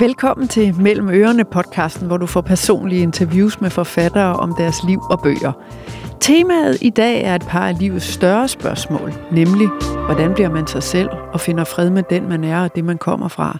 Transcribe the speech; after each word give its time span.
Velkommen 0.00 0.48
til 0.48 0.74
Mellem 0.80 1.08
Ørerne 1.08 1.44
podcasten, 1.44 2.06
hvor 2.06 2.16
du 2.16 2.26
får 2.26 2.40
personlige 2.40 3.02
interviews 3.02 3.60
med 3.60 3.70
forfattere 3.70 4.36
om 4.36 4.54
deres 4.58 4.76
liv 4.86 5.00
og 5.10 5.22
bøger. 5.22 5.52
Temaet 6.20 6.78
i 6.82 6.90
dag 6.90 7.22
er 7.22 7.34
et 7.34 7.46
par 7.48 7.68
af 7.68 7.78
livets 7.78 8.04
større 8.04 8.48
spørgsmål, 8.48 9.12
nemlig 9.32 9.68
hvordan 10.06 10.34
bliver 10.34 10.50
man 10.50 10.66
sig 10.66 10.82
selv 10.82 11.08
og 11.32 11.40
finder 11.40 11.64
fred 11.64 11.90
med 11.90 12.02
den, 12.10 12.28
man 12.28 12.44
er 12.44 12.62
og 12.62 12.74
det, 12.74 12.84
man 12.84 12.98
kommer 12.98 13.28
fra. 13.28 13.58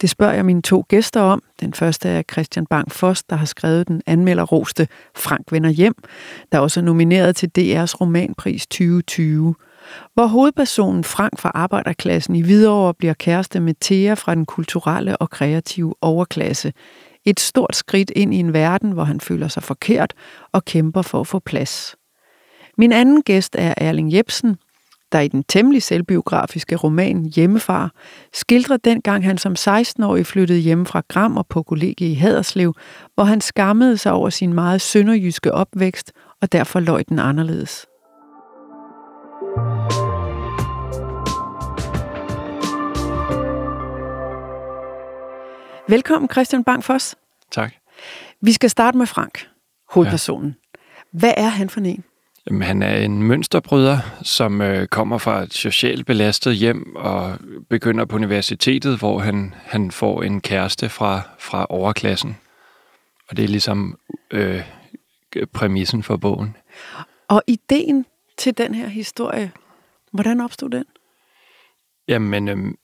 Det 0.00 0.10
spørger 0.10 0.34
jeg 0.34 0.44
mine 0.44 0.62
to 0.62 0.84
gæster 0.88 1.20
om. 1.20 1.42
Den 1.60 1.74
første 1.74 2.08
er 2.08 2.22
Christian 2.32 2.66
Bang 2.66 2.92
Foss, 2.92 3.22
der 3.22 3.36
har 3.36 3.46
skrevet 3.46 3.88
den 3.88 4.02
anmelderroste 4.06 4.88
Frank 5.16 5.52
vender 5.52 5.70
hjem, 5.70 5.94
der 6.52 6.58
også 6.58 6.80
er 6.80 6.84
nomineret 6.84 7.36
til 7.36 7.50
DR's 7.58 7.94
romanpris 8.00 8.66
2020 8.66 9.54
hvor 10.14 10.26
hovedpersonen 10.26 11.04
Frank 11.04 11.38
fra 11.38 11.50
arbejderklassen 11.54 12.36
i 12.36 12.42
Hvidovre 12.42 12.94
bliver 12.94 13.14
kæreste 13.14 13.60
med 13.60 13.74
Thea 13.80 14.14
fra 14.14 14.34
den 14.34 14.46
kulturelle 14.46 15.16
og 15.16 15.30
kreative 15.30 15.94
overklasse. 16.00 16.72
Et 17.24 17.40
stort 17.40 17.76
skridt 17.76 18.10
ind 18.16 18.34
i 18.34 18.36
en 18.36 18.52
verden, 18.52 18.92
hvor 18.92 19.04
han 19.04 19.20
føler 19.20 19.48
sig 19.48 19.62
forkert 19.62 20.14
og 20.52 20.64
kæmper 20.64 21.02
for 21.02 21.20
at 21.20 21.26
få 21.26 21.38
plads. 21.38 21.96
Min 22.78 22.92
anden 22.92 23.22
gæst 23.22 23.56
er 23.58 23.74
Erling 23.76 24.12
Jebsen, 24.12 24.56
der 25.12 25.20
i 25.20 25.28
den 25.28 25.44
temmelig 25.48 25.82
selvbiografiske 25.82 26.76
roman 26.76 27.24
Hjemmefar 27.24 27.92
skildrer 28.32 28.76
dengang 28.76 29.24
han 29.24 29.38
som 29.38 29.54
16-årig 29.58 30.26
flyttede 30.26 30.58
hjem 30.58 30.86
fra 30.86 31.02
Gram 31.08 31.36
og 31.36 31.46
på 31.46 31.62
kollegie 31.62 32.10
i 32.10 32.14
Haderslev, 32.14 32.74
hvor 33.14 33.24
han 33.24 33.40
skammede 33.40 33.98
sig 33.98 34.12
over 34.12 34.30
sin 34.30 34.52
meget 34.52 34.80
sønderjyske 34.80 35.52
opvækst 35.52 36.12
og 36.42 36.52
derfor 36.52 36.80
løj 36.80 37.02
den 37.02 37.18
anderledes. 37.18 37.87
Velkommen 45.90 46.28
Christian 46.30 46.64
Bangfoss. 46.64 47.16
Tak. 47.50 47.74
Vi 48.40 48.52
skal 48.52 48.70
starte 48.70 48.98
med 48.98 49.06
Frank, 49.06 49.48
hovedpersonen. 49.90 50.56
Ja. 50.74 50.80
Hvad 51.18 51.34
er 51.36 51.48
han 51.48 51.70
for 51.70 51.80
en? 51.80 52.04
Jamen, 52.46 52.62
han 52.62 52.82
er 52.82 52.96
en 52.96 53.22
mønsterbryder, 53.22 53.98
som 54.22 54.60
øh, 54.60 54.86
kommer 54.86 55.18
fra 55.18 55.42
et 55.42 55.54
socialt 55.54 56.06
belastet 56.06 56.56
hjem 56.56 56.96
og 56.96 57.38
begynder 57.70 58.04
på 58.04 58.16
universitetet, 58.16 58.98
hvor 58.98 59.18
han, 59.18 59.54
han 59.64 59.90
får 59.90 60.22
en 60.22 60.40
kæreste 60.40 60.88
fra, 60.88 61.20
fra 61.38 61.66
overklassen. 61.70 62.36
Og 63.28 63.36
det 63.36 63.44
er 63.44 63.48
ligesom 63.48 63.98
øh, 64.30 64.62
præmissen 65.52 66.02
for 66.02 66.16
bogen. 66.16 66.56
Og 67.28 67.42
ideen 67.46 68.06
til 68.38 68.58
den 68.58 68.74
her 68.74 68.88
historie, 68.88 69.52
hvordan 70.12 70.40
opstod 70.40 70.70
den? 70.70 70.84
Jamen, 72.08 72.48
øh, 72.48 72.74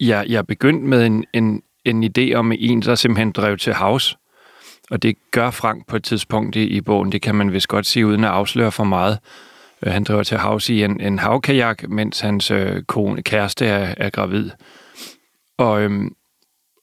jeg, 0.00 0.26
jeg 0.28 0.46
begyndte 0.46 0.86
med 0.86 1.06
en, 1.06 1.24
en, 1.32 1.62
en 1.84 2.04
idé 2.04 2.34
om 2.34 2.52
en, 2.58 2.82
der 2.82 2.94
simpelthen 2.94 3.32
drev 3.32 3.56
til 3.56 3.72
havs. 3.72 4.16
Og 4.90 5.02
det 5.02 5.16
gør 5.30 5.50
Frank 5.50 5.86
på 5.86 5.96
et 5.96 6.04
tidspunkt 6.04 6.56
i, 6.56 6.64
i 6.64 6.80
bogen. 6.80 7.12
Det 7.12 7.22
kan 7.22 7.34
man 7.34 7.52
vist 7.52 7.68
godt 7.68 7.86
sige, 7.86 8.06
uden 8.06 8.24
at 8.24 8.30
afsløre 8.30 8.72
for 8.72 8.84
meget. 8.84 9.18
Øh, 9.86 9.92
han 9.92 10.04
driver 10.04 10.22
til 10.22 10.38
havs 10.38 10.68
i 10.68 10.84
en, 10.84 11.00
en 11.00 11.18
havkajak, 11.18 11.88
mens 11.88 12.20
hans 12.20 12.50
øh, 12.50 12.82
kone, 12.82 13.22
kæreste 13.22 13.66
er, 13.66 13.94
er 13.96 14.10
gravid. 14.10 14.50
Og, 15.58 15.82
øhm, 15.82 16.14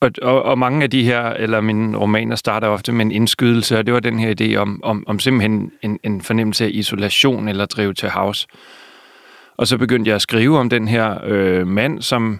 og, 0.01 0.11
og, 0.21 0.43
og 0.43 0.59
mange 0.59 0.83
af 0.83 0.89
de 0.89 1.03
her, 1.03 1.21
eller 1.21 1.61
mine 1.61 1.97
romaner, 1.97 2.35
starter 2.35 2.67
ofte 2.67 2.91
med 2.91 3.05
en 3.05 3.11
indskydelse, 3.11 3.77
og 3.77 3.85
det 3.85 3.93
var 3.93 3.99
den 3.99 4.19
her 4.19 4.33
idé 4.41 4.55
om, 4.55 4.83
om, 4.83 5.03
om 5.07 5.19
simpelthen 5.19 5.71
en, 5.81 5.99
en 6.03 6.21
fornemmelse 6.21 6.65
af 6.65 6.69
isolation 6.73 7.47
eller 7.47 7.65
drive 7.65 7.93
til 7.93 8.09
havs. 8.09 8.47
Og 9.57 9.67
så 9.67 9.77
begyndte 9.77 10.09
jeg 10.09 10.15
at 10.15 10.21
skrive 10.21 10.59
om 10.59 10.69
den 10.69 10.87
her 10.87 11.17
øh, 11.23 11.67
mand, 11.67 12.01
som 12.01 12.39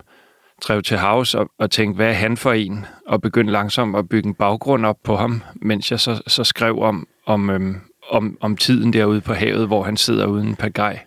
drev 0.61 0.81
til 0.81 0.97
havs 0.97 1.35
og, 1.35 1.49
og 1.59 1.71
tænkte, 1.71 1.95
hvad 1.95 2.07
er 2.07 2.13
han 2.13 2.37
for 2.37 2.51
en? 2.51 2.85
Og 3.07 3.21
begyndte 3.21 3.53
langsomt 3.53 3.95
at 3.95 4.09
bygge 4.09 4.27
en 4.27 4.35
baggrund 4.35 4.85
op 4.85 4.97
på 5.03 5.15
ham, 5.15 5.41
mens 5.55 5.91
jeg 5.91 5.99
så, 5.99 6.21
så 6.27 6.43
skrev 6.43 6.79
om, 6.79 7.07
om, 7.25 7.49
øhm, 7.49 7.75
om, 8.09 8.37
om 8.41 8.57
tiden 8.57 8.93
derude 8.93 9.21
på 9.21 9.33
havet, 9.33 9.67
hvor 9.67 9.83
han 9.83 9.97
sidder 9.97 10.25
uden 10.25 10.55
pagaj. 10.55 10.99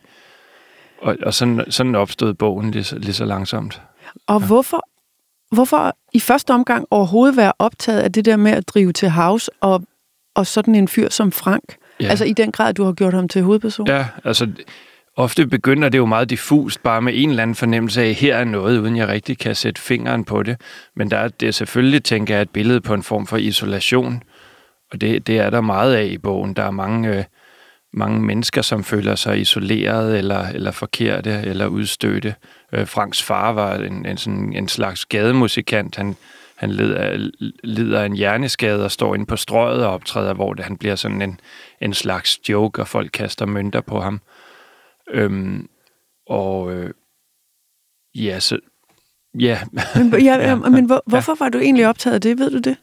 Og, 1.03 1.17
og 1.23 1.35
sådan, 1.35 1.65
sådan 1.71 1.95
opstod 1.95 2.35
bogen 2.35 2.71
lige 2.71 2.85
så, 2.85 2.99
lige 2.99 3.13
så 3.13 3.25
langsomt. 3.25 3.83
Og 4.27 4.41
ja. 4.41 4.47
hvorfor, 4.47 4.89
hvorfor 5.55 5.97
i 6.13 6.21
første 6.21 6.55
omgang 6.55 6.87
overhovedet 6.91 7.37
være 7.37 7.53
optaget 7.59 8.01
af 8.01 8.13
det 8.13 8.25
der 8.25 8.37
med 8.37 8.53
at 8.53 8.69
drive 8.69 8.93
til 8.93 9.09
havs 9.09 9.51
og, 9.61 9.83
og 10.35 10.47
sådan 10.47 10.75
en 10.75 10.89
fyr 10.89 11.09
som 11.09 11.33
Frank? 11.33 11.77
Ja. 12.01 12.09
Altså 12.09 12.25
i 12.25 12.33
den 12.33 12.53
grad, 12.53 12.75
du 12.75 12.85
har 12.85 12.93
gjort 12.93 13.15
ham 13.15 13.29
til 13.29 13.43
hovedperson? 13.43 13.87
Ja, 13.87 14.07
altså 14.25 14.49
ofte 15.17 15.47
begynder 15.47 15.89
det 15.89 15.99
jo 15.99 16.07
meget 16.07 16.31
diffust, 16.31 16.83
bare 16.83 17.03
med 17.03 17.13
en 17.17 17.31
eller 17.31 17.43
anden 17.43 17.55
fornemmelse 17.55 18.03
af, 18.03 18.15
her 18.15 18.37
er 18.37 18.45
noget, 18.45 18.79
uden 18.79 18.97
jeg 18.97 19.09
rigtig 19.09 19.39
kan 19.39 19.55
sætte 19.55 19.81
fingeren 19.81 20.25
på 20.25 20.43
det. 20.43 20.61
Men 20.97 21.11
der 21.11 21.19
er 21.19 21.29
det 21.29 21.55
selvfølgelig, 21.55 22.05
tænker 22.05 22.35
jeg, 22.35 22.43
et 22.43 22.51
billede 22.51 22.81
på 22.81 22.95
en 22.95 23.03
form 23.03 23.27
for 23.27 23.37
isolation. 23.37 24.23
Og 24.93 25.01
det, 25.01 25.27
det 25.27 25.39
er 25.39 25.51
der 25.51 25.61
meget 25.61 25.95
af 25.95 26.05
i 26.05 26.19
bogen. 26.19 26.55
Der 26.55 26.63
er 26.63 26.71
mange, 26.71 27.17
øh, 27.17 27.25
mange 27.93 28.21
mennesker, 28.21 28.63
som 28.63 28.85
føler 28.85 29.15
sig 29.15 29.41
isoleret 29.41 30.19
eller, 30.19 30.49
eller 30.49 30.71
forkerte 30.71 31.31
eller 31.45 31.67
udstødte. 31.67 32.35
Øh, 32.73 32.87
Franks 32.87 33.23
far 33.23 33.53
var 33.53 33.75
en, 33.75 34.07
en, 34.07 34.17
sådan, 34.17 34.53
en 34.53 34.69
slags 34.69 35.05
gademusikant. 35.05 35.97
Han, 35.97 36.17
han 36.57 36.71
lider, 36.71 37.31
lider 37.65 38.05
en 38.05 38.17
hjerneskade 38.17 38.85
og 38.85 38.91
står 38.91 39.15
inde 39.15 39.27
på 39.27 39.37
strøget 39.37 39.87
og 39.87 39.93
optræder, 39.93 40.35
hvor 40.35 40.55
det, 40.55 40.65
han 40.65 40.77
bliver 40.77 40.97
sådan 40.97 41.23
en, 41.23 41.41
en 41.81 41.95
slags 41.95 42.49
joke, 42.49 42.81
og 42.81 42.89
folk 42.89 43.11
kaster 43.13 43.47
mønter 43.47 43.81
på 43.81 44.01
ham. 44.01 44.21
Øhm, 45.11 45.69
og 46.27 46.73
øh, 46.73 46.91
ja, 48.15 48.41
så... 48.41 48.59
Ja. 49.39 49.59
men, 49.95 50.23
ja, 50.23 50.35
ja, 50.49 50.55
men 50.55 50.85
hvor, 50.85 51.03
hvorfor 51.07 51.37
var 51.39 51.49
du 51.49 51.59
egentlig 51.59 51.89
optaget 51.89 52.15
af 52.15 52.21
det, 52.21 52.39
ved 52.39 52.51
du 52.51 52.59
det? 52.59 52.77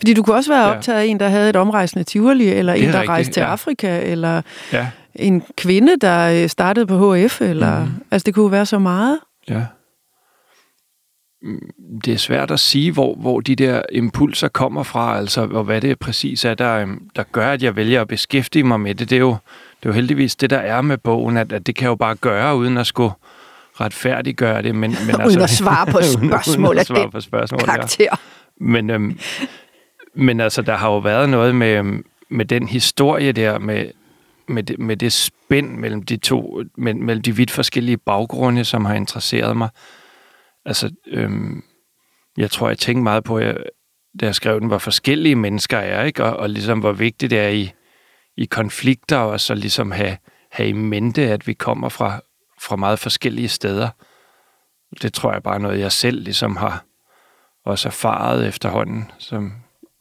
Fordi 0.00 0.14
du 0.14 0.22
kunne 0.22 0.36
også 0.36 0.52
være 0.52 0.76
optaget 0.76 1.00
af 1.00 1.04
en, 1.04 1.20
der 1.20 1.28
havde 1.28 1.50
et 1.50 1.56
omrejsende 1.56 2.04
Tivoli, 2.04 2.48
eller 2.48 2.72
en, 2.72 2.82
der 2.82 2.88
rigtigt, 2.88 3.08
rejste 3.08 3.32
til 3.32 3.40
ja. 3.40 3.46
Afrika, 3.46 4.00
eller 4.02 4.42
ja. 4.72 4.88
en 5.14 5.42
kvinde, 5.56 5.96
der 6.00 6.42
øh, 6.42 6.48
startede 6.48 6.86
på 6.86 7.14
HF, 7.14 7.40
eller... 7.40 7.84
Mm. 7.84 7.90
Altså, 8.10 8.26
det 8.26 8.34
kunne 8.34 8.52
være 8.52 8.66
så 8.66 8.78
meget. 8.78 9.18
Ja. 9.48 9.64
Mm, 11.42 11.70
det 12.04 12.14
er 12.14 12.18
svært 12.18 12.50
at 12.50 12.60
sige, 12.60 12.92
hvor, 12.92 13.14
hvor 13.14 13.40
de 13.40 13.56
der 13.56 13.82
impulser 13.92 14.48
kommer 14.48 14.82
fra, 14.82 15.18
altså, 15.18 15.48
og 15.52 15.64
hvad 15.64 15.80
det 15.80 15.98
præcis 15.98 16.44
er, 16.44 16.54
der, 16.54 16.76
øhm, 16.76 17.10
der 17.16 17.22
gør, 17.22 17.52
at 17.52 17.62
jeg 17.62 17.76
vælger 17.76 18.00
at 18.00 18.08
beskæftige 18.08 18.64
mig 18.64 18.80
med 18.80 18.94
det. 18.94 19.10
Det 19.10 19.16
er 19.16 19.20
jo 19.20 19.36
det 19.82 19.86
er 19.86 19.90
jo 19.90 19.92
heldigvis 19.92 20.36
det, 20.36 20.50
der 20.50 20.58
er 20.58 20.80
med 20.80 20.98
bogen, 20.98 21.36
at, 21.36 21.52
at 21.52 21.66
det 21.66 21.74
kan 21.74 21.88
jo 21.88 21.94
bare 21.94 22.14
gøre, 22.14 22.56
uden 22.56 22.78
at 22.78 22.86
skulle 22.86 23.12
retfærdiggøre 23.80 24.62
det. 24.62 24.74
Men, 24.74 24.90
men 25.06 25.16
uden 25.16 25.20
altså, 25.20 25.42
at 25.42 25.50
svare 25.50 25.86
på 25.86 26.02
spørgsmål 26.02 26.66
uden, 26.70 26.78
at 26.78 26.86
svare 26.86 27.10
på 27.10 27.20
spørgsmål, 27.20 27.60
karakter. 27.60 28.04
Ja. 28.04 28.16
Men, 28.60 28.90
øhm, 28.90 29.18
men 30.14 30.40
altså, 30.40 30.62
der 30.62 30.76
har 30.76 30.90
jo 30.90 30.98
været 30.98 31.28
noget 31.28 31.54
med, 31.54 31.78
øhm, 31.78 32.04
med 32.28 32.44
den 32.44 32.68
historie 32.68 33.32
der, 33.32 33.58
med, 33.58 33.90
med, 34.48 34.62
det, 34.62 34.78
med 34.78 34.96
det 34.96 35.12
spænd 35.12 35.78
mellem 35.78 36.02
de 36.02 36.16
to, 36.16 36.62
mellem, 36.76 37.02
mellem 37.02 37.22
de 37.22 37.36
vidt 37.36 37.50
forskellige 37.50 37.96
baggrunde, 37.96 38.64
som 38.64 38.84
har 38.84 38.94
interesseret 38.94 39.56
mig. 39.56 39.68
Altså, 40.64 40.90
øhm, 41.06 41.62
jeg 42.36 42.50
tror, 42.50 42.68
jeg 42.68 42.78
tænkte 42.78 43.02
meget 43.02 43.24
på, 43.24 43.36
at 43.36 43.56
da 44.20 44.26
jeg 44.26 44.34
skrev 44.34 44.60
den, 44.60 44.68
hvor 44.68 44.78
forskellige 44.78 45.36
mennesker 45.36 45.78
er, 45.78 46.04
ikke? 46.04 46.24
Og, 46.24 46.36
og 46.36 46.50
ligesom 46.50 46.78
hvor 46.78 46.92
vigtigt 46.92 47.30
det 47.30 47.38
er 47.38 47.48
i, 47.48 47.72
i 48.36 48.44
konflikter, 48.44 49.16
og 49.16 49.40
så 49.40 49.54
ligesom 49.54 49.90
have, 49.90 50.16
have 50.50 50.68
i 50.68 50.72
mente, 50.72 51.22
at 51.22 51.46
vi 51.46 51.52
kommer 51.52 51.88
fra, 51.88 52.20
fra 52.62 52.76
meget 52.76 52.98
forskellige 52.98 53.48
steder. 53.48 53.88
Det 55.02 55.12
tror 55.12 55.32
jeg 55.32 55.42
bare 55.42 55.54
er 55.54 55.58
noget, 55.58 55.80
jeg 55.80 55.92
selv 55.92 56.22
ligesom 56.22 56.56
har 56.56 56.84
også 57.64 57.88
erfaret 57.88 58.46
efterhånden, 58.46 59.10
som, 59.18 59.52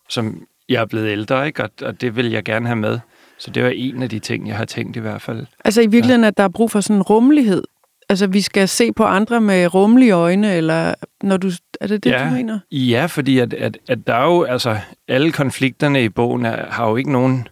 som 0.09 0.47
jeg 0.69 0.81
er 0.81 0.85
blevet 0.85 1.09
ældre, 1.09 1.47
ikke? 1.47 1.63
Og, 1.63 1.69
og 1.81 2.01
det 2.01 2.15
vil 2.15 2.31
jeg 2.31 2.43
gerne 2.43 2.67
have 2.67 2.75
med. 2.75 2.99
Så 3.37 3.51
det 3.51 3.63
var 3.63 3.69
en 3.69 4.03
af 4.03 4.09
de 4.09 4.19
ting, 4.19 4.47
jeg 4.47 4.57
har 4.57 4.65
tænkt 4.65 4.95
i 4.97 4.99
hvert 4.99 5.21
fald. 5.21 5.45
Altså 5.65 5.81
i 5.81 5.87
virkeligheden, 5.87 6.21
ja. 6.21 6.27
at 6.27 6.37
der 6.37 6.43
er 6.43 6.49
brug 6.49 6.71
for 6.71 6.81
sådan 6.81 6.95
en 6.95 7.01
rummelighed. 7.01 7.63
Altså 8.09 8.27
vi 8.27 8.41
skal 8.41 8.67
se 8.67 8.93
på 8.93 9.03
andre 9.03 9.41
med 9.41 9.73
rummelige 9.73 10.11
øjne, 10.11 10.53
eller 10.53 10.93
når 11.23 11.37
du, 11.37 11.51
er 11.81 11.87
det 11.87 12.03
det, 12.03 12.11
ja, 12.11 12.25
du 12.25 12.35
mener? 12.35 12.59
Ja, 12.71 13.05
fordi 13.05 13.39
at, 13.39 13.53
at, 13.53 13.77
at 13.87 14.07
der 14.07 14.15
er 14.15 14.25
jo, 14.25 14.43
altså 14.43 14.77
alle 15.07 15.31
konflikterne 15.31 16.03
i 16.03 16.09
bogen 16.09 16.45
er, 16.45 16.71
har 16.71 16.89
jo 16.89 16.95
ikke 16.95 17.11
nogen 17.11 17.47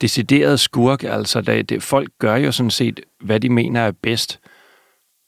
decideret 0.00 0.60
skurk. 0.60 1.02
Altså, 1.02 1.40
det, 1.40 1.68
det, 1.68 1.82
folk 1.82 2.08
gør 2.18 2.36
jo 2.36 2.52
sådan 2.52 2.70
set, 2.70 3.00
hvad 3.20 3.40
de 3.40 3.48
mener 3.48 3.80
er 3.80 3.92
bedst, 4.02 4.40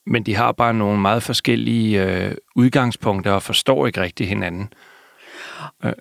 men 0.06 0.22
de 0.22 0.34
har 0.34 0.52
bare 0.52 0.74
nogle 0.74 1.00
meget 1.00 1.22
forskellige 1.22 2.04
øh, 2.04 2.34
udgangspunkter 2.56 3.32
og 3.32 3.42
forstår 3.42 3.86
ikke 3.86 4.00
rigtig 4.00 4.28
hinanden. 4.28 4.72
Øh, 5.84 5.92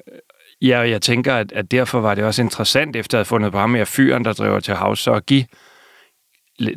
ja, 0.61 0.79
og 0.79 0.89
jeg 0.89 1.01
tænker, 1.01 1.35
at, 1.35 1.51
at 1.51 1.71
derfor 1.71 1.99
var 1.99 2.15
det 2.15 2.23
også 2.23 2.41
interessant, 2.41 2.95
efter 2.95 3.17
at 3.17 3.19
have 3.19 3.25
fundet 3.25 3.51
på 3.51 3.57
ham 3.57 3.69
med 3.69 3.85
fyren, 3.85 4.25
der 4.25 4.33
driver 4.33 4.59
til 4.59 4.73
havs, 4.73 4.99
så 4.99 5.13
at 5.13 5.25
give 5.25 5.45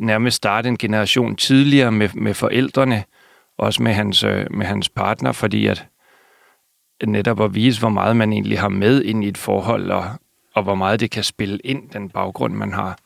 nærmest 0.01 0.37
starte 0.37 0.69
en 0.69 0.77
generation 0.77 1.35
tidligere 1.35 1.91
med, 1.91 2.09
med 2.13 2.33
forældrene, 2.33 3.03
også 3.57 3.83
med 3.83 3.93
hans, 3.93 4.23
øh, 4.23 4.45
med 4.51 4.65
hans 4.65 4.89
partner, 4.89 5.31
fordi 5.31 5.67
at 5.67 5.85
netop 7.07 7.41
at 7.41 7.55
vise, 7.55 7.79
hvor 7.79 7.89
meget 7.89 8.15
man 8.15 8.33
egentlig 8.33 8.59
har 8.59 8.69
med 8.69 9.03
ind 9.03 9.23
i 9.23 9.27
et 9.27 9.37
forhold, 9.37 9.91
og, 9.91 10.05
og 10.53 10.63
hvor 10.63 10.75
meget 10.75 10.99
det 10.99 11.11
kan 11.11 11.23
spille 11.23 11.59
ind, 11.63 11.89
den 11.89 12.09
baggrund, 12.09 12.53
man 12.53 12.73
har. 12.73 12.97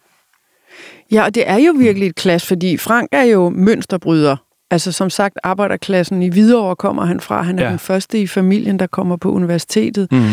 Ja, 1.12 1.24
og 1.24 1.36
det 1.36 1.50
er 1.50 1.58
jo 1.58 1.74
virkelig 1.78 2.08
et 2.08 2.16
klasse, 2.16 2.48
fordi 2.48 2.78
Frank 2.78 3.10
er 3.12 3.24
jo 3.24 3.50
mønsterbryder, 3.50 4.38
Altså 4.72 4.92
som 4.92 5.10
sagt, 5.10 5.40
arbejderklassen 5.44 6.22
i 6.22 6.30
Hvidovre 6.30 6.76
kommer 6.76 7.06
han 7.06 7.20
fra. 7.20 7.42
Han 7.42 7.60
er 7.60 7.64
ja. 7.64 7.70
den 7.70 7.80
første 7.80 8.20
i 8.20 8.28
familien, 8.28 8.80
der 8.80 8.88
kommer 8.88 9.18
på 9.18 9.32
universitetet. 9.32 10.12
Mm. 10.12 10.30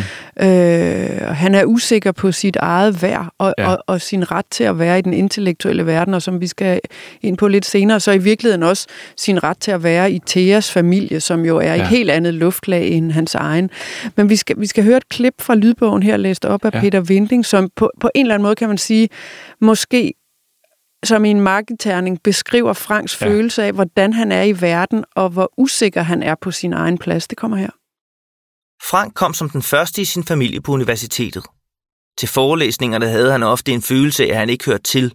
Øh, 0.47 1.21
han 1.21 1.55
er 1.55 1.65
usikker 1.65 2.13
på 2.13 2.33
sit 2.33 2.57
eget 2.57 3.03
værd 3.03 3.29
og, 3.39 3.55
ja. 3.59 3.69
og, 3.69 3.79
og 3.87 4.01
sin 4.01 4.31
ret 4.31 4.45
til 4.51 4.65
at 4.65 4.79
være 4.79 4.99
i 4.99 5.03
den 5.03 5.13
intellektuelle 5.13 5.87
verden, 5.87 6.15
og 6.15 6.23
som 6.23 6.41
vi 6.41 6.47
skal 6.47 6.81
ind 7.23 7.37
på 7.37 7.49
lidt 7.49 7.67
senere, 7.67 8.01
så 8.01 8.13
i 8.13 8.19
virkeligheden 8.19 8.63
også 8.63 8.87
sin 9.17 9.43
ret 9.45 9.59
til 9.59 9.71
at 9.71 9.83
være 9.83 10.13
i 10.13 10.21
Theas 10.27 10.73
familie, 10.73 11.21
som 11.21 11.45
jo 11.45 11.57
er 11.57 11.75
ja. 11.75 11.83
et 11.83 11.89
helt 11.89 12.11
andet 12.11 12.35
luftlag 12.35 12.89
end 12.89 13.13
hans 13.13 13.35
egen. 13.35 13.71
Men 14.17 14.29
vi 14.29 14.37
skal, 14.37 14.61
vi 14.61 14.67
skal 14.67 14.85
høre 14.85 14.97
et 14.97 15.09
klip 15.09 15.35
fra 15.39 15.55
lydbogen 15.55 16.03
her, 16.03 16.17
læst 16.17 16.45
op 16.45 16.65
af 16.65 16.71
ja. 16.75 16.81
Peter 16.81 17.01
Vinding, 17.01 17.47
som 17.47 17.71
på, 17.77 17.91
på 18.01 18.11
en 18.15 18.27
eller 18.27 18.35
anden 18.35 18.45
måde 18.45 18.55
kan 18.55 18.69
man 18.69 18.79
sige, 18.79 19.09
måske 19.61 20.15
som 21.05 21.25
i 21.25 21.31
en 21.31 21.41
marketerning 21.41 22.23
beskriver 22.23 22.73
Franks 22.73 23.21
ja. 23.21 23.27
følelse 23.27 23.65
af, 23.65 23.73
hvordan 23.73 24.13
han 24.13 24.33
er 24.33 24.43
i 24.43 24.61
verden, 24.61 25.05
og 25.17 25.31
hvor 25.31 25.53
usikker 25.57 26.03
han 26.03 26.23
er 26.23 26.35
på 26.41 26.51
sin 26.51 26.73
egen 26.73 26.99
plads. 26.99 27.29
Det 27.29 27.39
kommer 27.39 27.57
her. 27.57 27.71
Frank 28.91 29.15
kom 29.15 29.35
som 29.35 29.51
den 29.51 29.63
første 29.63 30.03
i 30.03 30.05
sin 30.05 30.25
familie 30.25 30.61
på 30.61 30.73
universitetet. 30.73 31.45
Til 32.19 32.29
forelæsningerne 32.29 33.09
havde 33.09 33.33
han 33.33 33.43
ofte 33.43 33.73
en 33.73 33.83
følelse 33.83 34.25
af, 34.25 34.29
at 34.29 34.37
han 34.37 34.51
ikke 34.51 34.65
hørte 34.65 34.83
til, 34.83 35.15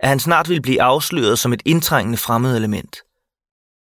at 0.00 0.08
han 0.08 0.20
snart 0.20 0.48
ville 0.48 0.62
blive 0.62 0.82
afsløret 0.82 1.38
som 1.38 1.52
et 1.52 1.62
indtrængende 1.64 2.18
fremmed 2.18 2.56
element. 2.56 2.96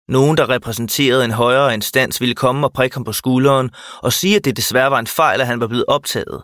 Nogen, 0.07 0.37
der 0.37 0.49
repræsenterede 0.49 1.25
en 1.25 1.31
højere 1.31 1.73
instans, 1.73 2.21
ville 2.21 2.35
komme 2.35 2.67
og 2.67 2.73
prikke 2.73 2.95
ham 2.95 3.03
på 3.03 3.11
skulderen 3.11 3.69
og 4.03 4.13
sige, 4.13 4.35
at 4.35 4.45
det 4.45 4.57
desværre 4.57 4.91
var 4.91 4.99
en 4.99 5.07
fejl, 5.07 5.41
at 5.41 5.47
han 5.47 5.59
var 5.59 5.67
blevet 5.67 5.85
optaget. 5.87 6.43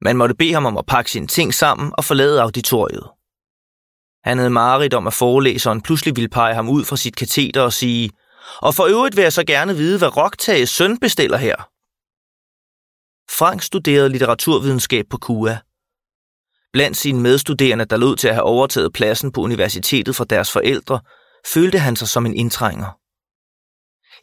Man 0.00 0.16
måtte 0.16 0.34
bede 0.34 0.52
ham 0.52 0.66
om 0.66 0.76
at 0.76 0.86
pakke 0.86 1.10
sine 1.10 1.26
ting 1.26 1.54
sammen 1.54 1.92
og 1.98 2.04
forlade 2.04 2.42
auditoriet. 2.42 3.08
Han 4.24 4.38
havde 4.38 4.50
mareridt 4.50 4.94
om, 4.94 5.06
at 5.06 5.14
forelæseren 5.14 5.82
pludselig 5.82 6.16
ville 6.16 6.28
pege 6.28 6.54
ham 6.54 6.68
ud 6.68 6.84
fra 6.84 6.96
sit 6.96 7.16
kateter 7.16 7.62
og 7.62 7.72
sige, 7.72 8.10
og 8.62 8.74
for 8.74 8.84
øvrigt 8.86 9.16
vil 9.16 9.22
jeg 9.22 9.32
så 9.32 9.44
gerne 9.44 9.76
vide, 9.76 9.98
hvad 9.98 10.16
Rocktages 10.16 10.70
søn 10.70 10.98
bestiller 10.98 11.36
her. 11.36 11.56
Frank 13.38 13.62
studerede 13.62 14.08
litteraturvidenskab 14.08 15.06
på 15.10 15.16
KUA. 15.16 15.56
Blandt 16.72 16.96
sine 16.96 17.20
medstuderende, 17.20 17.84
der 17.84 17.96
lod 17.96 18.16
til 18.16 18.28
at 18.28 18.34
have 18.34 18.44
overtaget 18.44 18.92
pladsen 18.92 19.32
på 19.32 19.40
universitetet 19.40 20.16
fra 20.16 20.24
deres 20.24 20.52
forældre, 20.52 21.00
følte 21.54 21.78
han 21.78 21.96
sig 21.96 22.08
som 22.08 22.26
en 22.26 22.34
indtrænger. 22.34 22.98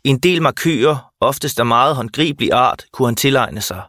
En 0.04 0.20
del 0.20 0.42
markører, 0.42 1.12
oftest 1.20 1.60
af 1.60 1.66
meget 1.66 1.96
håndgribelig 1.96 2.52
art, 2.52 2.86
kunne 2.94 3.08
han 3.08 3.16
tilegne 3.16 3.62
sig. 3.62 3.82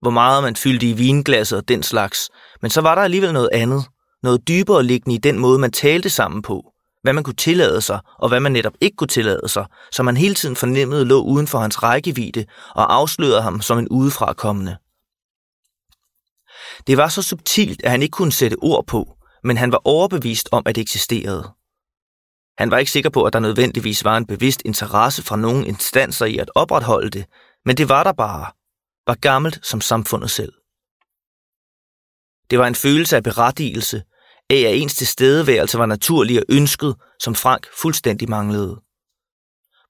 Hvor 0.00 0.10
meget 0.10 0.42
man 0.42 0.56
fyldte 0.56 0.90
i 0.90 0.92
vinglasset 0.92 1.58
og 1.58 1.68
den 1.68 1.82
slags, 1.82 2.30
men 2.62 2.70
så 2.70 2.80
var 2.80 2.94
der 2.94 3.02
alligevel 3.02 3.32
noget 3.32 3.50
andet– 3.52 3.84
noget 4.22 4.48
dybere 4.48 4.82
liggende 4.82 5.14
i 5.14 5.18
den 5.18 5.38
måde, 5.38 5.58
man 5.58 5.72
talte 5.72 6.10
sammen 6.10 6.42
på, 6.42 6.72
hvad 7.02 7.12
man 7.12 7.24
kunne 7.24 7.34
tillade 7.34 7.80
sig, 7.80 8.00
og 8.18 8.28
hvad 8.28 8.40
man 8.40 8.52
netop 8.52 8.74
ikke 8.80 8.96
kunne 8.96 9.08
tillade 9.08 9.48
sig, 9.48 9.66
så 9.92 10.02
man 10.02 10.16
hele 10.16 10.34
tiden 10.34 10.56
fornemmede 10.56 11.04
lå 11.04 11.22
uden 11.22 11.46
for 11.46 11.58
hans 11.58 11.82
rækkevidde 11.82 12.44
og 12.74 12.94
afslørede 12.94 13.42
ham 13.42 13.60
som 13.60 13.78
en 13.78 13.88
udefrakommende. 13.88 14.76
Det 16.86 16.96
var 16.96 17.08
så 17.08 17.22
subtilt, 17.22 17.84
at 17.84 17.90
han 17.90 18.02
ikke 18.02 18.12
kunne 18.12 18.32
sætte 18.32 18.56
ord 18.62 18.86
på, 18.86 19.16
men 19.44 19.56
han 19.56 19.72
var 19.72 19.80
overbevist 19.84 20.48
om, 20.52 20.62
at 20.66 20.74
det 20.74 20.80
eksisterede. 20.80 21.50
Han 22.58 22.70
var 22.70 22.78
ikke 22.78 22.90
sikker 22.90 23.10
på, 23.10 23.24
at 23.24 23.32
der 23.32 23.40
nødvendigvis 23.40 24.04
var 24.04 24.16
en 24.16 24.26
bevidst 24.26 24.62
interesse 24.64 25.22
fra 25.22 25.36
nogen 25.36 25.66
instanser 25.66 26.26
i 26.26 26.38
at 26.38 26.50
opretholde 26.54 27.10
det, 27.10 27.24
men 27.64 27.76
det 27.76 27.88
var 27.88 28.04
der 28.04 28.12
bare. 28.12 28.52
Var 29.06 29.14
gammelt 29.14 29.66
som 29.66 29.80
samfundet 29.80 30.30
selv. 30.30 30.52
Det 32.50 32.58
var 32.58 32.66
en 32.66 32.74
følelse 32.74 33.16
af 33.16 33.22
berettigelse, 33.22 34.02
af 34.50 34.68
at 34.68 34.76
ens 34.76 34.94
tilstedeværelse 34.94 35.78
var 35.78 35.86
naturlig 35.86 36.38
og 36.38 36.44
ønsket, 36.48 36.94
som 37.22 37.34
Frank 37.34 37.66
fuldstændig 37.80 38.30
manglede. 38.30 38.80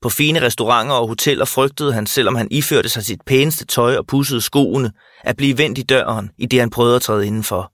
På 0.03 0.09
fine 0.09 0.43
restauranter 0.43 0.95
og 0.95 1.09
hoteller 1.09 1.45
frygtede 1.45 1.93
han, 1.93 2.07
selvom 2.07 2.35
han 2.35 2.49
iførte 2.51 2.89
sig 2.89 3.05
sit 3.05 3.21
pæneste 3.27 3.67
tøj 3.67 3.97
og 3.97 4.07
pussede 4.07 4.41
skoene, 4.41 4.93
at 5.25 5.37
blive 5.37 5.59
vendt 5.59 5.79
i 5.79 5.83
døren, 5.83 6.31
i 6.39 6.47
det 6.47 6.61
han 6.61 6.71
prøvede 6.71 6.97
at 6.97 7.03
træde 7.03 7.27
indenfor. 7.27 7.73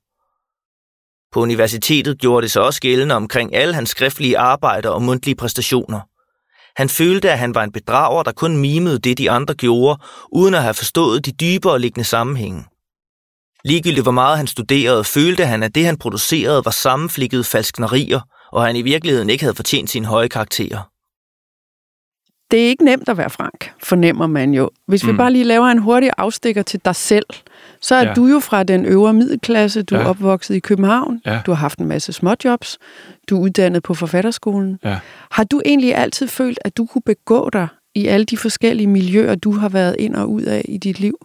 På 1.32 1.40
universitetet 1.40 2.18
gjorde 2.18 2.42
det 2.42 2.50
sig 2.50 2.62
også 2.62 2.80
gældende 2.80 3.14
omkring 3.14 3.54
alle 3.54 3.74
hans 3.74 3.90
skriftlige 3.90 4.38
arbejder 4.38 4.90
og 4.90 5.02
mundtlige 5.02 5.34
præstationer. 5.34 6.00
Han 6.76 6.88
følte, 6.88 7.30
at 7.30 7.38
han 7.38 7.54
var 7.54 7.64
en 7.64 7.72
bedrager, 7.72 8.22
der 8.22 8.32
kun 8.32 8.56
mimede 8.56 8.98
det, 8.98 9.18
de 9.18 9.30
andre 9.30 9.54
gjorde, 9.54 10.02
uden 10.32 10.54
at 10.54 10.62
have 10.62 10.74
forstået 10.74 11.26
de 11.26 11.32
dybere 11.32 11.78
liggende 11.78 12.04
sammenhænge. 12.04 12.64
Ligegyldigt 13.64 14.04
hvor 14.04 14.12
meget 14.12 14.36
han 14.36 14.46
studerede, 14.46 15.04
følte 15.04 15.46
han, 15.46 15.62
at 15.62 15.74
det 15.74 15.86
han 15.86 15.96
producerede 15.96 16.64
var 16.64 16.70
sammenflikkede 16.70 17.44
falsknerier, 17.44 18.20
og 18.52 18.64
han 18.66 18.76
i 18.76 18.82
virkeligheden 18.82 19.30
ikke 19.30 19.44
havde 19.44 19.54
fortjent 19.54 19.90
sine 19.90 20.06
høje 20.06 20.28
karakterer. 20.28 20.90
Det 22.50 22.64
er 22.64 22.68
ikke 22.68 22.84
nemt 22.84 23.08
at 23.08 23.18
være 23.18 23.30
frank, 23.30 23.72
fornemmer 23.82 24.26
man 24.26 24.54
jo. 24.54 24.70
Hvis 24.88 25.04
mm. 25.04 25.12
vi 25.12 25.16
bare 25.16 25.32
lige 25.32 25.44
laver 25.44 25.66
en 25.66 25.78
hurtig 25.78 26.10
afstikker 26.18 26.62
til 26.62 26.80
dig 26.84 26.96
selv, 26.96 27.26
så 27.80 27.94
er 27.94 28.06
ja. 28.06 28.14
du 28.14 28.26
jo 28.26 28.40
fra 28.40 28.62
den 28.62 28.86
øvre 28.86 29.12
middelklasse, 29.12 29.82
du 29.82 29.94
ja. 29.94 30.00
er 30.00 30.06
opvokset 30.06 30.54
i 30.54 30.58
København, 30.58 31.20
ja. 31.26 31.40
du 31.46 31.50
har 31.50 31.56
haft 31.56 31.78
en 31.78 31.86
masse 31.86 32.12
småjobs, 32.12 32.78
du 33.28 33.36
er 33.36 33.40
uddannet 33.40 33.82
på 33.82 33.94
forfatterskolen. 33.94 34.78
Ja. 34.84 34.98
Har 35.30 35.44
du 35.44 35.62
egentlig 35.64 35.94
altid 35.94 36.28
følt, 36.28 36.58
at 36.64 36.76
du 36.76 36.86
kunne 36.86 37.02
begå 37.06 37.50
dig 37.52 37.68
i 37.94 38.06
alle 38.06 38.24
de 38.24 38.36
forskellige 38.36 38.86
miljøer, 38.86 39.34
du 39.34 39.52
har 39.52 39.68
været 39.68 39.96
ind 39.98 40.16
og 40.16 40.30
ud 40.30 40.42
af 40.42 40.62
i 40.68 40.78
dit 40.78 41.00
liv? 41.00 41.18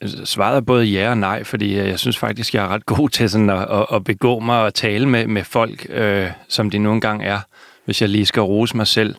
Altså, 0.00 0.24
svaret 0.24 0.56
er 0.56 0.60
både 0.60 0.84
ja 0.84 1.10
og 1.10 1.18
nej, 1.18 1.44
fordi 1.44 1.78
øh, 1.78 1.88
jeg 1.88 1.98
synes 1.98 2.18
faktisk, 2.18 2.54
jeg 2.54 2.64
er 2.64 2.68
ret 2.68 2.86
god 2.86 3.08
til 3.16 3.30
sådan 3.30 3.50
at, 3.50 3.86
at 3.92 4.04
begå 4.04 4.38
mig 4.38 4.62
og 4.62 4.74
tale 4.74 5.08
med, 5.08 5.26
med 5.26 5.44
folk, 5.44 5.86
øh, 5.90 6.30
som 6.48 6.70
de 6.70 6.78
nogle 6.78 6.96
engang 6.96 7.24
er, 7.24 7.40
hvis 7.84 8.02
jeg 8.02 8.08
lige 8.08 8.26
skal 8.26 8.42
rose 8.42 8.76
mig 8.76 8.86
selv. 8.86 9.14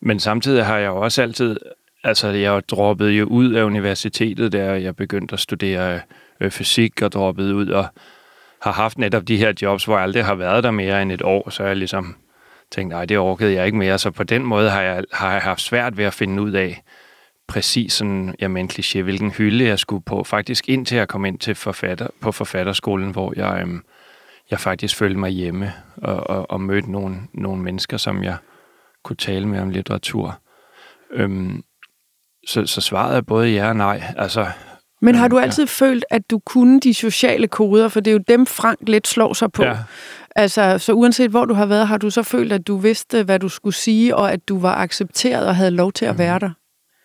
Men 0.00 0.20
samtidig 0.20 0.64
har 0.64 0.78
jeg 0.78 0.86
jo 0.86 0.96
også 0.96 1.22
altid, 1.22 1.56
altså 2.04 2.28
jeg 2.28 2.62
droppede 2.68 3.12
jo 3.12 3.24
ud 3.24 3.52
af 3.52 3.62
universitetet, 3.62 4.52
der 4.52 4.74
jeg 4.74 4.96
begyndte 4.96 5.32
at 5.32 5.40
studere 5.40 6.00
øh, 6.40 6.50
fysik 6.50 7.02
og 7.02 7.12
droppede 7.12 7.54
ud 7.54 7.68
og 7.68 7.86
har 8.62 8.72
haft 8.72 8.98
netop 8.98 9.28
de 9.28 9.36
her 9.36 9.52
jobs, 9.62 9.84
hvor 9.84 9.94
jeg 9.94 10.02
aldrig 10.02 10.24
har 10.24 10.34
været 10.34 10.64
der 10.64 10.70
mere 10.70 11.02
end 11.02 11.12
et 11.12 11.22
år, 11.22 11.50
så 11.50 11.64
jeg 11.64 11.76
ligesom 11.76 12.16
tænkt, 12.70 12.92
nej, 12.92 13.04
det 13.04 13.18
orkede 13.18 13.54
jeg 13.54 13.66
ikke 13.66 13.78
mere. 13.78 13.98
Så 13.98 14.10
på 14.10 14.24
den 14.24 14.42
måde 14.44 14.70
har 14.70 14.82
jeg, 14.82 15.04
har 15.12 15.32
jeg 15.32 15.42
haft 15.42 15.60
svært 15.60 15.96
ved 15.96 16.04
at 16.04 16.14
finde 16.14 16.42
ud 16.42 16.52
af, 16.52 16.82
præcis 17.48 17.92
sådan, 17.92 18.34
ja, 18.40 18.48
med 18.48 18.60
en 18.60 18.70
kliché, 18.72 19.02
hvilken 19.02 19.30
hylde 19.30 19.64
jeg 19.64 19.78
skulle 19.78 20.02
på. 20.02 20.24
Faktisk 20.24 20.68
indtil 20.68 20.96
jeg 20.96 21.08
kom 21.08 21.24
ind 21.24 21.38
til 21.38 21.54
forfatter, 21.54 22.06
på 22.20 22.32
forfatterskolen, 22.32 23.10
hvor 23.10 23.32
jeg, 23.36 23.60
øhm, 23.60 23.82
jeg 24.50 24.60
faktisk 24.60 24.96
følte 24.96 25.18
mig 25.18 25.30
hjemme 25.30 25.72
og, 25.96 26.30
og, 26.30 26.50
og 26.50 26.60
mødte 26.60 26.92
nogle, 26.92 27.16
nogle 27.34 27.62
mennesker, 27.62 27.96
som 27.96 28.24
jeg 28.24 28.36
kunne 29.04 29.16
tale 29.16 29.48
med 29.48 29.60
om 29.60 29.70
litteratur. 29.70 30.40
Øhm, 31.12 31.62
så, 32.46 32.66
så 32.66 32.80
svaret 32.80 33.16
er 33.16 33.20
både 33.20 33.48
ja 33.48 33.68
og 33.68 33.76
nej. 33.76 34.02
Altså, 34.16 34.46
men 35.00 35.14
har 35.14 35.24
øhm, 35.24 35.30
du 35.30 35.38
altid 35.38 35.64
ja. 35.64 35.86
følt, 35.86 36.04
at 36.10 36.30
du 36.30 36.38
kunne 36.38 36.80
de 36.80 36.94
sociale 36.94 37.48
koder? 37.48 37.88
For 37.88 38.00
det 38.00 38.10
er 38.10 38.12
jo 38.12 38.24
dem, 38.28 38.46
Frank 38.46 38.78
lidt 38.86 39.08
slår 39.08 39.32
sig 39.32 39.52
på. 39.52 39.62
Ja. 39.62 39.76
Altså, 40.36 40.78
så 40.78 40.92
uanset 40.92 41.30
hvor 41.30 41.44
du 41.44 41.54
har 41.54 41.66
været, 41.66 41.88
har 41.88 41.98
du 41.98 42.10
så 42.10 42.22
følt, 42.22 42.52
at 42.52 42.66
du 42.66 42.76
vidste, 42.76 43.22
hvad 43.22 43.38
du 43.38 43.48
skulle 43.48 43.74
sige, 43.74 44.16
og 44.16 44.32
at 44.32 44.48
du 44.48 44.58
var 44.58 44.74
accepteret 44.74 45.46
og 45.46 45.56
havde 45.56 45.70
lov 45.70 45.92
til 45.92 46.04
at 46.04 46.18
være 46.18 46.38
der? 46.38 46.50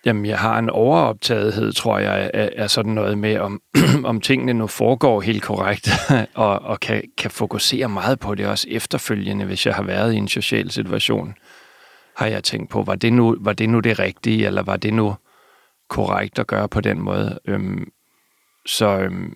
Jamen, 0.06 0.26
jeg 0.26 0.40
har 0.40 0.60
en 0.60 0.70
overoptagethed, 0.70 1.74
tror 1.74 2.00
jeg, 2.00 2.32
af, 2.34 2.52
af 2.56 2.70
sådan 2.70 2.92
noget 2.92 3.18
med, 3.18 3.40
om, 3.40 3.62
om 4.06 4.22
tingene 4.22 4.54
nu 4.54 4.68
foregår 4.68 5.22
helt 5.22 5.44
korrekt, 5.44 5.90
og, 6.34 6.60
og 6.60 6.80
kan, 6.80 7.04
kan 7.18 7.32
fokusere 7.32 7.90
meget 7.90 8.20
på 8.20 8.36
det 8.36 8.48
også 8.48 8.68
efterfølgende, 8.70 9.46
hvis 9.46 9.66
jeg 9.66 9.76
har 9.76 9.84
været 9.84 10.14
i 10.14 10.18
en 10.18 10.28
social 10.28 10.72
situation. 10.72 11.36
Har 12.16 12.28
jeg 12.28 12.44
tænkt 12.44 12.70
på, 12.70 12.84
var 12.84 12.96
det 12.96 13.14
nu, 13.14 13.38
var 13.40 13.54
det, 13.54 13.70
nu 13.70 13.80
det 13.80 14.00
rigtige, 14.00 14.46
eller 14.46 14.62
var 14.62 14.78
det 14.78 14.94
nu 14.94 15.16
korrekt 15.90 16.40
at 16.40 16.48
gøre 16.48 16.70
på 16.70 16.82
den 16.82 17.02
måde? 17.02 17.40
Øhm, 17.48 17.92
så 18.66 19.00
øhm, 19.00 19.36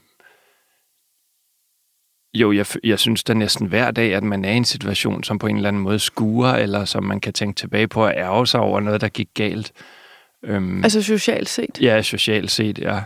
jo, 2.33 2.51
jeg, 2.51 2.65
jeg 2.83 2.99
synes 2.99 3.23
da 3.23 3.33
næsten 3.33 3.67
hver 3.67 3.91
dag, 3.91 4.13
at 4.13 4.23
man 4.23 4.45
er 4.45 4.51
i 4.51 4.57
en 4.57 4.65
situation, 4.65 5.23
som 5.23 5.39
på 5.39 5.47
en 5.47 5.55
eller 5.55 5.69
anden 5.69 5.83
måde 5.83 5.99
skuer, 5.99 6.49
eller 6.51 6.85
som 6.85 7.03
man 7.03 7.19
kan 7.19 7.33
tænke 7.33 7.55
tilbage 7.55 7.87
på 7.87 8.05
at 8.05 8.17
ærge 8.17 8.47
sig 8.47 8.59
over 8.59 8.79
noget, 8.79 9.01
der 9.01 9.09
gik 9.09 9.29
galt. 9.33 9.71
Øhm, 10.47 10.83
altså 10.83 11.03
socialt 11.03 11.49
set? 11.49 11.81
Ja, 11.81 12.01
socialt 12.01 12.51
set, 12.51 12.79
ja. 12.79 13.01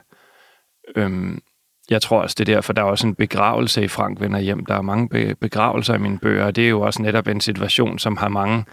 Øhm, 0.96 1.42
jeg 1.90 2.02
tror 2.02 2.22
også, 2.22 2.36
det 2.40 2.50
er 2.50 2.56
derfor, 2.56 2.74
der 2.74 2.82
er 2.82 2.86
også 2.86 3.08
en 3.08 3.16
begravelse 3.16 3.84
i 3.84 3.88
Frank 3.88 4.22
vender 4.22 4.40
hjem. 4.40 4.66
Der 4.66 4.76
er 4.76 4.82
mange 4.82 5.10
be- 5.10 5.36
begravelser 5.36 5.94
i 5.94 5.98
mine 5.98 6.20
bøger, 6.20 6.46
og 6.46 6.56
det 6.56 6.66
er 6.66 6.70
jo 6.70 6.82
også 6.82 7.02
netop 7.02 7.28
en 7.28 7.42
situation, 7.42 8.00
som 8.00 8.18
har 8.18 8.28
mange 8.28 8.66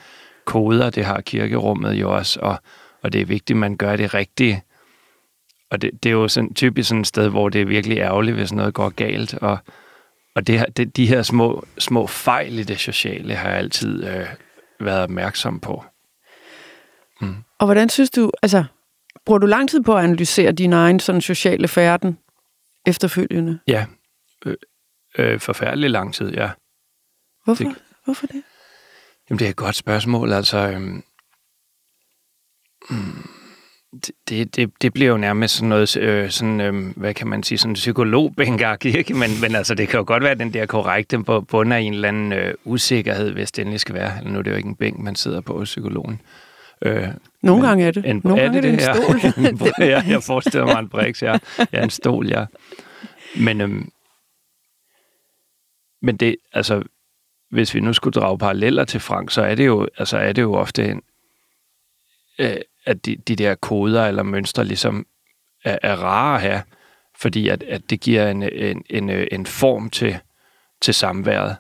koder. 0.45 0.91
Det 0.91 1.05
har 1.05 1.21
kirkerummet 1.21 1.95
jo 1.95 2.15
også, 2.17 2.41
og, 2.41 2.57
og 3.03 3.13
det 3.13 3.21
er 3.21 3.25
vigtigt, 3.25 3.57
at 3.57 3.61
man 3.61 3.77
gør 3.77 3.97
det 3.97 4.15
rigtige. 4.15 4.63
Og 5.71 5.83
det, 5.83 5.91
det 6.03 6.09
er 6.09 6.13
jo 6.13 6.29
sådan, 6.29 6.55
typisk 6.55 6.89
sådan 6.89 7.01
et 7.01 7.07
sted, 7.07 7.29
hvor 7.29 7.49
det 7.49 7.61
er 7.61 7.67
virkelig 7.67 7.99
ærgerligt, 7.99 8.37
hvis 8.37 8.53
noget 8.53 8.75
går 8.75 8.89
galt. 8.89 9.35
Og, 9.35 9.59
og 10.35 10.47
det, 10.47 10.77
det, 10.77 10.97
de 10.97 11.07
her 11.07 11.23
små, 11.23 11.65
små 11.79 12.07
fejl 12.07 12.59
i 12.59 12.63
det 12.63 12.79
sociale 12.79 13.35
har 13.35 13.49
jeg 13.49 13.59
altid 13.59 14.05
øh, 14.05 14.27
været 14.81 15.03
opmærksom 15.03 15.61
på. 15.61 15.85
Mm. 17.21 17.37
Og 17.59 17.67
hvordan 17.67 17.89
synes 17.89 18.11
du, 18.11 18.31
altså, 18.43 18.65
bruger 19.27 19.39
du 19.39 19.47
lang 19.47 19.71
tid 19.71 19.83
på 19.83 19.97
at 19.97 20.05
analysere 20.05 20.53
din 20.53 20.73
egen 20.73 21.01
sådan 21.01 21.21
sociale 21.21 21.69
færden 21.69 22.19
efterfølgende? 22.87 23.59
Ja, 23.67 23.87
øh, 24.47 24.57
øh, 25.19 25.41
forfærdelig 25.41 25.91
lang 25.91 26.15
tid, 26.15 26.33
ja. 26.33 26.51
Hvorfor? 27.45 27.65
Det, 27.65 27.77
Hvorfor 28.05 28.27
det? 28.27 28.43
Jamen, 29.31 29.39
det 29.39 29.45
er 29.45 29.51
et 29.51 29.57
godt 29.57 29.77
spørgsmål. 29.77 30.33
Altså, 30.33 30.59
øh, 30.59 31.03
Det, 34.29 34.57
det, 34.57 34.83
det 34.83 34.93
bliver 34.93 35.11
jo 35.11 35.17
nærmest 35.17 35.55
sådan 35.55 35.69
noget, 35.69 35.97
øh, 35.97 36.31
sådan, 36.31 36.61
øh, 36.61 36.97
hvad 36.97 37.15
kan 37.15 37.27
man 37.27 37.43
sige, 37.43 37.59
sådan 37.59 37.75
psykologbænkagtigt, 37.75 38.97
ikke? 39.01 39.15
Men, 39.15 39.31
men 39.41 39.55
altså, 39.55 39.75
det 39.75 39.89
kan 39.89 39.99
jo 39.99 40.05
godt 40.07 40.23
være, 40.23 40.35
den 40.35 40.53
der 40.53 40.67
korrekte 40.67 41.25
på 41.25 41.41
bund 41.41 41.73
af 41.73 41.79
en 41.79 41.95
eller 41.95 42.09
anden 42.09 42.33
øh, 42.33 42.55
usikkerhed, 42.65 43.31
hvis 43.33 43.53
det 43.53 43.63
endelig 43.63 43.81
skal 43.81 43.95
være. 43.95 44.19
Eller 44.19 44.31
nu 44.31 44.39
er 44.39 44.43
det 44.43 44.51
jo 44.51 44.57
ikke 44.57 44.69
en 44.69 44.77
bænk, 44.77 44.99
man 44.99 45.17
sidder 45.17 45.41
på, 45.41 45.65
psykologen. 45.65 46.21
Øh, 46.83 47.09
Nogle 47.43 47.69
gange 47.69 47.85
er 47.85 47.91
det. 47.91 48.07
En, 48.07 48.21
Nogle 48.25 48.43
er 48.43 48.45
gange 48.45 48.63
det, 48.63 48.83
er 48.83 48.87
det 48.87 49.41
en 49.49 49.59
stol. 49.59 49.87
ja, 49.87 50.03
jeg 50.09 50.23
forestiller 50.23 50.67
mig 50.67 50.79
en 50.79 50.89
briks, 50.89 51.23
ja. 51.23 51.39
ja, 51.73 51.83
en 51.83 51.91
stol, 51.91 52.29
ja. 52.29 52.45
Men, 53.41 53.61
øhm, 53.61 53.91
men 56.03 56.17
det, 56.17 56.37
altså, 56.53 56.83
hvis 57.51 57.75
vi 57.75 57.81
nu 57.81 57.93
skulle 57.93 58.21
drage 58.21 58.39
paralleller 58.39 58.85
til 58.85 59.01
Frank, 59.01 59.31
så 59.31 59.43
er 59.43 59.55
det 59.55 59.67
jo, 59.67 59.89
altså, 59.99 60.19
er 60.19 60.33
det 60.33 60.43
jo 60.43 60.55
ofte 60.55 60.91
en, 60.91 61.03
øh, 62.39 62.57
at 62.87 63.07
de, 63.07 63.17
de 63.17 63.37
der 63.37 63.55
koder 63.55 64.07
eller 64.07 64.23
mønstre 64.23 64.65
ligesom 64.65 65.07
er, 65.65 65.79
er 65.83 65.97
rare 65.97 66.35
at 66.35 66.41
have, 66.41 66.63
fordi 67.21 67.49
at, 67.49 67.63
at 67.63 67.91
det 67.91 68.01
giver 68.01 68.31
en, 68.31 68.43
en, 68.43 68.85
en, 68.91 69.11
en 69.11 69.47
form 69.47 69.91
til, 69.91 70.19
til 70.81 70.95
samværet. 70.95 71.57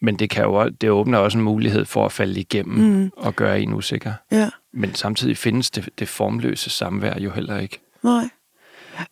Men 0.00 0.18
det, 0.18 0.30
kan 0.30 0.44
jo, 0.44 0.68
det 0.68 0.90
åbner 0.90 1.18
også 1.18 1.38
en 1.38 1.44
mulighed 1.44 1.84
for 1.84 2.04
at 2.04 2.12
falde 2.12 2.40
igennem 2.40 2.78
mm. 2.78 3.10
og 3.16 3.36
gøre 3.36 3.60
en 3.60 3.72
usikker. 3.72 4.12
Ja. 4.30 4.50
Men 4.72 4.94
samtidig 4.94 5.36
findes 5.36 5.70
det, 5.70 5.88
det 5.98 6.08
formløse 6.08 6.70
samvær 6.70 7.18
jo 7.18 7.30
heller 7.30 7.58
ikke. 7.58 7.80
Nej. 8.02 8.28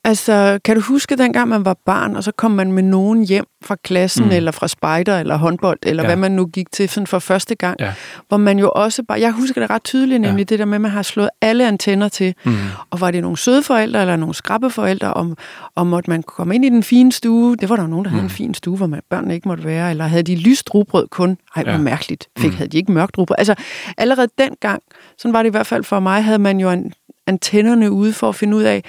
Altså, 0.04 0.58
kan 0.64 0.74
du 0.76 0.82
huske 0.82 1.16
dengang 1.16 1.48
man 1.48 1.64
var 1.64 1.76
barn, 1.86 2.16
og 2.16 2.24
så 2.24 2.32
kom 2.32 2.50
man 2.50 2.72
med 2.72 2.82
nogen 2.82 3.26
hjem 3.26 3.44
fra 3.64 3.76
klassen, 3.84 4.24
mm. 4.24 4.30
eller 4.30 4.50
fra 4.50 4.68
spejder, 4.68 5.18
eller 5.20 5.36
håndbold, 5.36 5.78
eller 5.82 6.02
ja. 6.02 6.06
hvad 6.08 6.16
man 6.16 6.32
nu 6.32 6.46
gik 6.46 6.70
til 6.72 6.88
sådan 6.88 7.06
for 7.06 7.18
første 7.18 7.54
gang, 7.54 7.76
Ja. 7.80 7.92
hvor 8.28 8.36
man 8.36 8.58
jo 8.58 8.70
også 8.74 9.02
bare, 9.02 9.20
jeg 9.20 9.32
husker 9.32 9.60
det 9.60 9.70
ret 9.70 9.84
tydeligt, 9.84 10.20
nemlig 10.20 10.48
det 10.48 10.58
der 10.58 10.64
med, 10.64 10.74
at 10.74 10.80
man 10.80 10.90
har 10.90 11.02
slået 11.02 11.30
alle 11.40 11.68
antenner 11.68 12.08
til, 12.08 12.34
Mm. 12.44 12.52
og 12.90 13.00
var 13.00 13.10
det 13.10 13.22
nogle 13.22 13.36
søde 13.36 13.62
forældre, 13.62 14.00
eller 14.00 14.16
nogle 14.16 14.34
skrabbe 14.34 14.70
forældre, 14.70 15.14
om, 15.14 15.36
om 15.76 15.86
måtte 15.86 16.10
man 16.10 16.22
komme 16.22 16.54
ind 16.54 16.64
i 16.64 16.68
den 16.68 16.82
fine 16.82 17.12
stue, 17.12 17.56
det 17.56 17.68
var 17.68 17.76
der 17.76 17.82
jo 17.82 17.88
nogen, 17.88 18.04
der 18.04 18.10
havde 18.10 18.22
Mm. 18.22 18.26
en 18.26 18.30
fin 18.30 18.54
stue, 18.54 18.76
hvor 18.76 18.86
man, 18.86 19.00
børnene 19.10 19.34
ikke 19.34 19.48
måtte 19.48 19.64
være, 19.64 19.90
eller 19.90 20.04
havde 20.06 20.22
de 20.22 20.36
lyst 20.36 20.74
rugbrød 20.74 21.06
kun, 21.08 21.38
ej, 21.56 21.62
hvor 21.62 21.72
Ja. 21.72 21.78
mærkeligt, 21.78 22.28
fik, 22.38 22.50
Mm. 22.50 22.56
havde 22.56 22.70
de 22.70 22.76
ikke 22.76 22.92
mørkt 22.92 23.18
rugbrød, 23.18 23.34
altså 23.38 23.54
allerede 23.98 24.28
dengang, 24.38 24.82
sådan 25.18 25.32
var 25.32 25.42
det 25.42 25.48
i 25.48 25.50
hvert 25.50 25.66
fald 25.66 25.84
for 25.84 26.00
mig, 26.00 26.24
havde 26.24 26.38
man 26.38 26.60
jo 26.60 26.68
an, 26.70 26.92
antennerne 27.26 27.90
ude 27.90 28.12
for 28.12 28.28
at 28.28 28.34
finde 28.34 28.56
ud 28.56 28.62
af, 28.62 28.84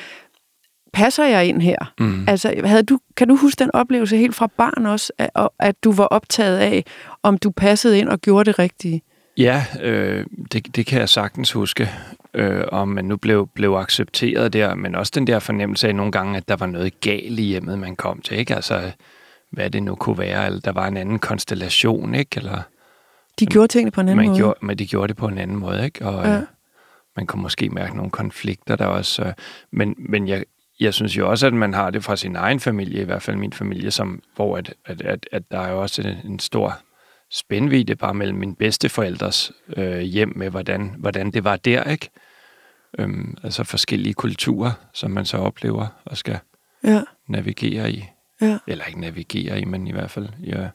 passer 0.93 1.25
jeg 1.25 1.45
ind 1.45 1.61
her? 1.61 1.93
Mm. 1.99 2.23
Altså, 2.27 2.61
havde 2.65 2.83
du, 2.83 2.99
kan 3.17 3.27
du 3.27 3.35
huske 3.35 3.59
den 3.59 3.71
oplevelse 3.73 4.17
helt 4.17 4.35
fra 4.35 4.47
barn 4.57 4.85
også, 4.85 5.13
at, 5.17 5.49
at 5.59 5.83
du 5.83 5.91
var 5.91 6.03
optaget 6.05 6.57
af, 6.57 6.85
om 7.23 7.37
du 7.37 7.51
passede 7.51 7.99
ind 7.99 8.09
og 8.09 8.19
gjorde 8.19 8.45
det 8.45 8.59
rigtige? 8.59 9.01
Ja, 9.37 9.65
øh, 9.81 10.25
det, 10.51 10.75
det 10.75 10.85
kan 10.85 10.99
jeg 10.99 11.09
sagtens 11.09 11.51
huske, 11.51 11.89
øh, 12.33 12.63
om 12.71 12.87
man 12.87 13.05
nu 13.05 13.17
blev, 13.17 13.47
blev 13.53 13.73
accepteret 13.73 14.53
der, 14.53 14.75
men 14.75 14.95
også 14.95 15.11
den 15.15 15.27
der 15.27 15.39
fornemmelse 15.39 15.87
af 15.87 15.95
nogle 15.95 16.11
gange, 16.11 16.37
at 16.37 16.47
der 16.47 16.55
var 16.55 16.65
noget 16.65 17.01
galt 17.01 17.39
i 17.39 17.43
hjemmet, 17.43 17.79
man 17.79 17.95
kom 17.95 18.21
til, 18.21 18.37
ikke? 18.37 18.55
Altså, 18.55 18.91
hvad 19.51 19.69
det 19.69 19.83
nu 19.83 19.95
kunne 19.95 20.17
være, 20.17 20.45
eller 20.45 20.59
der 20.59 20.71
var 20.71 20.87
en 20.87 20.97
anden 20.97 21.19
konstellation, 21.19 22.15
ikke? 22.15 22.37
Eller 22.37 22.61
De 23.39 23.45
gjorde 23.45 23.67
tingene 23.67 23.91
på 23.91 24.01
en 24.01 24.09
anden 24.09 24.17
man 24.17 24.27
måde. 24.27 24.37
gjorde, 24.37 24.59
men 24.61 24.77
de 24.77 24.87
gjorde 24.87 25.07
det 25.07 25.17
på 25.17 25.27
en 25.27 25.37
anden 25.37 25.57
måde, 25.57 25.85
ikke? 25.85 26.05
Og 26.05 26.25
ja. 26.25 26.37
øh, 26.37 26.43
man 27.15 27.25
kunne 27.25 27.41
måske 27.41 27.69
mærke 27.69 27.95
nogle 27.95 28.11
konflikter 28.11 28.75
der 28.75 28.85
også. 28.85 29.23
Øh, 29.23 29.33
men 29.71 29.95
men 29.97 30.27
jeg, 30.27 30.43
jeg 30.81 30.93
synes 30.93 31.17
jo 31.17 31.29
også, 31.29 31.47
at 31.47 31.53
man 31.53 31.73
har 31.73 31.89
det 31.89 32.03
fra 32.03 32.15
sin 32.15 32.35
egen 32.35 32.59
familie, 32.59 33.01
i 33.01 33.05
hvert 33.05 33.21
fald 33.21 33.37
min 33.37 33.53
familie, 33.53 33.91
som, 33.91 34.23
hvor 34.35 34.57
at, 34.57 34.73
at, 34.85 35.01
at, 35.01 35.27
at 35.31 35.43
der 35.51 35.59
er 35.59 35.71
jo 35.71 35.81
også 35.81 36.01
en, 36.01 36.31
en 36.31 36.39
stor 36.39 36.77
spændvidde 37.31 37.95
bare 37.95 38.13
mellem 38.13 38.37
mine 38.37 38.55
bedsteforældres 38.55 39.51
øh, 39.77 39.99
hjem 39.99 40.33
med, 40.35 40.49
hvordan, 40.49 40.95
hvordan 40.97 41.31
det 41.31 41.43
var 41.43 41.55
der, 41.55 41.83
ikke? 41.83 42.09
Øhm, 42.99 43.37
altså 43.43 43.63
forskellige 43.63 44.13
kulturer, 44.13 44.71
som 44.93 45.11
man 45.11 45.25
så 45.25 45.37
oplever 45.37 45.87
og 46.05 46.17
skal 46.17 46.39
Ja, 46.83 47.01
navigere 47.27 47.91
i. 47.91 48.05
ja. 48.41 48.57
Eller 48.67 48.85
ikke 48.85 48.99
navigere 49.01 49.61
i, 49.61 49.65
men 49.65 49.87
i 49.87 49.91
hvert 49.91 50.11
fald 50.11 50.29
ja, 50.43 50.67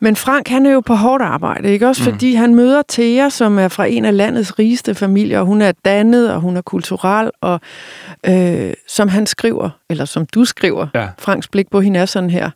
Men 0.00 0.16
Frank, 0.16 0.48
han 0.48 0.66
er 0.66 0.70
jo 0.70 0.80
på 0.80 0.94
hårdt 0.94 1.22
arbejde, 1.22 1.68
ikke? 1.72 1.88
Også 1.88 2.02
Mm. 2.02 2.12
fordi 2.12 2.34
han 2.34 2.54
møder 2.54 2.82
Thea, 2.88 3.28
som 3.28 3.58
er 3.58 3.68
fra 3.68 3.86
en 3.86 4.04
af 4.04 4.16
landets 4.16 4.58
rigeste 4.58 4.94
familier, 4.94 5.40
og 5.40 5.46
hun 5.46 5.62
er 5.62 5.72
dannet, 5.84 6.32
og 6.32 6.40
hun 6.40 6.56
er 6.56 6.62
kulturel, 6.62 7.30
og 7.40 7.60
øh, 8.28 8.72
som 8.88 9.08
han 9.08 9.26
skriver, 9.26 9.70
eller 9.90 10.04
som 10.04 10.26
du 10.26 10.44
skriver, 10.44 10.86
Ja. 10.94 11.08
Franks 11.18 11.48
blik 11.48 11.70
på 11.70 11.80
hende 11.80 12.00
er 12.00 12.06
sådan 12.06 12.30
her. 12.30 12.50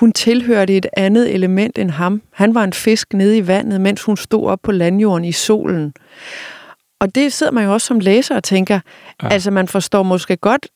Hun 0.00 0.12
tilhørte 0.12 0.76
et 0.76 0.86
andet 0.96 1.34
element 1.34 1.78
end 1.78 1.90
ham. 1.90 2.22
Han 2.32 2.54
var 2.54 2.64
en 2.64 2.72
fisk 2.72 3.12
nede 3.12 3.36
i 3.38 3.46
vandet, 3.46 3.80
mens 3.80 4.02
hun 4.02 4.16
stod 4.16 4.46
op 4.46 4.58
på 4.62 4.72
landjorden 4.72 5.24
i 5.24 5.32
solen. 5.32 5.92
Og 7.00 7.14
det 7.14 7.32
sidder 7.32 7.52
man 7.52 7.64
jo 7.64 7.72
også 7.72 7.86
som 7.86 8.00
læser 8.00 8.36
og 8.36 8.44
tænker, 8.44 8.80
ja. 9.22 9.28
Altså 9.28 9.50
man 9.50 9.68
forstår 9.68 10.02
måske 10.02 10.36
godt, 10.36 10.66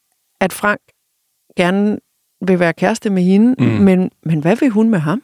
at 0.40 0.52
Frank 0.52 0.80
gerne 1.56 1.98
vil 2.46 2.60
være 2.60 2.72
kæreste 2.72 3.10
med 3.10 3.22
hende. 3.22 3.54
Mm. 3.58 3.66
men, 3.66 4.10
men 4.22 4.40
hvad 4.40 4.56
vil 4.56 4.68
hun 4.70 4.90
med 4.90 4.98
ham? 4.98 5.22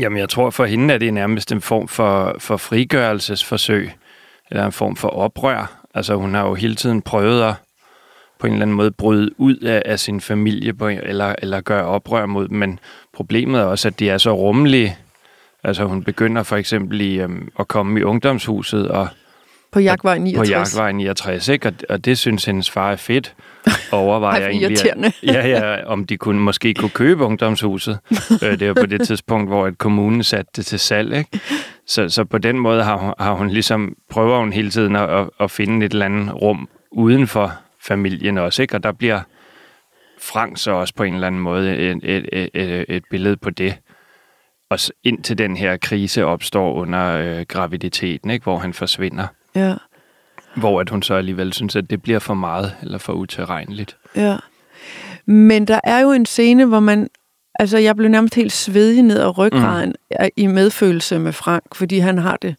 Jamen, 0.00 0.18
jeg 0.18 0.28
tror 0.28 0.50
for 0.50 0.64
hende 0.64 0.94
er 0.94 0.98
det 0.98 1.14
nærmest 1.14 1.52
en 1.52 1.60
form 1.60 1.88
for, 1.88 2.36
for 2.38 2.56
frigørelsesforsøg, 2.56 3.92
eller 4.50 4.66
en 4.66 4.72
form 4.72 4.96
for 4.96 5.08
oprør. 5.08 5.84
Altså, 5.94 6.14
hun 6.14 6.34
har 6.34 6.46
jo 6.48 6.54
hele 6.54 6.74
tiden 6.74 7.02
prøvet 7.02 7.42
at 7.42 7.54
på 8.38 8.46
en 8.46 8.52
eller 8.52 8.62
anden 8.62 8.76
måde 8.76 8.90
bryde 8.90 9.40
ud 9.40 9.56
af, 9.56 9.82
af 9.86 10.00
sin 10.00 10.20
familie, 10.20 10.74
på, 10.74 10.88
eller, 10.88 11.34
eller 11.38 11.60
gøre 11.60 11.84
oprør 11.84 12.26
mod 12.26 12.48
dem, 12.48 12.58
men 12.58 12.78
problemet 13.12 13.60
er 13.60 13.64
også, 13.64 13.88
at 13.88 13.98
de 13.98 14.10
er 14.10 14.18
så 14.18 14.36
rummelige. 14.36 14.98
Altså, 15.64 15.84
hun 15.84 16.02
begynder 16.02 16.42
for 16.42 16.56
eksempel 16.56 17.00
i, 17.00 17.20
øhm, 17.20 17.48
at 17.58 17.68
komme 17.68 18.00
i 18.00 18.02
ungdomshuset 18.02 18.88
og 18.88 19.08
På 19.72 19.80
Jagtvej 19.80 20.18
69. 20.18 20.48
på 20.48 20.52
Jagtvej 20.52 20.92
69, 20.92 21.48
ikke? 21.48 21.68
Og, 21.68 21.74
og 21.88 22.04
det 22.04 22.18
synes 22.18 22.44
hendes 22.44 22.70
far 22.70 22.92
er 22.92 22.96
fedt. 22.96 23.34
Overvejer 23.92 24.34
Ej, 24.34 24.40
hvor 24.40 24.48
egentlig, 24.48 25.06
at, 25.06 25.14
ja, 25.22 25.48
ja, 25.48 25.84
om 25.84 26.04
de 26.04 26.16
kunne, 26.16 26.40
måske 26.40 26.74
kunne 26.74 26.90
købe 26.90 27.24
ungdomshuset. 27.24 27.98
Øh, 28.42 28.60
det 28.60 28.68
var 28.68 28.74
på 28.74 28.86
det 28.86 29.06
tidspunkt, 29.06 29.50
hvor 29.50 29.66
et 29.66 29.78
kommunen 29.78 30.22
satte 30.22 30.52
det 30.56 30.66
til 30.66 30.78
salg. 30.78 31.16
Ikke? 31.16 31.40
Så, 31.86 32.08
så 32.08 32.24
på 32.24 32.38
den 32.38 32.58
måde 32.58 32.82
har 32.82 32.96
hun, 32.96 33.14
har 33.18 33.32
hun 33.32 33.50
ligesom, 33.50 33.96
prøver 34.10 34.38
hun 34.38 34.52
hele 34.52 34.70
tiden 34.70 34.96
at, 34.96 35.10
at, 35.10 35.30
at 35.40 35.50
finde 35.50 35.86
et 35.86 35.92
eller 35.92 36.04
andet 36.04 36.42
rum 36.42 36.68
uden 36.92 37.26
for 37.26 37.52
familien 37.82 38.38
også. 38.38 38.62
Ikke? 38.62 38.74
Og 38.74 38.82
der 38.82 38.92
bliver 38.92 39.20
Frank 40.20 40.58
så 40.58 40.70
også 40.70 40.94
på 40.94 41.02
en 41.02 41.14
eller 41.14 41.26
anden 41.26 41.40
måde 41.40 41.76
et, 41.76 42.00
et, 42.02 42.50
et, 42.54 42.84
et, 42.88 43.02
billede 43.10 43.36
på 43.36 43.50
det. 43.50 43.74
Og 44.70 44.78
indtil 45.04 45.38
den 45.38 45.56
her 45.56 45.76
krise 45.76 46.24
opstår 46.24 46.74
under 46.74 47.16
øh, 47.16 47.44
graviditeten, 47.48 48.30
ikke? 48.30 48.42
hvor 48.42 48.58
han 48.58 48.74
forsvinder. 48.74 49.26
Ja, 49.54 49.74
Hvor 50.58 50.80
at 50.80 50.90
hun 50.90 51.02
så 51.02 51.14
alligevel 51.14 51.52
synes, 51.52 51.76
at 51.76 51.90
det 51.90 52.02
bliver 52.02 52.18
for 52.18 52.34
meget 52.34 52.74
eller 52.82 52.98
for 52.98 53.12
utilregneligt. 53.12 53.96
ja. 54.16 54.36
Men 55.26 55.64
der 55.64 55.80
er 55.84 56.00
jo 56.00 56.12
en 56.12 56.26
scene, 56.26 56.64
hvor 56.64 56.80
man... 56.80 57.08
Altså, 57.60 57.78
jeg 57.78 57.96
blev 57.96 58.08
nærmest 58.08 58.34
helt 58.34 58.52
svedig 58.52 59.02
ned 59.02 59.20
ad 59.20 59.38
ryggraden 59.38 59.94
mm. 60.20 60.28
i 60.36 60.46
medfølelse 60.46 61.18
med 61.18 61.32
Frank, 61.32 61.74
fordi 61.74 61.98
han 61.98 62.18
har 62.18 62.36
det... 62.42 62.56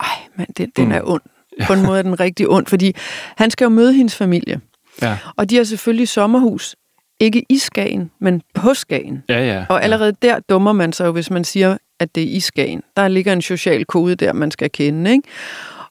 Ej, 0.00 0.06
mand, 0.36 0.48
den, 0.56 0.72
den 0.76 0.84
Mm. 0.86 0.92
er 0.92 1.00
ond. 1.04 1.20
På 1.66 1.72
en 1.72 1.82
måde 1.86 1.98
er 1.98 2.02
den 2.02 2.20
rigtig 2.20 2.48
ond, 2.48 2.66
fordi 2.66 2.92
han 3.36 3.50
skal 3.50 3.64
jo 3.64 3.68
møde 3.68 3.92
hendes 3.92 4.16
familie. 4.16 4.60
Ja, 5.02 5.18
Og 5.36 5.50
de 5.50 5.56
har 5.56 5.64
selvfølgelig 5.64 6.08
sommerhus. 6.08 6.76
Ikke 7.20 7.44
i 7.48 7.58
Skagen, 7.58 8.10
men 8.20 8.42
på 8.54 8.74
Skagen. 8.74 9.22
ja, 9.28 9.46
ja. 9.46 9.64
Og 9.68 9.82
allerede 9.84 10.12
der 10.22 10.38
dummer 10.48 10.72
man 10.72 10.92
sig 10.92 11.06
jo, 11.06 11.12
hvis 11.12 11.30
man 11.30 11.44
siger, 11.44 11.76
at 12.00 12.14
det 12.14 12.22
er 12.22 12.26
i 12.36 12.40
Skagen. 12.40 12.82
Der 12.96 13.08
ligger 13.08 13.32
en 13.32 13.42
social 13.42 13.84
kode 13.84 14.14
der, 14.14 14.32
man 14.32 14.50
skal 14.50 14.70
kende, 14.70 15.10
ikke? 15.10 15.28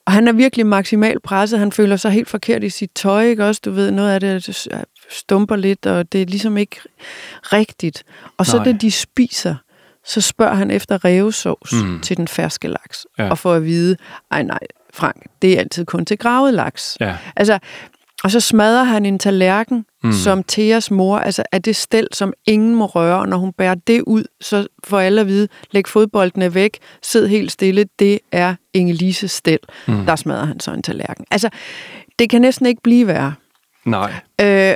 Og 0.07 0.13
han 0.13 0.27
er 0.27 0.31
virkelig 0.31 0.65
maksimalt 0.65 1.23
presset. 1.23 1.59
Han 1.59 1.71
føler 1.71 1.95
sig 1.95 2.11
helt 2.11 2.29
forkert 2.29 2.63
i 2.63 2.69
sit 2.69 2.91
tøj, 2.95 3.23
ikke 3.23 3.45
også? 3.45 3.61
Du 3.65 3.71
ved, 3.71 3.91
noget 3.91 4.11
af 4.11 4.19
det 4.19 4.67
stumper 5.09 5.55
lidt, 5.55 5.85
og 5.85 6.11
det 6.11 6.21
er 6.21 6.25
ligesom 6.25 6.57
ikke 6.57 6.79
rigtigt. 7.43 8.03
Og 8.37 8.45
så 8.45 8.57
Nej. 8.57 8.65
da 8.65 8.71
de 8.71 8.91
spiser, 8.91 9.55
så 10.05 10.21
spørger 10.21 10.53
han 10.53 10.71
efter 10.71 11.05
revsovs 11.05 11.73
mm. 11.73 11.79
Mm. 11.79 11.99
til 12.01 12.17
den 12.17 12.27
ferske 12.27 12.67
laks. 12.67 13.05
Ja. 13.19 13.29
Og 13.29 13.37
får 13.37 13.53
at 13.53 13.65
vide, 13.65 13.97
ej 14.31 14.43
nej, 14.43 14.59
Frank, 14.93 15.25
det 15.41 15.53
er 15.53 15.59
altid 15.59 15.85
kun 15.85 16.05
til 16.05 16.17
gravet 16.17 16.53
laks. 16.53 16.97
ja. 16.99 17.15
Altså, 17.35 17.59
og 18.23 18.31
så 18.31 18.39
smadrer 18.39 18.83
han 18.83 19.05
en 19.05 19.19
tallerken, 19.19 19.85
mm. 20.03 20.11
Som 20.11 20.43
Theas 20.43 20.91
mor, 20.91 21.17
altså 21.17 21.43
er 21.51 21.59
det 21.59 21.75
stel, 21.75 22.07
som 22.13 22.33
ingen 22.45 22.75
må 22.75 22.85
røre, 22.85 23.19
og 23.19 23.27
når 23.27 23.37
hun 23.37 23.53
bærer 23.53 23.75
det 23.75 24.01
ud, 24.01 24.23
så 24.41 24.67
får 24.83 24.99
alle 24.99 25.21
at 25.21 25.27
vide, 25.27 25.47
læg 25.71 25.87
fodboldene 25.87 26.53
væk, 26.53 26.77
sid 27.03 27.27
helt 27.27 27.51
stille, 27.51 27.85
det 27.99 28.19
er 28.31 28.55
Inge-Lises 28.77 29.27
stel. 29.27 29.59
Mm. 29.87 30.05
Der 30.05 30.15
smadrer 30.15 30.45
han 30.45 30.59
så 30.59 30.71
en 30.71 30.83
tallerken. 30.83 31.25
Altså, 31.31 31.49
det 32.19 32.29
kan 32.29 32.41
næsten 32.41 32.65
ikke 32.65 32.81
blive 32.81 33.07
værre. 33.07 33.33
Nej. 33.85 34.13
Øh, 34.41 34.73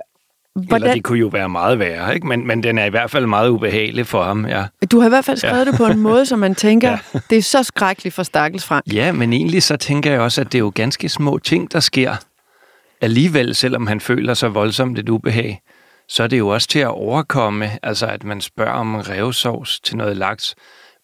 Hvordan? 0.55 0.83
Eller 0.83 0.93
det 0.93 1.03
kunne 1.03 1.19
jo 1.19 1.27
være 1.27 1.49
meget 1.49 1.79
værre, 1.79 2.15
ikke? 2.15 2.27
Men, 2.27 2.47
men 2.47 2.63
den 2.63 2.77
er 2.77 2.85
i 2.85 2.89
hvert 2.89 3.11
fald 3.11 3.25
meget 3.25 3.49
ubehagelig 3.49 4.07
for 4.07 4.23
ham, 4.23 4.45
ja. 4.45 4.65
du 4.91 4.99
har 4.99 5.07
i 5.07 5.09
hvert 5.09 5.25
fald 5.25 5.37
skrevet 5.37 5.65
ja. 5.65 5.71
det 5.71 5.75
på 5.77 5.85
en 5.85 5.99
måde, 5.99 6.25
så 6.25 6.35
man 6.35 6.55
tænker. 6.55 6.89
Ja. 7.13 7.19
det 7.29 7.37
er 7.37 7.41
så 7.41 7.63
skrækkeligt 7.63 8.15
for 8.15 8.23
Stakkels 8.23 8.65
Frank. 8.65 8.83
Ja, 8.93 9.11
men 9.11 9.33
egentlig 9.33 9.63
så 9.63 9.77
tænker 9.77 10.11
jeg 10.11 10.19
også, 10.19 10.41
at 10.41 10.47
det 10.47 10.55
er 10.57 10.59
jo 10.59 10.71
ganske 10.75 11.09
små 11.09 11.37
ting, 11.37 11.73
der 11.73 11.79
sker. 11.79 12.15
Alligevel, 13.01 13.55
selvom 13.55 13.87
han 13.87 13.99
føler 14.01 14.33
sig 14.33 14.55
voldsomt 14.55 14.99
et 14.99 15.09
ubehag, 15.09 15.61
så 16.09 16.23
er 16.23 16.27
det 16.27 16.39
jo 16.39 16.47
også 16.47 16.67
til 16.67 16.79
at 16.79 16.87
overkomme, 16.87 17.69
altså 17.83 18.05
at 18.07 18.23
man 18.23 18.41
spørger 18.41 18.71
om 18.71 18.95
revsovs 18.95 19.79
til 19.79 19.97
noget 19.97 20.17
laks. 20.17 20.55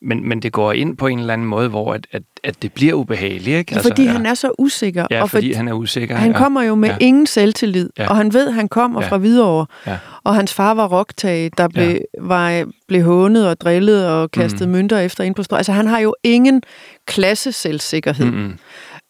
men, 0.02 0.30
men 0.30 0.42
det 0.42 0.52
går 0.52 0.72
ind 0.74 0.98
på 0.98 1.08
en 1.08 1.20
eller 1.20 1.34
anden 1.34 1.48
måde, 1.48 1.70
hvor 1.70 1.94
at, 1.94 2.08
at, 2.12 2.24
at 2.44 2.62
det 2.62 2.74
bliver 2.74 2.94
ubehageligt. 2.94 3.58
Ikke? 3.58 3.74
Altså, 3.76 3.90
fordi 3.90 4.04
ja. 4.04 4.12
han 4.12 4.26
er 4.26 4.34
så 4.34 4.52
usikker. 4.60 5.08
Ja, 5.12 5.22
og 5.22 5.30
fordi 5.30 5.54
han 5.54 5.68
er 5.68 5.74
usikker. 5.74 6.16
Han 6.16 6.32
ja. 6.32 6.38
kommer 6.38 6.62
jo 6.62 6.76
med 6.76 6.90
ja. 6.90 6.98
ingen 7.00 7.28
selvtillid, 7.28 7.90
Ja. 7.98 8.10
og 8.10 8.16
han 8.18 8.34
ved, 8.34 8.48
at 8.48 8.54
han 8.54 8.68
kommer 8.68 9.02
Ja. 9.02 9.08
fra 9.08 9.18
Hvidovre, 9.18 9.66
Ja. 9.88 9.98
og 10.24 10.36
hans 10.36 10.54
far 10.54 10.74
var 10.74 10.88
rocktage, 10.88 11.52
der 11.58 11.68
blev, 11.68 11.98
var, 12.22 12.66
blev 12.88 13.04
hånet 13.04 13.48
og 13.50 13.60
drillet 13.62 14.10
og 14.10 14.32
kastet 14.32 14.68
mm. 14.68 14.72
mønter 14.72 15.00
efter 15.00 15.24
ind 15.24 15.36
på 15.36 15.44
strøget. 15.44 15.60
Altså, 15.60 15.72
han 15.72 15.88
har 15.88 16.00
jo 16.00 16.16
ingen 16.24 16.62
klasseselvsikkerhed. 17.06 18.26
Mm-mm. 18.32 18.58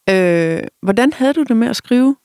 Øh, 0.09 0.59
hvordan 0.81 1.13
havde 1.13 1.33
du 1.33 1.43
det 1.43 1.57
med 1.57 1.67
at 1.67 1.75
skrive 1.75 2.15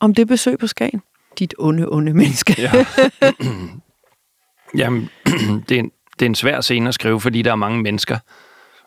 om 0.00 0.14
det 0.14 0.28
besøg 0.28 0.58
på 0.58 0.66
Skagen? 0.66 1.02
Dit 1.38 1.54
onde, 1.58 1.88
onde 1.88 2.14
menneske. 2.14 2.54
Ja. 2.58 2.86
Jamen, 4.80 5.08
det 5.68 5.74
er, 5.74 5.78
en, 5.78 5.90
det 6.18 6.26
er 6.26 6.26
en 6.26 6.34
svær 6.34 6.60
scene 6.60 6.88
at 6.88 6.94
skrive, 6.94 7.20
fordi 7.20 7.42
der 7.42 7.50
er 7.50 7.56
mange 7.56 7.82
mennesker. 7.82 8.18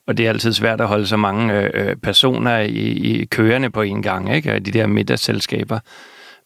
Og 0.07 0.17
det 0.17 0.25
er 0.25 0.29
altid 0.29 0.53
svært 0.53 0.81
at 0.81 0.87
holde 0.87 1.07
så 1.07 1.17
mange 1.17 1.53
øh, 1.53 1.69
øh 1.73 1.95
personer 1.95 2.57
i, 2.57 2.79
i 2.79 3.25
kørende 3.25 3.69
på 3.69 3.81
en 3.81 4.01
gang, 4.01 4.35
ikke? 4.35 4.53
Og 4.53 4.65
De 4.65 4.71
der 4.71 4.87
middagsselskaber. 4.87 5.79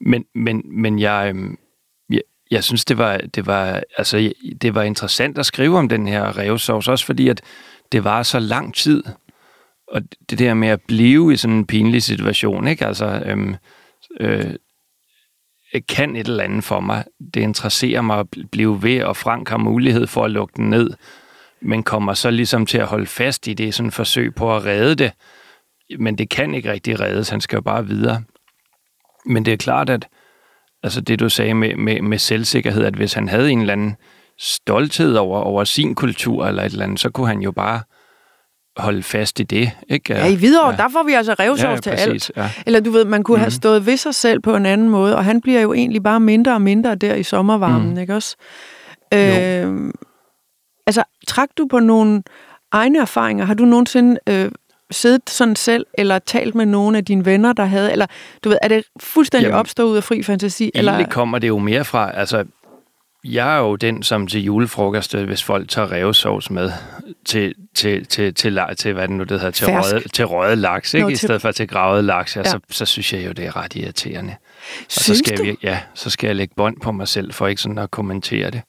Men, 0.02 0.26
men, 0.36 0.62
men 0.82 1.00
jeg, 1.00 1.32
øh, 1.36 1.52
jeg, 2.10 2.22
jeg 2.52 2.64
synes, 2.64 2.86
det 2.86 2.98
var, 2.98 3.18
det, 3.18 3.46
var, 3.46 3.84
altså, 3.98 4.34
det 4.62 4.76
var 4.76 4.84
interessant 4.84 5.38
at 5.38 5.46
skrive 5.46 5.78
om 5.78 5.90
den 5.90 6.08
her 6.08 6.38
revsovs, 6.38 6.88
også 6.88 7.06
fordi 7.06 7.30
at 7.30 7.42
det 7.92 8.04
var 8.04 8.24
så 8.24 8.40
lang 8.40 8.76
tid. 8.76 9.04
Og 9.88 10.02
det 10.30 10.40
der 10.40 10.54
med 10.54 10.68
at 10.68 10.82
blive 10.88 11.34
i 11.34 11.36
sådan 11.36 11.56
en 11.56 11.68
pinlig 11.68 12.04
situation, 12.04 12.68
ikke? 12.68 12.86
Altså, 12.86 13.06
øh, 13.26 13.56
øh, 14.20 14.54
kan 15.90 16.16
et 16.16 16.28
eller 16.28 16.44
andet 16.44 16.64
for 16.64 16.80
mig. 16.80 17.04
Det 17.34 17.42
interesserer 17.42 18.02
mig 18.02 18.20
at 18.20 18.28
blive 18.52 18.84
ved, 18.84 19.04
og 19.04 19.18
Frank 19.18 19.50
har 19.50 19.58
mulighed 19.58 20.08
for 20.08 20.26
at 20.26 20.32
lukke 20.32 20.54
den 20.58 20.70
ned, 20.70 20.90
men 21.62 21.84
kommer 21.84 22.14
så 22.14 22.30
ligesom 22.30 22.66
til 22.66 22.78
at 22.78 22.88
holde 22.88 23.06
fast 23.06 23.48
i 23.48 23.54
det, 23.54 23.74
sådan 23.74 23.88
et 23.88 23.94
forsøg 23.94 24.36
på 24.36 24.56
at 24.56 24.66
redde 24.66 24.96
det. 24.96 25.12
Men 26.00 26.18
det 26.18 26.30
kan 26.30 26.54
ikke 26.54 26.72
rigtig 26.72 27.00
reddes, 27.00 27.30
han 27.30 27.42
skal 27.42 27.58
jo 27.58 27.62
bare 27.62 27.88
videre. 27.88 28.24
Men 29.26 29.46
det 29.46 29.54
er 29.54 29.58
klart, 29.58 29.90
at 29.90 30.08
altså 30.84 31.02
det 31.02 31.20
du 31.20 31.30
sagde 31.30 31.54
med, 31.54 31.76
med, 31.76 32.02
med 32.02 32.18
selvsikkerhed, 32.18 32.86
at 32.86 32.96
hvis 32.96 33.14
han 33.14 33.30
havde 33.30 33.52
en 33.52 33.60
eller 33.60 33.74
anden 33.74 33.96
stolthed 34.40 35.16
over, 35.16 35.40
over 35.40 35.64
sin 35.64 35.96
kultur 35.96 36.46
eller 36.46 36.64
et 36.64 36.72
eller 36.72 36.86
andet, 36.86 37.00
så 37.00 37.10
kunne 37.10 37.28
han 37.28 37.42
jo 37.42 37.52
bare 37.52 37.82
holde 38.78 39.04
fast 39.04 39.40
i 39.40 39.44
det. 39.44 39.72
Ikke? 39.90 40.14
Ja, 40.14 40.26
i 40.26 40.36
Hvidovre, 40.36 40.70
ja. 40.70 40.76
der 40.78 40.90
får 40.90 41.04
vi 41.04 41.14
altså 41.14 41.34
revsovs 41.34 41.62
Ja, 41.64 41.70
ja, 41.70 41.78
til 41.78 41.90
præcis, 41.90 42.30
alt. 42.30 42.32
ja. 42.38 42.50
Eller 42.66 42.80
du 42.80 42.92
ved, 42.92 43.06
man 43.06 43.24
kunne 43.24 43.36
mm. 43.36 43.40
have 43.40 43.48
Mhm. 43.48 43.52
stået 43.52 43.86
ved 43.86 43.98
sig 43.98 44.16
selv 44.16 44.40
på 44.40 44.56
en 44.56 44.66
anden 44.66 44.90
måde, 44.90 45.16
og 45.16 45.26
han 45.26 45.42
bliver 45.42 45.62
jo 45.62 45.74
egentlig 45.74 46.04
bare 46.04 46.20
mindre 46.20 46.54
og 46.54 46.62
mindre 46.62 46.96
der 46.96 47.16
i 47.16 47.24
sommervarmen, 47.24 47.90
Mm. 47.94 47.98
ikke 48.00 48.16
også? 48.16 48.36
Øh, 49.14 49.92
altså, 50.88 51.04
trak 51.28 51.50
du 51.58 51.68
på 51.72 51.80
nogle 51.80 52.24
egne 52.72 53.00
erfaringer? 53.00 53.46
Har 53.46 53.54
du 53.54 53.66
nogensinde 53.66 54.20
øh, 54.30 54.52
siddet 54.92 55.30
sådan 55.30 55.56
selv, 55.56 55.86
eller 55.98 56.20
talt 56.20 56.56
med 56.56 56.66
nogle 56.66 56.98
af 56.98 57.06
dine 57.06 57.26
venner, 57.26 57.54
der 57.54 57.66
havde, 57.66 57.92
eller 57.92 58.06
du 58.44 58.50
ved, 58.50 58.58
er 58.62 58.68
det 58.68 58.84
fuldstændig 59.00 59.48
Jamen, 59.48 59.60
opstået 59.60 59.92
ud 59.92 59.98
af 59.98 60.04
fri 60.04 60.24
fantasi? 60.24 60.72
Eller? 60.76 60.92
Egentlig 60.92 61.12
kommer 61.12 61.40
det 61.40 61.48
jo 61.48 61.58
mere 61.58 61.86
fra, 61.86 62.12
altså, 62.14 62.44
jeg 63.26 63.56
er 63.56 63.60
jo 63.60 63.76
den, 63.76 64.04
som 64.04 64.28
til 64.28 64.44
julefrokost, 64.44 65.16
hvis 65.16 65.44
folk 65.44 65.70
tager 65.70 65.92
revsovs 65.92 66.50
med 66.50 66.72
til, 67.26 67.54
til, 67.76 68.06
til, 68.06 68.34
til, 68.34 68.54
til 68.78 68.94
hvad 68.94 69.08
det 69.08 69.16
nu 69.16 69.24
det 69.24 69.40
hedder, 69.40 69.52
til, 69.52 69.68
røde, 69.68 70.08
til 70.10 70.26
røde 70.26 70.56
laks, 70.56 70.94
ikke? 70.94 71.04
Nå, 71.04 71.10
i 71.10 71.16
stedet 71.16 71.42
for 71.42 71.52
til 71.52 71.68
gravet 71.68 72.04
laks, 72.04 72.36
ja, 72.36 72.42
Ja. 72.46 72.50
Så, 72.50 72.60
så 72.70 72.86
synes 72.86 73.14
jeg 73.14 73.26
jo, 73.26 73.32
det 73.32 73.46
er 73.46 73.56
ret 73.56 73.76
irriterende. 73.76 74.36
Og 74.80 74.86
så 74.88 75.04
Synes 75.04 75.20
skal 75.20 75.38
du? 75.38 75.44
Jeg, 75.44 75.56
ja, 75.64 75.80
så 75.94 76.10
skal 76.10 76.28
jeg 76.28 76.36
lægge 76.36 76.54
bånd 76.58 76.82
på 76.82 76.92
mig 76.92 77.08
selv, 77.08 77.34
for 77.34 77.48
ikke 77.48 77.62
sådan 77.62 77.78
at 77.78 77.92
kommentere 77.92 78.52
det. 78.52 78.62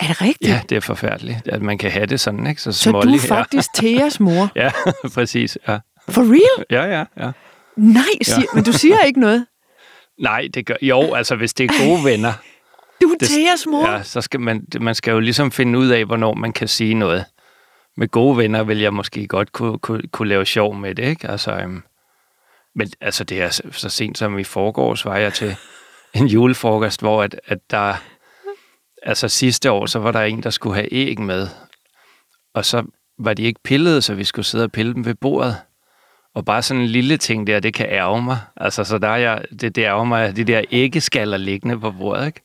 Er 0.00 0.06
det 0.06 0.22
rigtigt? 0.22 0.50
Ja, 0.50 0.60
det 0.68 0.76
er 0.76 0.80
forfærdeligt, 0.80 1.48
at 1.48 1.62
man 1.62 1.78
kan 1.78 1.90
have 1.90 2.06
det 2.06 2.20
sådan, 2.20 2.46
ikke? 2.46 2.62
Så 2.62 2.72
Så 2.72 2.90
du 2.90 2.98
er 2.98 3.18
faktisk 3.28 3.68
Theas 3.78 4.20
mor. 4.20 4.52
Ja, 4.56 4.70
ja 4.86 4.92
præcis, 5.14 5.58
ja. 5.68 5.78
For 6.08 6.22
real? 6.22 6.64
Ja, 6.70 6.98
ja, 6.98 7.04
ja. 7.24 7.30
Nej, 7.76 8.02
sig, 8.22 8.44
men 8.54 8.64
du 8.64 8.72
siger 8.72 9.00
ikke 9.00 9.20
noget. 9.20 9.46
Nej, 10.20 10.48
det 10.54 10.66
gør, 10.66 10.74
jo, 10.82 11.14
altså 11.14 11.36
hvis 11.36 11.54
det 11.54 11.70
er 11.70 11.86
gode 11.86 12.04
venner, 12.04 12.32
Du 13.02 13.08
er 13.08 13.16
Theas 13.20 13.66
mor. 13.66 13.90
Ja, 13.90 14.02
så 14.02 14.20
skal 14.20 14.40
man, 14.40 14.66
man 14.80 14.94
skal 14.94 15.12
jo 15.12 15.20
ligesom 15.20 15.50
finde 15.50 15.78
ud 15.78 15.88
af, 15.88 16.04
hvornår 16.04 16.34
man 16.34 16.52
kan 16.52 16.68
sige 16.68 16.94
noget. 16.94 17.24
Med 17.96 18.08
gode 18.08 18.36
venner 18.36 18.62
vil 18.62 18.78
jeg 18.78 18.94
måske 18.94 19.26
godt 19.26 19.52
kunne, 19.52 19.78
kunne, 19.78 20.02
kunne 20.12 20.28
lave 20.28 20.46
sjov 20.46 20.74
med 20.74 20.94
det, 20.94 21.04
ikke? 21.04 21.28
Altså, 21.28 21.52
øhm, 21.52 21.82
men 22.74 22.88
altså, 23.00 23.24
det 23.24 23.42
er 23.42 23.50
så, 23.72 23.88
sent 23.88 24.18
som 24.18 24.38
i 24.38 24.44
forgårs 24.44 25.04
var 25.04 25.16
jeg 25.16 25.32
til 25.34 25.56
en 26.14 26.26
julefrokost, 26.26 27.00
hvor 27.00 27.22
at, 27.22 27.40
at 27.46 27.58
der, 27.70 27.94
altså 29.02 29.28
sidste 29.28 29.70
år, 29.70 29.86
så 29.86 29.98
var 29.98 30.12
der 30.12 30.22
en, 30.22 30.42
der 30.42 30.50
skulle 30.50 30.74
have 30.74 30.92
æg 30.92 31.20
med, 31.20 31.48
og 32.54 32.64
så 32.64 32.82
var 33.18 33.34
de 33.34 33.42
ikke 33.42 33.60
pillet, 33.64 34.04
så 34.04 34.14
vi 34.14 34.24
skulle 34.24 34.46
sidde 34.46 34.64
og 34.64 34.72
pille 34.72 34.94
dem 34.94 35.04
ved 35.04 35.14
bordet. 35.14 35.56
Og 36.34 36.44
bare 36.44 36.62
sådan 36.62 36.82
en 36.82 36.88
lille 36.88 37.16
ting 37.16 37.46
der, 37.46 37.60
det 37.60 37.74
kan 37.74 37.86
ærge 37.88 38.22
mig. 38.22 38.38
Altså, 38.56 38.84
så 38.84 38.98
der 38.98 39.08
er 39.08 39.16
jeg, 39.16 39.44
det, 39.60 39.76
det 39.76 39.82
ærger 39.82 40.04
mig, 40.04 40.36
de 40.36 40.44
der 40.44 40.62
æggeskaller 40.70 41.36
liggende 41.36 41.80
på 41.80 41.90
bordet, 41.90 42.26
ikke? 42.26 42.40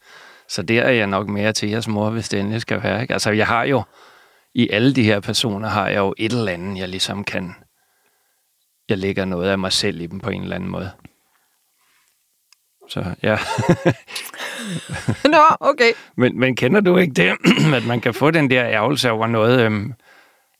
Så 0.49 0.61
der 0.61 0.81
er 0.81 0.91
jeg 0.91 1.07
nok 1.07 1.27
mere 1.27 1.53
til 1.53 1.69
jeres 1.69 1.87
mor, 1.87 2.09
hvis 2.09 2.29
det 2.29 2.39
endelig 2.39 2.61
skal 2.61 2.83
være. 2.83 3.01
Ikke? 3.01 3.13
Altså, 3.13 3.31
jeg 3.31 3.47
har 3.47 3.63
jo, 3.63 3.83
i 4.53 4.69
alle 4.69 4.93
de 4.93 5.03
her 5.03 5.19
personer, 5.19 5.69
har 5.69 5.87
jeg 5.87 5.97
jo 5.97 6.13
et 6.17 6.33
eller 6.33 6.51
andet, 6.51 6.77
jeg 6.77 6.89
ligesom 6.89 7.23
kan... 7.23 7.55
Jeg 8.89 8.97
lægger 8.97 9.25
noget 9.25 9.49
af 9.49 9.59
mig 9.59 9.71
selv 9.71 10.01
i 10.01 10.05
dem 10.05 10.19
på 10.19 10.29
en 10.29 10.41
eller 10.43 10.55
anden 10.55 10.69
måde. 10.69 10.91
Så 12.89 13.05
ja. 13.23 13.37
Nå, 15.33 15.43
okay. 15.59 15.91
men, 16.17 16.39
men 16.39 16.55
kender 16.55 16.81
du 16.81 16.97
ikke 16.97 17.13
det, 17.13 17.33
at 17.77 17.85
man 17.85 18.01
kan 18.01 18.13
få 18.13 18.31
den 18.31 18.49
der 18.49 18.65
ærgelse 18.65 19.11
over 19.11 19.27
noget... 19.27 19.61
Øhm, 19.61 19.93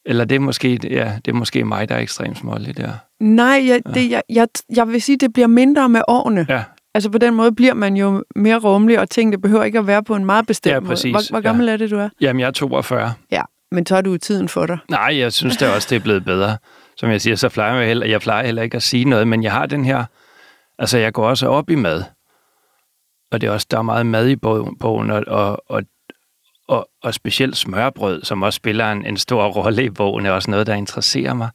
eller 0.06 0.26
det 0.26 0.36
er, 0.36 0.40
måske, 0.40 0.80
ja, 0.84 1.20
det 1.26 1.32
er 1.32 1.36
måske 1.36 1.66
mig, 1.66 1.90
der 1.90 1.96
er 1.96 2.00
ekstremt 2.00 2.38
smålig 2.38 2.78
der. 2.78 2.92
Nej, 3.20 3.64
jeg, 3.68 3.82
det, 3.94 4.12
jeg, 4.12 4.24
jeg, 4.30 4.48
jeg 4.76 4.88
vil 4.88 5.02
sige, 5.02 5.18
det 5.18 5.34
bliver 5.34 5.48
mindre 5.48 5.90
med 5.90 6.02
årene. 6.08 6.46
Ja, 6.50 6.64
Altså 6.98 7.10
på 7.10 7.18
den 7.18 7.34
måde 7.34 7.52
bliver 7.52 7.74
man 7.74 7.98
jo 7.98 8.24
mere 8.36 8.58
rummelig, 8.60 9.00
og 9.00 9.10
tingene 9.10 9.42
behøver 9.42 9.64
ikke 9.64 9.80
at 9.80 9.88
være 9.88 10.04
på 10.04 10.16
en 10.16 10.26
meget 10.26 10.48
bestemt 10.48 10.74
Ja, 10.74 10.80
måde. 10.80 10.90
præcis. 10.90 11.12
Hvor, 11.12 11.22
hvor 11.30 11.42
gammel 11.42 11.70
er 11.70 11.78
det, 11.78 11.92
du 11.92 11.98
er? 11.98 12.10
jamen 12.22 12.40
jeg 12.40 12.48
er 12.48 12.52
42. 12.52 13.14
Ja, 13.32 13.42
men 13.72 13.86
så 13.86 13.96
er 13.96 14.02
du 14.02 14.18
tiden 14.18 14.50
for 14.50 14.66
dig. 14.66 14.78
Nej, 14.90 15.18
jeg 15.20 15.34
synes 15.34 15.58
da 15.58 15.70
også, 15.76 15.88
det 15.90 15.96
er 15.96 16.00
blevet 16.00 16.26
bedre. 16.26 16.58
Som 16.98 17.10
jeg 17.10 17.22
siger, 17.22 17.36
så 17.36 17.50
plejer 17.50 17.76
jeg 17.76 17.88
heller, 17.88 18.06
jeg 18.06 18.22
plejer 18.22 18.46
heller 18.46 18.62
ikke 18.62 18.76
at 18.78 18.84
sige 18.84 19.06
noget, 19.06 19.28
men 19.28 19.44
jeg 19.44 19.52
har 19.52 19.66
den 19.66 19.86
her, 19.86 20.04
altså 20.80 20.98
jeg 20.98 21.14
går 21.14 21.30
også 21.30 21.48
op 21.48 21.70
i 21.70 21.76
mad. 21.76 22.04
Og 23.32 23.42
det 23.42 23.48
er 23.48 23.52
også, 23.52 23.68
der 23.72 23.78
er 23.78 23.82
meget 23.82 24.06
mad 24.06 24.28
i 24.30 24.36
bogen, 24.36 24.78
bogen, 24.80 25.12
og, 25.12 25.24
og, 25.28 25.64
og, 25.70 25.84
og, 26.68 26.90
og 27.04 27.14
specielt 27.14 27.58
smørbrød, 27.58 28.24
som 28.24 28.42
også 28.44 28.58
spiller 28.58 28.92
en, 28.92 29.06
en 29.06 29.18
stor 29.18 29.48
rolle 29.48 29.84
i 29.84 29.90
bogen, 29.90 30.26
er 30.26 30.32
også 30.32 30.52
noget, 30.52 30.68
der 30.68 30.74
interesserer 30.74 31.34
mig. 31.34 31.50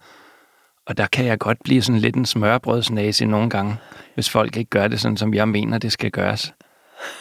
Og 0.86 0.96
der 0.96 1.06
kan 1.06 1.24
jeg 1.24 1.38
godt 1.38 1.58
blive 1.64 1.82
sådan 1.82 2.00
lidt 2.00 2.16
en 2.16 2.26
smørbrødsnæse 2.26 3.26
nogle 3.26 3.50
gange, 3.50 3.76
hvis 4.14 4.30
folk 4.30 4.56
ikke 4.56 4.70
gør 4.70 4.88
det 4.88 5.00
sådan, 5.00 5.16
som 5.16 5.34
jeg 5.34 5.48
mener, 5.48 5.78
det 5.78 5.92
skal 5.92 6.10
gøres. 6.10 6.54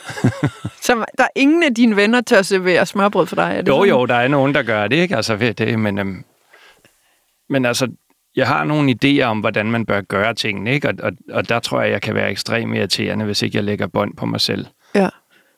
Så 0.85 1.05
der 1.17 1.23
er 1.23 1.27
ingen 1.35 1.63
af 1.63 1.75
dine 1.75 1.95
venner 1.95 2.21
at 2.33 2.45
servere 2.45 2.85
smørbrød 2.85 3.25
for 3.25 3.35
dig? 3.35 3.53
Er 3.57 3.61
det 3.61 3.67
Jo, 3.67 3.73
sådan? 3.77 3.89
jo, 3.89 4.05
der 4.05 4.15
er 4.15 4.27
nogen, 4.27 4.55
der 4.55 4.63
gør 4.63 4.87
det, 4.87 4.95
ikke? 4.95 5.15
Altså, 5.15 5.35
ved 5.35 5.53
det, 5.53 5.79
men, 5.79 5.97
øhm, 5.99 6.23
men 7.49 7.65
altså, 7.65 7.87
jeg 8.35 8.47
har 8.47 8.63
nogle 8.63 8.95
idéer 9.05 9.23
om, 9.23 9.39
hvordan 9.39 9.71
man 9.71 9.85
bør 9.85 10.01
gøre 10.01 10.33
tingene, 10.33 10.73
ikke? 10.73 10.87
Og, 10.87 10.93
og, 11.03 11.11
og 11.31 11.49
der 11.49 11.59
tror 11.59 11.81
jeg, 11.81 11.91
jeg 11.91 12.01
kan 12.01 12.15
være 12.15 12.31
ekstremt 12.31 12.75
irriterende, 12.75 13.25
hvis 13.25 13.41
ikke 13.41 13.57
jeg 13.57 13.63
lægger 13.63 13.87
bånd 13.87 14.15
på 14.15 14.25
mig 14.25 14.41
selv. 14.41 14.65
Ja, 14.95 15.09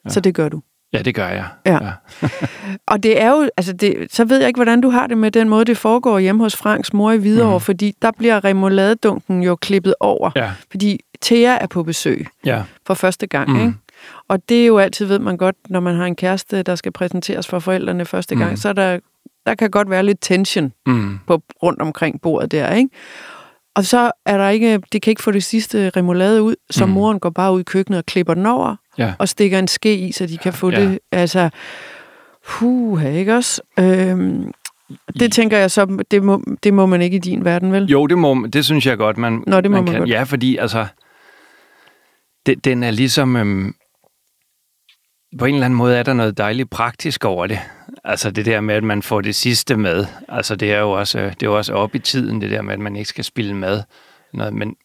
så 0.08 0.20
det 0.20 0.36
gør 0.36 0.50
du. 0.50 0.62
Ja, 0.94 1.02
det 1.02 1.16
gør 1.16 1.28
jeg. 1.28 1.46
Ja. 1.66 1.80
Og 2.88 3.04
det 3.04 3.22
er 3.22 3.30
jo, 3.30 3.50
altså 3.58 3.74
det, 3.74 4.08
så 4.10 4.26
ved 4.26 4.38
jeg 4.40 4.48
ikke, 4.48 4.58
hvordan 4.58 4.82
du 4.82 4.90
har 4.90 5.08
det 5.08 5.18
med 5.18 5.32
den 5.32 5.50
måde, 5.50 5.66
det 5.66 5.78
foregår 5.78 6.20
hjemme 6.20 6.44
hos 6.44 6.56
Franks 6.56 6.94
mor 6.94 7.12
i 7.12 7.18
Hvidovre, 7.18 7.58
mm. 7.58 7.62
fordi 7.62 7.96
der 8.02 8.12
bliver 8.18 8.44
remouladedunken 8.46 9.44
jo 9.44 9.56
klippet 9.56 9.96
over, 10.00 10.32
ja, 10.36 10.52
fordi 10.72 11.00
Thea 11.24 11.58
er 11.62 11.68
på 11.68 11.84
besøg 11.84 12.28
ja. 12.46 12.64
for 12.88 12.94
første 12.94 13.28
gang, 13.28 13.50
Mm. 13.50 13.60
ikke? 13.60 13.74
Og 14.28 14.50
det 14.50 14.62
er 14.62 14.66
jo 14.66 14.78
altid, 14.78 15.06
ved 15.06 15.20
man 15.20 15.38
godt, 15.38 15.56
når 15.70 15.80
man 15.80 15.96
har 15.96 16.06
en 16.06 16.16
kæreste, 16.16 16.64
der 16.64 16.76
skal 16.76 16.92
præsenteres 16.92 17.48
for 17.48 17.60
forældrene 17.60 18.06
første 18.06 18.36
gang, 18.36 18.50
Mm. 18.52 18.58
så 18.58 18.70
er 18.70 18.74
der, 18.74 19.00
der 19.46 19.56
kan 19.56 19.72
godt 19.72 19.90
være 19.90 20.04
lidt 20.04 20.18
tension 20.22 20.74
Mm. 20.88 21.20
på, 21.28 21.42
rundt 21.64 21.82
omkring 21.82 22.22
bordet 22.22 22.52
der, 22.52 22.74
ikke? 22.74 22.90
Og 23.76 23.86
så 23.86 24.12
er 24.26 24.38
der 24.38 24.50
ikke, 24.50 24.82
det 24.92 25.02
kan 25.02 25.12
ikke 25.12 25.24
få 25.24 25.32
det 25.32 25.44
sidste 25.44 25.90
remoulade 25.90 26.42
ud, 26.44 26.56
så 26.70 26.86
Mm. 26.86 26.92
moren 26.92 27.20
går 27.20 27.30
bare 27.30 27.54
ud 27.54 27.60
i 27.60 27.64
køkkenet 27.64 27.98
og 27.98 28.06
klipper 28.06 28.34
den 28.34 28.46
over, 28.46 28.76
Ja. 28.98 29.14
og 29.20 29.30
stikker 29.30 29.60
en 29.60 29.68
ske 29.68 29.98
i, 29.98 30.12
så 30.12 30.26
de 30.26 30.38
kan 30.38 30.54
få 30.54 30.70
Ja. 30.72 30.82
det, 30.82 31.00
altså, 31.12 31.50
puha, 32.48 33.10
ikke 33.10 33.36
også? 33.36 33.62
Øhm, 33.80 34.52
det 35.20 35.32
tænker 35.32 35.58
jeg 35.58 35.72
så, 35.72 36.04
det 36.12 36.24
må, 36.24 36.44
det 36.64 36.74
må 36.74 36.86
man 36.86 37.02
ikke 37.02 37.16
i 37.16 37.20
din 37.20 37.46
verden, 37.46 37.72
vel? 37.72 37.86
Jo, 37.86 38.08
det, 38.08 38.18
må, 38.18 38.48
det 38.54 38.66
synes 38.66 38.86
jeg 38.86 38.98
godt, 38.98 39.18
man, 39.18 39.44
Nå, 39.48 39.62
det 39.62 39.72
må 39.72 39.78
man 39.78 39.86
kan. 39.86 39.98
godt. 40.00 40.10
Ja, 40.10 40.24
fordi 40.24 40.58
altså, 40.58 40.86
det, 42.46 42.66
den 42.66 42.84
er 42.84 42.92
ligesom... 42.92 43.36
Øhm, 43.36 43.76
på 45.40 45.46
en 45.46 45.54
eller 45.54 45.66
anden 45.66 45.78
måde 45.78 45.98
er 45.98 46.04
der 46.04 46.14
noget 46.14 46.38
dejligt 46.38 46.70
praktisk 46.70 47.26
over 47.26 47.48
det. 47.48 47.60
Altså 48.04 48.32
det 48.32 48.46
der 48.46 48.62
med, 48.62 48.76
at 48.76 48.84
man 48.84 49.02
får 49.02 49.22
det 49.22 49.36
sidste 49.36 49.78
med. 49.78 50.06
Altså 50.30 50.56
det 50.56 50.72
er 50.72 50.80
jo 50.80 50.92
også, 50.92 51.20
øh, 51.20 51.26
det 51.26 51.44
er 51.44 51.48
jo 51.48 51.58
også 51.58 51.74
op 51.74 51.96
i 51.96 52.00
tiden, 52.00 52.42
det 52.42 52.52
der 52.52 52.62
med, 52.62 52.74
at 52.74 52.80
man 52.80 52.96
ikke 52.96 53.10
skal 53.10 53.24
spille 53.24 53.56
mad. 53.56 53.84
Noget, 54.34 54.54
men, 54.54 54.76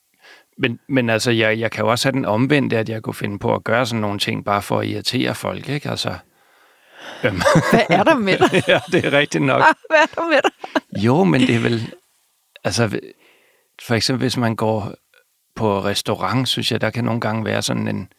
men, 0.58 0.78
men 0.88 1.10
altså, 1.10 1.30
jeg, 1.30 1.58
jeg 1.58 1.70
kan 1.70 1.84
jo 1.84 1.90
også 1.90 2.08
have 2.08 2.12
den 2.12 2.24
omvendte, 2.24 2.78
at 2.78 2.88
jeg 2.88 3.02
kunne 3.02 3.14
finde 3.14 3.38
på 3.38 3.54
at 3.54 3.64
gøre 3.64 3.86
sådan 3.86 4.00
nogle 4.00 4.18
ting, 4.18 4.44
bare 4.44 4.62
for 4.62 4.80
at 4.80 4.86
irritere 4.86 5.34
folk, 5.34 5.68
ikke? 5.68 5.90
Altså, 5.90 6.14
Øhm. 7.24 7.40
Hvad 7.70 7.98
er 7.98 8.04
der 8.04 8.14
med 8.14 8.38
dig? 8.38 8.62
ja, 8.68 8.80
det 8.92 9.04
er 9.04 9.12
rigtigt 9.12 9.44
nok. 9.44 9.62
Hvad 9.90 9.98
er 9.98 10.06
der 10.14 10.28
med 10.28 10.38
dig? 10.42 11.02
Jo, 11.04 11.24
men 11.24 11.40
det 11.40 11.54
er 11.54 11.60
vel... 11.60 11.94
Altså, 12.64 13.00
for 13.86 13.94
eksempel 13.94 14.24
hvis 14.24 14.36
man 14.36 14.56
går 14.56 14.94
på 15.58 15.84
restaurant, 15.84 16.48
synes 16.48 16.72
jeg, 16.72 16.80
der 16.80 16.90
kan 16.90 17.04
nogle 17.04 17.20
gange 17.20 17.44
være 17.44 17.62
sådan 17.62 17.88
en... 17.88 18.12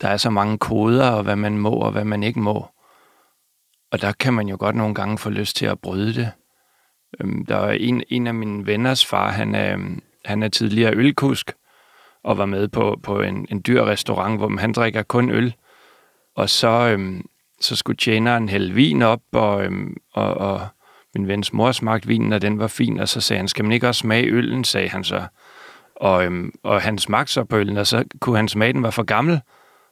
Der 0.00 0.08
er 0.08 0.16
så 0.16 0.30
mange 0.30 0.58
koder, 0.58 1.10
og 1.10 1.22
hvad 1.22 1.36
man 1.36 1.58
må, 1.58 1.70
og 1.70 1.92
hvad 1.92 2.04
man 2.04 2.22
ikke 2.22 2.40
må. 2.40 2.66
Og 3.92 4.00
der 4.00 4.12
kan 4.12 4.34
man 4.34 4.48
jo 4.48 4.56
godt 4.58 4.76
nogle 4.76 4.94
gange 4.94 5.18
få 5.18 5.30
lyst 5.30 5.56
til 5.56 5.66
at 5.66 5.80
bryde 5.80 6.14
det. 6.14 6.30
Øhm, 7.20 7.46
der 7.46 7.56
er 7.56 7.72
en, 7.72 8.02
en 8.08 8.26
af 8.26 8.34
mine 8.34 8.66
venners 8.66 9.06
far, 9.06 9.30
han 9.30 9.54
er, 9.54 9.78
han 10.24 10.42
er 10.42 10.48
tidligere 10.48 10.94
ølkusk, 10.94 11.52
og 12.24 12.38
var 12.38 12.46
med 12.46 12.68
på, 12.68 13.00
på 13.02 13.20
en, 13.20 13.46
en 13.50 13.62
dyr 13.66 13.84
restaurant, 13.84 14.38
hvor 14.38 14.60
han 14.60 14.72
drikker 14.72 15.02
kun 15.02 15.30
øl. 15.30 15.54
Og 16.36 16.50
så, 16.50 16.68
øhm, 16.68 17.26
så 17.60 17.76
skulle 17.76 17.96
tjeneren 17.96 18.48
hælde 18.48 18.74
vin 18.74 19.02
op, 19.02 19.22
og, 19.32 19.64
øhm, 19.64 19.96
og, 20.12 20.34
og 20.34 20.66
min 21.14 21.28
vens 21.28 21.52
mor 21.52 21.72
smagte 21.72 22.08
vinen, 22.08 22.32
og 22.32 22.42
den 22.42 22.58
var 22.58 22.66
fin, 22.66 23.00
og 23.00 23.08
så 23.08 23.20
sagde 23.20 23.38
han, 23.38 23.48
skal 23.48 23.64
man 23.64 23.72
ikke 23.72 23.88
også 23.88 23.98
smage 23.98 24.30
øllen, 24.30 24.64
sagde 24.64 24.88
han 24.88 25.04
så. 25.04 25.26
Og, 26.04 26.24
øhm, 26.24 26.52
og 26.62 26.82
han 26.82 26.98
smagte 26.98 27.32
så 27.32 27.44
på 27.44 27.56
øllen, 27.56 27.76
og 27.76 27.86
så 27.86 28.04
kunne 28.20 28.36
han 28.36 28.48
smage, 28.48 28.72
den 28.72 28.82
var 28.82 28.90
for 28.90 29.02
gammel, 29.02 29.40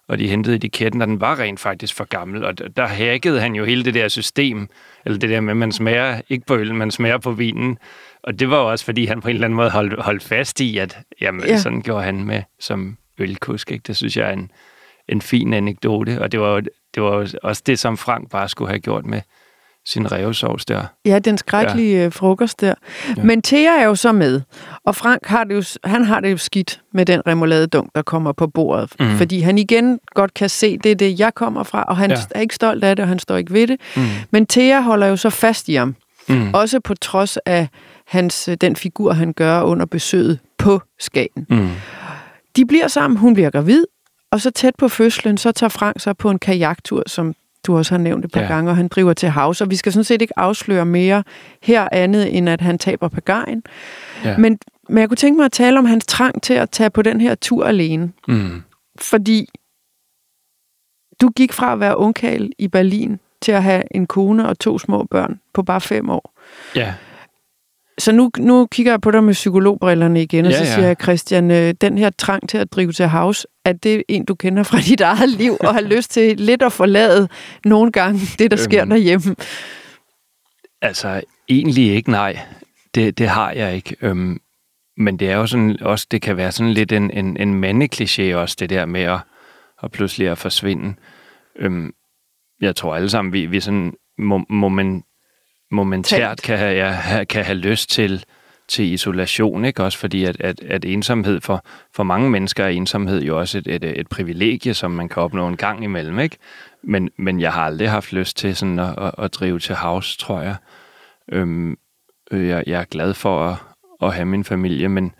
og 0.08 0.18
de 0.18 0.28
hentede 0.28 0.56
etiketten, 0.56 1.02
og 1.02 1.08
den 1.08 1.20
var 1.20 1.38
rent 1.38 1.60
faktisk 1.60 1.94
for 1.94 2.04
gammel, 2.04 2.44
og 2.44 2.58
der, 2.58 2.68
der 2.68 2.86
hackede 2.86 3.40
han 3.40 3.54
jo 3.54 3.64
hele 3.64 3.84
det 3.84 3.94
der 3.94 4.08
system, 4.08 4.68
eller 5.04 5.18
det 5.18 5.30
der 5.30 5.40
med, 5.40 5.50
at 5.50 5.56
man 5.56 5.72
smager 5.72 6.20
ikke 6.28 6.46
på 6.46 6.56
øllen, 6.56 6.76
man 6.76 6.90
smager 6.90 7.18
på 7.18 7.32
vinen, 7.32 7.78
og 8.22 8.38
det 8.38 8.50
var 8.50 8.56
jo 8.56 8.70
også, 8.70 8.84
fordi 8.84 9.06
han 9.06 9.20
på 9.20 9.28
en 9.28 9.34
eller 9.34 9.44
anden 9.44 9.56
måde 9.56 9.70
holdt, 9.70 10.02
holdt 10.02 10.22
fast 10.22 10.60
i, 10.60 10.78
at 10.78 10.98
jamen, 11.20 11.44
ja. 11.46 11.58
sådan 11.58 11.82
gjorde 11.82 12.04
han 12.04 12.24
med 12.24 12.42
som 12.60 12.96
ølkusk, 13.18 13.70
ikke? 13.70 13.82
Det 13.86 13.96
synes 13.96 14.16
jeg 14.16 14.28
er 14.28 14.32
en, 14.32 14.50
en 15.08 15.22
fin 15.22 15.54
anekdote, 15.54 16.22
og 16.22 16.32
det 16.32 16.40
var, 16.40 16.60
det 16.94 17.02
var 17.02 17.30
også 17.42 17.62
det, 17.66 17.78
som 17.78 17.96
Frank 17.96 18.30
bare 18.30 18.48
skulle 18.48 18.68
have 18.68 18.80
gjort 18.80 19.06
med 19.06 19.20
sin 19.86 20.12
revsovs 20.12 20.64
der. 20.64 20.82
Ja, 21.04 21.18
den 21.18 21.38
skrækkelige 21.38 21.98
ja. 21.98 22.06
Øh, 22.06 22.12
frokost 22.12 22.60
der. 22.60 22.74
Ja. 23.16 23.22
Men 23.22 23.42
Thea 23.42 23.80
er 23.80 23.84
jo 23.84 23.94
så 23.94 24.12
med, 24.12 24.40
og 24.84 24.96
Frank 24.96 25.26
har 25.26 25.44
det 25.44 25.54
jo, 25.54 25.62
han 25.84 26.04
har 26.04 26.20
det 26.20 26.30
jo 26.32 26.36
skidt 26.36 26.80
med 26.92 27.06
den 27.06 27.22
remouladedunk, 27.26 27.90
der 27.94 28.02
kommer 28.02 28.32
på 28.32 28.46
bordet. 28.46 28.92
Mm. 29.00 29.16
Fordi 29.16 29.40
han 29.40 29.58
igen 29.58 29.98
godt 30.14 30.34
kan 30.34 30.48
se, 30.48 30.78
det 30.78 30.90
er 30.90 30.96
det, 30.96 31.20
jeg 31.20 31.34
kommer 31.34 31.62
fra, 31.62 31.82
og 31.82 31.96
han 31.96 32.10
ja. 32.10 32.16
er 32.30 32.40
ikke 32.40 32.54
stolt 32.54 32.84
af 32.84 32.96
det, 32.96 33.02
og 33.02 33.08
han 33.08 33.18
står 33.18 33.36
ikke 33.36 33.52
ved 33.52 33.66
det. 33.66 33.80
Mm. 33.96 34.02
Men 34.30 34.46
Thea 34.46 34.80
holder 34.80 35.06
jo 35.06 35.16
så 35.16 35.30
fast 35.30 35.68
i 35.68 35.74
ham. 35.74 35.96
Mm. 36.28 36.54
Også 36.54 36.80
på 36.80 36.94
trods 36.94 37.36
af 37.36 37.68
hans, 38.06 38.48
øh, 38.48 38.56
den 38.60 38.76
figur, 38.76 39.12
han 39.12 39.32
gør 39.32 39.62
under 39.62 39.86
besøget 39.86 40.38
på 40.58 40.80
Skagen. 41.00 41.46
Mm. 41.50 41.70
De 42.56 42.66
bliver 42.66 42.88
sammen, 42.88 43.18
hun 43.18 43.34
bliver 43.34 43.50
gravid, 43.50 43.84
og 44.30 44.40
så 44.40 44.50
tæt 44.50 44.74
på 44.78 44.88
fødslen, 44.88 45.38
så 45.38 45.52
tager 45.52 45.68
Frank 45.68 46.00
så 46.00 46.12
på 46.12 46.30
en 46.30 46.38
kajaktur, 46.38 47.02
som 47.06 47.34
du 47.66 47.76
også 47.76 47.94
har 47.94 47.98
nævnt 47.98 48.24
et 48.24 48.32
par 48.32 48.40
ja. 48.40 48.46
gange, 48.46 48.70
og 48.70 48.76
han 48.76 48.88
driver 48.88 49.12
til 49.12 49.28
havs, 49.28 49.60
og 49.60 49.70
vi 49.70 49.76
skal 49.76 49.92
sådan 49.92 50.04
set 50.04 50.22
ikke 50.22 50.38
afsløre 50.38 50.86
mere 50.86 51.24
her 51.62 51.88
andet, 51.92 52.36
end 52.36 52.48
at 52.48 52.60
han 52.60 52.78
taber 52.78 53.08
pagajen. 53.08 53.62
Ja. 54.24 54.38
Men, 54.38 54.58
men 54.88 54.98
jeg 54.98 55.08
kunne 55.08 55.16
tænke 55.16 55.36
mig 55.36 55.44
at 55.44 55.52
tale 55.52 55.78
om 55.78 55.84
hans 55.84 56.06
trang 56.06 56.42
til 56.42 56.54
at 56.54 56.70
tage 56.70 56.90
på 56.90 57.02
den 57.02 57.20
her 57.20 57.34
tur 57.34 57.64
alene. 57.64 58.12
Mm. 58.28 58.62
Fordi 59.00 59.48
du 61.20 61.28
gik 61.28 61.52
fra 61.52 61.72
at 61.72 61.80
være 61.80 61.96
ungkald 61.96 62.50
i 62.58 62.68
Berlin 62.68 63.20
til 63.42 63.52
at 63.52 63.62
have 63.62 63.82
en 63.90 64.06
kone 64.06 64.48
og 64.48 64.58
to 64.58 64.78
små 64.78 65.04
børn 65.04 65.40
på 65.52 65.62
bare 65.62 65.80
fem 65.80 66.10
år. 66.10 66.34
Ja. 66.76 66.94
Så 67.98 68.12
nu, 68.12 68.30
nu 68.38 68.66
kigger 68.66 68.92
jeg 68.92 69.00
på 69.00 69.10
dig 69.10 69.24
med 69.24 69.32
psykologbrillerne 69.32 70.22
igen, 70.22 70.44
og 70.44 70.50
ja, 70.50 70.58
så 70.58 70.64
siger 70.64 70.80
ja. 70.80 70.86
jeg, 70.86 70.96
Christian, 71.02 71.50
øh, 71.50 71.74
den 71.80 71.98
her 71.98 72.10
trang 72.10 72.48
til 72.48 72.58
at 72.58 72.72
drive 72.72 72.92
til 72.92 73.06
havs, 73.06 73.46
er 73.64 73.72
det 73.72 74.02
en, 74.08 74.24
du 74.24 74.34
kender 74.34 74.62
fra 74.62 74.78
dit 74.88 75.00
eget 75.00 75.28
liv, 75.28 75.56
og 75.60 75.74
har 75.74 75.80
lyst 75.80 76.10
til 76.10 76.40
lidt 76.40 76.62
at 76.62 76.72
forlade 76.72 77.28
nogle 77.64 77.92
gange 77.92 78.20
det, 78.38 78.50
der 78.50 78.58
øhm, 78.58 78.64
sker 78.64 78.84
derhjemme? 78.84 79.36
Altså, 80.82 81.22
egentlig 81.48 81.94
ikke, 81.94 82.10
nej. 82.10 82.38
Det, 82.94 83.18
det 83.18 83.28
har 83.28 83.52
jeg 83.52 83.74
ikke. 83.74 83.96
Øhm, 84.02 84.40
men 84.96 85.18
det 85.18 85.30
er 85.30 85.36
jo 85.36 85.46
sådan, 85.46 85.82
også, 85.82 86.06
det 86.10 86.22
kan 86.22 86.36
være 86.36 86.52
sådan 86.52 86.72
lidt 86.72 86.92
en, 86.92 87.10
en, 87.10 87.36
en 87.36 87.64
mandekliché 87.64 88.34
også, 88.34 88.56
det 88.58 88.70
der 88.70 88.86
med 88.86 89.02
at, 89.02 89.20
at 89.82 89.90
pludselig 89.90 90.28
at 90.28 90.38
forsvinde. 90.38 90.94
Øhm, 91.58 91.92
jeg 92.60 92.76
tror 92.76 92.96
alle 92.96 93.10
sammen, 93.10 93.32
vi, 93.32 93.46
vi 93.46 93.60
sådan 93.60 93.94
må, 94.18 94.44
må 94.48 94.68
man 94.68 95.02
momentært 95.72 96.42
kan 96.42 96.58
have, 96.58 96.74
ja, 96.74 97.24
kan 97.24 97.44
have 97.44 97.58
lyst 97.58 97.90
til, 97.90 98.24
til 98.68 98.92
isolation, 98.92 99.64
ikke? 99.64 99.82
Også 99.82 99.98
fordi, 99.98 100.24
at, 100.24 100.40
at, 100.40 100.60
at 100.60 100.84
ensomhed 100.84 101.40
for, 101.40 101.64
for 101.94 102.02
mange 102.02 102.30
mennesker 102.30 102.64
er 102.64 102.68
ensomhed 102.68 103.22
jo 103.22 103.38
også 103.38 103.58
et, 103.58 103.66
et, 103.66 103.84
et 103.84 104.08
privilegie, 104.08 104.74
som 104.74 104.90
man 104.90 105.08
kan 105.08 105.22
opnå 105.22 105.48
en 105.48 105.56
gang 105.56 105.84
imellem, 105.84 106.18
ikke? 106.18 106.36
Men, 106.82 107.10
men 107.16 107.40
jeg 107.40 107.52
har 107.52 107.62
aldrig 107.62 107.90
haft 107.90 108.12
lyst 108.12 108.36
til 108.36 108.56
sådan 108.56 108.78
at, 108.78 108.94
at, 108.98 109.14
at 109.18 109.34
drive 109.34 109.58
til 109.58 109.74
havs, 109.74 110.16
tror 110.16 110.40
jeg. 110.40 110.56
Øhm, 111.32 111.76
øh, 112.30 112.48
jeg, 112.48 112.64
jeg 112.66 112.80
er 112.80 112.84
glad 112.84 113.14
for 113.14 113.48
at, 113.48 113.56
at 114.02 114.14
have 114.14 114.26
min 114.26 114.44
familie, 114.44 114.88
men 114.88 115.14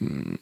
mm, 0.00 0.38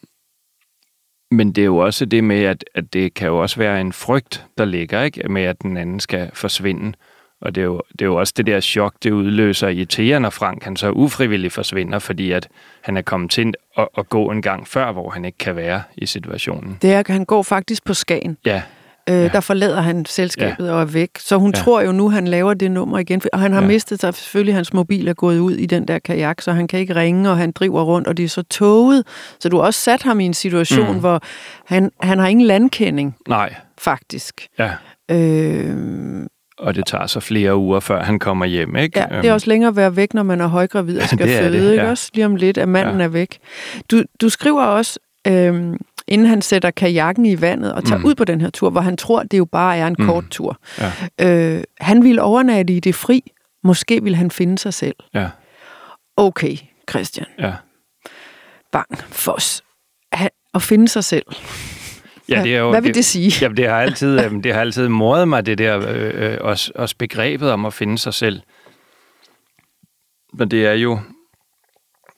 men 1.30 1.52
det 1.52 1.62
er 1.62 1.66
jo 1.66 1.76
også 1.76 2.04
det 2.04 2.24
med, 2.24 2.42
at, 2.42 2.64
at 2.74 2.92
det 2.92 3.14
kan 3.14 3.28
jo 3.28 3.38
også 3.38 3.56
være 3.56 3.80
en 3.80 3.92
frygt, 3.92 4.46
der 4.58 4.64
ligger, 4.64 5.02
ikke? 5.02 5.28
Med, 5.28 5.42
at 5.42 5.62
den 5.62 5.76
anden 5.76 6.00
skal 6.00 6.30
forsvinde. 6.34 6.92
Og 7.40 7.54
det 7.54 7.60
er, 7.60 7.64
jo, 7.64 7.82
det 7.92 8.02
er 8.02 8.06
jo 8.06 8.16
også 8.16 8.32
det 8.36 8.46
der 8.46 8.60
chok, 8.60 8.94
det 9.02 9.10
udløser 9.10 9.68
i 9.68 9.84
Thea, 9.84 10.18
når 10.18 10.30
Frank 10.30 10.64
han 10.64 10.76
så 10.76 10.90
ufrivilligt 10.90 11.52
forsvinder, 11.52 11.98
fordi 11.98 12.32
at 12.32 12.48
han 12.82 12.96
er 12.96 13.02
kommet 13.02 13.30
til 13.30 13.54
at, 13.78 13.88
at 13.98 14.08
gå 14.08 14.30
en 14.30 14.42
gang 14.42 14.68
før, 14.68 14.92
hvor 14.92 15.10
han 15.10 15.24
ikke 15.24 15.38
kan 15.38 15.56
være 15.56 15.82
i 15.96 16.06
situationen. 16.06 16.78
Det 16.82 16.92
er, 16.92 17.02
han 17.06 17.24
går 17.24 17.42
faktisk 17.42 17.84
på 17.84 17.94
Skagen. 17.94 18.36
Ja. 18.46 18.62
Øh, 19.08 19.14
ja. 19.16 19.28
Der 19.28 19.40
forlader 19.40 19.80
han 19.80 20.04
selskabet 20.04 20.66
ja. 20.66 20.72
og 20.72 20.80
er 20.80 20.84
væk. 20.84 21.10
Så 21.18 21.36
hun 21.36 21.52
ja. 21.54 21.60
tror 21.60 21.80
jo 21.80 21.92
nu, 21.92 22.10
han 22.10 22.28
laver 22.28 22.54
det 22.54 22.70
nummer 22.70 22.98
igen. 22.98 23.22
Og 23.32 23.38
han 23.38 23.52
har 23.52 23.60
ja. 23.60 23.66
mistet 23.66 24.00
sig. 24.00 24.14
Selvfølgelig, 24.14 24.54
hans 24.54 24.72
mobil 24.72 25.08
er 25.08 25.14
gået 25.14 25.38
ud 25.38 25.52
i 25.52 25.66
den 25.66 25.88
der 25.88 25.98
kajak, 25.98 26.40
så 26.40 26.52
han 26.52 26.68
kan 26.68 26.80
ikke 26.80 26.94
ringe, 26.94 27.30
og 27.30 27.36
han 27.36 27.52
driver 27.52 27.82
rundt, 27.82 28.08
og 28.08 28.16
det 28.16 28.24
er 28.24 28.28
så 28.28 28.42
toget. 28.42 29.06
Så 29.40 29.48
du 29.48 29.56
har 29.56 29.64
også 29.64 29.80
sat 29.80 30.02
ham 30.02 30.20
i 30.20 30.24
en 30.24 30.34
situation, 30.34 30.92
mm. 30.92 31.00
hvor 31.00 31.20
han, 31.66 31.90
han 32.00 32.18
har 32.18 32.26
ingen 32.26 32.46
landkending. 32.46 33.16
Nej. 33.28 33.54
Faktisk. 33.78 34.46
Ja. 34.58 34.70
Øh, 35.10 36.26
og 36.60 36.74
det 36.74 36.86
tager 36.86 37.06
så 37.06 37.20
flere 37.20 37.56
uger, 37.56 37.80
før 37.80 38.02
han 38.02 38.18
kommer 38.18 38.46
hjem, 38.46 38.76
ikke? 38.76 38.98
Ja, 38.98 39.04
det 39.04 39.12
er 39.12 39.18
øhm. 39.18 39.32
også 39.32 39.46
længere 39.46 39.68
at 39.68 39.76
være 39.76 39.96
væk, 39.96 40.14
når 40.14 40.22
man 40.22 40.40
er 40.40 40.46
højgravid 40.46 41.00
og 41.00 41.08
skal 41.14 41.28
føde, 41.28 41.52
det, 41.52 41.66
ja. 41.66 41.70
ikke 41.70 41.88
også? 41.88 42.10
Lige 42.14 42.26
om 42.26 42.36
lidt, 42.36 42.58
at 42.58 42.68
manden 42.68 42.98
ja. 42.98 43.04
er 43.04 43.08
væk. 43.08 43.38
Du, 43.90 44.02
du 44.20 44.28
skriver 44.28 44.64
også, 44.64 44.98
øhm, 45.26 45.76
inden 46.08 46.26
han 46.26 46.42
sætter 46.42 46.70
kajakken 46.70 47.26
i 47.26 47.40
vandet 47.40 47.72
og 47.72 47.84
tager 47.84 47.98
mm. 47.98 48.04
ud 48.04 48.14
på 48.14 48.24
den 48.24 48.40
her 48.40 48.50
tur, 48.50 48.70
hvor 48.70 48.80
han 48.80 48.96
tror, 48.96 49.22
det 49.22 49.38
jo 49.38 49.44
bare 49.44 49.76
er 49.76 49.86
en 49.86 49.96
mm. 49.98 50.06
kort 50.06 50.24
tur. 50.30 50.58
Ja. 50.78 51.56
Øh, 51.56 51.64
han 51.80 52.04
vil 52.04 52.18
overnatte 52.18 52.74
i 52.74 52.80
det 52.80 52.94
fri. 52.94 53.32
Måske 53.64 54.02
vil 54.02 54.16
han 54.16 54.30
finde 54.30 54.58
sig 54.58 54.74
selv. 54.74 54.94
Ja. 55.14 55.28
Okay, 56.16 56.56
Christian. 56.90 57.26
Ja. 57.38 57.52
Bang, 58.72 58.98
for 59.08 59.38
at 60.54 60.62
finde 60.62 60.88
sig 60.88 61.04
selv. 61.04 61.26
Ja, 62.30 62.42
det 62.42 62.54
er 62.54 62.58
jo, 62.58 62.70
Hvad 62.70 62.80
vil 62.80 62.88
det, 62.88 62.94
det 62.94 63.04
sige? 63.04 63.32
Jamen, 63.42 63.56
det 63.56 63.68
har 63.68 63.80
altid, 63.86 64.24
øh, 64.24 64.44
det 64.44 64.54
har 64.54 64.60
altid 64.60 64.88
mordet 64.88 65.28
mig, 65.28 65.46
det 65.46 65.58
der, 65.58 65.78
øh, 65.88 66.32
øh, 66.32 66.38
også, 66.40 66.72
også 66.74 66.96
begrebet 66.98 67.50
om 67.52 67.66
at 67.66 67.74
finde 67.74 67.98
sig 67.98 68.14
selv. 68.14 68.40
Men 70.32 70.50
det 70.50 70.66
er 70.66 70.72
jo, 70.72 70.98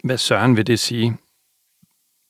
hvad 0.05 0.19
søren 0.19 0.57
vil 0.57 0.67
det 0.67 0.79
sige? 0.79 1.17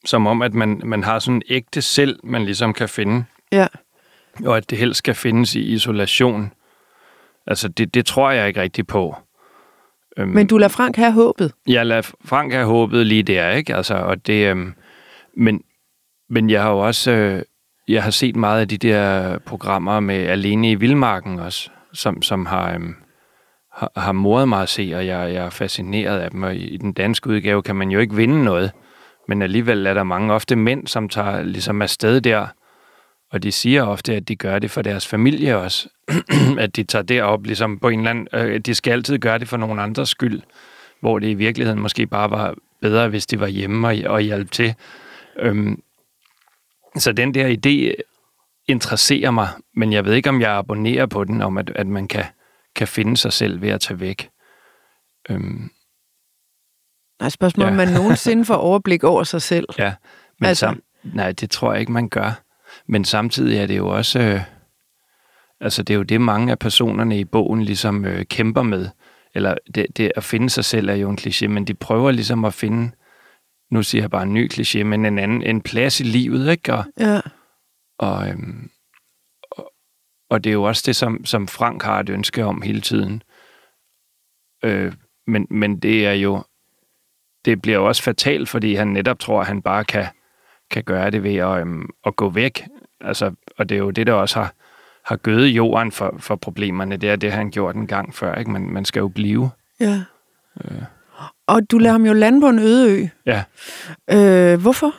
Som 0.05 0.27
om, 0.27 0.43
at 0.43 0.55
man, 0.55 0.81
man 0.85 1.05
har 1.05 1.19
sådan 1.19 1.37
en 1.37 1.43
ægte 1.49 1.83
selv, 1.83 2.21
man 2.25 2.45
ligesom 2.45 2.73
kan 2.73 2.89
finde. 2.89 3.25
Ja. 3.53 3.67
Og 4.45 4.57
at 4.57 4.71
det 4.71 4.79
helst 4.79 4.99
skal 4.99 5.15
findes 5.15 5.55
i 5.55 5.61
isolation. 5.61 6.53
Altså, 7.47 7.69
det, 7.69 7.95
det 7.95 8.07
tror 8.07 8.31
jeg 8.31 8.49
ikke 8.49 8.61
rigtig 8.61 8.87
på. 8.87 9.17
Øhm, 10.17 10.29
men 10.29 10.47
du 10.47 10.59
lader 10.59 10.69
Frank 10.69 10.97
have 10.97 11.13
håbet? 11.13 11.53
Jeg 11.67 11.87
lader 11.87 12.13
Frank 12.25 12.53
have 12.53 12.67
håbet 12.67 13.07
lige 13.07 13.23
der, 13.23 13.51
ikke? 13.51 13.77
Altså, 13.77 13.95
og 13.95 14.27
det, 14.27 14.47
øhm, 14.51 14.75
men, 15.37 15.63
men 16.31 16.51
jeg 16.51 16.63
har 16.63 16.71
jo 16.71 16.79
også... 16.79 17.11
Øh, 17.11 17.43
jeg 17.93 18.03
har 18.03 18.11
set 18.11 18.37
meget 18.37 18.61
af 18.61 18.69
de 18.69 18.79
der 18.79 19.39
programmer 19.39 20.01
med 20.01 20.17
Alene 20.17 20.71
i 20.71 20.75
Vildmarken 20.75 21.39
også, 21.39 21.71
som, 21.93 22.23
som 22.23 22.47
har, 22.47 22.75
øhm, 22.75 22.95
har, 23.73 23.93
har 23.97 24.13
moret 24.13 24.49
mig 24.49 24.63
at 24.63 24.69
se, 24.69 24.93
og 24.95 25.07
jeg, 25.07 25.35
jeg 25.35 25.45
er 25.45 25.51
fascineret 25.51 26.19
af 26.19 26.31
dem. 26.31 26.43
Og 26.43 26.55
i, 26.55 26.67
i 26.67 26.77
den 26.77 26.93
danske 26.93 27.31
udgave 27.31 27.63
kan 27.63 27.77
man 27.77 27.91
jo 27.91 27.99
ikke 27.99 28.17
vinde 28.17 28.45
noget, 28.45 28.71
men 29.29 29.43
alligevel 29.43 29.87
er 29.87 29.95
der 29.95 30.03
mange 30.03 30.33
ofte 30.33 30.57
mænd, 30.57 30.87
som 30.87 31.09
tager 31.09 31.43
ligesom 31.43 31.83
afsted 31.83 32.21
der, 32.21 32.47
og 33.31 33.43
de 33.43 33.53
siger 33.53 33.83
ofte, 33.83 34.15
at 34.15 34.29
de 34.29 34.37
gør 34.37 34.59
det 34.59 34.71
for 34.71 34.83
deres 34.83 35.09
familie 35.09 35.59
også. 35.59 35.89
at 36.59 36.77
de 36.77 36.83
tager 36.83 37.03
derop 37.03 37.45
ligesom 37.45 37.79
på 37.79 37.89
en 37.89 37.99
eller 37.99 38.11
anden... 38.11 38.29
Øh, 38.33 38.61
de 38.61 38.75
skal 38.75 38.93
altid 38.93 39.19
gøre 39.19 39.39
det 39.39 39.49
for 39.49 39.57
nogen 39.57 39.79
andres 39.79 40.09
skyld, 40.09 40.41
hvor 41.01 41.19
det 41.19 41.29
i 41.29 41.35
virkeligheden 41.35 41.81
måske 41.81 42.07
bare 42.07 42.31
var 42.31 42.55
bedre, 42.81 43.09
hvis 43.09 43.27
de 43.27 43.41
var 43.41 43.47
hjemme 43.47 43.89
og, 43.89 43.97
og 44.07 44.21
hjalp 44.21 44.51
til. 44.51 44.75
Øhm, 45.39 45.83
så 46.97 47.13
den 47.13 47.35
der 47.35 47.49
idé 47.49 48.03
interesserer 48.69 49.31
mig, 49.31 49.49
men 49.75 49.93
jeg 49.93 50.05
ved 50.05 50.15
ikke, 50.15 50.29
om 50.29 50.41
jeg 50.41 50.51
abonnerer 50.51 51.07
på 51.07 51.25
den, 51.25 51.43
om 51.43 51.59
at, 51.59 51.71
at 51.71 51.87
man 51.87 52.09
kan, 52.09 52.25
kan 52.77 52.89
finde 52.89 53.17
sig 53.17 53.33
selv 53.33 53.63
ved 53.63 53.69
at 53.69 53.81
tage 53.81 54.01
væk. 54.01 54.31
Øhm. 55.31 55.71
Nej, 57.21 57.29
spørgsmålet, 57.29 57.67
ja. 57.67 57.71
om 57.71 57.77
man 57.77 57.89
nogensinde 58.01 58.45
får 58.45 58.55
overblik 58.55 59.05
over 59.05 59.25
sig 59.25 59.43
selv. 59.43 59.67
Ja, 59.79 59.95
men 60.41 60.49
altså. 60.49 60.67
sam, 60.67 60.83
nej, 61.03 61.33
det 61.33 61.51
tror 61.51 61.73
jeg 61.73 61.81
ikke, 61.81 61.93
man 61.93 62.09
gør. 62.09 62.43
Men 62.87 63.05
samtidig 63.05 63.59
er 63.59 63.67
det 63.67 63.77
jo 63.77 63.89
også... 63.89 64.21
Øh, 64.21 64.41
Altså, 65.63 65.83
det 65.83 65.95
er 65.95 65.99
jo 65.99 66.03
det, 66.03 66.21
mange 66.21 66.51
af 66.51 66.59
personerne 66.59 67.19
i 67.19 67.25
bogen 67.25 67.63
ligesom 67.63 68.05
øh, 68.05 68.25
kæmper 68.25 68.63
med. 68.63 68.89
Eller 69.35 69.55
det, 69.75 69.87
det 69.97 70.13
at 70.17 70.25
finde 70.25 70.51
sig 70.51 70.65
selv 70.65 70.89
er 70.89 70.95
jo 70.95 71.11
en 71.11 71.19
kliché, 71.21 71.47
men 71.47 71.65
de 71.65 71.75
prøver 71.75 72.11
ligesom 72.11 72.45
at 72.45 72.55
finde, 72.55 72.91
nu 73.73 73.83
siger 73.83 74.03
jeg 74.03 74.11
bare 74.11 74.23
en 74.23 74.35
ny 74.35 74.51
kliché, 74.53 74.83
men 74.83 75.07
en 75.07 75.19
anden, 75.19 75.43
en 75.43 75.61
plads 75.63 76.01
i 76.01 76.03
livet, 76.03 76.51
ikke? 76.51 76.75
Og, 76.75 76.85
Ja. 77.01 77.21
og, 77.99 78.29
øhm, 78.29 78.71
og, 79.51 79.73
og 80.31 80.45
det 80.45 80.51
er 80.51 80.55
jo 80.55 80.63
også 80.63 80.83
det, 80.87 80.97
som, 80.97 81.25
som 81.25 81.49
Frank 81.49 81.83
har 81.83 82.01
et 82.01 82.09
ønske 82.09 82.45
om 82.45 82.63
hele 82.63 82.81
tiden. 82.81 83.23
Øh, 84.65 84.93
men, 85.27 85.47
men 85.51 85.79
det 85.79 86.07
er 86.07 86.13
jo, 86.13 86.45
det 87.45 87.63
bliver 87.63 87.79
jo 87.79 87.87
også 87.87 88.03
fatalt, 88.03 88.49
fordi 88.49 88.75
han 88.75 88.89
netop 88.89 89.19
tror, 89.19 89.41
at 89.41 89.47
han 89.47 89.63
bare 89.63 89.85
kan, 89.85 90.07
kan 90.71 90.85
gøre 90.85 91.11
det 91.11 91.23
ved 91.23 91.37
at, 91.37 91.61
øhm, 91.61 91.91
at 92.07 92.17
gå 92.17 92.29
væk. 92.31 92.67
Altså, 93.01 93.35
og 93.59 93.69
det 93.69 93.75
er 93.75 93.79
jo 93.79 93.91
det, 93.91 94.07
der 94.07 94.13
også 94.13 94.39
har, 94.41 94.55
har 95.05 95.17
gødet 95.17 95.49
jorden 95.49 95.93
for, 95.93 96.15
for 96.19 96.37
problemerne. 96.37 96.97
Det 96.97 97.11
er 97.11 97.17
det, 97.17 97.33
han 97.33 97.51
gjort 97.51 97.75
en 97.75 97.87
gang 97.87 98.15
før. 98.15 98.35
Ikke? 98.35 98.51
Man, 98.51 98.63
man 98.73 98.85
skal 98.85 99.01
jo 99.01 99.09
blive. 99.09 99.51
Ja. 99.81 100.05
Og 101.47 101.71
du 101.71 101.79
lader 101.79 101.93
ham 101.93 102.07
jo 102.07 102.13
lande 102.13 102.41
på 102.41 102.49
en 102.49 102.59
øde 102.59 102.91
ø. 102.91 103.07
Ja. 103.27 103.45
Øh, 104.11 104.61
hvorfor? 104.61 104.95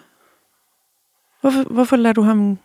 hvorfor? 1.42 1.74
Hvorfor 1.74 1.96
lader 1.96 2.14
du 2.14 2.22
ham 2.22 2.58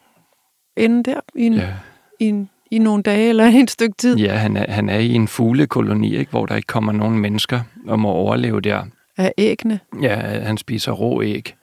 ende 0.77 1.11
der 1.11 1.21
i, 1.35 1.47
en, 1.47 1.55
ja. 1.55 1.75
I, 2.21 2.25
en, 2.25 2.51
i 2.71 2.79
nogle 2.79 3.03
dage 3.03 3.29
eller 3.29 3.45
et 3.45 3.71
stykke 3.71 3.95
tid? 3.99 4.17
ja 4.17 4.35
han, 4.35 4.57
er, 4.57 4.73
han 4.73 4.89
er 4.89 4.99
i 4.99 5.13
en 5.13 5.29
fuglekoloni, 5.29 6.17
ikke? 6.17 6.31
hvor 6.31 6.47
der 6.47 6.57
ikke 6.57 6.67
kommer 6.67 6.93
nogen 6.93 7.19
mennesker 7.19 7.61
og 7.87 8.01
må 8.01 8.09
overleve 8.09 8.61
der. 8.61 8.85
Af 9.17 9.33
æggene? 9.39 9.81
Ja, 10.03 10.17
han 10.41 10.59
spiser 10.59 10.93
rå 10.93 11.23
æg. 11.23 11.57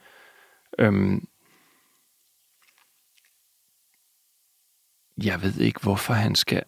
Øhm, 0.80 1.28
jeg 5.24 5.42
ved 5.42 5.58
ikke, 5.60 5.80
hvorfor 5.84 6.14
han 6.14 6.36
skal... 6.36 6.64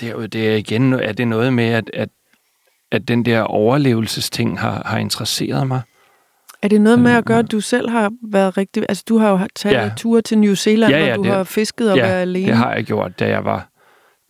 Det 0.00 0.08
er 0.08 0.12
jo 0.12 0.26
det 0.26 0.48
er 0.48 0.56
igen, 0.56 0.92
er 0.92 1.12
det 1.12 1.28
noget 1.28 1.52
med, 1.52 1.64
at, 1.64 1.90
at, 1.94 2.08
at 2.94 3.08
den 3.08 3.24
der 3.24 3.40
overlevelsesting 3.42 4.60
har, 4.60 4.82
har 4.86 4.98
interesseret 4.98 5.66
mig. 5.66 5.80
Er 6.62 6.68
det 6.68 6.80
noget 6.80 6.98
med 6.98 7.10
at 7.12 7.24
gøre, 7.24 7.38
at 7.38 7.52
du 7.52 7.60
selv 7.60 7.88
har 7.90 8.10
været 8.22 8.56
rigtig... 8.56 8.84
Altså, 8.88 9.04
du 9.08 9.18
har 9.18 9.30
jo 9.30 9.38
taget 9.54 9.74
ja. 9.74 9.90
Ture 9.96 10.22
til 10.22 10.38
New 10.38 10.54
Zealand, 10.54 10.92
Ja, 10.92 10.98
ja, 11.00 11.06
hvor 11.14 11.16
du 11.16 11.28
det- 11.28 11.32
har 11.36 11.44
fisket 11.44 11.90
og 11.92 11.96
ja, 11.96 12.06
været 12.06 12.20
alene. 12.22 12.46
det 12.46 12.56
har 12.56 12.74
jeg 12.74 12.84
gjort, 12.84 13.18
da 13.20 13.28
jeg 13.28 13.44
var, 13.44 13.68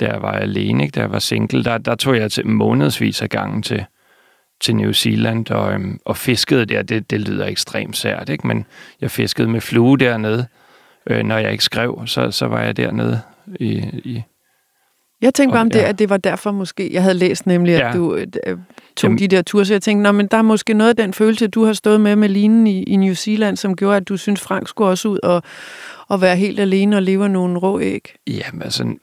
da 0.00 0.06
jeg 0.06 0.22
var 0.22 0.32
alene, 0.32 0.82
ikke? 0.84 0.92
da 0.94 1.00
jeg 1.00 1.10
var 1.12 1.18
single. 1.18 1.64
Der, 1.64 1.78
der 1.78 1.94
tog 1.94 2.16
jeg 2.16 2.32
til 2.32 2.46
månedsvis 2.46 3.22
af 3.22 3.28
gangen 3.28 3.62
til, 3.62 3.84
til 4.60 4.76
New 4.76 4.92
Zealand 4.92 5.50
og, 5.50 5.72
øhm, 5.72 5.98
og 6.04 6.16
fiskede 6.16 6.66
der. 6.66 6.82
Det, 6.82 7.10
det 7.10 7.20
lyder 7.20 7.46
ekstremt 7.46 7.96
sært, 7.96 8.28
ikke? 8.28 8.46
men 8.46 8.66
jeg 9.00 9.10
fiskede 9.10 9.48
med 9.48 9.60
flue 9.60 9.98
dernede. 9.98 10.46
Øh, 11.06 11.22
når 11.22 11.38
jeg 11.38 11.52
ikke 11.52 11.64
skrev, 11.64 12.02
så, 12.06 12.30
så 12.30 12.46
var 12.46 12.60
jeg 12.62 12.76
dernede 12.76 13.20
i, 13.60 13.72
i 14.04 14.22
Jeg 15.22 15.34
tænkte 15.34 15.52
bare 15.54 15.60
om 15.60 15.70
det, 15.70 15.78
Ja. 15.78 15.88
at 15.88 15.98
det 15.98 16.10
var 16.10 16.16
derfor 16.16 16.50
måske, 16.50 16.92
jeg 16.92 17.02
havde 17.02 17.14
læst 17.14 17.46
nemlig, 17.46 17.74
at 17.74 17.80
Ja. 17.80 17.92
du 17.92 18.14
øh, 18.14 18.26
øh, 18.46 18.58
tog 18.96 19.08
Jamen- 19.08 19.18
de 19.18 19.28
der 19.28 19.42
ture, 19.42 19.64
så 19.64 19.74
jeg 19.74 19.82
tænkte, 19.82 20.12
men 20.12 20.26
der 20.26 20.36
er 20.36 20.42
måske 20.42 20.74
noget 20.74 20.90
af 20.90 20.96
den 20.96 21.12
følelse, 21.14 21.46
du 21.48 21.64
har 21.64 21.72
stået 21.72 22.00
med 22.00 22.16
med 22.16 22.28
linen 22.28 22.66
i, 22.66 22.82
i 22.82 22.96
New 22.96 23.14
Zealand, 23.14 23.56
som 23.56 23.76
gjorde, 23.76 23.96
at 23.96 24.08
du 24.08 24.16
synes, 24.16 24.40
Frank 24.40 24.68
skulle 24.68 24.88
også 24.88 25.08
ud 25.08 25.18
og, 25.22 25.42
og 26.08 26.20
være 26.20 26.36
helt 26.36 26.60
alene 26.60 26.96
og 26.96 27.02
leve 27.02 27.24
af 27.24 27.30
nogle 27.30 27.58
rå 27.58 27.80
æg. 27.80 28.14
Jamen, 28.26 28.62
altså, 28.62 28.94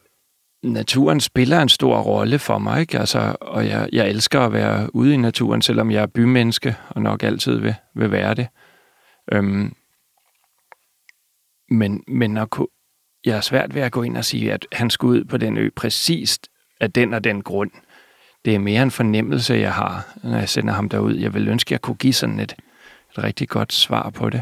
naturen 0.63 1.19
spiller 1.19 1.62
en 1.62 1.69
stor 1.69 2.00
rolle 2.02 2.39
for 2.39 2.58
mig, 2.58 2.82
ikke? 2.82 3.00
Altså, 3.00 3.36
og 3.41 3.67
jeg, 3.67 3.89
jeg 3.91 4.10
elsker 4.10 4.39
at 4.39 4.54
være 4.54 4.95
ude 4.95 5.13
i 5.13 5.17
naturen, 5.17 5.62
selvom 5.62 5.91
jeg 5.91 6.02
er 6.02 6.08
bymenneske, 6.08 6.76
og 6.89 7.02
nok 7.02 7.24
altid 7.24 7.58
vil, 7.60 7.76
vil 7.95 8.12
være 8.12 8.34
det. 8.34 8.47
Øhm, 9.34 9.74
men, 11.69 12.04
men 12.08 12.38
at 12.38 12.50
kunne, 12.50 12.67
jeg 13.26 13.38
er 13.38 13.42
svært 13.42 13.76
ved 13.76 13.82
at 13.82 13.92
gå 13.92 14.04
ind 14.04 14.18
og 14.18 14.26
sige, 14.26 14.54
at 14.54 14.66
han 14.72 14.90
skulle 14.90 15.20
ud 15.20 15.26
på 15.26 15.38
den 15.38 15.58
ø 15.58 15.70
præcist 15.76 16.48
af 16.82 16.92
den 16.92 17.14
og 17.14 17.24
den 17.24 17.42
grund. 17.42 17.72
Det 18.46 18.56
er 18.56 18.60
mere 18.60 18.84
en 18.84 18.92
fornemmelse, 18.92 19.54
jeg 19.54 19.74
har, 19.74 20.08
når 20.24 20.38
jeg 20.38 20.50
sender 20.50 20.74
ham 20.74 20.90
derud. 20.90 21.16
Jeg 21.16 21.34
vil 21.34 21.48
ønske, 21.48 21.68
at 21.68 21.72
jeg 21.72 21.82
kunne 21.82 21.96
give 21.96 22.14
sådan 22.14 22.40
et, 22.40 22.56
et 23.18 23.24
rigtig 23.24 23.50
godt 23.50 23.74
svar 23.74 24.10
på 24.10 24.30
det. 24.30 24.42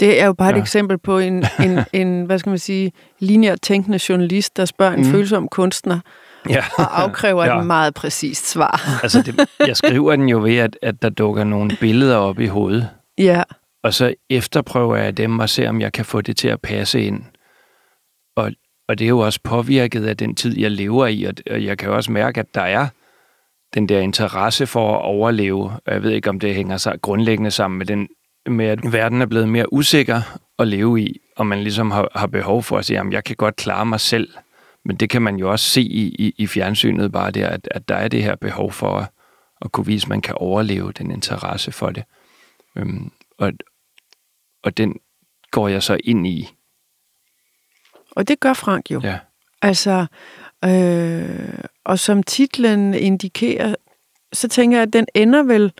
Det 0.00 0.20
er 0.20 0.26
jo 0.26 0.32
bare 0.32 0.48
ja. 0.48 0.54
et 0.56 0.60
eksempel 0.60 0.98
på 0.98 1.18
en, 1.18 1.44
en, 1.60 1.78
en, 2.00 2.24
hvad 2.24 2.38
skal 2.38 2.50
man 2.50 2.58
sige, 2.58 2.92
lineær 3.18 3.56
tænkende 3.56 3.98
journalist, 4.08 4.56
der 4.56 4.64
spørger 4.64 4.92
en 4.94 5.00
mm. 5.06 5.10
Følsom 5.10 5.48
kunstner 5.48 6.00
Ja. 6.48 6.64
og 6.78 7.02
afkræver. 7.02 7.44
Ja. 7.54 7.60
et 7.60 7.66
meget 7.66 7.94
præcist 7.94 8.50
svar. 8.50 8.80
Altså, 9.02 9.22
det, 9.22 9.40
jeg 9.66 9.76
skriver 9.76 10.16
den 10.16 10.28
jo 10.28 10.38
ved, 10.42 10.56
at, 10.56 10.76
at 10.82 11.02
der 11.02 11.08
dukker 11.08 11.44
nogle 11.44 11.76
billeder 11.80 12.16
op 12.16 12.40
i 12.40 12.46
hovedet. 12.46 12.88
Ja, 13.18 13.42
Og 13.82 13.94
så 13.94 14.14
efterprøver 14.30 14.96
jeg 14.96 15.16
dem 15.16 15.38
og 15.38 15.48
ser, 15.48 15.68
om 15.68 15.80
jeg 15.80 15.92
kan 15.92 16.04
få 16.04 16.20
det 16.20 16.36
til 16.36 16.48
at 16.48 16.60
passe 16.60 17.02
ind. 17.02 17.22
Og, 18.90 18.98
det 18.98 19.04
er 19.04 19.08
jo 19.08 19.18
også 19.18 19.40
påvirket 19.44 20.06
af 20.06 20.16
den 20.16 20.34
tid, 20.34 20.58
jeg 20.58 20.70
lever 20.70 21.06
i, 21.06 21.24
og, 21.24 21.34
og 21.50 21.64
jeg 21.64 21.78
kan 21.78 21.88
jo 21.88 21.96
også 21.96 22.12
mærke, 22.12 22.40
at 22.40 22.54
der 22.54 22.60
er 22.60 22.88
den 23.74 23.88
der 23.88 24.00
interesse 24.00 24.66
for 24.66 24.94
at 24.96 25.02
overleve. 25.02 25.64
Og 25.64 25.92
jeg 25.92 26.02
ved 26.02 26.10
ikke, 26.10 26.30
om 26.30 26.40
det 26.40 26.54
hænger 26.54 26.76
sig 26.76 27.00
grundlæggende 27.02 27.50
sammen 27.50 27.78
med, 27.78 27.86
den, 27.86 28.08
med 28.46 28.66
at 28.66 28.92
verden 28.92 29.22
er 29.22 29.26
blevet 29.26 29.48
mere 29.48 29.72
usikker 29.72 30.20
at 30.58 30.68
leve 30.68 31.00
i, 31.00 31.20
og 31.36 31.46
man 31.46 31.62
ligesom 31.62 31.90
har, 31.90 32.08
har 32.14 32.26
behov 32.26 32.62
for 32.62 32.78
at 32.78 32.84
sige, 32.84 33.00
at 33.00 33.06
jeg 33.12 33.24
kan 33.24 33.36
godt 33.36 33.56
klare 33.56 33.86
mig 33.86 34.00
selv. 34.00 34.28
Men 34.84 34.96
det 34.96 35.10
kan 35.10 35.22
man 35.22 35.36
jo 35.36 35.50
også 35.50 35.64
se 35.64 35.82
i, 35.82 36.14
i, 36.18 36.34
i 36.38 36.46
fjernsynet 36.46 37.12
bare 37.12 37.30
der, 37.30 37.48
at, 37.48 37.68
at 37.70 37.88
der 37.88 37.94
er 37.94 38.08
det 38.08 38.22
her 38.22 38.36
behov 38.36 38.72
for 38.72 38.98
at, 38.98 39.08
at 39.60 39.72
kunne 39.72 39.86
vise, 39.86 40.04
at 40.04 40.08
man 40.08 40.20
kan 40.20 40.34
overleve 40.34 40.92
den 40.92 41.10
interesse 41.10 41.72
for 41.72 41.90
det. 41.90 42.04
Øhm, 42.76 43.10
og, 43.38 43.52
og 44.62 44.76
den 44.76 44.96
går 45.50 45.68
jeg 45.68 45.82
så 45.82 45.98
ind 46.04 46.26
i 46.26 46.48
og 48.10 48.28
det 48.28 48.40
gør 48.40 48.52
Frank 48.52 48.90
jo. 48.90 49.00
Ja. 49.04 49.18
Altså, 49.62 50.06
øh, 50.64 51.64
og 51.84 51.98
som 51.98 52.22
titlen 52.22 52.94
indikerer, 52.94 53.74
så 54.32 54.48
tænker 54.48 54.76
jeg, 54.76 54.82
at 54.82 54.92
den 54.92 55.06
ender 55.14 55.42
vel, 55.42 55.72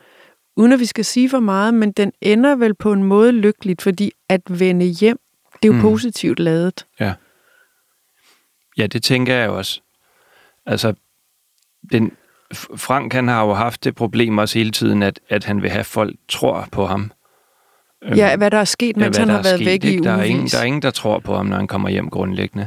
uden 0.56 0.72
at 0.72 0.80
vi 0.80 0.86
skal 0.86 1.04
sige 1.04 1.30
for 1.30 1.40
meget, 1.40 1.74
men 1.74 1.92
den 1.92 2.12
ender 2.20 2.54
vel 2.54 2.74
på 2.74 2.92
en 2.92 3.04
måde 3.04 3.32
lykkeligt, 3.32 3.82
fordi 3.82 4.12
at 4.28 4.42
vende 4.48 4.86
hjem, 4.86 5.20
det 5.52 5.68
er 5.68 5.72
jo 5.72 5.72
mm. 5.72 5.80
Positivt 5.80 6.38
lavet. 6.38 6.86
Ja, 8.76 8.86
det 8.86 9.02
tænker 9.02 9.34
jeg 9.34 9.50
også. 9.50 9.80
Altså, 10.66 10.94
den, 11.92 12.12
Frank 12.76 13.12
han 13.12 13.28
har 13.28 13.44
jo 13.46 13.54
haft 13.54 13.84
det 13.84 13.94
problem 13.94 14.38
også 14.38 14.58
hele 14.58 14.70
tiden, 14.70 15.02
at, 15.02 15.20
at 15.28 15.44
han 15.44 15.62
vil 15.62 15.70
have 15.70 15.84
folk 15.84 16.16
tror 16.28 16.68
på 16.72 16.86
ham. 16.86 17.12
Øhm, 18.04 18.14
Ja, 18.14 18.36
hvad 18.36 18.50
der 18.50 18.58
er 18.58 18.64
sket, 18.64 18.96
mens 18.96 19.16
hvad 19.16 19.26
han 19.26 19.34
har 19.34 19.42
været 19.42 19.56
sket, 19.58 19.66
væk 19.66 19.84
i 19.84 19.88
ikke? 19.88 20.02
der 20.04 20.10
er, 20.12 20.22
ingen, 20.22 20.46
der 20.46 20.58
er 20.58 20.64
ingen, 20.64 20.82
der 20.82 20.90
tror 20.90 21.18
på 21.18 21.36
ham, 21.36 21.46
når 21.46 21.56
han 21.56 21.66
kommer 21.66 21.88
hjem 21.88 22.10
grundlæggende. 22.10 22.66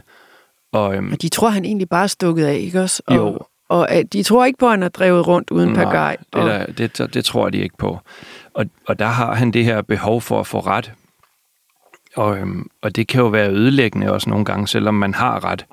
Og, 0.74 0.96
øhm, 0.96 1.12
Og 1.12 1.22
de 1.22 1.30
tror, 1.30 1.50
han 1.50 1.66
egentlig 1.66 1.90
bare 1.90 2.04
er 2.04 2.08
stukket 2.08 2.46
af, 2.46 2.56
ikke 2.56 2.82
også? 2.82 3.04
Og, 3.08 3.16
Jo. 3.16 3.40
Og 3.70 3.92
at 3.92 4.14
de 4.14 4.24
tror 4.24 4.46
ikke 4.46 4.58
på, 4.60 4.66
at 4.66 4.72
han 4.72 4.82
har 4.82 4.90
drevet 4.90 5.28
rundt 5.28 5.52
uden 5.52 5.74
pagaj. 5.76 6.16
det, 6.34 6.44
der, 6.44 6.66
det, 6.66 6.98
det, 6.98 7.14
det 7.14 7.26
tror 7.26 7.50
de 7.50 7.58
ikke 7.58 7.78
på. 7.78 8.00
Og, 8.54 8.66
og 8.88 9.00
der 9.00 9.06
har 9.06 9.34
han 9.36 9.52
det 9.52 9.66
her 9.66 9.82
behov 9.82 10.22
for 10.22 10.40
at 10.40 10.48
få 10.48 10.60
ret. 10.60 10.92
Og, 12.16 12.38
øhm, 12.38 12.68
og 12.82 12.96
det 12.96 13.08
kan 13.08 13.22
jo 13.22 13.28
være 13.28 13.50
ødelæggende 13.50 14.12
også 14.12 14.30
nogle 14.30 14.46
gange, 14.46 14.68
selvom 14.68 14.94
man 14.94 15.14
har 15.14 15.44
ret. 15.46 15.66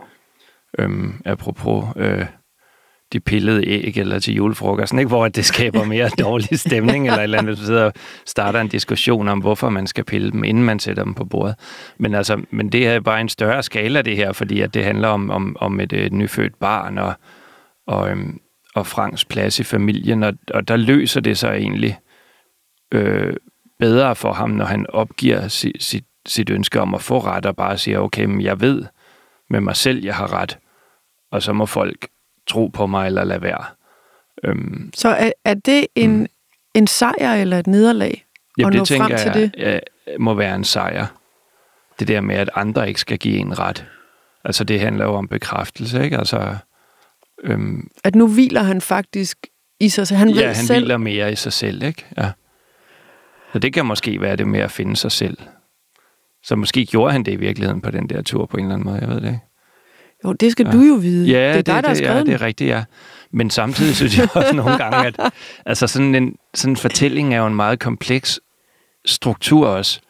Øhm, 0.79 1.15
apropos 1.25 1.85
øh, 1.97 2.27
de 3.13 3.21
pillede 3.21 3.67
æg 3.67 3.99
eller 3.99 4.19
til 4.19 4.35
julefrokosten, 4.35 4.99
ikke? 4.99 5.09
hvor 5.09 5.29
det 5.29 5.45
skaber 5.45 5.85
mere 5.85 6.09
dårlig 6.25 6.59
stemning, 6.59 7.07
eller 7.07 7.19
et 7.19 7.23
eller 7.23 7.39
andet, 7.39 7.55
hvis 7.55 7.61
man 7.61 7.67
sidder 7.67 7.85
og 7.85 7.93
starter 8.27 8.61
en 8.61 8.69
diskussion 8.69 9.29
om, 9.29 9.39
hvorfor 9.39 9.69
man 9.69 9.87
skal 9.87 10.05
pille 10.05 10.31
dem, 10.31 10.45
inden 10.45 10.65
man 10.65 10.79
sætter 10.79 11.05
dem 11.05 11.15
på 11.15 11.25
bordet. 11.25 11.55
Men, 11.99 12.15
altså, 12.15 12.43
men 12.51 12.69
det 12.69 12.87
er 12.87 13.01
bare 13.01 13.21
en 13.21 13.29
større 13.29 13.63
skala, 13.63 14.03
det 14.03 14.17
her, 14.17 14.33
fordi 14.33 14.61
at 14.61 14.75
det 14.75 14.85
handler 14.85 15.09
om, 15.09 15.31
om, 15.31 15.57
om 15.61 15.81
et, 15.81 15.93
et 15.93 16.13
nyfødt 16.13 16.59
barn, 16.59 16.99
og, 16.99 17.15
og, 17.87 18.11
øhm, 18.11 18.41
og 18.75 18.87
Franks 18.87 19.25
plads 19.25 19.61
i 19.61 19.65
familien, 19.65 20.23
og, 20.23 20.35
og 20.55 20.69
der 20.69 20.77
løser 20.77 21.21
det 21.21 21.39
sig 21.39 21.57
egentlig 21.57 21.99
øh, 22.93 23.37
bedre 23.79 24.17
for 24.17 24.33
ham, 24.33 24.51
når 24.51 24.65
han 24.65 24.87
opgiver 24.89 25.49
sit, 25.49 25.83
sit, 25.83 26.05
sit 26.27 26.51
ønske 26.51 26.81
om 26.81 26.95
at 26.95 27.03
få 27.03 27.19
ret, 27.19 27.47
og 27.47 27.57
bare 27.57 27.79
siger, 27.79 27.99
okay, 27.99 28.25
men 28.25 28.41
jeg 28.41 28.61
ved 28.61 28.85
med 29.51 29.61
mig 29.61 29.77
selv, 29.77 30.05
jeg 30.05 30.15
har 30.15 30.33
ret, 30.33 30.59
og 31.33 31.43
så 31.43 31.53
må 31.53 31.67
folk 31.67 32.09
tro 32.51 32.67
på 32.67 32.87
mig 32.87 33.07
eller 33.07 33.25
lade 33.25 33.43
være. 33.43 33.65
Øhm, 34.45 34.91
Så 34.95 35.09
er, 35.09 35.33
er 35.45 35.55
det 35.55 35.87
en, 35.95 36.17
mm. 36.19 36.27
en 36.75 36.87
sejr 36.87 37.35
eller 37.35 37.59
et 37.59 37.67
nederlag? 37.67 38.25
ja, 38.59 38.67
Og 38.67 38.73
det 38.73 38.87
tænker 38.87 39.07
frem 39.07 39.19
til 39.19 39.27
jeg 39.27 39.35
det? 39.35 39.55
Ja, 39.59 39.79
må 40.19 40.35
være 40.35 40.55
en 40.55 40.65
sejr. 40.65 41.07
Det 41.99 42.09
der 42.09 42.21
med, 42.21 42.35
at 42.37 42.51
andre 42.55 42.89
ikke 42.89 43.01
skal 43.01 43.19
give 43.19 43.37
en 43.37 43.59
ret. 43.59 43.87
Altså, 44.45 44.65
det 44.65 44.81
handler 44.81 45.05
jo 45.05 45.15
om 45.15 45.29
bekræftelse, 45.29 46.05
ikke? 46.05 46.19
Altså, 46.19 46.57
øhm, 47.45 47.89
At 48.05 48.15
nu 48.15 48.29
hviler 48.29 48.63
han 48.63 48.81
faktisk 48.81 49.47
i 49.81 49.89
sig 49.89 50.07
selv. 50.07 50.19
Han 50.19 50.29
ja, 50.31 50.35
ved 50.47 50.55
han 50.55 50.55
selv, 50.67 50.81
hviler 50.85 50.97
mere 50.97 51.33
i 51.33 51.35
sig 51.35 51.53
selv, 51.53 51.83
ikke? 51.83 52.07
Ja. 52.17 52.31
Så 53.53 53.59
det 53.59 53.73
kan 53.73 53.87
måske 53.87 54.21
være 54.21 54.37
det 54.37 54.49
med 54.49 54.61
at 54.61 54.71
finde 54.71 54.97
sig 54.97 55.13
selv. 55.13 55.39
Så 56.43 56.57
måske 56.57 56.87
gjorde 56.87 57.13
han 57.13 57.23
det 57.23 57.33
i 57.33 57.37
virkeligheden 57.37 57.81
på 57.81 57.91
den 57.91 58.09
der 58.09 58.23
tur 58.23 58.47
på 58.47 58.57
en 58.57 58.65
eller 58.65 58.75
anden 58.75 58.87
måde, 58.89 58.99
jeg 59.01 59.09
ved 59.09 59.21
det 59.21 59.27
ikke. 59.27 59.41
Jo, 60.25 60.33
det 60.33 60.53
skal 60.53 60.67
Ja. 60.67 60.73
du 60.73 60.81
jo 60.81 60.95
vide. 60.95 61.29
Ja, 61.31 61.49
det 61.49 61.49
er 61.49 61.55
dig, 61.55 61.67
der 61.67 61.73
har 61.73 61.81
det, 61.83 61.97
skrevet 61.97 62.15
ja, 62.19 62.25
det 62.25 62.35
er 62.35 62.41
rigtigt, 62.43 62.69
ja. 62.71 62.85
Men 63.33 63.51
samtidig 63.51 63.97
synes 63.97 64.19
jeg 64.19 64.29
også 64.37 64.55
nogle 64.55 64.77
gange, 64.77 65.07
at 65.07 65.33
altså 65.67 65.87
sådan, 65.87 66.15
en, 66.15 66.37
sådan 66.55 66.73
en 66.73 66.77
fortælling 66.77 67.35
er 67.35 67.39
jo 67.39 67.47
en 67.47 67.55
meget 67.55 67.79
kompleks 67.79 68.41
struktur 69.07 69.67
også. 69.69 70.01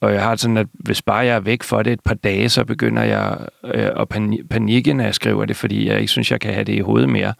Og 0.00 0.12
jeg 0.12 0.22
har 0.22 0.36
sådan, 0.36 0.56
at 0.56 0.66
hvis 0.72 1.02
bare 1.02 1.18
jeg 1.18 1.36
er 1.36 1.40
væk 1.40 1.62
for 1.62 1.82
det 1.82 1.92
et 1.92 2.00
par 2.04 2.14
dage, 2.14 2.48
så 2.48 2.64
begynder 2.64 3.02
jeg 3.02 3.38
øh, 3.64 3.90
at 3.96 4.08
panikke, 4.50 4.94
når 4.94 5.04
jeg 5.04 5.14
skriver 5.14 5.44
det, 5.44 5.56
fordi 5.56 5.88
jeg 5.88 5.96
ikke 6.00 6.08
synes, 6.12 6.30
jeg 6.30 6.40
kan 6.40 6.52
have 6.54 6.64
det 6.64 6.72
i 6.74 6.80
hovedet 6.80 7.08
mere. 7.08 7.34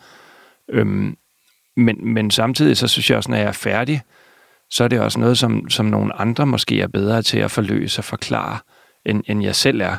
Øhm, 0.70 1.16
men, 1.76 2.14
men 2.14 2.30
samtidig 2.30 2.76
så 2.76 2.88
synes 2.88 3.10
jeg 3.10 3.16
også, 3.16 3.30
når 3.30 3.38
jeg 3.38 3.46
er 3.46 3.52
færdig, 3.52 4.02
så 4.70 4.84
er 4.84 4.88
det 4.88 5.00
også 5.00 5.20
noget, 5.20 5.38
som, 5.38 5.70
som 5.70 5.86
nogle 5.86 6.20
andre 6.20 6.46
måske 6.46 6.80
er 6.80 6.86
bedre 6.88 7.22
til 7.22 7.38
at 7.38 7.50
forløse 7.50 8.00
og 8.00 8.04
forklare, 8.04 8.58
end, 9.06 9.22
end 9.26 9.42
jeg 9.42 9.54
selv 9.54 9.80
er, 9.80 9.96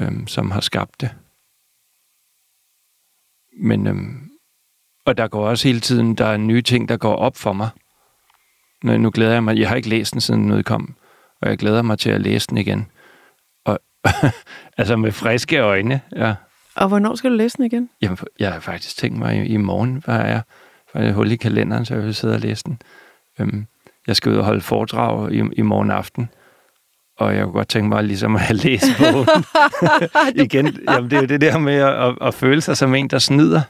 øhm, 0.00 0.26
som 0.26 0.50
har 0.50 0.60
skabt 0.60 1.00
det. 1.00 1.10
Men, 3.60 3.86
øhm, 3.86 4.30
og 5.04 5.16
der 5.16 5.28
går 5.28 5.48
også 5.48 5.68
hele 5.68 5.80
tiden, 5.80 6.14
der 6.14 6.26
er 6.26 6.36
nye 6.36 6.62
ting, 6.62 6.88
der 6.88 6.96
går 6.96 7.16
op 7.16 7.36
for 7.36 7.52
mig. 7.52 7.68
Nu, 8.84 8.96
nu 8.96 9.10
glæder 9.10 9.32
jeg 9.32 9.44
mig, 9.44 9.58
jeg 9.58 9.68
har 9.68 9.76
ikke 9.76 9.88
læst 9.88 10.12
den, 10.12 10.20
siden 10.20 10.42
den 10.42 10.52
udkom, 10.52 10.96
og 11.40 11.48
jeg 11.48 11.58
glæder 11.58 11.82
mig 11.82 11.98
til 11.98 12.10
at 12.10 12.20
læse 12.20 12.48
den 12.48 12.58
igen. 12.58 12.86
Og, 13.64 13.78
altså 14.78 14.96
med 14.96 15.12
friske 15.12 15.58
øjne, 15.58 16.00
ja. 16.16 16.34
Og 16.76 16.88
hvornår 16.88 17.14
skal 17.14 17.30
du 17.30 17.36
læse 17.36 17.56
den 17.56 17.64
igen? 17.64 17.90
Jamen, 18.02 18.18
jeg 18.38 18.52
har 18.52 18.60
faktisk 18.60 18.96
tænkt 18.96 19.18
mig 19.18 19.36
i, 19.36 19.46
i 19.46 19.56
morgen, 19.56 20.02
hvad 20.04 20.14
er 20.14 20.26
jeg? 20.26 20.42
For 20.92 20.98
jeg 20.98 21.12
hul 21.12 21.32
i 21.32 21.36
kalenderen, 21.36 21.84
så 21.84 21.94
jeg 21.94 22.04
vil 22.04 22.14
sidde 22.14 22.34
og 22.34 22.40
læse 22.40 22.64
den. 22.64 22.82
Øhm, 23.40 23.66
jeg 24.06 24.16
skal 24.16 24.32
ud 24.32 24.36
og 24.36 24.44
holde 24.44 24.60
foredrag 24.60 25.32
i, 25.32 25.42
i 25.52 25.62
morgen 25.62 25.90
aften, 25.90 26.28
og 27.18 27.34
jeg 27.36 27.44
kunne 27.44 27.52
godt 27.52 27.68
tænke 27.68 27.88
mig 27.88 28.04
ligesom 28.04 28.34
at 28.34 28.40
have 28.40 28.56
læst 28.56 28.86
bogen. 28.98 29.44
igen, 30.44 30.78
jamen, 30.90 31.10
det 31.10 31.16
er 31.16 31.20
jo 31.20 31.26
det 31.26 31.40
der 31.40 31.58
med 31.58 31.74
at, 31.74 32.08
at, 32.08 32.14
at 32.20 32.34
føle 32.34 32.60
sig 32.60 32.76
som 32.76 32.94
en, 32.94 33.08
der 33.08 33.18
snyder. 33.18 33.60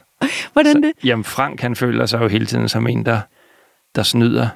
Hvordan 0.53 0.83
det? 0.83 0.91
Så, 1.01 1.07
jamen, 1.07 1.23
Frank, 1.23 1.61
han 1.61 1.75
føler 1.75 2.05
sig 2.05 2.21
jo 2.21 2.27
hele 2.27 2.45
tiden 2.45 2.69
som 2.69 2.87
en, 2.87 3.05
der, 3.05 3.19
der 3.95 4.03
snyder, 4.03 4.47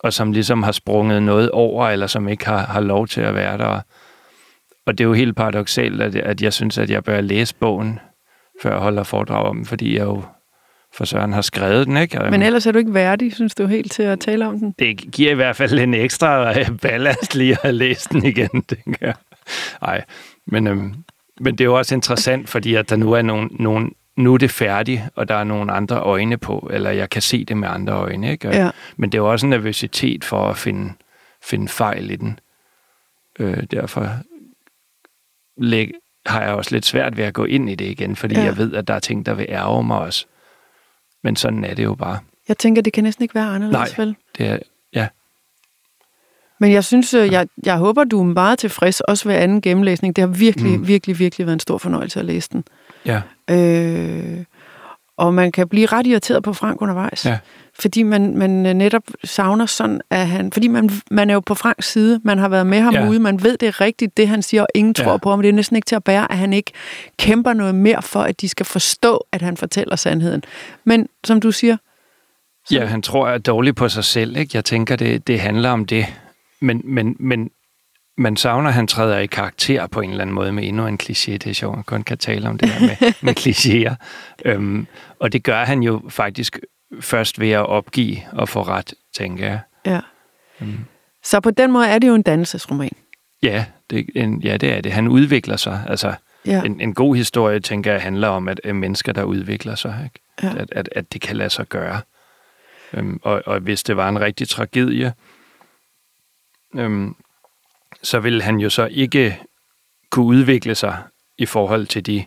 og 0.00 0.12
som 0.12 0.32
ligesom 0.32 0.62
har 0.62 0.72
sprunget 0.72 1.22
noget 1.22 1.50
over, 1.50 1.88
eller 1.88 2.06
som 2.06 2.28
ikke 2.28 2.46
har, 2.46 2.66
har 2.66 2.80
lov 2.80 3.06
til 3.06 3.20
at 3.20 3.34
være 3.34 3.58
der. 3.58 3.80
Og 4.86 4.98
det 4.98 5.04
er 5.04 5.08
jo 5.08 5.14
helt 5.14 5.36
paradoxalt, 5.36 6.02
at, 6.02 6.16
at 6.16 6.42
jeg 6.42 6.52
synes, 6.52 6.78
at 6.78 6.90
jeg 6.90 7.04
bør 7.04 7.20
læse 7.20 7.54
bogen, 7.54 7.98
før 8.62 8.70
jeg 8.70 8.80
holder 8.80 9.02
foredrag 9.02 9.46
om 9.46 9.64
fordi 9.64 9.96
jeg 9.96 10.04
jo 10.04 10.22
for 10.92 11.04
Søren 11.04 11.32
har 11.32 11.42
skrevet 11.42 11.86
den, 11.86 11.96
ikke? 11.96 12.18
Men 12.30 12.42
ellers 12.42 12.66
er 12.66 12.72
du 12.72 12.78
ikke 12.78 12.94
værdig, 12.94 13.34
synes 13.34 13.54
du, 13.54 13.66
helt 13.66 13.92
til 13.92 14.02
at 14.02 14.20
tale 14.20 14.46
om 14.46 14.58
den? 14.58 14.74
Det 14.78 14.96
giver 14.96 15.30
i 15.30 15.34
hvert 15.34 15.56
fald 15.56 15.78
en 15.78 15.94
ekstra 15.94 16.54
ballast 16.82 17.34
lige 17.34 17.56
at 17.62 17.74
læse 17.74 18.08
den 18.12 18.24
igen, 18.24 18.62
tænker 18.68 18.96
jeg. 19.00 19.14
Ej, 19.82 20.04
men, 20.46 20.66
øhm, 20.66 20.94
men 21.40 21.58
det 21.58 21.60
er 21.60 21.68
jo 21.68 21.78
også 21.78 21.94
interessant, 21.94 22.48
fordi 22.48 22.74
at 22.74 22.90
der 22.90 22.96
nu 22.96 23.12
er 23.12 23.22
nogen, 23.22 23.56
nogen 23.60 23.92
nu 24.16 24.34
er 24.34 24.38
det 24.38 24.50
færdigt, 24.50 25.02
og 25.14 25.28
der 25.28 25.34
er 25.34 25.44
nogle 25.44 25.72
andre 25.72 26.00
øjne 26.00 26.38
på, 26.38 26.70
eller 26.72 26.90
jeg 26.90 27.10
kan 27.10 27.22
se 27.22 27.44
det 27.44 27.56
med 27.56 27.68
andre 27.68 27.92
øjne. 27.92 28.30
Ikke? 28.32 28.48
Ja. 28.48 28.70
Men 28.96 29.12
det 29.12 29.18
er 29.18 29.22
jo 29.22 29.30
også 29.30 29.46
en 29.46 29.50
nervøsitet 29.50 30.24
for 30.24 30.48
at 30.48 30.56
finde, 30.56 30.92
finde 31.42 31.68
fejl 31.68 32.10
i 32.10 32.16
den. 32.16 32.38
Øh, 33.38 33.62
derfor 33.70 34.10
læg, 35.56 35.92
har 36.26 36.42
jeg 36.42 36.54
også 36.54 36.74
lidt 36.74 36.86
svært 36.86 37.16
ved 37.16 37.24
at 37.24 37.34
gå 37.34 37.44
ind 37.44 37.70
i 37.70 37.74
det 37.74 37.84
igen, 37.84 38.16
fordi 38.16 38.34
ja. 38.34 38.42
jeg 38.42 38.56
ved, 38.56 38.74
at 38.74 38.88
der 38.88 38.94
er 38.94 38.98
ting, 38.98 39.26
der 39.26 39.34
vil 39.34 39.46
ærge 39.48 39.84
mig 39.84 39.98
også. 39.98 40.26
Men 41.22 41.36
sådan 41.36 41.64
er 41.64 41.74
det 41.74 41.84
jo 41.84 41.94
bare. 41.94 42.18
Jeg 42.48 42.58
tænker, 42.58 42.82
det 42.82 42.92
kan 42.92 43.04
næsten 43.04 43.22
ikke 43.22 43.34
være 43.34 43.46
anderledes, 43.46 43.98
Nej, 43.98 44.04
vel? 44.04 44.16
det 44.38 44.46
er, 44.46 44.58
ja. 44.94 45.08
Men 46.58 46.72
jeg 46.72 46.84
synes, 46.84 47.14
øh, 47.14 47.32
jeg, 47.32 47.48
jeg 47.64 47.76
håber, 47.76 48.04
du 48.04 48.20
er 48.20 48.24
meget 48.24 48.58
tilfreds, 48.58 49.00
også 49.00 49.28
ved 49.28 49.36
anden 49.36 49.60
gennemlæsning. 49.60 50.16
Det 50.16 50.22
har 50.22 50.28
virkelig, 50.28 50.78
mm. 50.78 50.88
virkelig, 50.88 51.18
virkelig 51.18 51.46
været 51.46 51.54
en 51.54 51.60
stor 51.60 51.78
fornøjelse 51.78 52.20
at 52.20 52.24
læse 52.26 52.48
den. 52.52 52.64
Ja. 53.06 53.22
Øh, 53.50 54.44
og 55.20 55.34
man 55.34 55.52
kan 55.52 55.68
blive 55.68 55.86
ret 55.86 56.06
irriteret 56.06 56.42
på 56.42 56.52
Frank 56.52 56.82
undervejs. 56.82 57.26
Ja. 57.26 57.38
Fordi 57.80 58.02
man, 58.02 58.36
man 58.36 58.66
øh, 58.66 58.74
netop 58.74 59.02
savner 59.24 59.66
sådan, 59.66 60.00
at 60.10 60.26
han... 60.28 60.52
Fordi 60.52 60.68
man, 60.68 60.90
man 61.10 61.30
er 61.30 61.34
jo 61.34 61.40
på 61.40 61.54
Franks 61.54 61.92
side, 61.92 62.20
man 62.24 62.38
har 62.38 62.48
været 62.48 62.66
med 62.66 62.80
ham 62.80 62.94
Ja. 62.94 63.08
ude, 63.08 63.18
man 63.20 63.42
ved 63.42 63.56
det 63.58 63.66
er 63.68 63.80
rigtigt, 63.80 64.16
det 64.16 64.28
han 64.28 64.42
siger, 64.42 64.62
og 64.62 64.68
ingen 64.74 64.94
tror 64.94 65.10
Ja. 65.12 65.16
på 65.16 65.30
ham. 65.30 65.42
Det 65.42 65.48
er 65.48 65.52
næsten 65.52 65.76
ikke 65.76 65.86
til 65.86 65.96
at 65.96 66.04
bære, 66.04 66.32
at 66.32 66.38
han 66.38 66.52
ikke 66.52 66.72
kæmper 67.18 67.52
noget 67.52 67.74
mere 67.74 68.02
for, 68.02 68.20
at 68.22 68.40
de 68.40 68.48
skal 68.48 68.66
forstå, 68.66 69.26
at 69.32 69.42
han 69.42 69.56
fortæller 69.56 69.96
sandheden. 69.96 70.42
Men 70.84 71.08
som 71.24 71.40
du 71.40 71.52
siger, 71.52 71.76
Ja, 72.72 72.84
han 72.86 73.02
tror, 73.02 73.26
jeg 73.26 73.34
er 73.34 73.38
dårlig 73.38 73.74
på 73.74 73.88
sig 73.88 74.04
selv. 74.04 74.36
Ikke? 74.36 74.50
Jeg 74.54 74.64
tænker, 74.64 74.96
det, 74.96 75.26
det 75.26 75.40
handler 75.40 75.70
om 75.70 75.84
det. 75.84 76.06
Men, 76.60 76.80
men, 76.84 77.16
men 77.20 77.50
man 78.18 78.36
savner, 78.36 78.68
at 78.68 78.74
han 78.74 78.86
træder 78.86 79.18
i 79.18 79.26
karakter 79.26 79.86
på 79.86 80.00
en 80.00 80.10
eller 80.10 80.22
anden 80.22 80.34
måde 80.34 80.52
med 80.52 80.64
endnu 80.68 80.86
en 80.86 80.98
kliché. 81.02 81.32
Det 81.32 81.46
er 81.46 81.52
sjovt, 81.52 81.74
man 81.74 81.84
kun 81.84 82.02
kan 82.02 82.18
tale 82.18 82.48
om 82.48 82.58
det 82.58 82.68
her 82.68 82.86
med, 83.00 83.12
med 83.20 83.34
klichéer. 83.40 83.94
Øhm, 84.44 84.86
og 85.20 85.32
det 85.32 85.42
gør 85.44 85.64
han 85.64 85.82
jo 85.82 86.02
faktisk 86.08 86.58
først 87.00 87.40
ved 87.40 87.50
at 87.50 87.66
opgive 87.66 88.16
og 88.32 88.48
få 88.48 88.62
ret, 88.62 88.94
tænker 89.16 89.46
jeg. 89.46 89.60
ja. 89.86 90.00
Mm. 90.60 90.78
Så 91.24 91.40
på 91.40 91.50
den 91.50 91.72
måde 91.72 91.86
er 91.86 91.98
det 91.98 92.08
jo 92.08 92.14
en 92.14 92.22
dannelsesroman. 92.22 92.90
Ja, 93.42 93.64
det, 93.90 94.06
en, 94.14 94.42
ja, 94.42 94.56
det 94.56 94.72
er 94.72 94.80
det. 94.80 94.92
Han 94.92 95.08
udvikler 95.08 95.56
sig. 95.56 95.84
Altså, 95.88 96.14
Ja. 96.46 96.62
en, 96.62 96.80
en 96.80 96.94
god 96.94 97.16
historie, 97.16 97.60
tænker 97.60 97.92
jeg, 97.92 98.02
handler 98.02 98.28
om, 98.28 98.48
at, 98.48 98.60
at 98.64 98.76
mennesker, 98.76 99.12
der 99.12 99.22
udvikler 99.22 99.74
sig. 99.74 100.00
Ikke? 100.04 100.20
Ja. 100.42 100.60
At, 100.62 100.72
at, 100.72 100.88
at 100.92 101.12
det 101.12 101.20
kan 101.20 101.36
lade 101.36 101.50
sig 101.50 101.66
gøre. 101.68 102.00
Øhm, 102.92 103.20
og, 103.22 103.42
og 103.46 103.60
hvis 103.60 103.82
det 103.82 103.96
var 103.96 104.08
en 104.08 104.20
rigtig 104.20 104.48
tragedie, 104.48 105.12
øhm, 106.74 107.14
så 108.02 108.20
ville 108.20 108.42
han 108.42 108.56
jo 108.58 108.70
så 108.70 108.86
ikke 108.86 109.38
kunne 110.10 110.26
udvikle 110.26 110.74
sig 110.74 110.96
i 111.38 111.46
forhold 111.46 111.86
til 111.86 112.06
de 112.06 112.24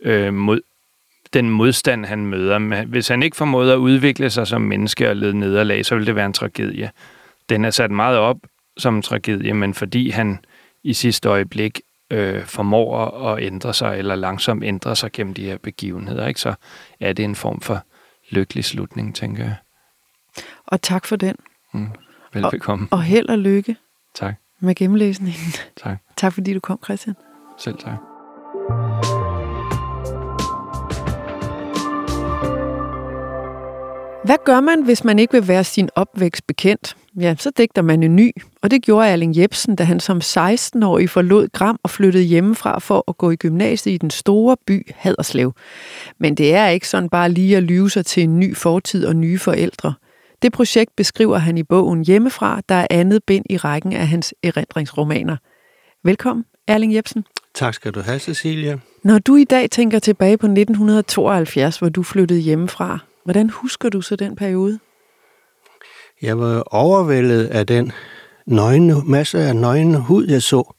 øh, 0.00 0.34
mod, 0.34 0.60
den 1.36 1.50
modstand, 1.50 2.04
han 2.04 2.26
møder. 2.26 2.58
Men 2.58 2.88
hvis 2.88 3.08
han 3.08 3.22
ikke 3.22 3.36
formåede 3.36 3.72
at 3.72 3.76
udvikle 3.76 4.30
sig 4.30 4.46
som 4.46 4.62
menneske 4.62 5.10
og 5.10 5.16
lede 5.16 5.38
nederlag, 5.38 5.86
så 5.86 5.94
ville 5.94 6.06
det 6.06 6.16
være 6.16 6.26
en 6.26 6.32
tragedie. 6.32 6.90
Den 7.48 7.64
er 7.64 7.70
sat 7.70 7.90
meget 7.90 8.18
op 8.18 8.36
som 8.76 8.96
en 8.96 9.02
tragedie, 9.02 9.54
men 9.54 9.74
fordi 9.74 10.10
han 10.10 10.38
i 10.82 10.92
sidste 10.92 11.28
øjeblik 11.28 11.80
øh, 12.10 12.42
formår 12.44 13.26
at 13.28 13.42
ændre 13.42 13.74
sig, 13.74 13.98
eller 13.98 14.14
langsomt 14.14 14.64
ændre 14.64 14.96
sig 14.96 15.12
gennem 15.12 15.34
de 15.34 15.44
her 15.44 15.58
begivenheder, 15.62 16.26
ikke? 16.26 16.40
så 16.40 16.54
er 17.00 17.12
det 17.12 17.24
en 17.24 17.34
form 17.34 17.60
for 17.60 17.82
lykkelig 18.30 18.64
slutning, 18.64 19.14
tænker 19.14 19.44
jeg. 19.44 19.56
Og 20.66 20.82
tak 20.82 21.06
for 21.06 21.16
den. 21.16 21.36
Mm. 21.74 21.88
Velbekomme. 22.34 22.88
Og 22.90 23.02
held 23.02 23.28
og 23.28 23.38
lykke 23.38 23.76
Tak. 24.14 24.34
med 24.60 24.74
gennemlæsningen. 24.74 25.52
Tak. 25.76 25.98
tak 26.16 26.32
fordi 26.32 26.54
du 26.54 26.60
kom, 26.60 26.78
Christian. 26.84 27.16
Selv 27.58 27.78
tak. 27.78 28.15
Hvad 34.26 34.36
gør 34.44 34.60
man, 34.60 34.82
hvis 34.82 35.04
man 35.04 35.18
ikke 35.18 35.32
vil 35.32 35.48
være 35.48 35.64
sin 35.64 35.88
opvækst 35.94 36.46
bekendt? 36.46 36.96
Ja, 37.20 37.34
så 37.38 37.50
digter 37.58 37.82
man 37.82 38.02
en 38.02 38.16
ny, 38.16 38.32
og 38.62 38.70
det 38.70 38.82
gjorde 38.82 39.08
Erling 39.08 39.38
Jebsen, 39.38 39.76
da 39.76 39.84
han 39.84 40.00
som 40.00 40.18
16-årig 40.18 41.10
forlod 41.10 41.48
Gram 41.52 41.78
og 41.82 41.90
flyttede 41.90 42.24
hjemmefra 42.24 42.78
for 42.78 43.04
at 43.08 43.18
gå 43.18 43.30
i 43.30 43.36
gymnasiet 43.36 43.94
i 43.94 43.96
den 43.96 44.10
store 44.10 44.56
by 44.66 44.86
Haderslev. 44.96 45.52
Men 46.20 46.34
det 46.34 46.54
er 46.54 46.68
ikke 46.68 46.88
sådan 46.88 47.08
bare 47.08 47.30
lige 47.30 47.56
at 47.56 47.62
lyve 47.62 47.90
sig 47.90 48.06
til 48.06 48.22
en 48.22 48.38
ny 48.38 48.56
fortid 48.56 49.06
og 49.06 49.16
nye 49.16 49.38
forældre. 49.38 49.94
Det 50.42 50.52
projekt 50.52 50.96
beskriver 50.96 51.38
han 51.38 51.58
i 51.58 51.62
bogen 51.62 52.04
Hjemmefra, 52.04 52.60
der 52.68 52.74
er 52.74 52.86
andet 52.90 53.24
bind 53.26 53.44
i 53.50 53.56
rækken 53.56 53.92
af 53.92 54.08
hans 54.08 54.34
erindringsromaner. 54.42 55.36
Velkommen, 56.04 56.44
Erling 56.68 56.94
Jebsen. 56.94 57.24
Tak 57.54 57.74
skal 57.74 57.92
du 57.92 58.00
have, 58.00 58.18
Cecilia. 58.18 58.78
Når 59.04 59.18
du 59.18 59.36
i 59.36 59.44
dag 59.44 59.70
tænker 59.70 59.98
tilbage 59.98 60.38
på 60.38 60.46
1972, 60.46 61.78
hvor 61.78 61.88
du 61.88 62.02
flyttede 62.02 62.40
hjemmefra, 62.40 62.98
hvordan 63.26 63.50
husker 63.50 63.88
du 63.88 64.00
så 64.00 64.16
den 64.16 64.36
periode? 64.36 64.78
Jeg 66.22 66.38
var 66.38 66.60
overvældet 66.60 67.46
af 67.46 67.66
den 67.66 67.92
nøgne, 68.46 69.02
masse 69.04 69.38
af 69.38 69.56
nøgne 69.56 69.98
hud, 69.98 70.26
jeg 70.26 70.42
så. 70.42 70.74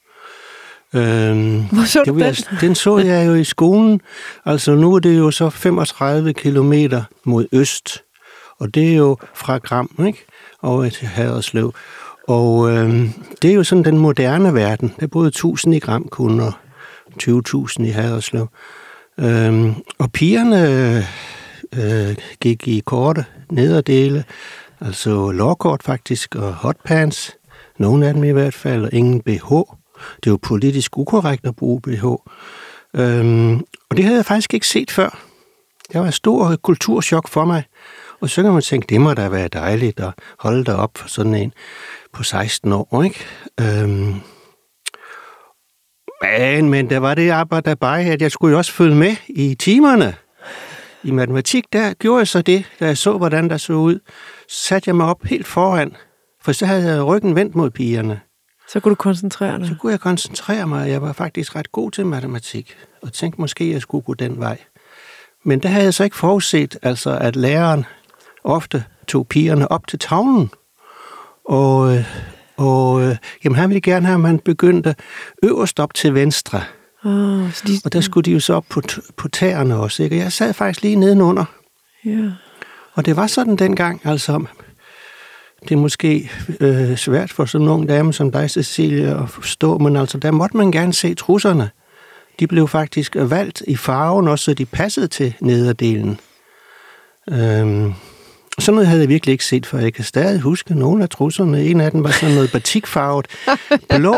Øhm, 0.95 1.63
Hvor 1.71 1.85
så 1.85 1.99
du 1.99 2.05
det 2.05 2.15
var 2.15 2.25
den? 2.25 2.35
jeg, 2.51 2.61
den 2.61 2.75
så 2.75 2.97
jeg 2.97 3.27
jo 3.27 3.33
i 3.33 3.43
skolen. 3.43 4.01
Altså 4.45 4.75
nu 4.75 4.95
er 4.95 4.99
det 4.99 5.17
jo 5.17 5.31
så 5.31 5.49
35 5.49 6.33
kilometer 6.33 7.03
mod 7.23 7.47
øst. 7.51 8.03
Og 8.59 8.73
det 8.73 8.91
er 8.91 8.95
jo 8.95 9.17
fra 9.33 9.57
Gram, 9.57 9.89
ikke? 10.07 10.25
Over 10.61 10.89
til 10.89 11.07
Haderslev. 11.07 11.73
Og 12.27 12.69
øhm, 12.71 13.09
det 13.41 13.51
er 13.51 13.55
jo 13.55 13.63
sådan 13.63 13.83
den 13.83 13.97
moderne 13.97 14.53
verden. 14.53 14.93
Der 14.99 15.07
boede 15.07 15.27
1000 15.27 15.75
i 15.75 15.79
Gram 15.79 16.07
kun, 16.09 16.39
og 16.39 16.53
20.000 17.23 17.83
i 17.83 17.89
Haderslev. 17.89 18.47
Øhm, 19.19 19.73
og 19.99 20.11
pigerne 20.11 21.07
øh, 21.75 22.15
gik 22.41 22.67
i 22.67 22.79
korte 22.85 23.25
nederdele, 23.51 24.23
altså 24.81 25.31
lårkort 25.31 25.83
faktisk, 25.83 26.35
og 26.35 26.53
hotpants. 26.53 27.37
Nogle 27.77 28.07
af 28.07 28.13
dem 28.13 28.23
i 28.23 28.31
hvert 28.31 28.53
fald, 28.53 28.83
og 28.83 28.93
ingen 28.93 29.21
BH. 29.21 29.53
Det 30.23 30.31
er 30.31 30.37
politisk 30.37 30.97
ukorrekt 30.97 31.45
at 31.45 31.55
bruge 31.55 31.81
BH. 31.81 32.05
Øhm, 32.95 33.55
og 33.89 33.97
det 33.97 34.03
havde 34.03 34.17
jeg 34.17 34.25
faktisk 34.25 34.53
ikke 34.53 34.67
set 34.67 34.91
før. 34.91 35.19
Det 35.91 36.01
var 36.01 36.07
et 36.07 36.13
stort 36.13 36.61
kulturschok 36.61 37.27
for 37.27 37.45
mig. 37.45 37.63
Og 38.21 38.29
så 38.29 38.43
kan 38.43 38.53
man 38.53 38.61
tænke, 38.61 38.87
det 38.89 39.01
må 39.01 39.13
da 39.13 39.29
være 39.29 39.47
dejligt 39.47 39.99
at 39.99 40.13
holde 40.39 40.65
dig 40.65 40.75
op 40.75 40.97
for 40.97 41.07
sådan 41.07 41.35
en 41.35 41.53
på 42.13 42.23
16 42.23 42.71
år, 42.71 43.03
ikke? 43.03 43.25
Øhm, 43.61 44.15
men, 46.21 46.69
men 46.69 46.89
der 46.89 46.99
var 46.99 47.13
det 47.15 47.29
arbejde 47.29 47.75
bare, 47.75 48.03
at 48.03 48.21
jeg 48.21 48.31
skulle 48.31 48.51
jo 48.51 48.57
også 48.57 48.71
følge 48.71 48.95
med 48.95 49.15
i 49.27 49.55
timerne. 49.55 50.15
I 51.07 51.11
matematik, 51.11 51.65
der 51.73 51.93
gjorde 51.93 52.19
jeg 52.19 52.27
så 52.27 52.41
det, 52.41 52.65
da 52.79 52.85
jeg 52.85 52.97
så, 52.97 53.17
hvordan 53.17 53.49
der 53.49 53.57
så 53.57 53.73
ud. 53.73 53.99
Så 54.47 54.67
satte 54.67 54.89
jeg 54.89 54.95
mig 54.95 55.05
op 55.05 55.23
helt 55.23 55.47
foran, 55.47 55.95
for 56.41 56.51
så 56.51 56.65
havde 56.65 56.93
jeg 56.93 57.03
ryggen 57.03 57.35
vendt 57.35 57.55
mod 57.55 57.69
pigerne. 57.69 58.19
Så 58.69 58.79
kunne 58.79 58.89
du 58.89 58.95
koncentrere 58.95 59.59
dig. 59.59 59.67
Så 59.67 59.75
kunne 59.81 59.91
jeg 59.91 59.99
koncentrere 59.99 60.67
mig. 60.67 60.89
Jeg 60.89 61.01
var 61.01 61.13
faktisk 61.13 61.55
ret 61.55 61.71
god 61.71 61.91
til 61.91 62.05
matematik, 62.05 62.77
og 63.01 63.13
tænkte 63.13 63.41
måske, 63.41 63.63
at 63.63 63.71
jeg 63.71 63.81
skulle 63.81 64.03
gå 64.03 64.13
den 64.13 64.39
vej. 64.39 64.57
Men 65.43 65.59
der 65.59 65.69
havde 65.69 65.83
jeg 65.83 65.93
så 65.93 66.03
ikke 66.03 66.15
forudset, 66.15 66.77
altså 66.81 67.17
at 67.17 67.35
læreren 67.35 67.85
ofte 68.43 68.83
tog 69.07 69.27
pigerne 69.27 69.71
op 69.71 69.87
til 69.87 69.99
tavlen. 69.99 70.49
Og, 71.45 71.95
øh, 71.95 72.05
og 72.57 73.03
øh, 73.03 73.15
jamen, 73.43 73.55
han 73.55 73.69
ville 73.69 73.81
gerne 73.81 74.05
have, 74.05 74.15
at 74.15 74.21
man 74.21 74.39
begyndte 74.39 74.95
øverst 75.43 75.79
op 75.79 75.93
til 75.93 76.13
venstre. 76.13 76.63
Oh, 77.03 77.51
så 77.53 77.63
de, 77.67 77.79
Og 77.85 77.93
der 77.93 78.01
skulle 78.01 78.25
de 78.25 78.31
jo 78.31 78.39
så 78.39 78.53
op 78.53 78.65
på, 78.69 78.81
på 79.17 79.27
tæerne 79.27 79.75
også. 79.75 80.03
Ikke? 80.03 80.15
Og 80.15 80.19
jeg 80.19 80.31
sad 80.31 80.53
faktisk 80.53 80.81
lige 80.81 80.95
nedenunder. 80.95 81.45
ja. 82.05 82.31
Og 82.93 83.05
det 83.05 83.15
var 83.15 83.27
sådan 83.27 83.55
dengang, 83.55 84.01
altså, 84.03 84.45
det 85.63 85.71
er 85.71 85.75
måske 85.75 86.31
øh, 86.59 86.97
svært 86.97 87.31
for 87.33 87.45
sådan 87.45 87.67
ung 87.67 87.89
dame 87.89 88.13
som 88.13 88.31
dig, 88.31 88.51
Cecilie, 88.51 89.23
at 89.23 89.29
forstå, 89.29 89.77
men 89.77 89.95
altså, 89.95 90.17
der 90.17 90.31
måtte 90.31 90.57
man 90.57 90.71
gerne 90.71 90.93
se 90.93 91.13
trusserne. 91.13 91.69
De 92.39 92.47
blev 92.47 92.67
faktisk 92.67 93.15
valgt 93.19 93.61
i 93.67 93.75
farven 93.75 94.27
også, 94.27 94.45
så 94.45 94.53
de 94.53 94.65
passede 94.65 95.07
til 95.07 95.33
nederdelen. 95.39 96.19
Øhm, 97.29 97.93
sådan 98.59 98.75
noget 98.75 98.87
havde 98.87 99.01
jeg 99.01 99.09
virkelig 99.09 99.31
ikke 99.31 99.45
set, 99.45 99.65
for 99.65 99.77
jeg 99.77 99.93
kan 99.93 100.03
stadig 100.03 100.41
huske 100.41 100.75
nogle 100.75 101.03
af 101.03 101.09
trusserne. 101.09 101.63
En 101.63 101.81
af 101.81 101.91
dem 101.91 102.03
var 102.03 102.11
sådan 102.11 102.35
noget 102.35 102.51
batikfarvet 102.51 103.27
blå, 103.97 104.15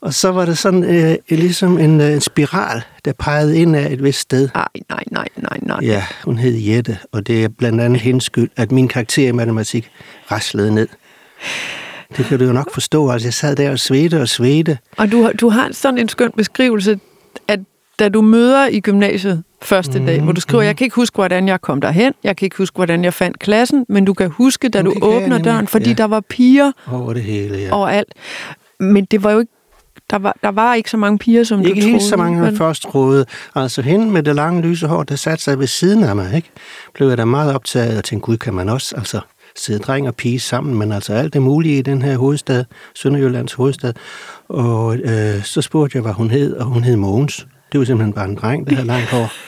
og 0.00 0.14
så 0.14 0.32
var 0.32 0.44
det 0.44 0.58
sådan 0.58 0.84
øh, 0.84 1.16
ligesom 1.28 1.78
en, 1.78 2.00
øh, 2.00 2.12
en 2.12 2.20
spiral, 2.20 2.82
der 3.04 3.12
pegede 3.12 3.58
ind 3.58 3.76
af 3.76 3.92
et 3.92 4.04
vist 4.04 4.18
sted. 4.20 4.48
Ej, 4.54 4.68
nej, 4.88 5.04
nej, 5.10 5.28
nej, 5.36 5.58
nej. 5.62 5.78
Ja, 5.82 6.04
hun 6.24 6.38
hed 6.38 6.54
Jette, 6.54 6.98
og 7.12 7.26
det 7.26 7.44
er 7.44 7.48
blandt 7.48 7.80
andet 7.80 8.00
hendes 8.00 8.24
skyld, 8.24 8.50
at 8.56 8.72
min 8.72 8.88
karakter 8.88 9.28
i 9.28 9.32
matematik 9.32 9.90
raslede 10.30 10.74
ned. 10.74 10.88
Det 12.16 12.26
kan 12.26 12.38
du 12.38 12.44
jo 12.44 12.52
nok 12.52 12.72
forstå. 12.72 13.10
Altså, 13.10 13.26
jeg 13.26 13.34
sad 13.34 13.56
der 13.56 13.70
og 13.70 13.78
svedte 13.78 14.20
og 14.20 14.28
svedte. 14.28 14.78
Og 14.96 15.12
du, 15.12 15.30
du 15.40 15.48
har 15.48 15.68
sådan 15.72 15.98
en 15.98 16.08
skøn 16.08 16.30
beskrivelse, 16.36 17.00
at 17.48 17.60
da 17.98 18.08
du 18.08 18.22
møder 18.22 18.66
i 18.66 18.80
gymnasiet 18.80 19.42
første 19.62 20.06
dag, 20.06 20.16
Mhm, 20.16 20.24
hvor 20.24 20.32
du 20.32 20.40
skriver, 20.40 20.62
jeg 20.62 20.76
kan 20.76 20.84
ikke 20.84 20.96
huske, 20.96 21.14
hvordan 21.14 21.48
jeg 21.48 21.60
kom 21.60 21.80
derhen, 21.80 22.12
jeg 22.24 22.36
kan 22.36 22.46
ikke 22.46 22.56
huske, 22.56 22.74
hvordan 22.74 23.04
jeg 23.04 23.14
fandt 23.14 23.38
klassen, 23.38 23.86
men 23.88 24.04
du 24.04 24.14
kan 24.14 24.30
huske, 24.30 24.68
da 24.68 24.82
du 24.82 24.92
jeg 24.94 25.02
åbner 25.04 25.38
døren, 25.38 25.66
fordi 25.66 25.88
ja. 25.88 25.94
der 25.94 26.04
var 26.04 26.20
piger 26.20 26.72
Over 26.92 27.12
det 27.12 27.22
hele, 27.22 27.58
ja. 27.58 27.72
overalt. 27.74 28.14
Men 28.80 29.04
det 29.04 29.24
var 29.24 29.30
jo 29.32 29.38
ikke, 29.38 29.52
der 30.10 30.18
var, 30.18 30.36
der 30.42 30.48
var 30.48 30.74
ikke 30.74 30.90
så 30.90 30.96
mange 30.96 31.18
piger, 31.18 31.44
som 31.44 31.60
Ikke 31.60 31.70
du 31.70 31.74
helt 31.86 31.90
troede. 32.00 32.08
så 32.08 32.16
mange, 32.16 32.40
man 32.40 32.56
først 32.56 32.82
troede. 32.82 33.26
Altså 33.54 33.82
hende 33.82 34.06
med 34.10 34.22
det 34.22 34.34
lange 34.34 34.62
lyse 34.62 34.86
hår, 34.86 35.02
der 35.02 35.16
satte 35.16 35.44
sig 35.44 35.58
ved 35.58 35.66
siden 35.66 36.04
af 36.04 36.16
mig, 36.16 36.32
ikke? 36.36 36.50
Blev 36.94 37.08
jeg 37.08 37.18
da 37.18 37.24
meget 37.24 37.54
optaget 37.54 37.98
og 37.98 38.04
tænkte, 38.04 38.26
gud, 38.26 38.36
kan 38.36 38.54
man 38.54 38.68
også 38.68 38.96
altså, 38.96 39.20
sidde 39.56 39.78
dreng 39.78 40.08
og 40.08 40.14
pige 40.14 40.40
sammen, 40.40 40.78
men 40.78 40.92
altså 40.92 41.12
alt 41.12 41.32
det 41.32 41.42
mulige 41.42 41.78
i 41.78 41.82
den 41.82 42.02
her 42.02 42.16
hovedstad, 42.16 42.64
Sønderjyllands 42.94 43.52
hovedstad. 43.52 43.92
Og 44.48 44.96
øh, 44.96 45.42
så 45.44 45.62
spurgte 45.62 45.96
jeg, 45.96 46.02
hvad 46.02 46.12
hun 46.12 46.30
hed, 46.30 46.54
og 46.56 46.64
hun 46.64 46.84
hed 46.84 46.96
Mogens. 46.96 47.46
Det 47.72 47.78
var 47.80 47.84
simpelthen 47.84 48.12
bare 48.12 48.24
en 48.24 48.34
dreng, 48.34 48.66
der 48.66 48.74
havde 48.74 48.86
langt 48.86 49.10
hår. 49.10 49.32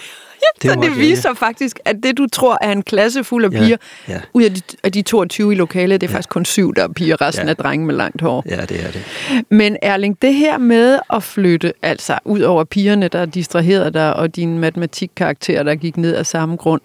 Så 0.62 0.68
måtte 0.74 0.80
det 0.90 0.96
jeg- 0.96 1.00
viser 1.08 1.34
faktisk, 1.34 1.78
at 1.84 1.96
det, 2.02 2.18
du 2.18 2.26
tror 2.32 2.58
er 2.60 2.72
en 2.72 2.82
klasse 2.82 3.24
fuld 3.24 3.44
af 3.44 3.50
Ja, 3.50 3.58
piger, 3.58 3.76
ja. 4.08 4.20
ud 4.34 4.42
af 4.42 4.52
de, 4.54 4.60
af 4.84 4.92
de 4.92 5.02
22 5.02 5.52
i 5.52 5.54
lokalet, 5.54 6.00
det 6.00 6.06
er 6.06 6.10
faktisk 6.10 6.28
kun 6.28 6.44
syv, 6.44 6.74
der 6.74 6.82
er 6.84 6.88
piger, 6.88 7.20
resten 7.20 7.44
Ja. 7.46 7.50
er 7.50 7.54
drenge 7.54 7.86
med 7.86 7.94
langt 7.94 8.20
hår. 8.20 8.44
Ja, 8.48 8.60
det 8.60 8.84
er 8.86 8.90
det. 8.90 9.04
Men 9.50 9.76
Erling, 9.82 10.22
det 10.22 10.34
her 10.34 10.58
med 10.58 10.98
at 11.12 11.22
flytte, 11.22 11.72
altså 11.82 12.18
ud 12.24 12.40
over 12.40 12.64
pigerne, 12.64 13.08
der 13.08 13.26
distraherede 13.26 13.90
dig, 13.92 14.16
og 14.16 14.36
din 14.36 14.58
matematikkarakter, 14.58 15.62
der 15.62 15.74
gik 15.74 15.96
ned 15.96 16.14
af 16.14 16.26
samme 16.26 16.56
grund. 16.56 16.80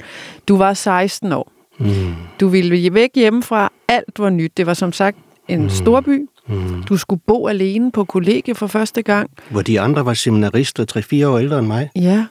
Du 0.47 0.57
var 0.57 0.73
16 0.73 1.31
år. 1.31 1.51
Mm, 1.79 2.13
Du 2.39 2.47
ville 2.47 2.93
væk 2.93 3.09
hjemmefra. 3.15 3.71
Alt 3.87 4.19
var 4.19 4.29
nyt. 4.29 4.57
Det 4.57 4.65
var 4.65 4.73
som 4.73 4.93
sagt 4.93 5.17
en 5.47 5.61
mm. 5.63 5.69
storby. 5.69 6.27
Mm. 6.50 6.84
Du 6.84 6.97
skulle 6.97 7.22
bo 7.28 7.47
alene 7.47 7.91
på 7.91 8.04
kollegie 8.04 8.56
for 8.56 8.68
første 8.68 9.02
gang. 9.02 9.30
Hvor 9.50 9.62
de 9.62 9.80
andre 9.80 10.06
var 10.06 10.14
seminarister, 10.14 10.86
3-4 11.24 11.26
år 11.26 11.38
ældre 11.38 11.60
end 11.60 11.68
mig. 11.68 11.89
Ja. 11.95 12.26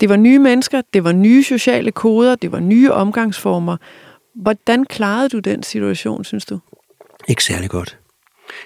Det 0.00 0.08
var 0.08 0.16
nye 0.16 0.38
mennesker, 0.38 0.82
det 0.94 1.04
var 1.04 1.12
nye 1.12 1.44
sociale 1.44 1.92
koder, 1.92 2.34
det 2.34 2.52
var 2.52 2.60
nye 2.60 2.92
omgangsformer. 2.92 3.76
Hvordan 4.34 4.84
klarede 4.84 5.28
du 5.28 5.38
den 5.38 5.62
situation, 5.62 6.24
synes 6.24 6.44
du? 6.44 6.58
Ikke 7.28 7.44
særlig 7.44 7.70
godt. 7.70 7.98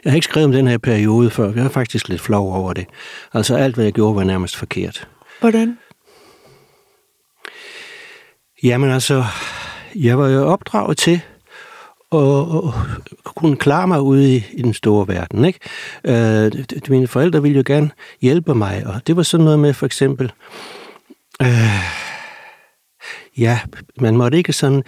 Jeg 0.04 0.12
har 0.12 0.14
ikke 0.14 0.24
skrevet 0.24 0.46
om 0.46 0.52
den 0.52 0.66
her 0.66 0.78
periode 0.78 1.30
før. 1.30 1.52
Jeg 1.52 1.64
er 1.64 1.68
faktisk 1.68 2.08
lidt 2.08 2.20
flov 2.20 2.54
over 2.54 2.72
det. 2.72 2.86
Altså 3.32 3.56
alt, 3.56 3.74
hvad 3.74 3.84
jeg 3.84 3.92
gjorde, 3.92 4.16
var 4.16 4.24
nærmest 4.24 4.56
forkert. 4.56 5.08
Hvordan? 5.40 5.78
Jamen 8.62 8.90
altså, 8.90 9.24
jeg 9.94 10.18
var 10.18 10.28
jo 10.28 10.46
opdraget 10.46 10.98
til 10.98 11.20
og, 12.16 12.64
og 12.64 12.74
kunne 13.24 13.56
klare 13.56 13.88
mig 13.88 14.00
ude 14.00 14.36
i, 14.36 14.44
i 14.52 14.62
den 14.62 14.74
store 14.74 15.08
verden. 15.08 15.44
Ikke? 15.44 15.58
Øh, 16.04 16.52
mine 16.88 17.06
forældre 17.06 17.42
ville 17.42 17.56
jo 17.56 17.62
gerne 17.66 17.90
hjælpe 18.20 18.54
mig, 18.54 18.86
og 18.86 19.06
det 19.06 19.16
var 19.16 19.22
sådan 19.22 19.44
noget 19.44 19.58
med 19.58 19.74
for 19.74 19.86
eksempel... 19.86 20.32
Øh, 21.42 21.48
ja, 23.38 23.60
man 24.00 24.16
måtte 24.16 24.38
ikke 24.38 24.52
sådan 24.52 24.82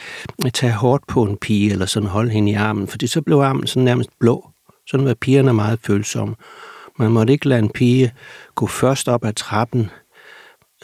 tage 0.55 0.73
hårdt 0.73 1.07
på 1.07 1.23
en 1.23 1.37
pige, 1.37 1.73
eller 1.73 1.87
sådan 1.87 2.09
holde 2.09 2.31
hende 2.31 2.53
i 2.53 2.55
armen, 2.55 2.89
fordi 2.89 3.07
så 3.07 3.23
blev 3.23 3.37
armen 3.37 3.67
sådan 3.67 3.85
nærmest 3.85 4.11
blå. 4.21 4.51
Sådan 4.91 5.07
var 5.07 5.15
pigerne 5.15 5.53
meget 5.53 5.79
følsomme. 5.83 6.35
Man 6.99 7.11
måtte 7.11 7.33
ikke 7.33 7.49
lade 7.49 7.59
en 7.59 7.71
pige 7.71 8.13
gå 8.55 8.67
først 8.67 9.09
op 9.09 9.25
ad 9.25 9.33
trappen, 9.33 9.91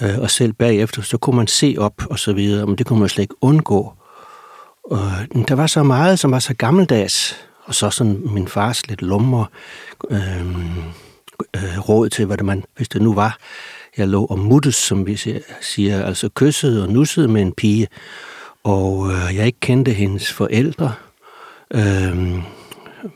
øh, 0.03 0.19
og 0.19 0.31
selv 0.31 0.53
bagefter, 0.53 1.03
så 1.03 1.19
kunne 1.19 1.37
man 1.37 1.47
se 1.47 1.77
op 1.79 2.03
og 2.11 2.19
så 2.19 2.33
videre, 2.33 2.67
men 2.67 2.77
det 2.77 2.87
kunne 2.87 3.01
man 3.01 3.09
slet 3.09 3.23
ikke 3.23 3.35
undgå. 3.41 3.93
Og 4.85 5.11
der 5.49 5.55
var 5.55 5.67
så 5.67 5.83
meget, 5.83 6.19
som 6.19 6.31
var 6.31 6.39
så 6.39 6.55
gammeldags, 6.55 7.37
og 7.65 7.75
så 7.75 7.91
sådan 7.91 8.23
min 8.25 8.49
fars 8.49 8.87
lidt 8.87 9.03
lummer 9.03 9.45
øh, 10.11 10.47
øh, 11.57 11.89
råd 11.89 12.09
til, 12.09 12.27
hvad 12.27 12.37
det 12.37 12.45
man, 12.47 12.65
hvis 12.77 12.89
det 12.89 13.03
nu 13.03 13.15
var, 13.15 13.39
jeg 13.97 14.09
lå 14.09 14.25
og 14.25 14.39
muttes, 14.39 14.75
som 14.75 15.07
vi 15.07 15.17
siger- 15.61 16.05
altså 16.05 16.29
kyssede 16.35 16.83
og 16.83 16.89
nussede 16.89 17.29
med 17.29 17.43
en 17.43 17.53
pige, 17.53 17.89
og 18.65 19.11
øh, 19.11 19.37
jeg 19.37 19.47
ikke 19.47 19.61
kendte 19.61 19.93
hendes 19.93 20.33
forældre, 20.33 20.93
øh, 21.75 22.33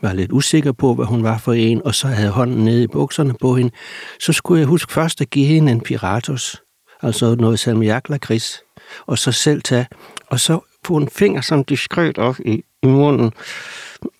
var 0.01 0.13
lidt 0.13 0.31
usikker 0.31 0.71
på, 0.71 0.93
hvad 0.93 1.05
hun 1.05 1.23
var 1.23 1.37
for 1.37 1.53
en, 1.53 1.81
og 1.85 1.95
så 1.95 2.07
havde 2.07 2.29
hånden 2.29 2.65
nede 2.65 2.83
i 2.83 2.87
bukserne 2.87 3.33
på 3.41 3.55
hende, 3.55 3.71
så 4.19 4.33
skulle 4.33 4.59
jeg 4.59 4.67
huske 4.67 4.93
først 4.93 5.21
at 5.21 5.29
give 5.29 5.45
hende 5.45 5.71
en 5.71 5.81
piratus, 5.81 6.61
altså 7.01 7.35
noget 7.35 7.59
salmiaklakris, 7.59 8.61
og 9.05 9.17
så 9.17 9.31
selv 9.31 9.61
tage, 9.61 9.87
og 10.27 10.39
så 10.39 10.59
få 10.87 10.97
en 10.97 11.09
finger 11.09 11.41
sådan 11.41 11.63
diskret 11.63 12.17
op 12.17 12.39
i, 12.39 12.63
i 12.83 12.87
munden, 12.87 13.31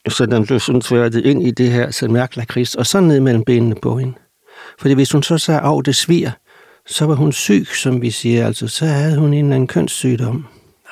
så 0.10 0.26
den 0.26 0.46
blev 0.46 0.60
sådan 0.60 0.82
sværtet 0.82 1.26
ind 1.26 1.44
i 1.44 1.52
det 1.52 1.72
her 1.72 1.92
salmiak 1.92 2.36
lakrids, 2.36 2.76
og 2.76 2.86
så 2.86 3.00
ned 3.00 3.20
mellem 3.20 3.44
benene 3.44 3.76
på 3.82 3.98
hende. 3.98 4.14
Fordi 4.80 4.94
hvis 4.94 5.12
hun 5.12 5.24
så 5.24 5.38
sagde, 5.38 5.62
at 5.62 5.86
det 5.86 5.96
sviger, 5.96 6.32
så 6.88 7.06
var 7.06 7.16
hun 7.16 7.32
syg, 7.32 7.68
som 7.76 8.02
vi 8.02 8.12
siger, 8.12 8.46
altså 8.46 8.68
så 8.68 8.86
havde 8.86 9.18
hun 9.18 9.34
en 9.34 9.46
eller 9.46 9.56
anden 9.56 9.68
kønssygdom. 9.68 10.46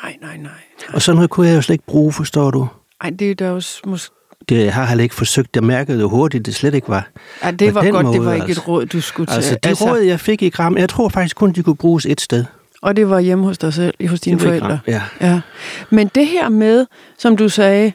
Nej, 0.04 0.18
nej, 0.22 0.38
nej. 0.38 0.52
Og 0.94 1.02
sådan 1.02 1.16
noget 1.16 1.30
kunne 1.30 1.48
jeg 1.48 1.56
jo 1.56 1.62
slet 1.62 1.74
ikke 1.74 1.86
bruge, 1.86 2.14
forstår 2.14 2.52
du? 2.52 2.68
Ej, 3.02 3.10
det 3.10 3.32
er 3.32 3.36
da 3.36 3.52
også 3.52 3.82
måske... 3.86 4.16
Det 4.50 4.66
jeg 4.66 4.74
har 4.74 4.86
heller 4.86 5.04
ikke 5.04 5.16
forsøgt, 5.16 5.56
jeg 5.56 5.64
mærkede 5.64 6.00
jo 6.00 6.10
hurtigt, 6.10 6.46
det 6.46 6.56
slet 6.56 6.74
ikke 6.74 6.90
var. 6.90 7.10
Ja, 7.44 7.52
det 7.52 7.74
På 7.74 7.80
var 7.80 7.92
godt, 7.92 8.06
det 8.06 8.16
måde, 8.16 8.26
var 8.26 8.34
ikke 8.34 8.46
altså. 8.46 8.62
et 8.62 8.68
råd, 8.68 8.86
du 8.86 9.02
skulle 9.02 9.28
tage. 9.28 9.36
Altså, 9.36 9.58
det 9.64 9.82
råd, 9.82 10.00
jeg 10.00 10.20
fik 10.20 10.42
i 10.42 10.50
Gram, 10.50 10.78
jeg 10.78 10.90
tror 10.90 11.10
faktisk 11.10 11.36
kun, 11.36 11.52
de 11.52 11.64
kunne 11.64 11.76
bruges 11.76 12.06
et 12.06 12.22
sted. 12.22 12.46
Og 12.86 12.96
det 12.96 13.10
var 13.10 13.20
hjemme 13.20 13.46
hos 13.46 13.58
dig 13.58 13.74
selv, 13.74 14.08
hos 14.08 14.22
dine 14.22 14.40
forældre. 14.40 14.80
Ja. 14.88 15.02
Ja. 15.22 15.42
Men 15.90 16.08
det 16.16 16.28
her 16.28 16.50
med, 16.50 16.86
som 17.18 17.38
du 17.38 17.50
sagde, 17.50 17.94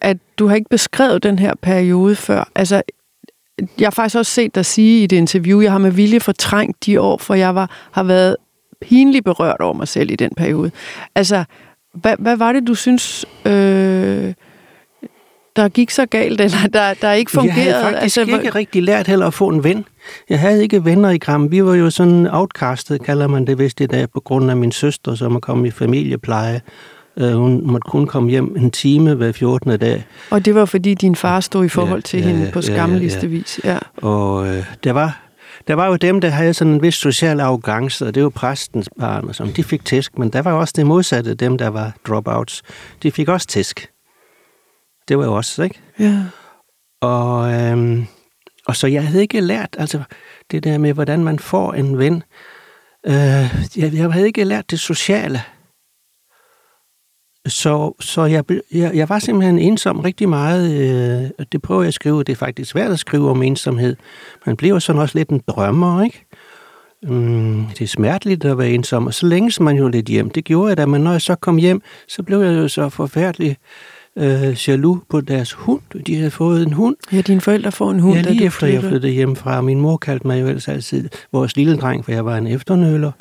at 0.00 0.16
du 0.38 0.46
har 0.46 0.54
ikke 0.54 0.68
beskrevet 0.70 1.22
den 1.22 1.38
her 1.38 1.54
periode 1.62 2.16
før. 2.16 2.48
Altså, 2.54 2.82
jeg 3.78 3.86
har 3.86 3.90
faktisk 3.90 4.16
også 4.16 4.32
set 4.32 4.54
dig 4.54 4.66
sige 4.66 5.02
i 5.02 5.06
det 5.06 5.16
interview, 5.16 5.60
jeg 5.60 5.72
har 5.72 5.78
med 5.78 5.90
vilje 5.90 6.20
fortrængt 6.20 6.86
de 6.86 7.00
år, 7.00 7.18
for 7.18 7.34
jeg 7.34 7.54
var, 7.54 7.70
har 7.90 8.02
været 8.02 8.36
pinligt 8.80 9.24
berørt 9.24 9.60
over 9.60 9.74
mig 9.74 9.88
selv 9.88 10.10
i 10.10 10.16
den 10.16 10.30
periode. 10.36 10.70
Altså, 11.14 11.44
hvad, 11.94 12.14
hvad 12.18 12.36
var 12.36 12.52
det, 12.52 12.66
du 12.66 12.74
synes, 12.74 13.26
øh, 13.46 14.34
der 15.56 15.68
gik 15.68 15.90
så 15.90 16.06
galt, 16.06 16.40
eller 16.40 16.58
der, 16.72 16.94
der 16.94 17.12
ikke 17.12 17.30
fungerede? 17.30 17.64
Jeg 17.64 17.74
havde 17.74 17.84
faktisk 17.92 18.18
altså, 18.18 18.36
ikke 18.36 18.54
rigtig 18.54 18.82
lært 18.82 19.06
heller 19.06 19.26
at 19.26 19.34
få 19.34 19.48
en 19.48 19.64
ven. 19.64 19.84
Jeg 20.28 20.40
havde 20.40 20.62
ikke 20.62 20.84
venner 20.84 21.10
i 21.10 21.18
Gram. 21.18 21.50
Vi 21.50 21.64
var 21.64 21.74
jo 21.74 21.90
sådan 21.90 22.26
outcastet, 22.26 23.02
kalder 23.02 23.26
man 23.26 23.46
det 23.46 23.58
vist 23.58 23.80
i 23.80 23.86
dag, 23.86 24.10
på 24.10 24.20
grund 24.20 24.50
af 24.50 24.56
min 24.56 24.72
søster, 24.72 25.14
som 25.14 25.34
er 25.34 25.40
kommet 25.40 25.66
i 25.66 25.70
familiepleje. 25.70 26.60
Øh, 27.16 27.32
hun 27.32 27.66
måtte 27.66 27.90
kun 27.90 28.06
komme 28.06 28.30
hjem 28.30 28.56
en 28.56 28.70
time 28.70 29.14
hver 29.14 29.32
14. 29.32 29.78
dag. 29.78 30.06
Og 30.30 30.44
det 30.44 30.54
var 30.54 30.64
fordi 30.64 30.94
din 30.94 31.16
far 31.16 31.40
stod 31.40 31.64
i 31.64 31.68
forhold 31.68 32.02
til 32.02 32.20
ja, 32.20 32.26
hende 32.26 32.44
ja, 32.44 32.50
på 32.50 32.60
ja, 32.60 32.72
ja, 32.72 32.76
skamligste 32.76 33.20
ja. 33.22 33.26
vis. 33.26 33.60
Ja. 33.64 33.78
Og 33.96 34.48
øh, 34.48 34.64
der 34.84 34.92
var 34.92 35.30
der 35.68 35.74
var 35.74 35.86
jo 35.86 35.96
dem, 35.96 36.20
der 36.20 36.28
havde 36.28 36.54
sådan 36.54 36.72
en 36.72 36.82
vis 36.82 36.94
social 36.94 37.40
arrogance, 37.40 38.06
og 38.06 38.14
det 38.14 38.22
var 38.22 38.28
præstens 38.28 38.88
barn 39.00 39.28
og 39.28 39.34
sådan. 39.34 39.52
De 39.52 39.64
fik 39.64 39.84
tæsk, 39.84 40.18
men 40.18 40.30
der 40.30 40.42
var 40.42 40.52
også 40.52 40.74
det 40.76 40.86
modsatte, 40.86 41.34
dem 41.34 41.58
der 41.58 41.68
var 41.68 41.92
dropouts. 42.08 42.62
De 43.02 43.10
fik 43.10 43.28
også 43.28 43.46
tæsk. 43.46 43.88
Det 45.10 45.18
var 45.18 45.24
jo 45.24 45.34
også, 45.34 45.62
ikke? 45.62 45.80
ja. 45.98 46.24
Og, 47.00 47.52
øhm, 47.52 48.06
og 48.66 48.76
så 48.76 48.86
jeg 48.86 49.06
havde 49.06 49.22
ikke 49.22 49.40
lært, 49.40 49.76
altså 49.78 50.02
det 50.50 50.64
der 50.64 50.78
med, 50.78 50.92
hvordan 50.92 51.24
man 51.24 51.38
får 51.38 51.72
en 51.72 51.98
ven. 51.98 52.22
Øh, 53.06 53.14
jeg, 53.76 53.94
jeg 53.94 54.12
havde 54.12 54.26
ikke 54.26 54.44
lært 54.44 54.70
det 54.70 54.80
sociale. 54.80 55.42
så, 57.46 57.94
så 58.00 58.24
jeg, 58.24 58.44
jeg, 58.72 58.94
jeg 58.94 59.08
var 59.08 59.18
simpelthen 59.18 59.58
ensom 59.58 60.00
rigtig 60.00 60.28
meget. 60.28 60.72
Øh, 60.72 61.46
det 61.52 61.62
prøver 61.62 61.82
jeg 61.82 61.88
at 61.88 61.94
skrive. 61.94 62.24
Det 62.24 62.32
er 62.32 62.36
faktisk 62.36 62.70
svært 62.70 62.90
at 62.90 62.98
skrive 62.98 63.30
om 63.30 63.42
ensomhed. 63.42 63.96
Man 64.46 64.56
bliver 64.56 64.78
sådan 64.78 65.02
også 65.02 65.18
lidt 65.18 65.28
en 65.28 65.42
drømmer, 65.48 66.02
ikke? 66.02 66.26
Mm, 67.02 67.66
det 67.66 67.80
er 67.82 67.86
smerteligt 67.86 68.44
at 68.44 68.58
være 68.58 68.70
ensom, 68.70 69.06
og 69.06 69.14
så 69.14 69.26
længes 69.26 69.60
man 69.60 69.76
jo 69.76 69.88
lidt 69.88 70.06
hjem. 70.06 70.30
Det 70.30 70.44
gjorde 70.44 70.68
jeg 70.68 70.76
da, 70.76 70.86
men 70.86 71.02
når 71.02 71.10
jeg 71.12 71.22
så 71.22 71.34
kom 71.34 71.56
hjem, 71.56 71.82
så 72.08 72.22
blev 72.22 72.40
jeg 72.40 72.56
jo 72.58 72.68
så 72.68 72.88
forfærdelig 72.88 73.56
øh, 74.18 74.68
jaloux 74.68 75.00
på 75.08 75.20
deres 75.20 75.52
hund. 75.52 75.80
De 76.06 76.16
havde 76.16 76.30
fået 76.30 76.62
en 76.62 76.72
hund. 76.72 76.96
Ja, 77.12 77.20
dine 77.20 77.40
forældre 77.40 77.72
får 77.72 77.90
en 77.90 78.00
hund, 78.00 78.16
Ja, 78.16 78.22
lige 78.22 78.44
efter 78.44 78.66
jeg 78.66 78.82
flyttede 78.82 79.12
hjemmefra. 79.12 79.60
Min 79.60 79.80
mor 79.80 79.96
kaldte 79.96 80.26
mig 80.26 80.40
jo 80.40 80.46
ellers 80.46 80.68
altid 80.68 81.08
vores 81.32 81.56
lille 81.56 81.76
dreng, 81.76 82.04
for 82.04 82.12
jeg 82.12 82.24
var 82.24 82.36
en 82.36 82.46
efternøler. 82.46 83.12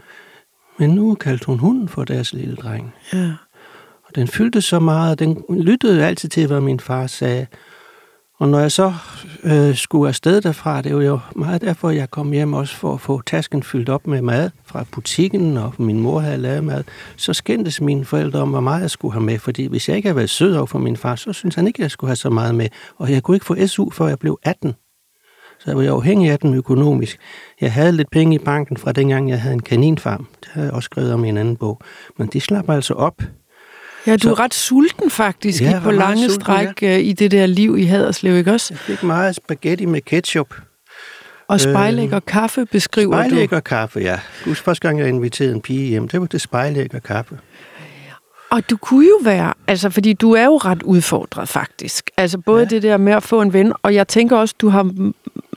Men 0.79 0.89
nu 0.89 1.15
kaldte 1.15 1.45
hun 1.45 1.59
hunden 1.59 1.87
for 1.87 2.03
deres 2.03 2.33
lille 2.33 2.55
dreng. 2.55 2.93
Ja. 3.13 3.31
Og 4.07 4.15
den 4.15 4.27
fyldte 4.27 4.61
så 4.61 4.79
meget, 4.79 5.19
den 5.19 5.43
lyttede 5.49 6.05
altid 6.05 6.29
til, 6.29 6.47
hvad 6.47 6.61
min 6.61 6.79
far 6.79 7.07
sagde. 7.07 7.47
Og 8.39 8.49
når 8.49 8.59
jeg 8.59 8.71
så 8.71 8.93
øh, 9.43 9.75
skulle 9.75 10.07
afsted 10.07 10.41
derfra, 10.41 10.81
det 10.81 10.95
var 10.95 11.01
jo 11.01 11.19
meget 11.35 11.61
derfor, 11.61 11.89
jeg 11.89 12.11
kom 12.11 12.31
hjem 12.31 12.53
også 12.53 12.75
for 12.75 12.93
at 12.93 13.01
få 13.01 13.21
tasken 13.21 13.63
fyldt 13.63 13.89
op 13.89 14.07
med 14.07 14.21
mad 14.21 14.49
fra 14.65 14.85
butikken, 14.91 15.57
og 15.57 15.73
min 15.77 15.99
mor 15.99 16.19
havde 16.19 16.37
lavet 16.37 16.63
mad, 16.63 16.83
så 17.15 17.33
skændtes 17.33 17.81
mine 17.81 18.05
forældre 18.05 18.39
om, 18.39 18.49
hvor 18.49 18.59
meget 18.59 18.81
jeg 18.81 18.91
skulle 18.91 19.13
have 19.13 19.23
med, 19.23 19.39
fordi 19.39 19.65
hvis 19.65 19.89
jeg 19.89 19.97
ikke 19.97 20.07
havde 20.07 20.15
været 20.15 20.29
sød 20.29 20.55
over 20.55 20.65
for 20.65 20.79
min 20.79 20.97
far, 20.97 21.15
så 21.15 21.33
synes 21.33 21.55
han 21.55 21.67
ikke, 21.67 21.79
at 21.79 21.83
jeg 21.83 21.91
skulle 21.91 22.09
have 22.09 22.15
så 22.15 22.29
meget 22.29 22.55
med. 22.55 22.67
Og 22.97 23.11
jeg 23.11 23.23
kunne 23.23 23.35
ikke 23.35 23.45
få 23.45 23.67
SU, 23.67 23.89
før 23.89 24.07
jeg 24.07 24.19
blev 24.19 24.39
18. 24.43 24.73
Så 25.59 25.63
jeg 25.67 25.77
var 25.77 25.83
jo 25.83 25.95
afhængig 25.95 26.31
af 26.31 26.39
den 26.39 26.53
økonomisk. 26.53 27.19
Jeg 27.61 27.73
havde 27.73 27.91
lidt 27.91 28.11
penge 28.11 28.35
i 28.35 28.39
banken 28.39 28.77
fra 28.77 28.91
dengang, 28.91 29.29
jeg 29.29 29.41
havde 29.41 29.53
en 29.53 29.61
kaninfarm. 29.61 30.27
Det 30.39 30.49
har 30.51 30.63
jeg 30.63 30.71
også 30.71 30.85
skrevet 30.85 31.13
om 31.13 31.25
i 31.25 31.29
en 31.29 31.37
anden 31.37 31.55
bog. 31.55 31.81
Men 32.17 32.27
de 32.27 32.41
slap 32.41 32.69
altså 32.69 32.93
op. 32.93 33.21
Ja, 34.07 34.13
du 34.15 34.19
Så- 34.21 34.29
er 34.29 34.39
ret 34.39 34.53
sulten 34.53 35.09
faktisk 35.09 35.61
Ja, 35.61 35.79
på 35.83 35.91
lange 35.91 36.29
sulten, 36.29 36.41
stræk 36.41 36.81
ja. 36.81 36.97
i 36.97 37.13
det 37.13 37.31
der 37.31 37.45
liv 37.45 37.77
i 37.77 37.83
Haderslev, 37.83 38.37
ikke 38.37 38.51
også? 38.51 38.67
Jeg 38.73 38.79
fik 38.79 39.03
meget 39.03 39.35
spaghetti 39.35 39.85
med 39.85 40.01
ketchup. 40.01 40.55
Og 41.47 41.59
spejlæg 41.59 42.13
og 42.13 42.25
kaffe 42.25 42.65
beskriver 42.65 43.13
Spejlæg 43.13 43.49
du. 43.51 43.55
og 43.55 43.63
kaffe, 43.63 43.99
ja. 43.99 44.19
Husk 44.45 44.63
første 44.63 44.87
gang, 44.87 44.99
jeg 44.99 45.07
inviterede 45.07 45.53
en 45.55 45.61
pige 45.61 45.87
hjem, 45.89 46.07
det 46.07 46.19
var 46.21 46.25
det 46.27 46.41
spejlæg 46.41 46.95
og 46.95 47.03
kaffe. 47.03 47.37
Og 48.51 48.69
du 48.69 48.77
kunne 48.77 49.05
jo 49.05 49.19
være, 49.23 49.53
altså 49.67 49.89
fordi 49.89 50.13
du 50.13 50.31
er 50.33 50.45
jo 50.45 50.57
ret 50.57 50.83
udfordret 50.83 51.49
faktisk. 51.49 52.09
Altså 52.17 52.37
både 52.37 52.63
ja. 52.63 52.69
Det 52.69 52.83
der 52.83 52.97
med 52.97 53.13
at 53.13 53.23
få 53.23 53.41
en 53.41 53.53
ven, 53.53 53.73
og 53.83 53.93
jeg 53.93 54.07
tænker 54.07 54.37
også, 54.37 54.55
du 54.59 54.69
har 54.69 54.91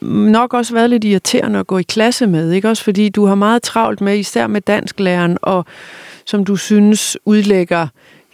nok 0.05 0.55
også 0.55 0.75
været 0.75 0.91
lidt 0.91 1.05
irriterende 1.05 1.59
at 1.59 1.67
gå 1.67 1.79
i 1.79 1.83
klasse 1.83 2.27
med, 2.27 2.53
ikke 2.53 2.69
også? 2.69 2.85
Fordi 2.85 3.09
du 3.09 3.27
har 3.27 3.35
meget 3.35 3.63
travlt 3.63 4.01
med, 4.01 4.19
især 4.19 4.47
med 4.47 4.61
dansklæreren, 4.61 5.39
og 5.43 5.65
som 6.27 6.45
du 6.45 6.57
synes 6.57 7.17
udlægger 7.25 7.87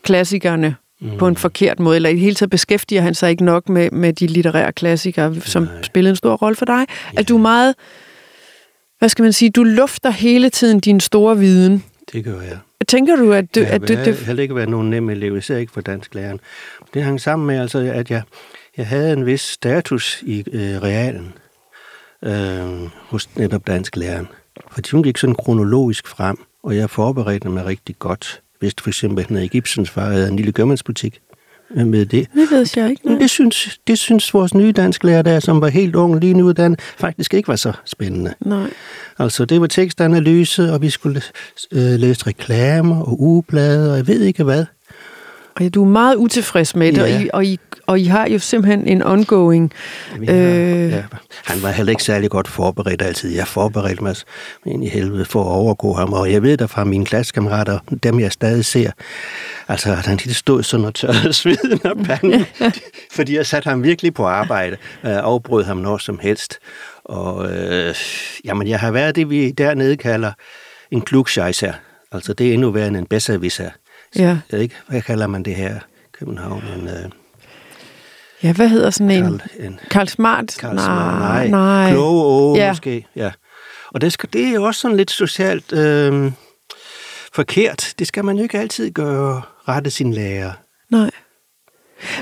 klassikerne 0.08 0.76
mm. 1.00 1.18
på 1.18 1.28
en 1.28 1.36
forkert 1.36 1.80
måde, 1.80 1.96
eller 1.96 2.08
i 2.08 2.12
det 2.12 2.20
hele 2.20 2.34
taget 2.34 2.50
beskæftiger 2.50 3.02
han 3.02 3.14
sig 3.14 3.30
ikke 3.30 3.44
nok 3.44 3.68
med, 3.68 3.90
med 3.90 4.12
de 4.12 4.26
litterære 4.26 4.72
klassikere, 4.72 5.34
som 5.40 5.62
Nej. 5.62 5.82
spillede 5.82 6.10
en 6.10 6.16
stor 6.16 6.36
rolle 6.36 6.56
for 6.56 6.64
dig. 6.64 6.86
Ja. 6.88 7.20
At 7.20 7.28
du 7.28 7.36
er 7.36 7.40
meget, 7.40 7.74
hvad 8.98 9.08
skal 9.08 9.22
man 9.22 9.32
sige, 9.32 9.50
du 9.50 9.62
lufter 9.62 10.10
hele 10.10 10.50
tiden 10.50 10.80
din 10.80 11.00
store 11.00 11.38
viden. 11.38 11.84
Det 12.12 12.24
gør 12.24 12.40
jeg. 12.40 12.58
Tænker 12.88 13.16
du, 13.16 13.32
at, 13.32 13.54
du, 13.54 13.60
Jeg 13.60 13.70
at 13.70 13.88
det, 13.88 14.16
heller 14.16 14.42
ikke 14.42 14.54
været 14.54 14.68
nogen 14.68 14.90
nem 14.90 15.10
elev, 15.10 15.36
især 15.36 15.56
ikke 15.56 15.72
for 15.72 15.80
dansklæreren. 15.80 16.40
Det 16.94 17.02
hang 17.02 17.20
sammen 17.20 17.46
med, 17.46 17.60
altså, 17.60 17.78
at 17.78 18.10
jeg, 18.10 18.22
jeg 18.76 18.86
havde 18.86 19.12
en 19.12 19.26
vis 19.26 19.40
status 19.40 20.22
i 20.26 20.44
øh, 20.52 20.82
realen 20.82 21.32
øh, 22.24 22.90
hos 23.08 23.36
netop 23.36 23.66
dansklæreren. 23.66 24.28
Fordi 24.70 24.90
hun 24.90 25.02
gik 25.02 25.16
sådan 25.16 25.34
kronologisk 25.34 26.08
frem, 26.08 26.36
og 26.62 26.76
jeg 26.76 26.90
forberedte 26.90 27.48
mig 27.48 27.66
rigtig 27.66 27.98
godt. 27.98 28.42
Hvis 28.58 28.74
for 28.80 28.90
eksempel, 28.90 29.26
Henrik 29.28 29.54
Ibsens 29.54 29.90
far 29.90 30.10
havde 30.10 30.28
en 30.28 30.36
lille 30.36 30.52
gømmandsbutik 30.52 31.20
øh, 31.76 31.86
med 31.86 32.06
det. 32.06 32.28
det 32.34 32.50
ved 32.50 32.66
jeg 32.76 32.90
ikke. 32.90 33.02
Men 33.04 33.20
det 33.20 33.30
synes, 33.30 33.80
det 33.86 33.98
synes 33.98 34.34
vores 34.34 34.54
nye 34.54 34.72
dansklærer 34.72 35.22
der, 35.22 35.40
som 35.40 35.60
var 35.60 35.68
helt 35.68 35.94
ung 35.94 36.20
lige 36.20 36.34
nu, 36.34 36.50
den 36.52 36.76
faktisk 36.98 37.34
ikke 37.34 37.48
var 37.48 37.56
så 37.56 37.72
spændende. 37.84 38.34
Nej. 38.40 38.70
Altså, 39.18 39.44
det 39.44 39.60
var 39.60 39.66
tekstanalyse, 39.66 40.72
og 40.72 40.82
vi 40.82 40.90
skulle 40.90 41.22
øh, 41.72 41.80
læse 41.80 42.26
reklamer 42.26 43.00
og 43.02 43.20
ugeblade, 43.20 43.90
og 43.90 43.96
jeg 43.96 44.06
ved 44.06 44.22
ikke 44.22 44.44
hvad. 44.44 44.64
Og 45.60 45.74
du 45.74 45.84
er 45.84 45.88
meget 45.88 46.14
utilfreds 46.16 46.76
med 46.76 46.92
det, 46.92 46.98
Ja. 46.98 47.02
og, 47.04 47.20
I, 47.22 47.28
og, 47.32 47.44
I, 47.44 47.58
og 47.86 48.00
I 48.00 48.04
har 48.04 48.28
jo 48.28 48.38
simpelthen 48.38 48.86
en 48.88 49.02
ongoing... 49.02 49.72
Har- 50.10 50.18
Øh. 50.34 50.90
ja, 50.92 51.02
han 51.44 51.62
var 51.62 51.70
heller 51.70 51.90
ikke 51.90 52.02
særlig 52.02 52.30
godt 52.30 52.48
forberedt 52.48 53.02
altid. 53.02 53.34
Jeg 53.34 53.46
forberedte 53.46 54.02
mig 54.02 54.16
ind 54.66 54.84
i 54.84 54.88
helvede 54.88 55.24
for 55.24 55.40
at 55.40 55.46
overgå 55.48 55.92
ham, 55.94 56.12
og 56.12 56.32
jeg 56.32 56.42
ved 56.42 56.56
da 56.56 56.64
fra 56.64 56.84
mine 56.84 57.04
klassekammerater, 57.06 57.78
dem 58.02 58.20
jeg 58.20 58.32
stadig 58.32 58.64
ser, 58.64 58.90
altså 59.68 59.90
at 59.92 60.06
han 60.06 60.18
lige 60.24 60.34
stod 60.34 60.62
sådan 60.62 60.86
og 60.86 60.94
tørrede 60.94 61.32
sveden 61.32 61.80
af 61.84 61.96
panden, 62.04 62.44
fordi 63.16 63.36
jeg 63.36 63.46
satte 63.46 63.68
ham 63.68 63.82
virkelig 63.82 64.14
på 64.14 64.26
arbejde, 64.26 64.76
og 65.02 65.10
jeg 65.10 65.20
afbrød 65.20 65.64
ham 65.64 65.76
når 65.76 65.98
som 65.98 66.18
helst. 66.22 66.58
Og 67.04 67.52
øh, 67.52 67.94
jamen, 68.44 68.68
jeg 68.68 68.80
har 68.80 68.90
været 68.90 69.16
det, 69.16 69.30
vi 69.30 69.50
dernede 69.50 69.96
kalder 69.96 70.32
en 70.90 71.02
klugscheißer. 71.10 71.72
Altså, 72.12 72.32
det 72.32 72.48
er 72.48 72.54
endnu 72.54 72.70
værre 72.70 72.88
end 72.88 72.96
en 72.96 73.06
besserwisser. 73.06 73.70
Ja. 74.16 74.38
Jeg 74.52 74.60
ikke, 74.60 74.74
hvad 74.88 75.02
kalder 75.02 75.26
man 75.26 75.42
det 75.42 75.54
her 75.54 75.78
København? 76.12 76.62
En, 76.78 76.88
øh, 76.88 77.10
Ja, 78.42 78.52
hvad 78.52 78.68
hedder 78.68 78.90
sådan 78.90 79.10
en? 79.10 79.24
Karl, 79.38 79.60
en 79.66 79.80
Karl 79.90 80.06
Smart? 80.08 80.56
Karl 80.60 80.74
nej, 80.74 80.84
Smart, 80.84 81.20
nej. 81.20 81.48
nej. 81.48 81.90
Kloge 81.92 82.24
åge, 82.24 82.58
Ja. 82.58 82.70
måske. 82.70 83.06
Ja. 83.16 83.30
Og 83.94 84.00
det, 84.00 84.12
skal, 84.12 84.28
det 84.32 84.44
er 84.48 84.52
jo 84.52 84.62
også 84.62 84.80
sådan 84.80 84.96
lidt 84.96 85.10
socialt 85.10 85.72
øh, 85.72 86.32
forkert. 87.32 87.94
Det 87.98 88.06
skal 88.06 88.24
man 88.24 88.36
jo 88.36 88.42
ikke 88.42 88.58
altid 88.58 88.90
gøre, 88.90 89.42
rette 89.68 89.90
sin 89.90 90.12
lærer. 90.12 90.52
nej. 90.90 91.10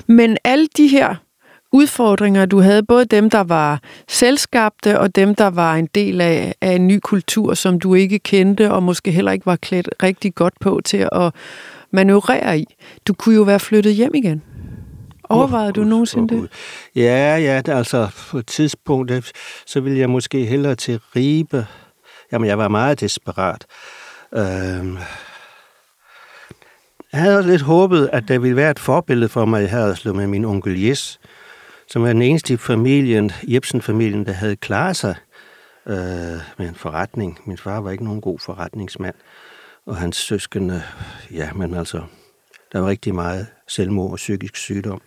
Men 0.07 0.37
alle 0.45 0.68
de 0.76 0.89
her 0.89 1.14
udfordringer, 1.72 2.47
du 2.47 2.61
havde, 2.61 2.82
både 2.82 3.05
dem, 3.05 3.30
der 3.30 3.41
var 3.41 3.80
selvskabte, 4.09 5.01
og 5.01 5.14
dem, 5.16 5.34
der 5.34 5.47
var 5.47 5.74
en 5.74 5.87
del 5.95 6.20
af, 6.20 6.55
af 6.61 6.72
en 6.72 6.87
ny 6.89 6.99
kultur, 7.03 7.55
som 7.55 7.80
du 7.80 7.95
ikke 7.95 8.18
kendte, 8.18 8.72
og 8.72 8.82
måske 8.82 9.11
heller 9.11 9.32
ikke 9.32 9.47
var 9.47 9.57
klædt 9.57 9.89
rigtig 10.03 10.34
godt 10.34 10.55
på 10.61 10.80
til 10.84 11.09
at 11.12 11.34
manøvrere 11.97 12.59
i. 12.59 12.64
Du 13.07 13.14
kunne 13.14 13.34
jo 13.34 13.42
være 13.42 13.61
flyttet 13.61 13.94
hjem 13.94 14.14
igen. 14.14 14.42
Overvejede 15.28 15.72
du 15.72 15.84
nogensinde 15.84 16.34
det? 16.34 16.51
Ja, 16.97 17.36
ja, 17.36 17.61
det, 17.61 17.72
altså 17.72 18.09
på 18.30 18.38
et 18.38 18.47
tidspunkt, 18.47 19.11
øh, 19.11 19.22
så 19.66 19.80
ville 19.80 19.99
jeg 19.99 20.11
måske 20.11 20.44
hellere 20.44 20.74
til 20.74 21.01
Ribe. 21.16 21.66
Jamen, 22.32 22.49
jeg 22.49 22.59
var 22.59 22.68
meget 22.68 23.01
desperat. 23.01 23.66
Øhm, 24.34 24.99
jeg 27.12 27.20
havde 27.20 27.38
også 27.38 27.51
lidt 27.51 27.62
håbet, 27.62 28.11
at 28.12 28.28
der 28.28 28.38
ville 28.38 28.57
være 28.57 28.70
et 28.70 28.78
forbillede 28.78 29.28
for 29.28 29.44
mig 29.44 29.62
i 29.62 29.66
Haderslev 29.66 30.14
med 30.14 30.26
min 30.26 30.44
onkel 30.44 30.82
Jes, 30.82 31.20
som 31.88 32.03
er 32.03 32.12
den 32.12 32.22
eneste 32.22 32.55
i 32.55 32.57
familien, 32.57 33.32
Jebsen-familien, 33.42 34.26
der 34.26 34.32
havde 34.32 34.57
klaret 34.57 34.97
sig 34.97 35.14
øh, 35.86 35.97
med 36.59 36.68
en 36.68 36.74
forretning. 36.74 37.38
Min 37.44 37.59
far 37.59 37.80
var 37.80 37.90
ikke 37.90 38.05
nogen 38.05 38.20
god 38.20 38.38
forretningsmand, 38.38 39.14
og 39.87 39.97
hans 39.97 40.16
søskende, 40.16 40.82
ja, 41.32 41.53
men 41.53 41.74
altså, 41.74 42.03
der 42.72 42.80
var 42.80 42.89
rigtig 42.89 43.14
meget 43.14 43.47
selvmord 43.68 44.11
og 44.11 44.16
psykisk 44.16 44.57
sygdom. 44.57 45.01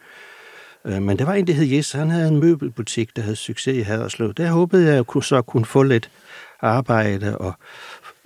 Øh, 0.86 1.01
men 1.01 1.19
der 1.19 1.25
var 1.25 1.34
en, 1.34 1.47
der 1.47 1.53
hed 1.53 1.65
Jes, 1.65 1.91
han 1.91 2.09
havde 2.09 2.27
en 2.27 2.39
møbelbutik, 2.39 3.15
der 3.15 3.21
havde 3.21 3.36
succes 3.36 3.77
i 3.77 3.82
Haderslev. 3.82 4.34
Der 4.34 4.51
håbede 4.51 4.88
jeg, 4.88 4.97
at 4.97 5.07
kunne 5.07 5.23
så 5.23 5.41
kunne 5.41 5.65
få 5.65 5.84
lidt 5.84 6.09
arbejde 6.61 7.38
og 7.38 7.53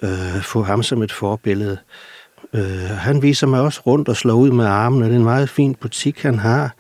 øh, 0.04 0.42
få 0.42 0.64
ham 0.64 0.84
som 0.84 1.02
et 1.02 1.12
forbillede. 1.12 1.78
Øh, 2.54 2.90
han 2.90 3.22
viser 3.22 3.48
mig 3.48 3.62
også 3.62 3.82
rundt 3.86 4.10
og 4.10 4.16
slår 4.16 4.34
ud 4.34 4.52
med 4.52 4.66
armene. 4.66 5.06
Det 5.06 5.12
er 5.12 5.18
en 5.18 5.24
meget 5.24 5.50
fin 5.50 5.76
butik, 5.76 6.22
han 6.22 6.40
har. 6.40 6.76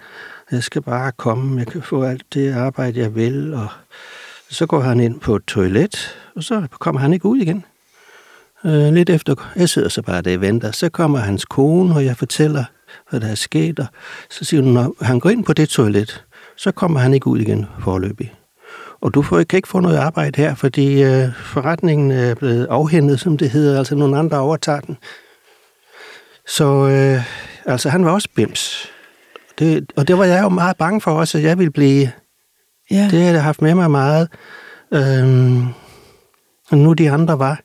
Jeg 0.51 0.63
skal 0.63 0.81
bare 0.81 1.11
komme, 1.11 1.59
jeg 1.59 1.67
kan 1.67 1.81
få 1.81 2.03
alt 2.03 2.33
det 2.33 2.53
arbejde, 2.53 2.99
jeg 2.99 3.15
vil. 3.15 3.53
Og 3.53 3.67
så 4.49 4.65
går 4.65 4.79
han 4.79 4.99
ind 4.99 5.19
på 5.19 5.35
et 5.35 5.43
toilet, 5.43 6.17
og 6.35 6.43
så 6.43 6.67
kommer 6.79 7.01
han 7.01 7.13
ikke 7.13 7.25
ud 7.25 7.37
igen. 7.37 7.65
Øh, 8.65 8.93
lidt 8.93 9.09
efter, 9.09 9.35
jeg 9.55 9.69
sidder 9.69 9.89
så 9.89 10.01
bare 10.01 10.21
der 10.21 10.35
og 10.35 10.41
venter, 10.41 10.71
så 10.71 10.89
kommer 10.89 11.19
hans 11.19 11.45
kone, 11.45 11.95
og 11.95 12.05
jeg 12.05 12.17
fortæller, 12.17 12.63
hvad 13.09 13.19
der 13.19 13.27
er 13.27 13.35
sket, 13.35 13.79
og 13.79 13.85
så 14.29 14.45
siger 14.45 14.63
hun, 14.63 14.73
når 14.73 14.95
han 15.01 15.19
går 15.19 15.29
ind 15.29 15.45
på 15.45 15.53
det 15.53 15.69
toilet, 15.69 16.23
så 16.57 16.71
kommer 16.71 16.99
han 16.99 17.13
ikke 17.13 17.27
ud 17.27 17.39
igen 17.39 17.65
forløbig. 17.79 18.33
Og 19.01 19.13
du 19.13 19.21
får, 19.21 19.43
kan 19.43 19.57
ikke 19.57 19.67
få 19.67 19.79
noget 19.79 19.97
arbejde 19.97 20.41
her, 20.41 20.55
fordi 20.55 21.03
øh, 21.03 21.33
forretningen 21.35 22.11
er 22.11 22.35
blevet 22.35 22.65
afhændet, 22.65 23.19
som 23.19 23.37
det 23.37 23.49
hedder, 23.49 23.77
altså 23.77 23.95
nogle 23.95 24.17
andre 24.17 24.37
overtager 24.37 24.79
den. 24.79 24.97
Så 26.47 26.87
øh, 26.87 27.23
altså, 27.65 27.89
han 27.89 28.05
var 28.05 28.11
også 28.11 28.27
bims. 28.35 28.89
Det, 29.59 29.91
og 29.95 30.07
det 30.07 30.17
var 30.17 30.25
jeg 30.25 30.43
jo 30.43 30.49
meget 30.49 30.77
bange 30.77 31.01
for 31.01 31.11
også, 31.11 31.37
at 31.37 31.43
jeg 31.43 31.57
ville 31.57 31.71
blive. 31.71 32.11
Ja. 32.91 33.07
Det 33.11 33.21
har 33.21 33.31
jeg 33.31 33.43
haft 33.43 33.61
med 33.61 33.75
mig 33.75 33.91
meget. 33.91 34.27
Øhm, 34.93 35.67
og 36.71 36.77
nu 36.77 36.93
de 36.93 37.11
andre 37.11 37.39
var. 37.39 37.62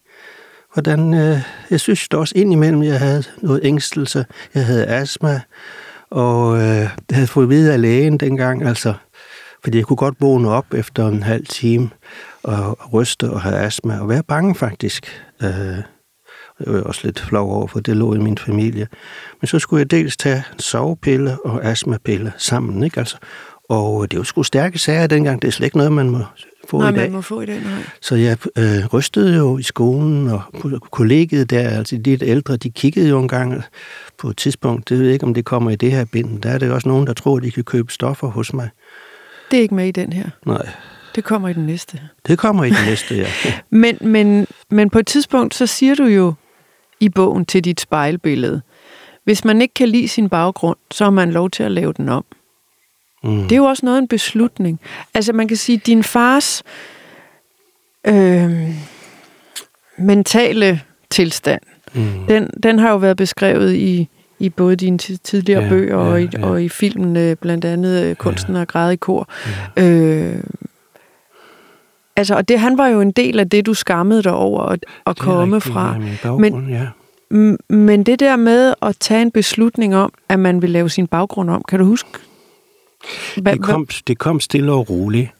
Hvordan, 0.78 1.14
øh, 1.14 1.38
jeg 1.70 1.80
synes 1.80 2.08
da 2.08 2.16
også 2.16 2.32
indimellem, 2.36 2.82
jeg 2.82 2.98
havde 2.98 3.24
noget 3.42 3.60
ængstelse. 3.64 4.26
Jeg 4.54 4.66
havde 4.66 4.86
astma, 4.86 5.40
og 6.10 6.56
øh, 6.56 6.62
jeg 6.64 6.90
havde 7.12 7.26
fået 7.26 7.44
at 7.44 7.50
vide 7.50 7.72
af 7.72 7.80
lægen 7.80 8.18
dengang, 8.18 8.62
altså, 8.62 8.94
fordi 9.64 9.78
jeg 9.78 9.86
kunne 9.86 9.96
godt 9.96 10.14
vågne 10.20 10.50
op 10.50 10.74
efter 10.74 11.08
en 11.08 11.22
halv 11.22 11.46
time 11.46 11.90
og 12.42 12.92
ryste 12.92 13.30
og 13.30 13.40
have 13.40 13.56
astma 13.56 14.00
og 14.00 14.08
være 14.08 14.22
bange 14.22 14.54
faktisk. 14.54 15.24
Øh, 15.42 15.48
jeg 16.60 16.74
var 16.74 16.80
også 16.80 17.00
lidt 17.04 17.20
flov 17.20 17.52
over, 17.52 17.66
for 17.66 17.80
det 17.80 17.96
lå 17.96 18.14
i 18.14 18.18
min 18.18 18.38
familie. 18.38 18.88
Men 19.40 19.48
så 19.48 19.58
skulle 19.58 19.80
jeg 19.80 19.90
dels 19.90 20.16
tage 20.16 20.44
sovepille 20.58 21.38
og 21.44 21.64
astmapille 21.64 22.32
sammen, 22.36 22.82
ikke? 22.82 22.98
Altså, 22.98 23.16
og 23.68 24.10
det 24.10 24.18
var 24.18 24.24
sgu 24.24 24.42
stærke 24.42 24.78
sager 24.78 25.06
dengang. 25.06 25.42
Det 25.42 25.48
er 25.48 25.52
slet 25.52 25.66
ikke 25.66 25.76
noget, 25.76 25.92
man 25.92 26.10
må 26.10 26.18
få 26.68 26.78
nej, 26.78 26.88
i 26.90 26.92
dag. 26.92 27.02
man 27.02 27.12
må 27.12 27.20
få 27.20 27.40
i 27.40 27.46
dag, 27.46 27.60
nej. 27.60 27.82
Så 28.00 28.14
jeg 28.14 28.36
øh, 28.58 28.86
rystede 28.92 29.36
jo 29.36 29.58
i 29.58 29.62
skolen, 29.62 30.28
og 30.28 30.42
kollegiet 30.90 31.50
der, 31.50 31.68
altså 31.68 31.96
de 31.96 32.02
lidt 32.02 32.22
ældre, 32.22 32.56
de 32.56 32.70
kiggede 32.70 33.08
jo 33.08 33.20
engang 33.20 33.62
på 34.18 34.28
et 34.30 34.36
tidspunkt, 34.36 34.88
det 34.88 34.98
ved 34.98 35.04
jeg 35.04 35.12
ikke, 35.12 35.26
om 35.26 35.34
det 35.34 35.44
kommer 35.44 35.70
i 35.70 35.76
det 35.76 35.92
her 35.92 36.04
bind. 36.04 36.42
Der 36.42 36.50
er 36.50 36.58
det 36.58 36.70
også 36.72 36.88
nogen, 36.88 37.06
der 37.06 37.12
tror, 37.12 37.38
de 37.38 37.50
kan 37.50 37.64
købe 37.64 37.92
stoffer 37.92 38.26
hos 38.26 38.52
mig. 38.52 38.68
Det 39.50 39.56
er 39.56 39.62
ikke 39.62 39.74
med 39.74 39.86
i 39.88 39.90
den 39.90 40.12
her. 40.12 40.28
Nej, 40.46 40.68
Det 41.14 41.24
kommer 41.24 41.48
i 41.48 41.52
den 41.52 41.66
næste. 41.66 42.00
det 42.26 42.38
kommer 42.38 42.64
i 42.64 42.70
det 42.70 42.86
næste, 42.86 43.14
ja. 43.16 43.26
Men, 43.70 43.98
men, 44.00 44.46
men 44.70 44.90
på 44.90 44.98
et 44.98 45.06
tidspunkt, 45.06 45.54
så 45.54 45.66
siger 45.66 45.94
du 45.94 46.04
jo 46.04 46.34
i 47.00 47.08
bogen 47.08 47.46
til 47.46 47.64
dit 47.64 47.80
spejlbillede, 47.80 48.62
hvis 49.24 49.44
man 49.44 49.62
ikke 49.62 49.74
kan 49.74 49.88
lide 49.88 50.08
sin 50.08 50.28
baggrund, 50.28 50.76
så 50.90 51.04
har 51.04 51.10
man 51.10 51.30
lov 51.30 51.50
til 51.50 51.62
at 51.62 51.70
lave 51.72 51.92
den 51.92 52.08
om. 52.08 52.24
Mm. 53.24 53.42
Det 53.42 53.52
er 53.52 53.56
jo 53.56 53.64
også 53.64 53.86
noget 53.86 53.96
af 53.98 54.02
en 54.02 54.08
beslutning. 54.08 54.80
Altså 55.14 55.32
man 55.32 55.48
kan 55.48 55.56
sige, 55.56 55.76
at 55.76 55.86
din 55.86 56.02
fars 56.02 56.62
øh, 58.06 58.52
mentale 59.98 60.80
tilstand, 61.10 61.60
Mm. 61.94 62.02
den, 62.28 62.50
den 62.62 62.78
har 62.78 62.90
jo 62.90 62.96
været 62.96 63.16
beskrevet 63.16 63.74
i, 63.74 64.08
i 64.38 64.48
både 64.48 64.76
dine 64.76 64.98
ti- 64.98 65.16
tidligere 65.16 65.62
Ja, 65.62 65.68
bøger 65.68 65.96
og, 65.96 66.20
ja, 66.20 66.26
i, 66.26 66.28
ja. 66.32 66.46
og 66.46 66.62
i 66.62 66.68
filmen, 66.68 67.16
øh, 67.16 67.36
blandt 67.36 67.64
andet 67.64 68.04
øh, 68.04 68.16
Kunsten 68.16 68.56
og 68.56 68.68
græde 68.68 68.92
i 68.92 68.96
kor. 68.96 69.28
Øh, 69.76 70.36
altså, 72.16 72.34
og 72.34 72.48
det, 72.48 72.58
han 72.60 72.78
var 72.78 72.86
jo 72.88 73.00
en 73.00 73.10
del 73.10 73.38
af 73.40 73.50
det, 73.50 73.66
du 73.66 73.74
skammede 73.74 74.22
dig 74.22 74.32
over 74.32 74.62
at, 74.62 74.86
at 75.06 75.16
Det 75.16 75.18
komme 75.18 75.56
rigtigt, 75.56 75.72
fra. 75.74 75.96
Ja, 76.00 76.16
baggrund, 76.22 76.68
ja. 76.68 76.86
Men 77.74 78.02
det 78.02 78.20
der 78.20 78.36
med 78.36 78.74
at 78.82 78.96
tage 79.00 79.22
en 79.22 79.30
beslutning 79.30 79.96
om, 79.96 80.12
at 80.28 80.38
man 80.38 80.62
vil 80.62 80.70
lave 80.70 80.90
sin 80.90 81.06
baggrund 81.06 81.50
om, 81.50 81.62
kan 81.68 81.78
du 81.78 81.84
huske? 81.84 82.08
Hva, 83.42 83.52
Det 83.52 83.62
kom, 83.62 83.86
det 84.06 84.18
kom 84.18 84.40
stille 84.40 84.72
og 84.72 84.90
roligt. 84.90 85.30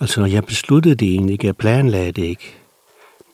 Altså, 0.00 0.24
jeg 0.24 0.44
besluttede 0.44 0.94
det 0.94 1.08
egentlig 1.08 1.32
ikke. 1.32 1.46
Jeg 1.46 1.56
planlagde 1.56 2.12
det 2.12 2.22
ikke. 2.22 2.56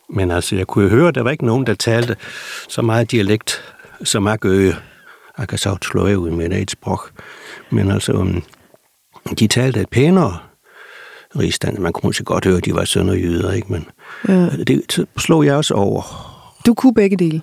Men 0.09 0.31
altså, 0.31 0.57
jeg 0.57 0.67
kunne 0.67 0.85
jo 0.85 0.91
høre, 0.91 1.09
at 1.09 1.15
der 1.15 1.23
var 1.23 1.31
ikke 1.31 1.47
nogen, 1.47 1.67
der 1.67 1.75
talte 1.75 2.17
så 2.69 2.83
meget 2.83 3.11
dialekt 3.11 3.75
som 4.05 4.27
jeg 4.27 4.39
gør. 4.39 4.73
Jeg 5.39 5.49
kan 5.49 5.59
så 5.59 5.77
slå 5.83 6.03
ud 6.03 6.31
med 6.31 6.53
et 6.53 6.71
sprog. 6.71 7.01
Men 7.71 7.91
altså, 7.91 8.13
um, 8.13 8.43
de 9.39 9.47
talte 9.47 9.81
et 9.81 9.89
pænere 9.89 10.39
rigsstand. 11.39 11.79
Man 11.79 11.93
kunne 11.93 12.09
måske 12.09 12.25
godt 12.25 12.45
høre, 12.45 12.57
at 12.57 12.65
de 12.65 12.75
var 12.75 12.85
sønderjyder, 12.85 13.53
ikke? 13.53 13.73
Men 13.73 13.87
ja. 14.29 14.49
det 14.51 14.83
så 14.91 15.07
slog 15.19 15.47
jeg 15.47 15.55
også 15.55 15.75
over. 15.75 16.03
Du 16.67 16.75
kunne 16.75 16.95
begge 16.95 17.17
dele. 17.17 17.43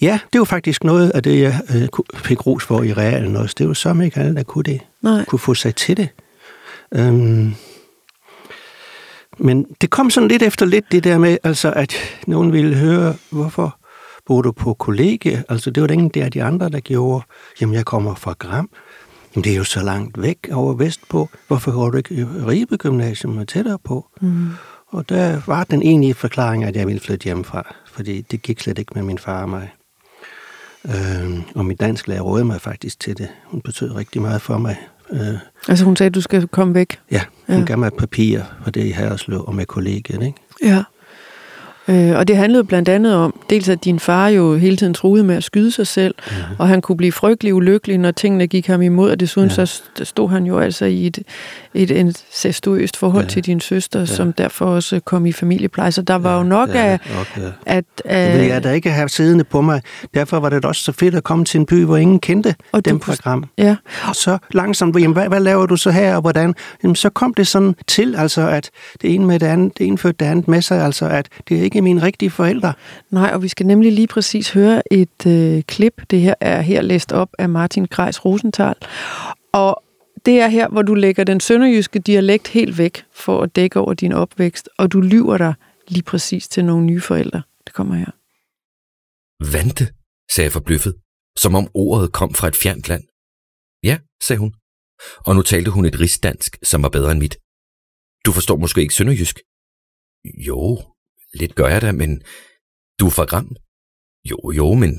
Ja, 0.00 0.18
det 0.32 0.38
var 0.38 0.44
faktisk 0.44 0.84
noget 0.84 1.10
af 1.10 1.22
det, 1.22 1.40
jeg 1.40 1.60
øh, 1.74 1.88
fik 2.14 2.46
ros 2.46 2.64
for 2.64 2.82
i 2.82 2.92
realen 2.92 3.36
også. 3.36 3.54
Det 3.58 3.68
var 3.68 3.74
så 3.74 4.00
ikke 4.04 4.20
alle, 4.20 4.34
der 4.34 4.42
kunne 4.42 4.64
det. 4.64 4.80
Nej. 5.02 5.24
Kunne 5.24 5.38
få 5.38 5.54
sig 5.54 5.74
til 5.74 5.96
det. 5.96 6.08
Øhm, 6.94 7.54
men 9.38 9.66
det 9.80 9.90
kom 9.90 10.10
sådan 10.10 10.28
lidt 10.28 10.42
efter 10.42 10.66
lidt, 10.66 10.92
det 10.92 11.04
der 11.04 11.18
med, 11.18 11.38
altså, 11.44 11.72
at 11.72 11.94
nogen 12.26 12.52
ville 12.52 12.74
høre, 12.74 13.14
hvorfor 13.30 13.78
bor 14.26 14.42
du 14.42 14.52
på 14.52 14.74
kollegie? 14.74 15.44
Altså, 15.48 15.70
det 15.70 15.80
var 15.80 15.86
der 15.86 15.94
ingen 15.94 16.08
der 16.08 16.28
de 16.28 16.42
andre, 16.42 16.68
der 16.68 16.80
gjorde. 16.80 17.24
Jamen, 17.60 17.74
jeg 17.74 17.84
kommer 17.84 18.14
fra 18.14 18.34
Gram. 18.38 18.70
Jamen, 19.34 19.44
det 19.44 19.52
er 19.52 19.56
jo 19.56 19.64
så 19.64 19.82
langt 19.82 20.22
væk 20.22 20.38
over 20.52 20.74
vestpå. 20.74 21.28
Hvorfor 21.48 21.72
går 21.72 21.90
du 21.90 21.96
ikke 21.96 22.28
Ribe 22.46 22.76
Gymnasium 22.76 23.38
og 23.38 23.48
tættere 23.48 23.78
på? 23.84 24.06
Mm. 24.20 24.48
Og 24.88 25.08
der 25.08 25.40
var 25.46 25.64
den 25.64 25.82
egentlige 25.82 26.14
forklaring, 26.14 26.64
at 26.64 26.76
jeg 26.76 26.86
ville 26.86 27.00
flytte 27.00 27.24
hjemmefra, 27.24 27.74
fordi 27.98 28.20
det 28.20 28.42
gik 28.42 28.60
slet 28.60 28.78
ikke 28.78 28.92
med 28.94 29.02
min 29.02 29.18
far 29.18 29.42
og 29.42 29.48
mig. 29.48 29.68
Øhm, 30.86 31.42
og 31.54 31.64
min 31.66 31.76
dansk 31.76 32.08
lærer 32.08 32.20
rådede 32.20 32.44
mig 32.44 32.60
faktisk 32.60 33.00
til 33.00 33.18
det. 33.18 33.28
Hun 33.44 33.60
betød 33.60 33.90
rigtig 33.96 34.22
meget 34.22 34.42
for 34.42 34.58
mig. 34.58 34.76
Øh, 35.12 35.20
Altså 35.68 35.84
hun 35.84 35.96
sagde, 35.96 36.08
at 36.08 36.14
du 36.14 36.20
skal 36.20 36.46
komme 36.48 36.74
væk. 36.74 36.98
ja, 37.10 37.20
hun 37.46 37.58
Ja. 37.58 37.64
gav 37.64 37.78
mig 37.78 37.92
papirer 37.98 38.42
for 38.64 38.70
det 38.70 38.84
i 38.84 38.90
Haderslev 38.90 39.44
og 39.46 39.54
med 39.54 39.66
kollegiet. 39.66 40.22
Ikke? 40.22 40.38
Ja. 40.62 40.82
Øh, 41.88 42.18
og 42.18 42.28
det 42.28 42.36
handlede 42.36 42.64
blandt 42.64 42.88
andet 42.88 43.14
om, 43.14 43.40
dels 43.50 43.68
at 43.68 43.84
din 43.84 44.00
far 44.00 44.28
jo 44.28 44.56
hele 44.56 44.76
tiden 44.76 44.94
truede 44.94 45.24
med 45.24 45.36
at 45.36 45.44
skyde 45.44 45.70
sig 45.70 45.86
selv, 45.86 46.14
Mhm. 46.26 46.56
og 46.58 46.68
han 46.68 46.80
kunne 46.80 46.96
blive 46.96 47.12
frygtelig 47.12 47.54
ulykkelig, 47.54 47.98
når 47.98 48.10
tingene 48.10 48.46
gik 48.46 48.66
ham 48.66 48.82
imod, 48.82 49.10
og 49.10 49.20
desuden 49.20 49.48
ja. 49.48 49.54
Så 49.66 49.82
st- 49.98 50.04
stod 50.04 50.28
han 50.30 50.44
jo 50.46 50.58
altså 50.58 50.84
i 50.84 51.06
et, 51.06 51.18
et 51.78 51.90
incestuøst 51.90 52.96
forhold 52.96 53.24
ja. 53.24 53.28
Ja. 53.28 53.30
til 53.30 53.44
din 53.44 53.60
søster, 53.60 53.98
ja. 53.98 54.06
Ja. 54.08 54.14
som 54.14 54.32
derfor 54.32 54.66
også 54.66 55.00
kom 55.00 55.26
i 55.26 55.32
familiepleje. 55.32 55.92
Så 55.92 56.02
der 56.02 56.14
var 56.14 56.36
jo 56.36 56.42
nok 56.42 56.68
det 56.68 56.74
af, 56.74 56.98
nok, 57.16 57.44
ja. 57.44 57.50
at... 57.66 57.84
Det 58.04 58.32
ville 58.32 58.46
jeg 58.46 58.56
at 58.56 58.64
da 58.64 58.72
ikke 58.72 58.90
have 58.90 59.08
siddende 59.08 59.44
på 59.44 59.60
mig. 59.60 59.82
Derfor 60.14 60.40
var 60.40 60.48
det 60.48 60.64
også 60.64 60.82
så 60.82 60.92
fedt 60.92 61.14
at 61.14 61.24
komme 61.24 61.44
til 61.44 61.60
en 61.60 61.66
by, 61.66 61.84
hvor 61.84 61.96
ingen 61.96 62.20
kendte 62.20 62.54
Og 62.72 62.84
dem 62.84 62.98
program. 62.98 63.44
ja, 63.58 63.76
Og 64.08 64.16
så 64.16 64.38
langsomt, 64.50 64.96
jamen, 64.96 65.12
hvad, 65.12 65.28
hvad 65.28 65.40
laver 65.40 65.66
du 65.66 65.76
så 65.76 65.90
her, 65.90 66.14
og 66.14 66.20
hvordan? 66.20 66.54
Jamen, 66.82 66.96
så 66.96 67.10
kom 67.10 67.34
det 67.34 67.46
sådan 67.46 67.74
til, 67.86 68.14
altså, 68.16 68.48
at 68.48 68.70
det 69.02 69.14
ene 69.14 69.26
med 69.26 69.38
det 69.38 69.46
andet, 69.46 69.78
det 69.78 69.86
ene 69.86 69.98
førte 69.98 70.16
det 70.20 70.26
andet 70.26 70.48
med 70.48 70.62
sig, 70.62 70.84
altså, 70.84 71.08
at 71.08 71.28
det 71.48 71.58
er 71.58 71.62
ikke 71.62 71.82
mine 71.82 72.02
rigtige 72.02 72.30
forældre. 72.30 72.72
nej, 73.10 73.30
og 73.34 73.42
vi 73.42 73.48
skal 73.48 73.66
nemlig 73.66 73.92
lige 73.92 74.06
præcis 74.06 74.50
høre 74.50 74.82
et 74.92 75.26
øh, 75.26 75.62
klip. 75.62 76.02
Det 76.10 76.20
her 76.20 76.34
er 76.40 76.60
her 76.60 76.82
læst 76.82 77.12
op 77.12 77.28
af 77.38 77.48
Martin 77.48 77.86
Grejs 77.90 78.24
Rosenthal. 78.24 78.74
Og 79.52 79.82
det 80.26 80.40
er 80.40 80.48
her, 80.48 80.68
hvor 80.68 80.82
du 80.82 80.94
lægger 80.94 81.24
den 81.24 81.40
sønderjyske 81.40 81.98
dialekt 81.98 82.48
helt 82.48 82.78
væk 82.78 83.04
for 83.10 83.42
at 83.42 83.56
dække 83.56 83.80
over 83.80 83.94
din 83.94 84.12
opvækst, 84.12 84.68
og 84.78 84.92
du 84.92 85.00
lyver 85.00 85.38
dig 85.38 85.54
lige 85.88 86.02
præcis 86.02 86.48
til 86.48 86.64
nogle 86.64 86.86
nye 86.86 87.00
forældre. 87.00 87.42
Det 87.66 87.74
kommer 87.74 87.94
her. 87.94 88.12
Vante, 89.52 89.84
sagde 90.34 90.46
jeg 90.46 90.52
forbløffet, 90.52 90.94
som 91.38 91.54
om 91.54 91.68
ordet 91.74 92.12
kom 92.12 92.34
fra 92.34 92.48
et 92.48 92.56
fjernt 92.56 92.88
land. 92.88 93.04
Ja, 93.82 93.98
sagde 94.26 94.40
hun. 94.40 94.54
Og 95.26 95.34
nu 95.34 95.42
talte 95.42 95.70
hun 95.70 95.84
et 95.84 96.00
rigsdansk, 96.00 96.58
som 96.70 96.82
var 96.82 96.88
bedre 96.88 97.12
end 97.12 97.20
mit. 97.20 97.36
Du 98.26 98.32
forstår 98.32 98.56
måske 98.56 98.80
ikke 98.80 98.94
sønderjysk? 98.94 99.36
Jo, 100.48 100.62
lidt 101.40 101.54
gør 101.54 101.68
jeg 101.68 101.82
da, 101.82 101.92
men 101.92 102.10
du 102.98 103.06
er 103.06 103.14
fra 103.16 103.24
Gram? 103.24 103.56
Jo, 104.30 104.38
jo, 104.60 104.74
men... 104.82 104.92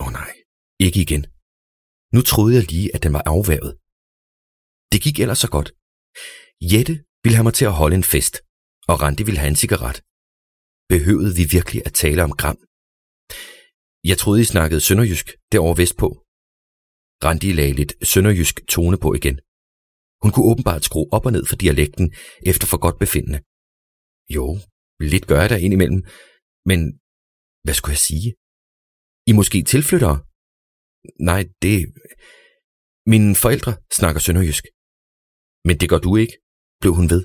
Åh 0.00 0.06
oh, 0.06 0.12
nej, 0.12 0.32
ikke 0.78 1.00
igen. 1.00 1.26
Nu 2.14 2.20
troede 2.22 2.54
jeg 2.56 2.64
lige, 2.72 2.94
at 2.94 3.02
den 3.02 3.12
var 3.12 3.22
afvævet. 3.26 3.72
Det 4.94 5.02
gik 5.06 5.18
ellers 5.20 5.40
så 5.44 5.50
godt. 5.56 5.68
Jette 6.72 6.94
ville 7.24 7.36
have 7.38 7.48
mig 7.48 7.54
til 7.58 7.66
at 7.70 7.78
holde 7.80 7.96
en 8.00 8.08
fest, 8.14 8.34
og 8.90 8.96
Randi 9.02 9.22
ville 9.28 9.40
have 9.42 9.52
en 9.54 9.62
cigaret. 9.62 9.98
Behøvede 10.92 11.34
vi 11.38 11.44
virkelig 11.56 11.80
at 11.88 11.94
tale 12.02 12.20
om 12.26 12.32
Gram? 12.40 12.58
Jeg 14.10 14.16
troede, 14.18 14.40
I 14.44 14.52
snakkede 14.52 14.84
sønderjysk 14.86 15.26
derovre 15.52 15.80
vestpå. 15.82 16.08
Randi 17.24 17.48
lagde 17.58 17.78
lidt 17.80 17.92
sønderjysk 18.10 18.56
tone 18.74 18.96
på 19.04 19.08
igen. 19.18 19.36
Hun 20.22 20.30
kunne 20.32 20.48
åbenbart 20.50 20.84
skrue 20.88 21.08
op 21.16 21.26
og 21.26 21.32
ned 21.36 21.44
for 21.50 21.56
dialekten 21.62 22.06
efter 22.50 22.66
for 22.70 22.78
godt 22.84 22.98
befindende. 23.04 23.40
Jo, 24.36 24.46
lidt 25.12 25.26
gør 25.30 25.40
jeg 25.40 25.50
der 25.50 25.64
indimellem, 25.66 26.00
men 26.70 26.78
hvad 27.64 27.74
skulle 27.76 27.94
jeg 27.96 28.04
sige? 28.10 28.28
I 29.30 29.32
måske 29.38 29.58
tilflyttere? 29.72 30.16
Nej, 31.30 31.42
det... 31.64 31.76
Mine 33.12 33.30
forældre 33.44 33.72
snakker 33.98 34.20
sønderjysk. 34.20 34.64
Men 35.68 35.74
det 35.80 35.88
gør 35.88 36.00
du 36.06 36.16
ikke, 36.22 36.36
blev 36.80 36.92
hun 36.98 37.10
ved. 37.14 37.22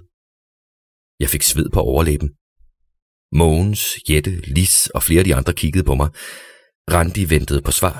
Jeg 1.23 1.29
fik 1.33 1.43
sved 1.51 1.67
på 1.75 1.79
overlæben. 1.91 2.29
Mogens, 3.41 3.81
Jette, 4.09 4.33
Lis 4.55 4.75
og 4.95 5.01
flere 5.03 5.21
af 5.23 5.25
de 5.25 5.35
andre 5.39 5.53
kiggede 5.61 5.85
på 5.89 5.95
mig. 6.01 6.09
Randi 6.93 7.23
ventede 7.35 7.61
på 7.67 7.71
svar. 7.79 7.95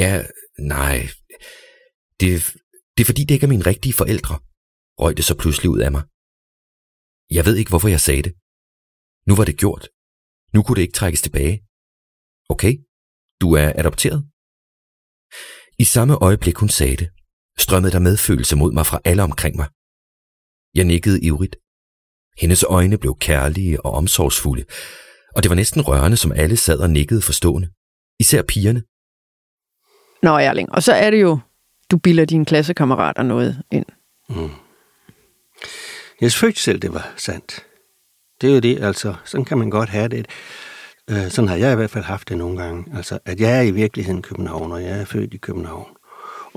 Ja, 0.00 0.12
nej. 0.74 0.98
Det, 2.20 2.30
det 2.94 3.00
er 3.02 3.08
fordi, 3.10 3.22
det 3.24 3.34
ikke 3.34 3.46
er 3.48 3.54
mine 3.54 3.68
rigtige 3.72 3.98
forældre, 4.00 4.36
røg 5.02 5.12
det 5.16 5.24
så 5.24 5.34
pludselig 5.42 5.68
ud 5.74 5.80
af 5.86 5.90
mig. 5.96 6.02
Jeg 7.36 7.44
ved 7.46 7.56
ikke, 7.56 7.72
hvorfor 7.72 7.90
jeg 7.94 8.02
sagde 8.06 8.24
det. 8.26 8.32
Nu 9.28 9.32
var 9.38 9.44
det 9.48 9.60
gjort. 9.62 9.84
Nu 10.54 10.58
kunne 10.62 10.76
det 10.76 10.86
ikke 10.86 10.98
trækkes 11.00 11.22
tilbage. 11.22 11.56
Okay, 12.54 12.72
du 13.42 13.46
er 13.62 13.68
adopteret. 13.80 14.20
I 15.84 15.84
samme 15.94 16.14
øjeblik 16.28 16.56
hun 16.62 16.68
sagde 16.78 16.96
det, 17.02 17.08
strømmede 17.58 17.92
der 17.92 17.98
medfølelse 17.98 18.56
mod 18.56 18.72
mig 18.72 18.86
fra 18.86 19.00
alle 19.04 19.22
omkring 19.22 19.56
mig. 19.56 19.68
Jeg 20.74 20.84
nikkede 20.84 21.20
ivrigt. 21.20 21.56
Hendes 22.38 22.64
øjne 22.68 22.98
blev 22.98 23.16
kærlige 23.20 23.86
og 23.86 23.92
omsorgsfulde, 23.92 24.64
og 25.34 25.42
det 25.42 25.48
var 25.48 25.54
næsten 25.56 25.80
rørende, 25.82 26.16
som 26.16 26.32
alle 26.32 26.56
sad 26.56 26.78
og 26.78 26.90
nikkede 26.90 27.22
forstående. 27.22 27.68
Især 28.20 28.42
pigerne. 28.42 28.82
Nå, 30.22 30.38
Erling, 30.38 30.72
og 30.72 30.82
så 30.82 30.92
er 30.92 31.10
det 31.10 31.22
jo, 31.22 31.38
du 31.90 31.98
bilder 31.98 32.24
dine 32.24 32.44
klassekammerater 32.44 33.22
noget 33.22 33.62
ind. 33.72 33.86
Jeg 36.20 36.32
følte 36.32 36.60
selv, 36.60 36.78
det 36.78 36.94
var 36.94 37.12
sandt. 37.16 37.66
Det 38.40 38.50
er 38.50 38.54
jo 38.54 38.60
det, 38.60 38.82
altså, 38.82 39.14
sådan 39.24 39.44
kan 39.44 39.58
man 39.58 39.70
godt 39.70 39.88
have 39.88 40.08
det. 40.08 40.26
Øh, 41.10 41.30
sådan 41.30 41.48
har 41.48 41.56
jeg 41.56 41.72
i 41.72 41.76
hvert 41.76 41.90
fald 41.90 42.04
haft 42.04 42.28
det 42.28 42.38
nogle 42.38 42.62
gange. 42.62 42.96
Altså, 42.96 43.18
at 43.24 43.40
jeg 43.40 43.58
er 43.58 43.62
i 43.62 43.70
virkeligheden 43.70 44.22
København, 44.22 44.72
og 44.72 44.82
jeg 44.82 45.00
er 45.00 45.04
født 45.04 45.34
i 45.34 45.36
København. 45.36 45.95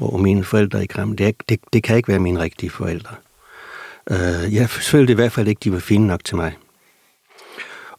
Og 0.01 0.19
mine 0.19 0.43
forældre 0.43 0.83
i 0.83 0.87
Kreml. 0.87 1.17
det, 1.17 1.27
er, 1.27 1.31
det, 1.49 1.59
det 1.73 1.83
kan 1.83 1.97
ikke 1.97 2.07
være 2.07 2.19
mine 2.19 2.39
rigtige 2.39 2.69
forældre. 2.69 3.15
Øh, 4.11 4.55
jeg 4.55 4.69
følte 4.69 5.11
i 5.11 5.15
hvert 5.15 5.31
fald 5.31 5.47
ikke, 5.47 5.59
de 5.63 5.71
var 5.71 5.79
fine 5.79 6.07
nok 6.07 6.23
til 6.23 6.35
mig. 6.35 6.57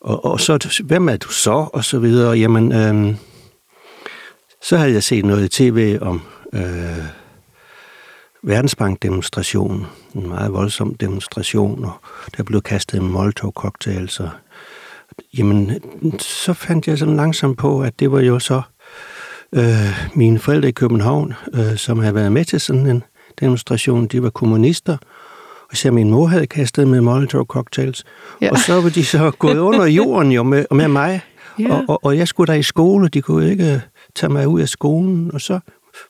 Og, 0.00 0.24
og 0.24 0.40
så, 0.40 0.82
hvem 0.84 1.08
er 1.08 1.16
du 1.16 1.28
så? 1.28 1.68
Og 1.72 1.84
så 1.84 1.98
videre. 1.98 2.38
Jamen, 2.38 2.72
øh, 2.72 3.16
så 4.62 4.76
havde 4.76 4.92
jeg 4.92 5.02
set 5.02 5.24
noget 5.24 5.44
i 5.44 5.48
tv 5.48 5.98
om 6.00 6.20
øh, 6.52 7.04
Verdensbank-demonstrationen. 8.42 9.86
En 10.14 10.28
meget 10.28 10.52
voldsom 10.52 10.94
demonstration, 10.94 11.84
og 11.84 11.92
der 12.36 12.42
blev 12.42 12.62
kastet 12.62 13.02
Molotov-cocktails. 13.02 14.20
Og, 14.20 14.30
jamen, 15.38 15.80
så 16.18 16.52
fandt 16.52 16.88
jeg 16.88 16.98
sådan 16.98 17.16
langsomt 17.16 17.58
på, 17.58 17.82
at 17.82 18.00
det 18.00 18.12
var 18.12 18.20
jo 18.20 18.38
så 18.38 18.62
øh, 19.54 20.08
mine 20.14 20.38
forældre 20.38 20.68
i 20.68 20.72
København, 20.72 21.34
øh, 21.54 21.76
som 21.76 21.98
havde 21.98 22.14
været 22.14 22.32
med 22.32 22.44
til 22.44 22.60
sådan 22.60 22.86
en 22.86 23.02
demonstration. 23.40 24.06
De 24.06 24.22
var 24.22 24.30
kommunister, 24.30 24.96
og 25.70 25.76
så 25.76 25.90
min 25.90 26.10
mor 26.10 26.26
havde 26.26 26.46
kastet 26.46 26.88
med 26.88 27.00
Molotov-cocktails. 27.00 28.04
Ja. 28.40 28.50
Og 28.50 28.58
så 28.58 28.80
var 28.80 28.90
de 28.90 29.04
så 29.04 29.30
gået 29.30 29.58
under 29.58 29.84
jorden 29.84 30.32
jo 30.32 30.42
med, 30.42 30.64
med 30.70 30.88
mig. 30.88 31.20
Ja. 31.58 31.74
Og, 31.74 31.84
og, 31.88 32.04
og 32.04 32.16
jeg 32.16 32.28
skulle 32.28 32.52
da 32.52 32.58
i 32.58 32.62
skole, 32.62 33.08
de 33.08 33.22
kunne 33.22 33.50
ikke 33.50 33.82
tage 34.14 34.32
mig 34.32 34.48
ud 34.48 34.60
af 34.60 34.68
skolen, 34.68 35.30
og 35.34 35.40
så 35.40 35.60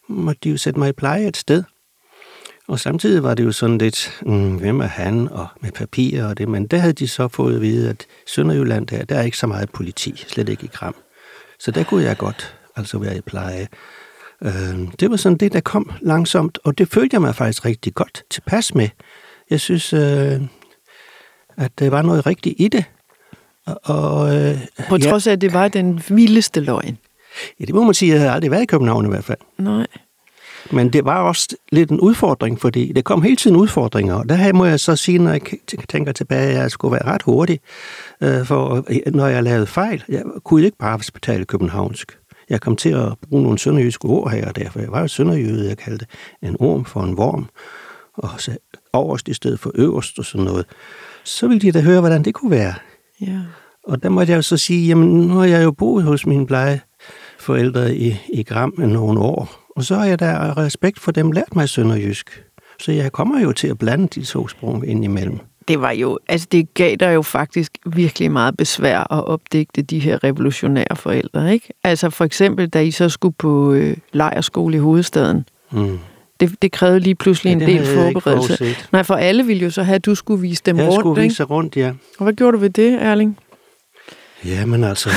måtte 0.08 0.40
de 0.44 0.50
jo 0.50 0.56
sætte 0.56 0.78
mig 0.78 0.88
i 0.88 0.92
pleje 0.92 1.26
et 1.26 1.36
sted. 1.36 1.62
Og 2.68 2.80
samtidig 2.80 3.22
var 3.22 3.34
det 3.34 3.44
jo 3.44 3.52
sådan 3.52 3.78
lidt, 3.78 4.20
mm, 4.26 4.56
hvem 4.56 4.80
er 4.80 4.86
han, 4.86 5.28
og 5.28 5.46
med 5.60 5.72
papirer 5.72 6.26
og 6.28 6.38
det, 6.38 6.48
men 6.48 6.66
der 6.66 6.78
havde 6.78 6.92
de 6.92 7.08
så 7.08 7.28
fået 7.28 7.54
at 7.54 7.60
vide, 7.62 7.90
at 7.90 8.06
Sønderjylland 8.26 8.86
der, 8.86 9.04
der 9.04 9.16
er 9.16 9.22
ikke 9.22 9.38
så 9.38 9.46
meget 9.46 9.70
politi, 9.70 10.24
slet 10.28 10.48
ikke 10.48 10.64
i 10.64 10.70
Kram. 10.72 10.94
Så 11.58 11.70
der 11.70 11.84
kunne 11.84 12.04
jeg 12.04 12.16
godt 12.16 12.59
altså 12.76 12.98
være 12.98 13.16
i 13.16 13.20
pleje. 13.20 13.68
Øh, 14.44 14.88
det 15.00 15.10
var 15.10 15.16
sådan 15.16 15.38
det, 15.38 15.52
der 15.52 15.60
kom 15.60 15.92
langsomt, 16.00 16.58
og 16.64 16.78
det 16.78 16.88
følte 16.88 17.14
jeg 17.14 17.20
mig 17.20 17.34
faktisk 17.34 17.64
rigtig 17.64 17.94
godt 17.94 18.22
tilpas 18.30 18.74
med. 18.74 18.88
Jeg 19.50 19.60
synes, 19.60 19.92
øh, 19.92 20.40
at 21.56 21.78
der 21.78 21.90
var 21.90 22.02
noget 22.02 22.26
rigtigt 22.26 22.54
i 22.58 22.68
det. 22.68 22.84
Og, 23.66 24.36
øh, 24.36 24.58
På 24.88 24.98
trods 24.98 25.26
af, 25.26 25.32
at 25.32 25.40
det 25.40 25.52
var 25.52 25.68
den 25.68 26.02
vildeste 26.08 26.60
løgn. 26.60 26.98
Ja, 27.60 27.64
det 27.64 27.74
må 27.74 27.82
man 27.82 27.94
sige. 27.94 28.12
Jeg 28.12 28.20
havde 28.20 28.32
aldrig 28.32 28.50
været 28.50 28.62
i 28.62 28.66
København 28.66 29.06
i 29.06 29.08
hvert 29.08 29.24
fald. 29.24 29.38
Nej. 29.58 29.86
Men 30.70 30.92
det 30.92 31.04
var 31.04 31.22
også 31.22 31.56
lidt 31.72 31.90
en 31.90 32.00
udfordring, 32.00 32.60
fordi 32.60 32.92
det 32.92 33.04
kom 33.04 33.22
hele 33.22 33.36
tiden 33.36 33.56
udfordringer. 33.56 34.14
Og 34.14 34.28
der 34.28 34.52
må 34.52 34.64
jeg 34.64 34.80
så 34.80 34.96
sige, 34.96 35.18
når 35.18 35.30
jeg 35.30 35.40
tænker 35.88 36.12
tilbage, 36.12 36.48
at 36.48 36.54
jeg 36.56 36.70
skulle 36.70 36.92
være 36.92 37.04
ret 37.04 37.22
hurtig. 37.22 37.60
Øh, 38.22 38.46
for 38.46 38.84
når 39.10 39.26
jeg 39.26 39.42
lavede 39.42 39.66
fejl, 39.66 40.04
jeg 40.08 40.22
kunne 40.44 40.64
ikke 40.64 40.76
bare 40.78 41.00
betale 41.14 41.44
københavnsk. 41.44 42.19
Jeg 42.50 42.60
kom 42.60 42.76
til 42.76 42.88
at 42.88 43.12
bruge 43.28 43.42
nogle 43.42 43.58
sønderjyske 43.58 44.04
ord 44.04 44.30
her 44.30 44.48
og 44.48 44.56
der, 44.56 44.70
for 44.70 44.80
jeg 44.80 44.92
var 44.92 45.00
jo 45.00 45.08
sønderjyde, 45.08 45.68
jeg 45.68 45.78
kaldte 45.78 46.06
en 46.42 46.56
orm 46.60 46.84
for 46.84 47.02
en 47.02 47.16
vorm, 47.16 47.48
og 48.14 48.40
så 48.40 48.56
overst 48.92 49.28
i 49.28 49.34
stedet 49.34 49.60
for 49.60 49.70
øverst 49.74 50.18
og 50.18 50.24
sådan 50.24 50.44
noget. 50.44 50.66
Så 51.24 51.48
ville 51.48 51.60
de 51.60 51.72
da 51.72 51.80
høre, 51.80 52.00
hvordan 52.00 52.24
det 52.24 52.34
kunne 52.34 52.50
være. 52.50 52.74
Ja. 53.20 53.40
Og 53.84 54.02
der 54.02 54.08
måtte 54.08 54.30
jeg 54.30 54.36
jo 54.36 54.42
så 54.42 54.56
sige, 54.56 54.86
jamen 54.86 55.08
nu 55.08 55.34
har 55.34 55.44
jeg 55.44 55.64
jo 55.64 55.70
boet 55.70 56.04
hos 56.04 56.26
mine 56.26 56.46
plejeforældre 56.46 57.96
i, 57.96 58.16
i 58.32 58.42
Gram 58.42 58.74
i 58.78 58.86
nogle 58.86 59.20
år, 59.20 59.68
og 59.76 59.84
så 59.84 59.94
har 59.94 60.04
jeg 60.04 60.18
da 60.18 60.52
respekt 60.56 61.00
for 61.00 61.12
dem 61.12 61.32
lært 61.32 61.56
mig 61.56 61.68
sønderjysk. 61.68 62.44
Så 62.80 62.92
jeg 62.92 63.12
kommer 63.12 63.40
jo 63.40 63.52
til 63.52 63.68
at 63.68 63.78
blande 63.78 64.08
de 64.08 64.24
to 64.24 64.48
sprog 64.48 64.86
ind 64.86 65.04
imellem. 65.04 65.38
Det 65.68 65.80
var 65.80 65.90
jo, 65.90 66.18
altså 66.28 66.46
det 66.52 66.74
gav 66.74 66.96
dig 66.96 67.14
jo 67.14 67.22
faktisk 67.22 67.78
virkelig 67.86 68.30
meget 68.30 68.56
besvær 68.56 68.98
at 68.98 69.24
opdigte 69.24 69.82
de 69.82 69.98
her 69.98 70.24
revolutionære 70.24 70.96
forældre, 70.96 71.52
ikke? 71.52 71.68
Altså 71.84 72.10
for 72.10 72.24
eksempel, 72.24 72.68
da 72.68 72.80
I 72.80 72.90
så 72.90 73.08
skulle 73.08 73.34
på 73.38 73.72
øh, 73.72 73.96
lejerskole 74.12 74.76
i 74.76 74.80
hovedstaden. 74.80 75.44
Mm. 75.70 75.98
Det, 76.40 76.62
det 76.62 76.72
krævede 76.72 77.00
lige 77.00 77.14
pludselig 77.14 77.50
ja, 77.50 77.54
en 77.54 77.60
del 77.60 77.86
forberedelse. 77.86 78.76
Nej, 78.92 79.02
for 79.02 79.14
alle 79.14 79.46
ville 79.46 79.62
jo 79.62 79.70
så 79.70 79.82
have, 79.82 79.94
at 79.94 80.06
du 80.06 80.14
skulle 80.14 80.40
vise 80.40 80.62
dem 80.66 80.76
jeg 80.76 80.84
rundt, 80.84 80.94
Jeg 80.94 81.00
skulle 81.00 81.22
vise 81.22 81.44
rundt, 81.44 81.76
ja. 81.76 81.92
Og 82.18 82.24
hvad 82.24 82.32
gjorde 82.32 82.56
du 82.56 82.60
ved 82.60 82.70
det, 82.70 83.02
Erling? 83.02 83.38
Jamen 84.44 84.84
altså, 84.84 85.10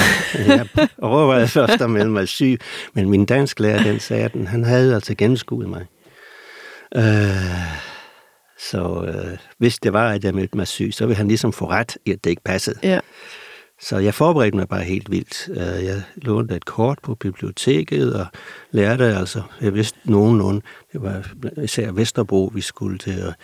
jeg 0.48 0.68
overvejede 1.02 1.48
først 1.48 1.82
at 1.82 1.90
melde 1.90 2.10
mig 2.10 2.28
syg, 2.28 2.60
men 2.94 3.10
min 3.10 3.26
dansklærer, 3.26 3.84
den 3.84 4.00
sagde, 4.00 4.24
at 4.24 4.32
han 4.48 4.64
havde 4.64 4.96
altså 4.96 5.16
gennemskuet 5.16 5.70
mig. 5.70 5.86
Øh, 6.96 7.04
så 8.70 9.06
øh, 9.08 9.38
hvis 9.58 9.80
det 9.80 9.94
var, 9.94 10.12
at 10.12 10.24
jeg 10.24 10.36
meldte 10.36 10.58
mig 10.58 10.68
syg, 10.68 10.90
så 10.94 11.06
ville 11.06 11.18
han 11.18 11.28
ligesom 11.28 11.54
få 11.54 11.70
ret 11.70 11.98
i, 12.06 12.12
at 12.12 12.24
det 12.24 12.30
ikke 12.30 12.44
passede. 12.44 12.80
Ja. 12.84 13.00
Så 13.82 13.98
jeg 13.98 14.14
forberedte 14.14 14.58
mig 14.58 14.68
bare 14.68 14.84
helt 14.84 15.12
vildt. 15.12 15.50
Øh, 15.50 15.86
jeg 15.86 16.02
lånte 16.16 16.56
et 16.56 16.66
kort 16.66 17.00
på 17.04 17.16
biblioteket 17.16 18.16
og 18.16 18.26
lærte 18.72 19.16
altså, 19.16 19.42
jeg 19.62 19.74
vidste 19.74 20.00
nogenlunde, 20.04 20.62
det 20.94 21.02
var 21.02 21.28
især 21.64 21.92
Vesterbro, 21.92 22.52
vi 22.54 22.62
skulle 22.62 22.98
til 22.98 23.12
at 23.12 23.36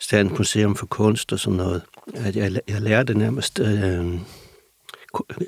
Statens 0.00 0.38
Museum 0.38 0.76
for 0.76 0.86
Kunst 0.86 1.32
og 1.32 1.38
sådan 1.38 1.56
noget. 1.56 1.82
At 2.14 2.36
jeg, 2.36 2.60
jeg 2.68 2.80
lærte 2.80 3.14
nærmest 3.14 3.60
øh, 3.60 4.20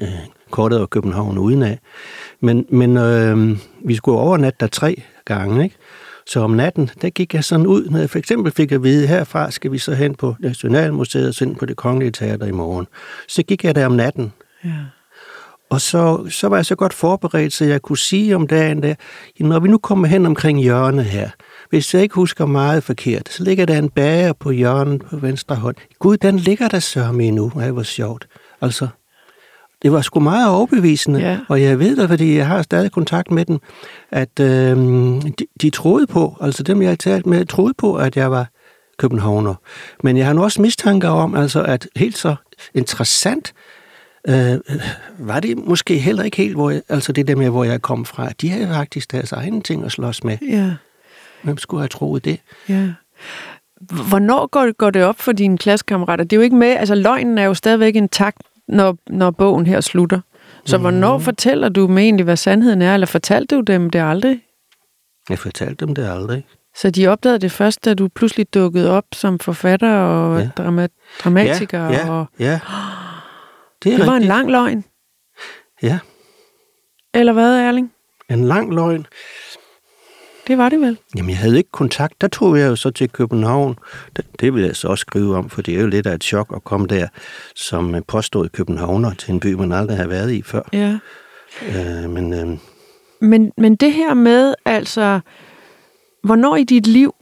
Øh, 0.00 0.08
kortet 0.50 0.78
af 0.78 0.90
København 0.90 1.38
udenad. 1.38 1.76
Men, 2.40 2.66
men 2.68 2.96
øh, 2.96 3.58
vi 3.84 3.94
skulle 3.94 4.18
overnatte 4.18 4.56
der 4.60 4.66
tre 4.66 5.02
gange, 5.24 5.64
ikke? 5.64 5.76
Så 6.28 6.40
om 6.40 6.50
natten, 6.50 6.90
der 7.02 7.10
gik 7.10 7.34
jeg 7.34 7.44
sådan 7.44 7.66
ud, 7.66 7.88
når 7.90 7.98
jeg 7.98 8.10
for 8.10 8.18
eksempel 8.18 8.52
fik 8.52 8.72
at 8.72 8.82
vide, 8.82 9.06
herfra 9.06 9.50
skal 9.50 9.72
vi 9.72 9.78
så 9.78 9.94
hen 9.94 10.14
på 10.14 10.34
Nationalmuseet 10.40 11.28
og 11.28 11.34
sind 11.34 11.56
på 11.56 11.66
det 11.66 11.76
kongelige 11.76 12.10
teater 12.10 12.46
i 12.46 12.50
morgen. 12.50 12.86
Så 13.28 13.42
gik 13.42 13.64
jeg 13.64 13.74
der 13.74 13.86
om 13.86 13.92
natten. 13.92 14.32
Ja. 14.64 14.70
Og 15.70 15.80
så, 15.80 16.26
så 16.30 16.48
var 16.48 16.56
jeg 16.56 16.66
så 16.66 16.74
godt 16.76 16.94
forberedt, 16.94 17.52
så 17.52 17.64
jeg 17.64 17.82
kunne 17.82 17.98
sige 17.98 18.36
om 18.36 18.46
dagen 18.46 18.82
der, 18.82 18.94
når 19.40 19.60
vi 19.60 19.68
nu 19.68 19.78
kommer 19.78 20.08
hen 20.08 20.26
omkring 20.26 20.60
hjørnet 20.62 21.04
her, 21.04 21.30
hvis 21.70 21.94
jeg 21.94 22.02
ikke 22.02 22.14
husker 22.14 22.46
meget 22.46 22.82
forkert, 22.82 23.28
så 23.28 23.44
ligger 23.44 23.66
der 23.66 23.78
en 23.78 23.90
bager 23.90 24.32
på 24.32 24.50
hjørnet 24.50 25.02
på 25.10 25.16
venstre 25.16 25.56
hånd. 25.56 25.76
Gud, 25.98 26.16
den 26.16 26.38
ligger 26.38 26.68
der 26.68 26.78
sørme 26.78 27.24
endnu. 27.24 27.52
Det 27.56 27.76
var 27.76 27.82
sjovt. 27.82 28.28
Altså, 28.60 28.88
det 29.82 29.92
var 29.92 30.00
sgu 30.00 30.20
meget 30.20 30.50
overbevisende, 30.50 31.20
ja. 31.20 31.38
og 31.48 31.62
jeg 31.62 31.78
ved 31.78 31.96
det, 31.96 32.08
fordi 32.08 32.36
jeg 32.36 32.46
har 32.46 32.62
stadig 32.62 32.92
kontakt 32.92 33.30
med 33.30 33.44
dem, 33.44 33.58
at 34.10 34.40
øh, 34.40 34.76
de, 35.38 35.46
de 35.62 35.70
troede 35.70 36.06
på, 36.06 36.36
altså 36.40 36.62
dem 36.62 36.82
jeg 36.82 36.90
har 36.90 36.96
talt 36.96 37.26
med, 37.26 37.46
troede 37.46 37.74
på, 37.74 37.94
at 37.94 38.16
jeg 38.16 38.30
var 38.30 38.46
københavner. 38.98 39.54
Men 40.02 40.16
jeg 40.16 40.26
har 40.26 40.32
nu 40.32 40.42
også 40.42 40.62
mistanker 40.62 41.08
om, 41.08 41.34
altså 41.34 41.62
at 41.62 41.88
helt 41.96 42.18
så 42.18 42.36
interessant, 42.74 43.52
øh, 44.28 44.58
var 45.18 45.40
det 45.40 45.58
måske 45.58 45.98
heller 45.98 46.22
ikke 46.22 46.36
helt, 46.36 46.54
hvor 46.54 46.70
jeg, 46.70 46.82
altså 46.88 47.12
det 47.12 47.28
der 47.28 47.36
med, 47.36 47.48
hvor 47.48 47.64
jeg 47.64 47.82
kom 47.82 48.04
fra. 48.04 48.28
De 48.40 48.50
havde 48.50 48.68
faktisk 48.68 49.12
deres 49.12 49.32
egne 49.32 49.62
ting 49.62 49.84
at 49.84 49.92
slås 49.92 50.24
med. 50.24 50.38
Ja. 50.42 50.70
Hvem 51.42 51.58
skulle 51.58 51.80
have 51.80 51.88
troet 51.88 52.24
det? 52.24 52.40
Ja. 52.68 52.88
Hvornår 54.08 54.46
går, 54.46 54.72
går 54.72 54.90
det 54.90 55.04
op 55.04 55.20
for 55.20 55.32
dine 55.32 55.58
klassekammerater? 55.58 56.24
Det 56.24 56.32
er 56.32 56.36
jo 56.36 56.42
ikke 56.42 56.56
med, 56.56 56.68
altså 56.68 56.94
løgnen 56.94 57.38
er 57.38 57.44
jo 57.44 57.54
stadigvæk 57.54 57.94
intakt 57.96 58.42
når, 58.68 58.96
når 59.10 59.30
bogen 59.30 59.66
her 59.66 59.80
slutter. 59.80 60.20
Så 60.64 60.76
mm. 60.76 60.82
hvornår 60.82 61.18
fortæller 61.18 61.68
du 61.68 61.86
dem 61.86 61.98
egentlig, 61.98 62.24
hvad 62.24 62.36
sandheden 62.36 62.82
er, 62.82 62.94
eller 62.94 63.06
fortalte 63.06 63.56
du 63.56 63.60
dem 63.60 63.90
det 63.90 63.98
aldrig? 63.98 64.40
Jeg 65.30 65.38
fortalte 65.38 65.86
dem 65.86 65.94
det 65.94 66.10
aldrig. 66.10 66.46
Så 66.76 66.90
de 66.90 67.06
opdagede 67.06 67.38
det 67.38 67.52
først, 67.52 67.84
da 67.84 67.94
du 67.94 68.08
pludselig 68.08 68.54
dukkede 68.54 68.90
op 68.90 69.04
som 69.12 69.38
forfatter 69.38 69.94
og 69.94 70.40
ja. 70.40 70.48
drama, 70.56 70.88
dramatiker? 71.24 71.84
Ja, 71.84 71.90
ja, 71.90 72.10
og... 72.10 72.26
ja. 72.38 72.60
Det, 73.84 73.92
er 73.92 73.96
det 73.96 74.06
var 74.06 74.16
en 74.16 74.22
lang 74.22 74.50
løgn? 74.50 74.84
Ja. 75.82 75.98
Eller 77.14 77.32
hvad, 77.32 77.60
Erling? 77.60 77.92
En 78.30 78.44
lang 78.44 78.74
løgn. 78.74 79.06
Det 80.48 80.58
var 80.58 80.68
det 80.68 80.80
vel? 80.80 80.98
Jamen, 81.16 81.30
jeg 81.30 81.38
havde 81.38 81.56
ikke 81.56 81.70
kontakt. 81.72 82.20
Der 82.20 82.28
tog 82.28 82.58
jeg 82.58 82.68
jo 82.68 82.76
så 82.76 82.90
til 82.90 83.10
København. 83.10 83.78
Det, 84.16 84.24
det 84.40 84.54
vil 84.54 84.62
jeg 84.62 84.76
så 84.76 84.88
også 84.88 85.02
skrive 85.02 85.36
om, 85.36 85.50
for 85.50 85.62
det 85.62 85.74
er 85.74 85.80
jo 85.80 85.86
lidt 85.86 86.06
af 86.06 86.14
et 86.14 86.24
chok 86.24 86.52
at 86.56 86.64
komme 86.64 86.86
der 86.86 87.08
som 87.54 88.04
påstået 88.06 88.52
københavner 88.52 89.14
til 89.14 89.30
en 89.30 89.40
by, 89.40 89.52
man 89.52 89.72
aldrig 89.72 89.96
har 89.96 90.06
været 90.06 90.32
i 90.32 90.42
før. 90.42 90.62
Ja. 90.72 90.98
Øh, 91.68 92.10
men, 92.10 92.32
øh... 92.32 92.58
men, 93.20 93.52
men 93.56 93.76
det 93.76 93.92
her 93.92 94.14
med, 94.14 94.54
altså, 94.64 95.20
hvornår 96.22 96.56
i 96.56 96.64
dit 96.64 96.86
liv 96.86 97.14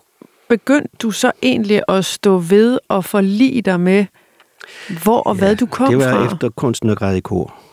begyndte 0.48 0.96
du 1.02 1.10
så 1.10 1.32
egentlig 1.42 1.82
at 1.88 2.04
stå 2.04 2.38
ved 2.38 2.78
og 2.88 3.04
forlige 3.04 3.62
dig 3.62 3.80
med, 3.80 4.06
hvor 5.02 5.20
og 5.20 5.34
ja, 5.34 5.38
hvad 5.38 5.56
du 5.56 5.66
kom 5.66 5.86
fra? 5.86 5.90
det 5.90 5.98
var 5.98 6.12
fra? 6.12 6.32
efter 6.32 6.48
kunstnergrad 6.48 7.16
i 7.16 7.20
kor 7.20 7.65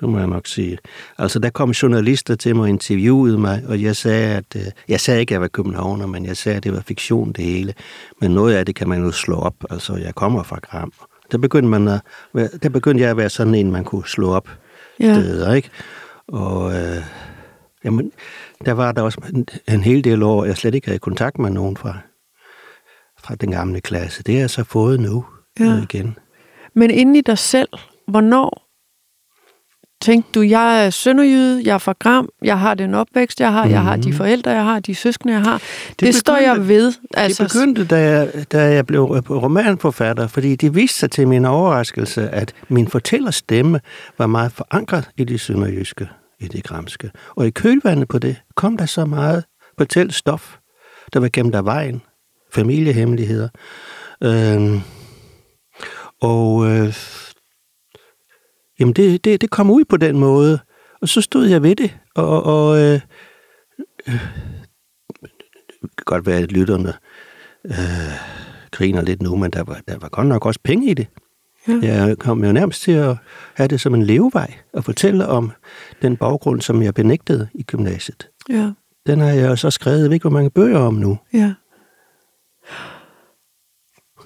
det 0.00 0.08
må 0.08 0.18
jeg 0.18 0.26
nok 0.26 0.46
sige. 0.46 0.78
Altså, 1.18 1.38
der 1.38 1.50
kom 1.50 1.70
journalister 1.70 2.34
til 2.34 2.56
mig 2.56 2.62
og 2.62 2.68
interviewede 2.68 3.38
mig, 3.38 3.62
og 3.68 3.82
jeg 3.82 3.96
sagde, 3.96 4.36
at 4.36 4.56
øh, 4.56 4.62
jeg 4.88 5.00
sagde 5.00 5.20
ikke, 5.20 5.30
at 5.30 5.34
jeg 5.34 5.40
var 5.40 5.48
københavner, 5.48 6.06
men 6.06 6.26
jeg 6.26 6.36
sagde, 6.36 6.56
at 6.56 6.64
det 6.64 6.72
var 6.72 6.80
fiktion, 6.80 7.32
det 7.32 7.44
hele. 7.44 7.74
Men 8.20 8.30
noget 8.30 8.54
af 8.54 8.66
det 8.66 8.74
kan 8.74 8.88
man 8.88 9.04
jo 9.04 9.10
slå 9.10 9.36
op. 9.36 9.54
Altså, 9.70 9.96
jeg 9.96 10.14
kommer 10.14 10.42
fra 10.42 10.58
Gram. 10.62 10.92
Der 11.32 11.38
begyndte, 11.38 11.68
man 11.68 11.88
at, 11.88 12.02
der 12.62 12.68
begyndte 12.68 13.02
jeg 13.02 13.10
at 13.10 13.16
være 13.16 13.30
sådan 13.30 13.54
en, 13.54 13.70
man 13.70 13.84
kunne 13.84 14.06
slå 14.06 14.30
op 14.30 14.48
ja. 15.00 15.14
steder, 15.14 15.54
ikke? 15.54 15.70
Og 16.28 16.72
øh, 16.74 17.02
jamen, 17.84 18.12
der 18.64 18.72
var 18.72 18.92
der 18.92 19.02
også 19.02 19.20
en, 19.34 19.46
en 19.68 19.82
hel 19.82 20.04
del 20.04 20.22
år, 20.22 20.44
jeg 20.44 20.56
slet 20.56 20.74
ikke 20.74 20.86
havde 20.86 20.98
kontakt 20.98 21.38
med 21.38 21.50
nogen 21.50 21.76
fra, 21.76 21.98
fra 23.24 23.34
den 23.34 23.50
gamle 23.50 23.80
klasse. 23.80 24.22
Det 24.22 24.34
er 24.34 24.40
jeg 24.40 24.50
så 24.50 24.64
fået 24.64 25.00
nu 25.00 25.24
ja. 25.60 25.82
igen. 25.82 26.18
Men 26.74 26.90
inden 26.90 27.16
i 27.16 27.20
dig 27.20 27.38
selv, 27.38 27.68
hvornår 28.08 28.61
tænkte 30.02 30.30
du, 30.34 30.40
jeg 30.40 30.86
er 30.86 30.90
sønderjyde, 30.90 31.62
jeg 31.64 31.74
er 31.74 31.78
fra 31.78 31.94
Gram, 31.98 32.28
jeg 32.42 32.58
har 32.58 32.74
den 32.74 32.94
opvækst, 32.94 33.40
jeg 33.40 33.52
har, 33.52 33.64
mm. 33.64 33.70
jeg 33.70 33.82
har 33.82 33.96
de 33.96 34.12
forældre, 34.12 34.50
jeg 34.50 34.64
har, 34.64 34.80
de 34.80 34.94
søskende, 34.94 35.34
jeg 35.34 35.42
har. 35.42 35.58
Det, 35.88 36.00
det 36.00 36.14
står 36.14 36.36
jeg 36.36 36.68
ved. 36.68 36.92
Altså, 37.14 37.42
det 37.42 37.52
begyndte, 37.52 37.84
da 37.84 37.96
jeg, 37.96 38.52
da 38.52 38.74
jeg 38.74 38.86
blev 38.86 39.04
romanforfatter, 39.30 40.26
fordi 40.26 40.56
det 40.56 40.74
viste 40.74 40.98
sig 40.98 41.10
til 41.10 41.28
min 41.28 41.44
overraskelse, 41.44 42.30
at 42.30 42.54
min 42.68 42.88
fortællerstemme 42.88 43.80
var 44.18 44.26
meget 44.26 44.52
forankret 44.52 45.08
i 45.16 45.24
det 45.24 45.40
sønderjyske, 45.40 46.08
i 46.40 46.48
det 46.48 46.64
gramske. 46.64 47.10
Og 47.36 47.46
i 47.46 47.50
kølvandet 47.50 48.08
på 48.08 48.18
det 48.18 48.36
kom 48.54 48.76
der 48.76 48.86
så 48.86 49.04
meget 49.04 49.44
fortællestof, 49.78 50.56
der 51.12 51.20
var 51.20 51.28
gennem 51.32 51.52
der 51.52 51.62
vejen, 51.62 52.02
familiehemmeligheder. 52.52 53.48
Øh, 54.22 54.80
og 56.20 56.70
øh, 56.70 56.94
jamen 58.82 58.92
det, 58.92 59.24
det, 59.24 59.40
det 59.40 59.50
kom 59.50 59.70
ud 59.70 59.84
på 59.84 59.96
den 59.96 60.18
måde, 60.18 60.58
og 61.00 61.08
så 61.08 61.20
stod 61.20 61.46
jeg 61.46 61.62
ved 61.62 61.76
det, 61.76 61.98
og, 62.14 62.42
og 62.42 62.78
øh, 62.78 63.00
øh, 64.08 64.20
det 65.82 65.90
kan 65.96 66.04
godt 66.04 66.26
være, 66.26 66.38
at 66.38 66.52
lytterne 66.52 66.92
øh, 67.64 67.74
griner 68.70 69.02
lidt 69.02 69.22
nu, 69.22 69.36
men 69.36 69.50
der 69.50 69.62
var, 69.62 69.80
der 69.88 69.98
var 69.98 70.08
godt 70.08 70.26
nok 70.26 70.46
også 70.46 70.60
penge 70.64 70.90
i 70.90 70.94
det. 70.94 71.06
Ja. 71.68 71.78
Jeg 71.82 72.18
kom 72.18 72.44
jo 72.44 72.52
nærmest 72.52 72.82
til 72.82 72.92
at 72.92 73.16
have 73.54 73.68
det 73.68 73.80
som 73.80 73.94
en 73.94 74.02
levevej, 74.02 74.54
og 74.72 74.84
fortælle 74.84 75.26
om 75.26 75.52
den 76.02 76.16
baggrund, 76.16 76.60
som 76.60 76.82
jeg 76.82 76.94
benægtede 76.94 77.48
i 77.54 77.62
gymnasiet. 77.62 78.28
Ja. 78.48 78.70
Den 79.06 79.20
har 79.20 79.30
jeg 79.30 79.58
så 79.58 79.70
skrevet, 79.70 79.98
jeg 79.98 80.04
ved 80.04 80.14
ikke, 80.14 80.24
hvor 80.24 80.38
mange 80.38 80.50
bøger 80.50 80.78
om 80.78 80.94
nu. 80.94 81.18
Ja. 81.32 81.54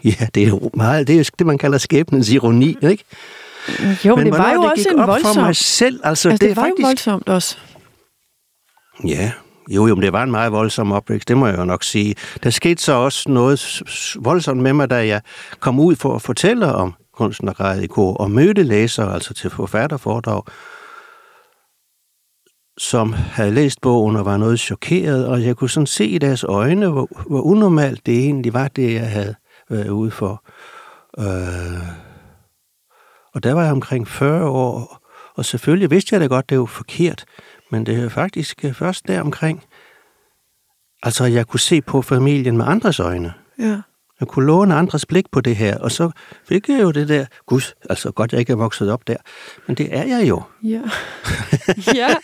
Ja, 0.05 0.27
det 0.35 0.43
er 0.43 0.49
jo 0.49 0.71
meget, 0.75 1.09
det 1.09 1.21
er 1.21 1.31
det, 1.39 1.47
man 1.47 1.59
kalder 1.59 1.79
skæbnens 1.79 2.31
ironi, 2.31 2.77
ikke? 2.83 3.05
Jo, 4.05 4.17
Men 4.17 4.27
det 4.27 4.39
var 4.39 4.53
jo 4.53 4.63
det 4.63 4.71
også 4.71 4.89
en 4.91 5.07
voldsom... 5.07 5.35
for 5.35 5.41
mig 5.41 5.57
selv, 5.57 6.01
altså, 6.05 6.29
altså 6.29 6.31
det, 6.31 6.41
det 6.41 6.57
var 6.57 6.63
faktisk... 6.63 6.83
jo 6.83 6.87
voldsomt 6.87 7.29
også. 7.29 7.59
Ja, 9.05 9.33
jo, 9.69 9.87
jo, 9.87 9.95
men 9.95 10.03
det 10.03 10.13
var 10.13 10.23
en 10.23 10.31
meget 10.31 10.53
voldsom 10.53 10.93
opvækst, 10.93 11.29
det 11.29 11.37
må 11.37 11.47
jeg 11.47 11.59
jo 11.59 11.65
nok 11.65 11.85
sige. 11.85 12.15
Der 12.43 12.51
skete 12.51 12.83
så 12.83 12.93
også 12.93 13.31
noget 13.31 13.83
voldsomt 14.21 14.63
med 14.63 14.73
mig, 14.73 14.91
da 14.91 15.07
jeg 15.07 15.21
kom 15.61 15.81
ud 15.81 15.97
for 15.97 16.15
at 16.15 16.23
fortælle 16.23 16.67
om 16.67 16.95
kunsten 17.15 17.49
og 17.59 17.83
i 17.83 17.87
kor, 17.87 18.15
og 18.15 18.31
mødte 18.31 18.63
læsere, 18.63 19.15
altså 19.15 19.35
til 19.35 19.51
forfatterforedrag, 19.51 20.43
som 22.79 23.13
havde 23.13 23.53
læst 23.53 23.81
bogen 23.81 24.17
og 24.17 24.25
var 24.25 24.37
noget 24.37 24.61
chokeret, 24.61 25.27
og 25.27 25.43
jeg 25.43 25.57
kunne 25.57 25.71
sådan 25.71 25.87
se 25.87 26.07
i 26.07 26.19
deres 26.19 26.45
øjne, 26.45 26.89
hvor, 26.89 27.09
hvor 27.29 27.41
unormalt 27.41 28.07
det 28.07 28.19
egentlig 28.19 28.55
var, 28.55 28.69
det 28.69 28.95
jeg 28.95 29.11
havde 29.11 29.35
været 29.71 29.89
ude 29.89 30.11
for. 30.11 30.45
Øh, 31.19 32.07
og 33.37 33.43
der 33.43 33.53
var 33.53 33.63
jeg 33.63 33.73
omkring 33.73 34.09
40 34.09 34.45
år, 34.45 35.03
og 35.35 35.45
selvfølgelig 35.45 35.91
vidste 35.91 36.15
jeg 36.15 36.21
da 36.21 36.27
godt, 36.27 36.51
det 36.51 36.59
var 36.59 36.67
forkert, 36.67 37.25
men 37.71 37.87
det 37.87 38.05
er 38.05 38.09
faktisk 38.09 38.65
øh, 38.65 38.75
først 38.75 39.09
der 39.09 39.21
omkring, 39.21 39.65
altså 41.03 41.25
jeg 41.25 41.47
kunne 41.47 41.61
se 41.61 41.81
på 41.81 42.03
familien 42.03 42.57
med 42.57 42.65
andres 42.69 43.01
øjne. 43.01 43.35
Ja. 43.59 43.81
Jeg 44.21 44.29
kunne 44.29 44.47
låne 44.47 44.75
andres 44.75 45.07
blik 45.07 45.31
på 45.33 45.41
det 45.41 45.57
her, 45.57 45.79
og 45.79 45.93
så 45.93 46.11
fik 46.49 46.69
jeg 46.69 46.83
jo 46.83 46.91
det 46.91 47.09
der, 47.09 47.27
gud, 47.47 47.61
altså 47.91 48.11
godt, 48.11 48.33
jeg 48.33 48.41
ikke 48.41 48.53
er 48.53 48.57
vokset 48.57 48.91
op 48.91 49.07
der, 49.07 49.17
men 49.67 49.77
det 49.77 49.97
er 49.97 50.05
jeg 50.05 50.29
jo. 50.29 50.43
Ja. 50.63 50.69
ja. 51.95 52.17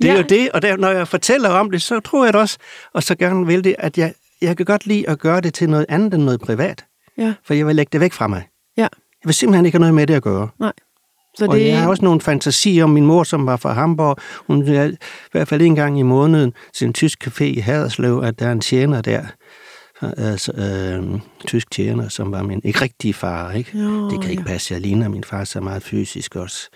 det 0.00 0.08
er 0.08 0.12
ja. 0.12 0.16
jo 0.16 0.22
det, 0.22 0.50
og 0.50 0.62
der, 0.62 0.76
når 0.76 0.90
jeg 0.90 1.08
fortæller 1.08 1.48
om 1.48 1.70
det, 1.70 1.82
så 1.82 2.00
tror 2.00 2.24
jeg 2.24 2.32
det 2.32 2.40
også, 2.40 2.58
og 2.92 3.02
så 3.02 3.14
gerne 3.14 3.46
vil 3.46 3.64
det, 3.64 3.76
at 3.78 3.98
jeg, 3.98 4.14
jeg 4.40 4.56
kan 4.56 4.66
godt 4.66 4.86
lide 4.86 5.08
at 5.08 5.18
gøre 5.18 5.40
det 5.40 5.54
til 5.54 5.70
noget 5.70 5.86
andet 5.88 6.14
end 6.14 6.22
noget 6.22 6.40
privat. 6.40 6.84
Ja. 7.18 7.34
For 7.44 7.54
jeg 7.54 7.66
vil 7.66 7.76
lægge 7.76 7.90
det 7.92 8.00
væk 8.00 8.12
fra 8.12 8.26
mig. 8.26 8.48
Ja. 9.26 9.28
Vil 9.28 9.34
simpelthen 9.34 9.66
ikke 9.66 9.76
have 9.76 9.80
noget 9.80 9.94
med 9.94 10.06
det 10.06 10.14
at 10.14 10.22
gøre. 10.22 10.48
Nej. 10.60 10.72
Så 11.38 11.44
det... 11.44 11.50
Og 11.50 11.66
jeg 11.66 11.80
har 11.80 11.88
også 11.88 12.04
nogle 12.04 12.20
fantasier 12.20 12.84
om 12.84 12.90
min 12.90 13.06
mor, 13.06 13.22
som 13.22 13.46
var 13.46 13.56
fra 13.56 13.72
Hamburg. 13.72 14.16
Hun 14.46 14.68
er 14.68 14.84
i 14.84 14.96
hvert 15.32 15.48
fald 15.48 15.62
en 15.62 15.74
gang 15.74 15.98
i 15.98 16.02
måneden 16.02 16.52
til 16.74 16.86
en 16.86 16.92
tysk 16.92 17.26
café 17.26 17.44
i 17.44 17.58
Haderslev, 17.58 18.20
at 18.24 18.38
der 18.38 18.46
er 18.46 18.52
en 18.52 18.60
tjener 18.60 19.00
der, 19.00 19.22
altså, 20.02 20.52
øh, 20.52 21.20
tysk 21.46 21.70
tjener, 21.70 22.08
som 22.08 22.32
var 22.32 22.42
min 22.42 22.60
ikke 22.64 22.80
rigtig 22.80 23.14
far. 23.14 23.52
Ikke? 23.52 23.78
Jo, 23.78 24.10
det 24.10 24.20
kan 24.20 24.30
ikke 24.30 24.42
ja. 24.46 24.52
passe, 24.52 24.74
jeg 24.74 24.80
ligner 24.80 25.08
min 25.08 25.24
far 25.24 25.44
så 25.44 25.60
meget 25.60 25.82
fysisk 25.82 26.36
også. 26.36 26.68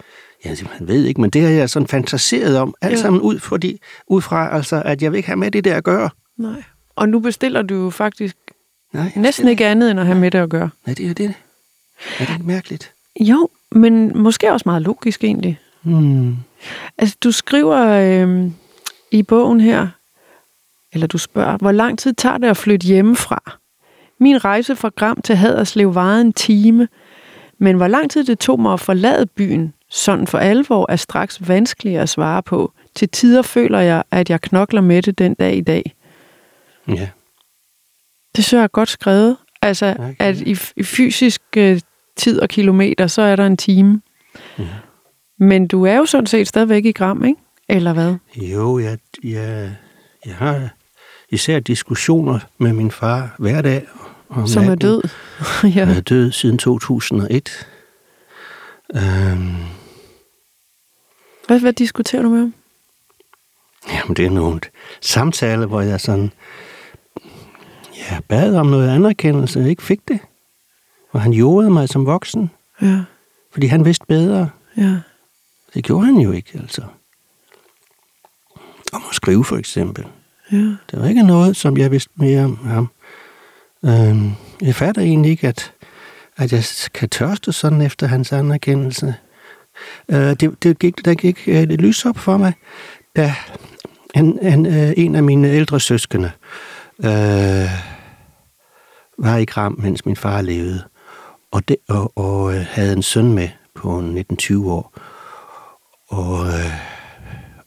Jeg 0.45 0.59
simpelthen 0.59 0.89
ved 0.89 1.05
ikke, 1.05 1.21
men 1.21 1.31
det 1.31 1.43
har 1.43 1.49
jeg 1.49 1.71
sådan 1.71 1.89
fantaseret 1.89 2.59
om, 2.59 2.75
alt 2.81 2.93
ja. 2.93 3.01
sammen 3.01 3.21
ud, 3.23 3.39
fordi, 3.39 3.81
ud 4.09 4.23
fra, 4.23 4.57
altså, 4.57 4.83
at 4.85 5.03
jeg 5.03 5.13
vil 5.13 5.17
ikke 5.17 5.29
have 5.29 5.37
med 5.37 5.51
det 5.51 5.65
der 5.65 5.77
at 5.77 5.85
gøre. 5.85 6.11
Nej. 6.39 6.63
Og 6.97 7.09
nu 7.09 7.21
bestiller 7.21 7.63
du 7.63 7.75
jo 7.75 7.91
faktisk 7.91 8.37
Nej, 8.95 9.13
næsten 9.17 9.49
ikke 9.49 9.67
andet 9.67 9.91
end 9.91 10.01
at 10.01 10.07
have 10.07 10.19
med 10.19 10.31
det 10.31 10.39
at 10.39 10.51
gøre. 10.51 10.71
Nej, 10.87 10.95
det 10.95 11.11
er 11.11 11.15
det. 11.15 11.35
Er 12.19 12.25
det 12.25 12.33
ikke 12.33 12.47
mærkeligt? 12.47 12.93
Jo, 13.21 13.49
men 13.73 14.19
måske 14.19 14.53
også 14.53 14.63
meget 14.67 14.83
logisk 14.83 15.25
egentlig. 15.25 15.59
Hmm. 15.83 16.37
Altså, 16.99 17.17
du 17.25 17.33
skriver 17.33 17.87
øh, 17.87 18.51
i 19.11 19.23
bogen 19.23 19.61
her, 19.61 19.89
eller 20.93 21.07
du 21.07 21.19
spørger, 21.19 21.57
hvor 21.57 21.73
lang 21.73 21.99
tid 21.99 22.13
tager 22.13 22.39
det 22.39 22.49
at 22.49 22.57
flytte 22.57 22.87
hjemmefra? 22.87 23.59
Min 24.21 24.45
rejse 24.45 24.77
fra 24.77 24.91
Gram 24.97 25.23
til 25.23 25.37
Haderslev 25.37 25.95
varede 25.95 26.21
en 26.21 26.33
time, 26.33 26.89
men 27.59 27.77
hvor 27.77 27.87
lang 27.89 28.11
tid 28.11 28.25
det 28.25 28.39
tog 28.39 28.61
mig 28.61 28.73
at 28.73 28.81
forlade 28.81 29.27
byen, 29.27 29.75
sådan 29.91 30.27
for 30.27 30.39
alvor, 30.39 30.87
er 30.93 30.97
straks 30.97 31.49
vanskeligere 31.49 32.03
at 32.03 32.09
svare 32.09 32.43
på. 32.43 32.73
Til 32.95 33.09
tider 33.09 33.43
føler 33.43 33.81
jeg, 33.81 34.03
at 34.11 34.31
jeg 34.31 34.41
knokler 34.41 34.81
med 34.81 35.03
det 35.03 35.19
den 35.19 35.35
dag 35.35 35.57
i 35.57 35.61
dag. 35.61 35.95
Ja. 36.89 37.09
Det 38.37 38.45
synes 38.45 38.53
jeg 38.53 38.63
er 38.63 38.69
godt 38.69 38.89
skrevet. 38.89 39.37
Altså, 39.63 39.87
Okay. 39.99 40.15
at 40.19 40.41
i, 40.41 40.57
i 40.77 40.83
fysisk 40.83 41.43
øh, 41.57 41.81
tid 42.21 42.41
og 42.41 42.49
kilometer, 42.49 43.07
så 43.07 43.23
er 43.23 43.37
der 43.37 43.47
en 43.47 43.57
time. 43.57 44.03
Ja. 44.59 44.65
Men 45.39 45.67
du 45.67 45.85
er 45.87 45.97
jo 45.97 46.07
sådan 46.07 46.27
set 46.27 46.49
stadigvæk 46.49 46.85
i 46.85 46.93
Gram, 46.93 47.25
ikke? 47.25 47.41
Eller 47.69 47.93
hvad? 47.93 48.15
Jo, 48.37 48.79
jeg, 48.79 48.99
jeg, 49.25 49.77
jeg 50.27 50.35
har 50.35 50.69
især 51.29 51.61
diskussioner 51.61 52.39
med 52.59 52.73
min 52.73 52.91
far 52.91 53.35
hver 53.39 53.63
dag. 53.63 53.87
Om 54.29 54.47
Som 54.47 54.63
er 54.63 54.69
natten. 54.69 54.89
død. 54.89 55.03
ja. 55.65 55.69
Jeg 55.87 55.97
er 55.97 56.01
død 56.01 56.33
siden 56.33 56.59
2001. 56.59 57.67
Øhm, 58.95 59.55
Hvad, 61.47 61.61
hvad 61.61 61.73
diskuterer 61.73 62.23
du 62.23 62.29
med 62.29 62.39
ham? 62.39 62.55
jamen, 63.95 64.17
det 64.17 64.27
er 64.27 64.31
nogle 64.31 64.61
samtaler, 65.01 65.67
hvor 65.67 65.81
jeg 65.81 66.01
sådan 66.01 66.33
ja, 67.97 68.19
bad 68.29 68.57
om 68.57 68.67
noget 68.67 68.89
anerkendelse, 68.91 69.69
ikke 69.71 69.83
fik 69.83 70.09
det. 70.09 70.19
Og 71.11 71.21
han 71.21 71.33
jordede 71.33 71.71
mig 71.71 71.89
som 71.89 72.07
voksen, 72.07 72.51
Ja, 72.83 73.01
fordi 73.53 73.67
han 73.67 73.85
vidste 73.85 74.05
bedre. 74.09 74.51
ja, 74.77 74.97
Det 75.75 75.85
gjorde 75.85 76.07
han 76.07 76.17
jo 76.17 76.33
ikke, 76.33 76.51
altså. 76.59 76.83
Om 78.93 79.03
at 79.09 79.15
skrive, 79.15 79.45
for 79.45 79.57
eksempel. 79.57 80.07
ja. 80.53 80.57
Det 80.57 81.01
var 81.01 81.07
ikke 81.09 81.23
noget, 81.23 81.57
som 81.57 81.77
jeg 81.77 81.91
vidste 81.91 82.11
mere 82.15 82.45
om 82.45 82.57
ham. 82.67 82.89
Øhm, 83.85 84.31
jeg 84.63 84.75
fatter 84.75 85.03
egentlig 85.03 85.31
ikke, 85.31 85.49
at, 85.49 85.73
at 86.37 86.53
jeg 86.53 86.65
kan 86.95 87.09
tørste 87.09 87.53
sådan 87.53 87.81
efter 87.81 88.07
hans 88.07 88.33
anerkendelse. 88.33 89.15
Øh, 90.09 90.17
det, 90.41 90.63
det 90.63 90.79
gik, 90.79 91.05
der 91.05 91.15
gik 91.15 91.49
øh, 91.49 91.55
det 91.69 91.81
lys 91.81 92.07
op 92.07 92.19
for 92.19 92.37
mig, 92.37 92.53
da 93.17 93.35
en, 94.15 94.39
en, 94.39 94.67
øh, 94.67 94.93
en 94.97 95.15
af 95.15 95.23
mine 95.23 95.49
ældre 95.49 95.81
søskende 95.81 96.31
øh, 97.05 97.71
var 99.19 99.37
i 99.37 99.45
Gram, 99.45 99.77
mens 99.83 100.07
min 100.07 100.17
far 100.17 100.41
levede, 100.43 100.83
og, 101.51 101.69
det, 101.69 101.77
og, 101.89 102.19
og 102.19 102.55
øh, 102.55 102.67
havde 102.69 102.93
en 102.93 103.03
søn 103.03 103.33
med 103.33 103.49
på 103.75 103.99
19-20 104.43 104.57
år. 104.57 104.95
Og, 106.09 106.47
øh, 106.47 106.73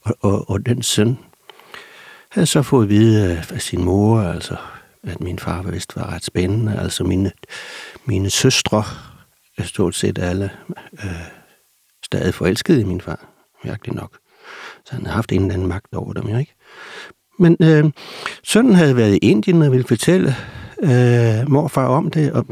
og, 0.02 0.16
og, 0.22 0.50
og 0.50 0.66
den 0.66 0.84
søn 0.84 1.18
havde 2.30 2.46
så 2.46 2.62
fået 2.62 2.84
at 2.84 2.90
vide 2.90 3.44
af 3.54 3.62
sin 3.62 3.84
mor, 3.84 4.22
altså, 4.22 4.56
at 5.04 5.22
min 5.22 5.40
far 5.40 5.62
vist 5.62 5.96
var 5.96 6.14
ret 6.14 6.24
spændende. 6.24 6.80
Altså 6.80 7.04
mine, 7.04 7.32
mine 8.06 8.30
søstre, 8.30 8.84
er 9.58 9.64
stort 9.64 9.96
set 9.96 10.20
alle, 10.20 10.52
øh, 10.94 11.12
stadig 12.04 12.34
forelskede 12.34 12.82
i 12.82 12.84
min 12.84 13.02
far, 13.02 13.26
mærkeligt 13.64 13.96
nok. 13.96 14.18
Så 14.86 14.94
han 14.94 15.02
havde 15.06 15.16
haft 15.16 15.32
en 15.32 15.42
eller 15.42 15.54
anden 15.54 15.68
magt 15.68 15.94
over 15.94 16.14
dem, 16.14 16.28
jo 16.28 16.38
ikke? 16.38 16.56
Men 17.40 17.58
øh, 17.62 17.92
sønnen 18.44 18.76
havde 18.76 18.96
været 18.96 19.14
i 19.14 19.18
Indien 19.18 19.62
og 19.62 19.72
ville 19.72 19.88
fortælle 19.88 20.36
øh, 20.84 21.52
morfar 21.52 21.88
om 21.88 22.12
det, 22.12 22.34
og 22.34 22.46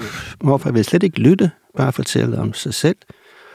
morfar 0.44 0.72
ville 0.72 0.84
slet 0.84 1.04
ikke 1.04 1.20
lytte, 1.20 1.52
bare 1.78 1.94
fortælle 1.94 2.40
om 2.40 2.54
sig 2.54 2.74
selv. 2.74 2.98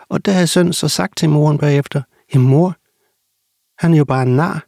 Og 0.09 0.25
der 0.25 0.33
havde 0.33 0.47
sønnen 0.47 0.73
så 0.73 0.89
sagt 0.89 1.17
til 1.17 1.29
moren 1.29 1.59
bagefter, 1.59 2.03
jamen 2.35 2.49
mor, 2.49 2.77
han 3.79 3.95
er 3.95 3.99
jo 3.99 4.05
bare 4.05 4.23
en 4.23 4.37
nar. 4.37 4.67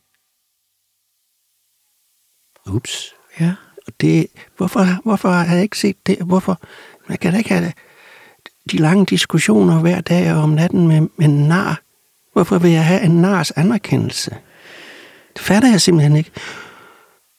Ups. 2.75 3.15
Ja. 3.41 3.55
Og 3.87 3.93
det, 4.01 4.27
hvorfor, 4.57 5.03
hvorfor 5.03 5.29
har 5.29 5.55
jeg 5.55 5.63
ikke 5.63 5.79
set 5.79 6.07
det? 6.07 6.19
Hvorfor? 6.19 6.61
Man 7.09 7.19
kan 7.19 7.33
da 7.33 7.39
ikke 7.39 7.51
have 7.51 7.73
de 8.71 8.77
lange 8.77 9.07
diskussioner 9.07 9.81
hver 9.81 10.01
dag 10.01 10.33
og 10.33 10.43
om 10.43 10.51
natten 10.51 10.89
med, 10.89 11.01
med 11.01 11.27
en 11.27 11.49
nar. 11.49 11.81
Hvorfor 12.33 12.59
vil 12.59 12.71
jeg 12.71 12.87
have 12.87 13.03
en 13.03 13.21
nars 13.21 13.51
anerkendelse? 13.51 14.31
Det 15.37 15.43
fatter 15.43 15.71
jeg 15.71 15.81
simpelthen 15.81 16.17
ikke. 16.17 16.31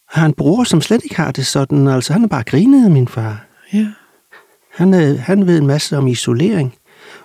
Har 0.10 0.26
en 0.26 0.34
bror, 0.34 0.64
som 0.64 0.82
slet 0.82 1.04
ikke 1.04 1.16
har 1.16 1.32
det 1.32 1.46
sådan. 1.46 1.88
Altså, 1.88 2.14
han 2.14 2.24
er 2.24 2.28
bare 2.28 2.44
grinet 2.44 2.86
af 2.86 2.92
min 2.92 3.08
far. 3.08 3.46
Ja. 3.74 3.88
Han, 4.74 4.94
øh, 4.94 5.20
han 5.20 5.48
ved 5.48 5.58
en 5.58 5.68
masse 5.68 5.98
om 5.98 6.08
isolering. 6.08 6.76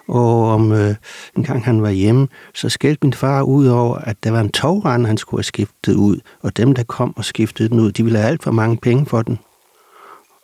Og 0.08 0.48
om 0.48 0.72
øh, 0.72 0.94
en 1.36 1.44
gang 1.44 1.64
han 1.64 1.82
var 1.82 1.90
hjemme, 1.90 2.28
så 2.54 2.68
skældte 2.68 3.06
min 3.06 3.12
far 3.12 3.42
ud 3.42 3.66
over, 3.66 3.96
at 3.96 4.24
der 4.24 4.30
var 4.30 4.40
en 4.40 4.52
togrand, 4.52 5.06
han 5.06 5.16
skulle 5.16 5.38
have 5.38 5.44
skiftet 5.44 5.94
ud. 5.94 6.20
Og 6.42 6.56
dem, 6.56 6.72
der 6.72 6.82
kom 6.82 7.16
og 7.16 7.24
skiftede 7.24 7.68
den 7.68 7.80
ud, 7.80 7.92
de 7.92 8.04
ville 8.04 8.18
have 8.18 8.28
alt 8.28 8.42
for 8.42 8.50
mange 8.50 8.76
penge 8.76 9.06
for 9.06 9.22
den. 9.22 9.38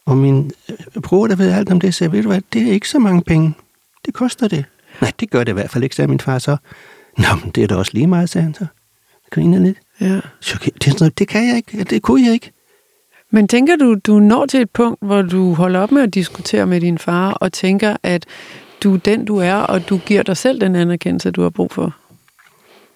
Og 0.07 0.17
min 0.17 0.51
øh, 0.71 1.03
bror, 1.03 1.27
der 1.27 1.37
ved 1.37 1.53
alt 1.53 1.73
om 1.73 1.81
det, 1.81 1.95
sagde, 1.95 2.13
ved 2.13 2.23
du 2.23 2.29
hvad, 2.29 2.41
det 2.53 2.63
er 2.63 2.73
ikke 2.73 2.89
så 2.89 2.99
mange 2.99 3.23
penge. 3.23 3.55
Det 4.07 4.15
koster 4.15 4.49
det. 4.49 4.65
Nej, 5.01 5.13
det 5.21 5.31
gør 5.31 5.45
det 5.45 5.53
i 5.53 5.55
hvert 5.55 5.71
fald 5.71 5.85
ikke, 5.85 5.97
sagde 5.97 6.09
min 6.09 6.21
far 6.21 6.39
så. 6.39 6.57
Nå, 7.19 7.27
men 7.43 7.51
det 7.51 7.63
er 7.63 7.67
da 7.67 7.77
også 7.77 7.93
lige 7.95 8.07
meget, 8.07 8.29
sagde 8.31 8.45
han 8.45 8.55
så. 8.55 8.67
Griner 9.31 9.59
lidt. 9.59 9.79
Ja. 10.01 10.21
Så, 10.41 10.59
det, 10.65 10.87
er 10.87 10.91
sådan 10.91 10.97
noget, 11.01 11.19
det 11.19 11.29
kan 11.29 11.49
jeg 11.49 11.57
ikke, 11.57 11.85
det 11.85 12.03
kunne 12.03 12.25
jeg 12.25 12.33
ikke. 12.33 12.53
Men 13.31 13.49
tænker 13.49 13.77
du, 13.77 13.95
du 13.95 14.19
når 14.19 14.47
til 14.47 14.61
et 14.61 14.71
punkt, 14.71 14.99
hvor 15.03 15.23
du 15.23 15.55
holder 15.55 15.81
op 15.81 15.93
med 15.93 16.03
at 16.03 16.15
diskutere 16.15 16.67
med 16.67 16.81
din 16.81 16.99
far, 16.99 17.33
og 17.33 17.53
tænker, 17.53 17.97
at 18.03 18.27
du 18.83 18.95
er 18.95 18.99
den, 18.99 19.25
du 19.25 19.37
er, 19.37 19.55
og 19.55 19.89
du 19.89 19.99
giver 19.99 20.23
dig 20.23 20.37
selv 20.37 20.61
den 20.61 20.77
anerkendelse, 20.77 21.31
du 21.31 21.43
har 21.43 21.51
brug 21.51 21.73
for? 21.73 21.97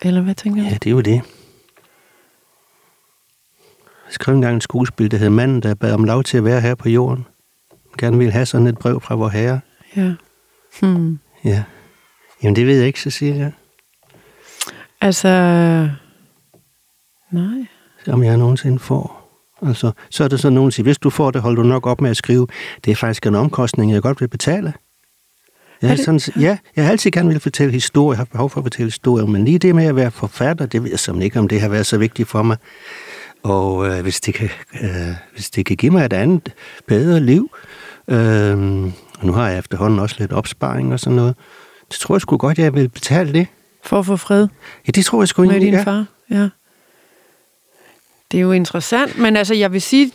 Eller 0.03 0.21
hvad 0.21 0.35
tænker 0.35 0.63
du? 0.63 0.69
Ja, 0.69 0.75
det 0.75 0.87
er 0.87 0.91
jo 0.91 1.01
det. 1.01 1.23
Jeg 4.07 4.13
skrev 4.13 4.35
engang 4.35 4.57
et 4.57 4.63
skuespil, 4.63 5.11
der 5.11 5.17
hed 5.17 5.31
Manden, 5.31 5.63
der 5.63 5.75
bad 5.75 5.93
om 5.93 6.05
lov 6.05 6.23
til 6.23 6.37
at 6.37 6.45
være 6.45 6.61
her 6.61 6.75
på 6.75 6.89
jorden. 6.89 7.27
Jeg 7.71 7.99
gerne 7.99 8.19
ville 8.19 8.33
have 8.33 8.47
sådan 8.47 8.67
et 8.67 8.79
brev 8.79 9.01
fra 9.01 9.15
vor 9.15 9.29
herre. 9.29 9.61
Ja. 9.97 10.15
Hmm. 10.81 11.19
Ja. 11.45 11.63
Jamen, 12.43 12.57
det 12.57 12.67
ved 12.67 12.77
jeg 12.77 12.87
ikke, 12.87 13.01
Cecilia. 13.01 13.53
Altså, 15.01 15.29
nej. 17.35 17.67
Om 18.09 18.23
jeg 18.25 18.37
nogensinde 18.37 18.79
får. 18.79 19.21
Altså, 19.67 19.91
så 20.11 20.25
er 20.25 20.29
det 20.29 20.41
så 20.41 20.51
nogen, 20.51 20.71
siger, 20.71 20.85
hvis 20.85 20.99
du 20.99 21.11
får 21.11 21.31
det, 21.31 21.43
holder 21.43 21.63
du 21.63 21.69
nok 21.69 21.87
op 21.87 22.01
med 22.01 22.11
at 22.11 22.17
skrive. 22.17 22.47
Det 22.85 22.91
er 22.91 22.95
faktisk 22.97 23.27
en 23.27 23.35
omkostning, 23.35 23.93
jeg 23.93 24.03
godt 24.03 24.21
vil 24.21 24.29
betale. 24.29 24.73
Jeg, 25.83 25.91
det- 25.97 26.05
sådan, 26.05 26.21
ja, 26.43 26.59
jeg 26.77 26.85
har 26.85 26.91
altid 26.91 27.11
gerne 27.11 27.29
vil 27.29 27.41
fortælle 27.41 27.73
historie, 27.73 28.15
jeg 28.15 28.19
har 28.19 28.25
behov 28.25 28.51
for 28.51 28.61
at 28.61 28.65
fortælle 28.65 28.87
historier, 28.87 29.27
men 29.27 29.45
lige 29.45 29.59
det 29.59 29.75
med 29.75 29.85
at 29.85 29.97
være 29.97 30.11
forfatter, 30.11 30.67
det 30.67 30.83
ved 30.83 30.91
jeg 30.91 30.99
simpelthen 30.99 31.25
ikke, 31.25 31.39
om 31.39 31.49
det 31.49 31.61
har 31.61 31.69
været 31.69 31.87
så 31.87 31.99
vigtigt 31.99 32.29
for 32.29 32.43
mig. 32.43 32.57
Og 33.43 33.87
øh, 33.89 34.03
hvis, 34.03 34.21
det 34.21 34.35
kan, 34.35 34.49
øh, 34.83 34.91
hvis 35.33 35.51
det 35.51 35.67
kan 35.67 35.77
give 35.77 35.93
mig 35.93 36.05
et 36.05 36.13
andet, 36.13 36.53
bedre 36.89 37.21
liv, 37.21 37.51
øh, 38.09 38.85
og 39.19 39.27
nu 39.27 39.33
har 39.33 39.49
jeg 39.49 39.59
efterhånden 39.59 39.99
også 39.99 40.17
lidt 40.19 40.33
opsparing 40.33 40.93
og 40.93 41.01
sådan 41.01 41.17
noget, 41.17 41.35
det 41.91 41.99
tror 42.01 42.15
jeg 42.15 42.21
sgu 42.21 42.37
godt, 42.37 42.59
jeg 42.59 42.75
vil 42.75 42.89
betale 42.89 43.33
det. 43.33 43.47
For 43.85 43.99
at 43.99 44.07
få 44.07 44.17
fred 44.17 44.49
Ja, 44.87 44.91
det 44.91 45.05
tror 45.05 45.21
jeg 45.21 45.29
sgu 45.29 45.43
med 45.43 45.51
egentlig, 45.51 45.67
din 45.73 45.79
ja. 45.79 45.85
far. 45.85 46.05
Ja. 46.31 46.49
Det 48.33 48.39
er 48.39 48.43
jo 48.43 48.53
interessant, 48.53 49.19
men 49.19 49.37
altså, 49.37 49.55
jeg 49.55 49.73
vil 49.73 49.83
sige, 49.83 50.11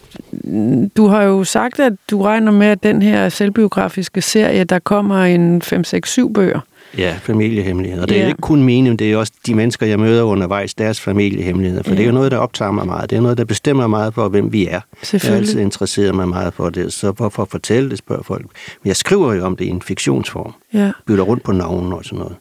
du 0.97 1.07
har 1.07 1.23
jo 1.23 1.43
sagt, 1.43 1.79
at 1.79 1.93
du 2.11 2.21
regner 2.21 2.51
med, 2.51 2.67
at 2.67 2.83
den 2.83 3.01
her 3.01 3.29
selvbiografiske 3.29 4.21
serie, 4.21 4.63
der 4.63 4.79
kommer 4.79 5.23
en 5.23 5.61
5, 5.61 5.83
6, 5.83 6.11
7 6.11 6.33
bøger. 6.33 6.59
Ja, 6.97 7.15
familiehemmeligheder. 7.21 8.01
Og 8.03 8.09
det 8.09 8.17
er 8.17 8.21
Ja. 8.21 8.27
ikke 8.27 8.41
kun 8.41 8.63
mine, 8.63 8.97
det 8.97 9.11
er 9.11 9.17
også 9.17 9.33
de 9.45 9.55
mennesker, 9.55 9.85
jeg 9.85 9.99
møder 9.99 10.23
undervejs, 10.23 10.73
deres 10.73 10.99
familiehemmeligheder. 11.01 11.83
For 11.83 11.89
Ja. 11.91 11.95
det 11.95 12.03
er 12.03 12.07
jo 12.07 12.13
noget, 12.13 12.31
der 12.31 12.37
optager 12.37 12.71
mig 12.71 12.85
meget. 12.85 13.09
Det 13.09 13.15
er 13.17 13.21
noget, 13.21 13.37
der 13.37 13.45
bestemmer 13.45 13.87
meget 13.87 14.13
for, 14.13 14.27
hvem 14.29 14.53
vi 14.53 14.65
er. 14.67 14.69
Jeg 14.71 14.81
Selvfølgelig. 15.03 15.39
altid 15.49 15.59
interesseret 15.61 16.15
mig 16.15 16.27
meget 16.29 16.53
for 16.53 16.69
det. 16.69 16.93
Så 16.93 17.11
hvorfor 17.11 17.45
fortælle 17.51 17.89
det, 17.89 17.97
spørger 17.97 18.23
folk. 18.23 18.41
Men 18.83 18.87
jeg 18.87 18.95
skriver 18.95 19.33
jo 19.33 19.45
om 19.45 19.55
det 19.55 19.65
i 19.65 19.69
en 19.69 19.81
fiktionsform. 19.81 20.53
Ja. 20.73 20.91
Bytter 21.07 21.23
rundt 21.23 21.43
på 21.43 21.51
navnen 21.51 21.93
og 21.93 22.05
sådan 22.05 22.19
noget. 22.19 22.35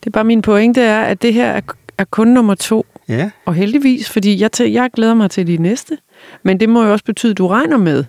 Det 0.00 0.06
er 0.06 0.10
bare 0.10 0.24
min 0.24 0.42
pointe 0.42 0.80
er, 0.82 1.00
at 1.00 1.22
det 1.22 1.34
her 1.34 1.60
er, 2.00 2.04
kun 2.04 2.28
nummer 2.28 2.54
to. 2.54 2.86
Ja, 3.08 3.30
Og 3.46 3.54
heldigvis, 3.54 4.10
fordi 4.10 4.40
jeg, 4.40 4.50
tæ- 4.60 4.64
jeg 4.72 4.90
glæder 4.94 5.14
mig 5.14 5.30
til 5.30 5.46
de 5.46 5.56
næste. 5.56 5.98
Men 6.42 6.60
det 6.60 6.68
må 6.68 6.84
jo 6.84 6.92
også 6.92 7.04
betyde, 7.04 7.30
at 7.30 7.38
du 7.38 7.46
regner 7.46 7.76
med, 7.76 8.04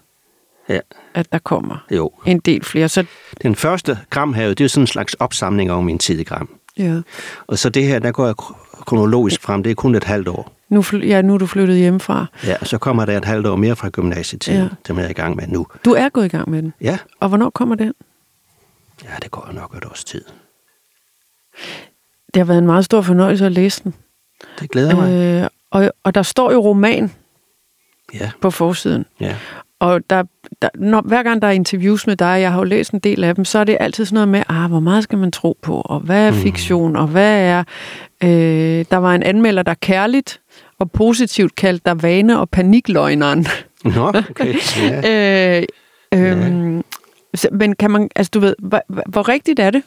ja, 0.69 0.79
at 1.13 1.31
der 1.31 1.39
kommer 1.39 1.85
jo. 1.91 2.11
en 2.25 2.39
del 2.39 2.63
flere. 2.63 2.89
Så 2.89 3.05
Den 3.43 3.55
første 3.55 3.97
Gramhavet, 4.09 4.57
det 4.57 4.63
er 4.63 4.65
jo 4.65 4.69
sådan 4.69 4.83
en 4.83 4.87
slags 4.87 5.13
opsamling 5.13 5.71
over 5.71 5.81
min 5.81 5.99
tid 5.99 6.19
i 6.19 6.23
Gram. 6.23 6.49
ja. 6.77 7.01
Og 7.47 7.59
så 7.59 7.69
det 7.69 7.83
her, 7.83 7.99
der 7.99 8.11
går 8.11 8.25
jeg 8.25 8.35
kro- 8.41 8.83
kronologisk 8.85 9.41
frem, 9.41 9.63
det 9.63 9.69
er 9.69 9.75
kun 9.75 9.95
et 9.95 10.03
halvt 10.03 10.27
år. 10.27 10.51
nu, 10.69 10.83
ja, 10.93 11.21
nu 11.21 11.33
er 11.33 11.37
du 11.37 11.47
flyttet 11.47 11.77
hjemmefra. 11.77 12.25
Ja, 12.45 12.55
og 12.61 12.67
så 12.67 12.77
kommer 12.77 13.05
der 13.05 13.17
et 13.17 13.25
halvt 13.25 13.47
år 13.47 13.55
mere 13.55 13.75
fra 13.75 13.89
gymnasietiden, 13.89 14.57
Ja. 14.59 14.63
ja. 14.63 14.69
som 14.87 14.97
jeg 14.97 15.05
er 15.05 15.09
i 15.09 15.13
gang 15.13 15.35
med 15.35 15.47
nu. 15.47 15.67
Du 15.85 15.91
er 15.93 16.09
gået 16.09 16.25
i 16.25 16.29
gang 16.29 16.49
med 16.49 16.61
den. 16.61 16.73
Ja, 16.81 16.97
Og 17.19 17.29
hvornår 17.29 17.49
kommer 17.49 17.75
den? 17.75 17.93
ja 19.03 19.09
det 19.23 19.31
går 19.31 19.49
nok 19.53 19.75
et 19.77 19.85
års 19.85 20.03
tid. 20.03 20.21
Det 22.33 22.39
har 22.39 22.45
været 22.45 22.57
en 22.59 22.65
meget 22.65 22.85
stor 22.85 23.01
fornøjelse 23.01 23.45
at 23.45 23.51
læse 23.51 23.83
den. 23.83 23.93
Det 24.59 24.71
glæder 24.71 24.95
mig. 24.95 25.41
Øh, 25.43 25.47
og, 25.71 25.91
og 26.03 26.15
der 26.15 26.23
står 26.23 26.51
jo 26.51 26.59
roman 26.59 27.11
Ja, 28.13 28.31
på 28.41 28.51
forsiden. 28.51 29.05
ja. 29.19 29.35
Og 29.79 30.01
der, 30.09 30.23
der, 30.61 30.69
når, 30.75 31.01
hver 31.01 31.23
gang 31.23 31.41
der 31.41 31.47
er 31.47 31.51
interviews 31.51 32.07
med 32.07 32.15
dig, 32.15 32.25
jeg 32.41 32.51
har 32.51 32.57
jo 32.57 32.63
læst 32.63 32.91
en 32.91 32.99
del 32.99 33.23
af 33.23 33.35
dem, 33.35 33.45
så 33.45 33.59
er 33.59 33.63
det 33.63 33.77
altid 33.79 34.05
sådan 34.05 34.13
noget 34.15 34.27
med, 34.27 34.43
ah, 34.49 34.69
hvor 34.69 34.79
meget 34.79 35.03
skal 35.03 35.17
man 35.17 35.31
tro 35.31 35.57
på, 35.61 35.81
og 35.85 35.99
hvad 35.99 36.27
er 36.27 36.31
fiktion, 36.31 36.95
og 36.95 37.07
hvad 37.07 37.41
er... 37.41 37.63
Øh, 38.23 38.85
der 38.91 38.97
var 38.97 39.15
en 39.15 39.23
anmelder, 39.23 39.63
der 39.63 39.73
kærligt 39.73 40.41
og 40.79 40.91
positivt 40.91 41.55
kaldte 41.55 41.81
dig 41.85 42.03
vane- 42.03 42.39
og 42.39 42.49
panikløgneren. 42.49 43.45
Nå, 43.85 44.07
okay. 44.07 44.55
Ja. 44.77 45.59
øh, 45.59 45.63
øh, 46.13 46.81
så, 47.35 47.47
men 47.51 47.75
kan 47.75 47.91
man, 47.91 48.09
altså 48.15 48.29
du 48.33 48.39
ved, 48.39 48.55
hvor- 48.59 49.09
hvor 49.09 49.29
rigtigt 49.29 49.59
er 49.59 49.69
det? 49.69 49.83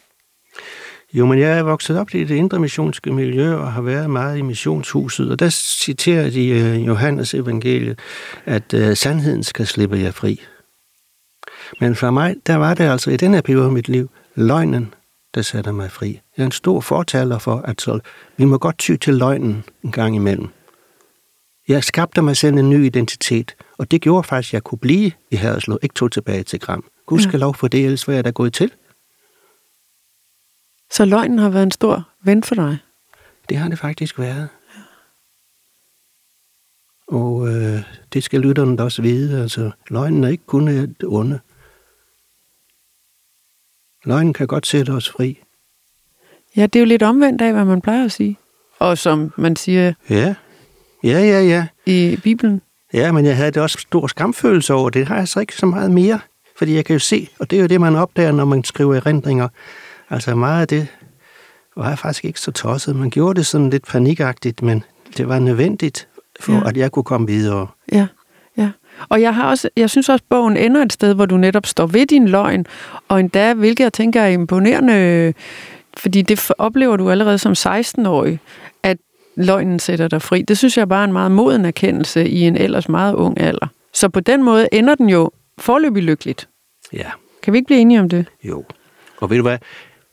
Jo, 1.15 1.27
men 1.27 1.39
jeg 1.39 1.59
er 1.59 1.63
vokset 1.63 1.99
op 1.99 2.15
i 2.15 2.25
det 2.25 2.35
indre 2.35 2.59
missionske 2.59 3.13
miljø 3.13 3.55
og 3.55 3.73
har 3.73 3.83
været 3.83 4.11
meget 4.11 4.39
i 4.39 4.43
missionshuset, 4.43 5.31
og 5.31 5.39
der 5.39 5.49
citerer 5.51 6.31
de 6.31 6.49
øh, 6.49 6.87
Johannes 6.87 7.35
evangeliet, 7.35 7.99
at 8.45 8.75
øh, 8.75 8.97
sandheden 8.97 9.43
skal 9.43 9.67
slippe 9.67 9.99
jer 9.99 10.11
fri. 10.11 10.41
Men 11.81 11.95
for 11.95 12.11
mig, 12.11 12.37
der 12.47 12.57
var 12.57 12.75
det 12.75 12.85
altså 12.85 13.11
i 13.11 13.17
den 13.17 13.35
her 13.35 13.41
periode 13.41 13.65
af 13.65 13.73
mit 13.73 13.89
liv, 13.89 14.11
løgnen, 14.35 14.95
der 15.35 15.43
sætter 15.43 15.73
mig 15.73 15.91
fri. 15.91 16.21
Jeg 16.37 16.43
er 16.43 16.47
en 16.47 16.53
stor 16.53 16.81
fortaler 16.81 17.39
for, 17.39 17.57
at 17.57 17.81
så, 17.81 17.99
vi 18.37 18.45
må 18.45 18.59
godt 18.59 18.79
ty 18.79 18.97
til 18.97 19.15
løgnen 19.15 19.65
en 19.85 19.93
gang 19.93 20.17
imellem. 20.17 20.49
Jeg 21.69 21.85
skabte 21.85 22.23
mig 22.23 22.37
selv 22.37 22.57
en 22.57 22.71
ny 22.71 22.87
identitet, 22.87 23.55
og 23.79 23.91
det 23.91 24.01
gjorde 24.01 24.25
faktisk, 24.29 24.51
at 24.51 24.55
jeg 24.55 24.63
kunne 24.63 24.79
blive 24.79 25.13
i 25.31 25.37
Haderslev, 25.37 25.79
ikke 25.83 25.95
tog 25.95 26.13
tilbage 26.13 26.43
til 26.43 26.61
Gram. 26.61 26.85
Gud 27.07 27.21
skal 27.21 27.41
lov 27.41 27.55
for 27.55 27.69
det, 27.69 27.85
ellers 27.85 28.09
var 28.09 28.15
jeg 28.15 28.25
da 28.25 28.31
gået 28.31 28.53
til. 28.53 28.71
Så 30.91 31.05
løgnen 31.05 31.39
har 31.39 31.49
været 31.49 31.63
en 31.63 31.71
stor 31.71 32.09
ven 32.23 32.43
for 32.43 32.55
dig. 32.55 32.79
Det 33.49 33.57
har 33.57 33.69
det 33.69 33.79
faktisk 33.79 34.19
været. 34.19 34.49
Og 37.09 37.49
øh, 37.49 37.83
det 38.13 38.25
skal 38.25 38.41
lytterne 38.41 38.77
da 38.77 38.83
også 38.83 39.03
vide. 39.03 39.43
Altså, 39.43 39.71
løgnen 39.91 40.25
er 40.25 40.29
ikke 40.29 40.47
kun 40.47 40.69
et 40.69 41.05
onde. 41.05 41.41
Løgnen 44.05 44.33
kan 44.33 44.47
godt 44.47 44.67
sætte 44.67 44.91
os 44.91 45.09
fri. 45.09 45.39
Ja, 46.57 46.63
det 46.67 46.77
er 46.77 46.81
jo 46.81 46.87
lidt 46.87 47.03
omvendt 47.03 47.43
af, 47.43 47.53
hvad 47.53 47.65
man 47.65 47.81
plejer 47.81 48.05
at 48.05 48.13
sige. 48.13 48.39
Og 48.79 48.99
som 48.99 49.33
man 49.37 49.57
siger 49.57 49.93
Ja, 50.11 50.35
ja, 51.05 51.19
ja, 51.19 51.41
ja. 51.43 51.67
i 51.87 52.19
Bibelen. 52.23 52.63
Ja, 52.93 53.13
men 53.13 53.25
jeg 53.25 53.37
havde 53.37 53.51
det 53.51 53.63
også 53.63 53.79
stor 53.79 54.07
skamfølelse 54.07 54.75
over. 54.75 54.91
Det 54.91 55.07
har 55.07 55.17
jeg 55.17 55.29
så 55.29 55.41
ikke 55.41 55.57
så 55.57 55.67
meget 55.67 55.91
mere. 55.91 56.21
Fordi 56.59 56.75
jeg 56.75 56.85
kan 56.85 56.95
jo 56.95 57.01
se, 57.01 57.29
og 57.39 57.51
det 57.51 57.57
er 57.57 57.61
jo 57.61 57.67
det, 57.67 57.81
man 57.81 57.97
opdager, 57.97 58.33
når 58.33 58.45
man 58.45 58.65
skriver 58.65 58.95
erindringer. 58.95 59.49
Altså 60.15 60.35
meget 60.35 60.61
af 60.61 60.69
det 60.69 60.87
var 61.77 61.95
faktisk 61.95 62.25
ikke 62.25 62.41
så 62.41 62.51
tosset. 62.51 62.97
Man 62.97 63.11
gjorde 63.11 63.37
det 63.37 63.47
sådan 63.47 63.71
lidt 63.71 63.87
panikagtigt, 63.87 64.63
men 64.63 64.85
det 65.17 65.29
var 65.29 65.39
nødvendigt 65.39 66.09
for, 66.41 66.53
Ja. 66.53 66.69
at 66.69 66.77
jeg 66.77 66.93
kunne 66.93 67.03
komme 67.03 67.27
videre. 67.27 67.67
Ja, 67.93 68.07
ja. 68.57 68.71
Og 69.09 69.21
jeg, 69.21 69.35
har 69.35 69.51
også, 69.51 69.69
jeg 69.77 69.91
synes 69.91 70.09
også, 70.09 70.23
at 70.25 70.29
bogen 70.29 70.57
ender 70.57 70.83
et 70.83 70.93
sted, 70.93 71.15
hvor 71.15 71.27
du 71.27 71.37
netop 71.37 71.67
står 71.67 71.87
ved 71.87 72.07
din 72.07 72.29
løgn, 72.29 72.67
og 73.09 73.21
endda, 73.21 73.55
hvilket 73.55 73.85
jeg 73.85 73.93
tænker 73.93 74.21
er 74.21 74.29
imponerende, 74.29 75.35
fordi 75.97 76.23
det 76.23 76.51
oplever 76.59 76.97
du 76.97 77.11
allerede 77.11 77.39
som 77.39 77.53
16-årig, 77.53 78.41
at 78.83 78.97
løgnen 79.37 79.79
sætter 79.79 80.09
dig 80.09 80.23
fri. 80.23 80.43
Det 80.43 80.59
synes 80.59 80.77
jeg 80.79 80.89
bare 80.89 81.01
er 81.01 81.05
en 81.05 81.13
meget 81.13 81.31
moden 81.31 81.65
erkendelse 81.65 82.29
i 82.29 82.41
en 82.41 82.57
ellers 82.57 82.89
meget 82.89 83.15
ung 83.15 83.41
alder. 83.41 83.67
Så 83.95 84.09
på 84.09 84.21
den 84.21 84.43
måde 84.43 84.69
ender 84.73 84.95
den 84.95 85.09
jo 85.09 85.31
forløbig 85.59 86.03
lykkeligt. 86.03 86.49
Ja. 86.93 87.11
Kan 87.43 87.53
vi 87.53 87.59
ikke 87.59 87.67
blive 87.67 87.81
enige 87.81 88.01
om 88.01 88.09
det? 88.09 88.27
Jo. 88.45 88.65
Og 89.21 89.31
ved 89.31 89.37
du 89.37 89.43
hvad, 89.43 89.59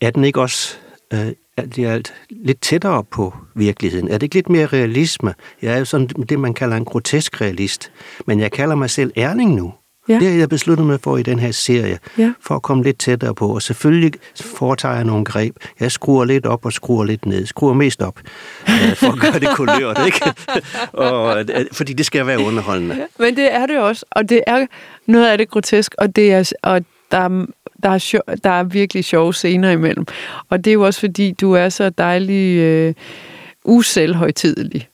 er 0.01 0.09
den 0.11 0.23
ikke 0.23 0.41
også 0.41 0.77
øh, 1.13 1.27
alt 1.57 1.77
i 1.77 1.83
alt 1.83 2.13
lidt 2.29 2.61
tættere 2.61 3.03
på 3.03 3.33
virkeligheden? 3.55 4.07
Er 4.07 4.13
det 4.13 4.23
ikke 4.23 4.35
lidt 4.35 4.49
mere 4.49 4.65
realisme? 4.65 5.33
Jeg 5.61 5.73
er 5.73 5.77
jo 5.79 5.85
sådan 5.85 6.07
det, 6.07 6.39
man 6.39 6.53
kalder 6.53 6.77
en 6.77 6.85
grotesk 6.85 7.41
realist. 7.41 7.91
Men 8.25 8.39
jeg 8.39 8.51
kalder 8.51 8.75
mig 8.75 8.89
selv 8.89 9.11
Erling 9.15 9.55
nu. 9.55 9.73
Ja. 10.09 10.13
Det 10.19 10.27
har 10.29 10.35
jeg 10.37 10.49
besluttet 10.49 10.87
mig 10.87 10.99
for 11.03 11.17
i 11.17 11.23
den 11.23 11.39
her 11.39 11.51
serie, 11.51 11.99
Ja. 12.17 12.33
for 12.41 12.55
at 12.55 12.61
komme 12.61 12.83
lidt 12.83 12.97
tættere 12.99 13.35
på. 13.35 13.53
Og 13.55 13.61
selvfølgelig 13.61 14.11
foretager 14.35 14.95
jeg 14.95 15.03
nogle 15.03 15.25
greb. 15.25 15.55
Jeg 15.79 15.91
skruer 15.91 16.25
lidt 16.25 16.45
op 16.45 16.65
og 16.65 16.73
skruer 16.73 17.05
lidt 17.05 17.25
ned. 17.25 17.45
Skruer 17.45 17.73
mest 17.73 18.01
op, 18.01 18.19
øh, 18.69 18.95
for 18.95 19.07
at 19.13 19.19
gøre 19.19 19.39
det 19.39 19.49
kulørt, 19.55 19.99
ikke? 20.05 20.33
og, 20.93 21.39
øh, 21.39 21.65
fordi 21.71 21.93
det 21.93 22.05
skal 22.05 22.25
være 22.27 22.39
underholdende. 22.39 23.07
Men 23.19 23.35
det 23.35 23.53
er 23.53 23.65
det 23.65 23.79
også, 23.79 24.05
og 24.11 24.29
det 24.29 24.41
er 24.47 24.65
noget 25.07 25.27
af 25.27 25.37
det 25.37 25.49
grotesk, 25.49 25.95
og, 25.97 26.15
det 26.15 26.31
er, 26.33 26.51
og 26.63 26.81
der, 27.11 27.17
er- 27.17 27.45
der, 27.83 27.89
er 27.89 27.97
sjov, 27.97 28.21
der 28.43 28.49
er 28.49 28.63
virkelig 28.63 29.05
sjove 29.05 29.33
scener 29.33 29.71
imellem. 29.71 30.05
Og 30.49 30.57
det 30.65 30.71
er 30.71 30.73
jo 30.73 30.85
også 30.85 30.99
fordi, 30.99 31.31
du 31.31 31.51
er 31.53 31.69
så 31.69 31.89
dejlig 31.89 32.57
øh, 32.57 32.93
uselvhøjtidelig. 33.65 34.87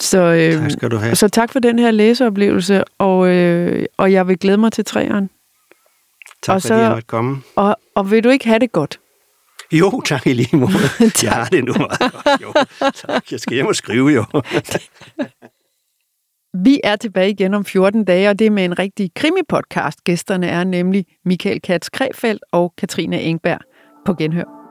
Så, 0.00 0.18
øh, 0.22 0.52
Tak 0.62 0.70
skal 0.70 0.90
du 0.90 0.96
have. 0.96 1.14
så 1.16 1.28
tak 1.28 1.52
for 1.52 1.58
den 1.58 1.78
her 1.78 1.90
læseoplevelse, 1.90 2.84
og, 2.98 3.28
øh, 3.28 3.84
og 3.96 4.12
jeg 4.12 4.28
vil 4.28 4.38
glæde 4.38 4.56
mig 4.56 4.72
til 4.72 4.84
træeren. 4.84 5.30
Tak 6.42 6.54
og 6.56 6.62
fordi 6.62 6.68
så- 6.68 6.74
jeg 6.74 6.90
måtte 6.90 7.06
komme. 7.06 7.42
Og, 7.56 7.76
og 7.94 8.10
vil 8.10 8.24
du 8.24 8.28
ikke 8.28 8.46
have 8.46 8.58
det 8.58 8.72
godt? 8.72 8.98
Jo, 9.72 10.00
tak 10.00 10.26
i 10.26 10.32
lige 10.32 10.56
måde. 10.56 10.72
Jeg 11.22 11.32
har 11.32 11.44
det 11.44 11.64
nu 11.64 11.72
meget 11.72 11.98
godt. 12.12 12.42
Jo, 12.42 12.52
tak. 13.06 13.32
Jeg 13.32 13.40
skal 13.40 13.54
hjem 13.54 13.66
og 13.66 13.76
skrive, 13.76 14.08
jo. 14.08 14.24
Vi 16.54 16.80
er 16.84 16.96
tilbage 16.96 17.30
igen 17.30 17.54
om 17.54 17.64
14 17.64 18.04
dage, 18.04 18.30
og 18.30 18.38
det 18.38 18.46
er 18.46 18.50
med 18.50 18.64
en 18.64 18.78
rigtig 18.78 19.10
krimi-podcast. 19.14 20.04
Gæsterne 20.04 20.46
er 20.46 20.64
nemlig 20.64 21.06
Michael 21.24 21.60
Katz 21.60 21.88
Krefeldt 21.92 22.44
og 22.52 22.74
Katrine 22.78 23.22
Engberg. 23.22 23.60
På 24.06 24.14
genhør. 24.14 24.61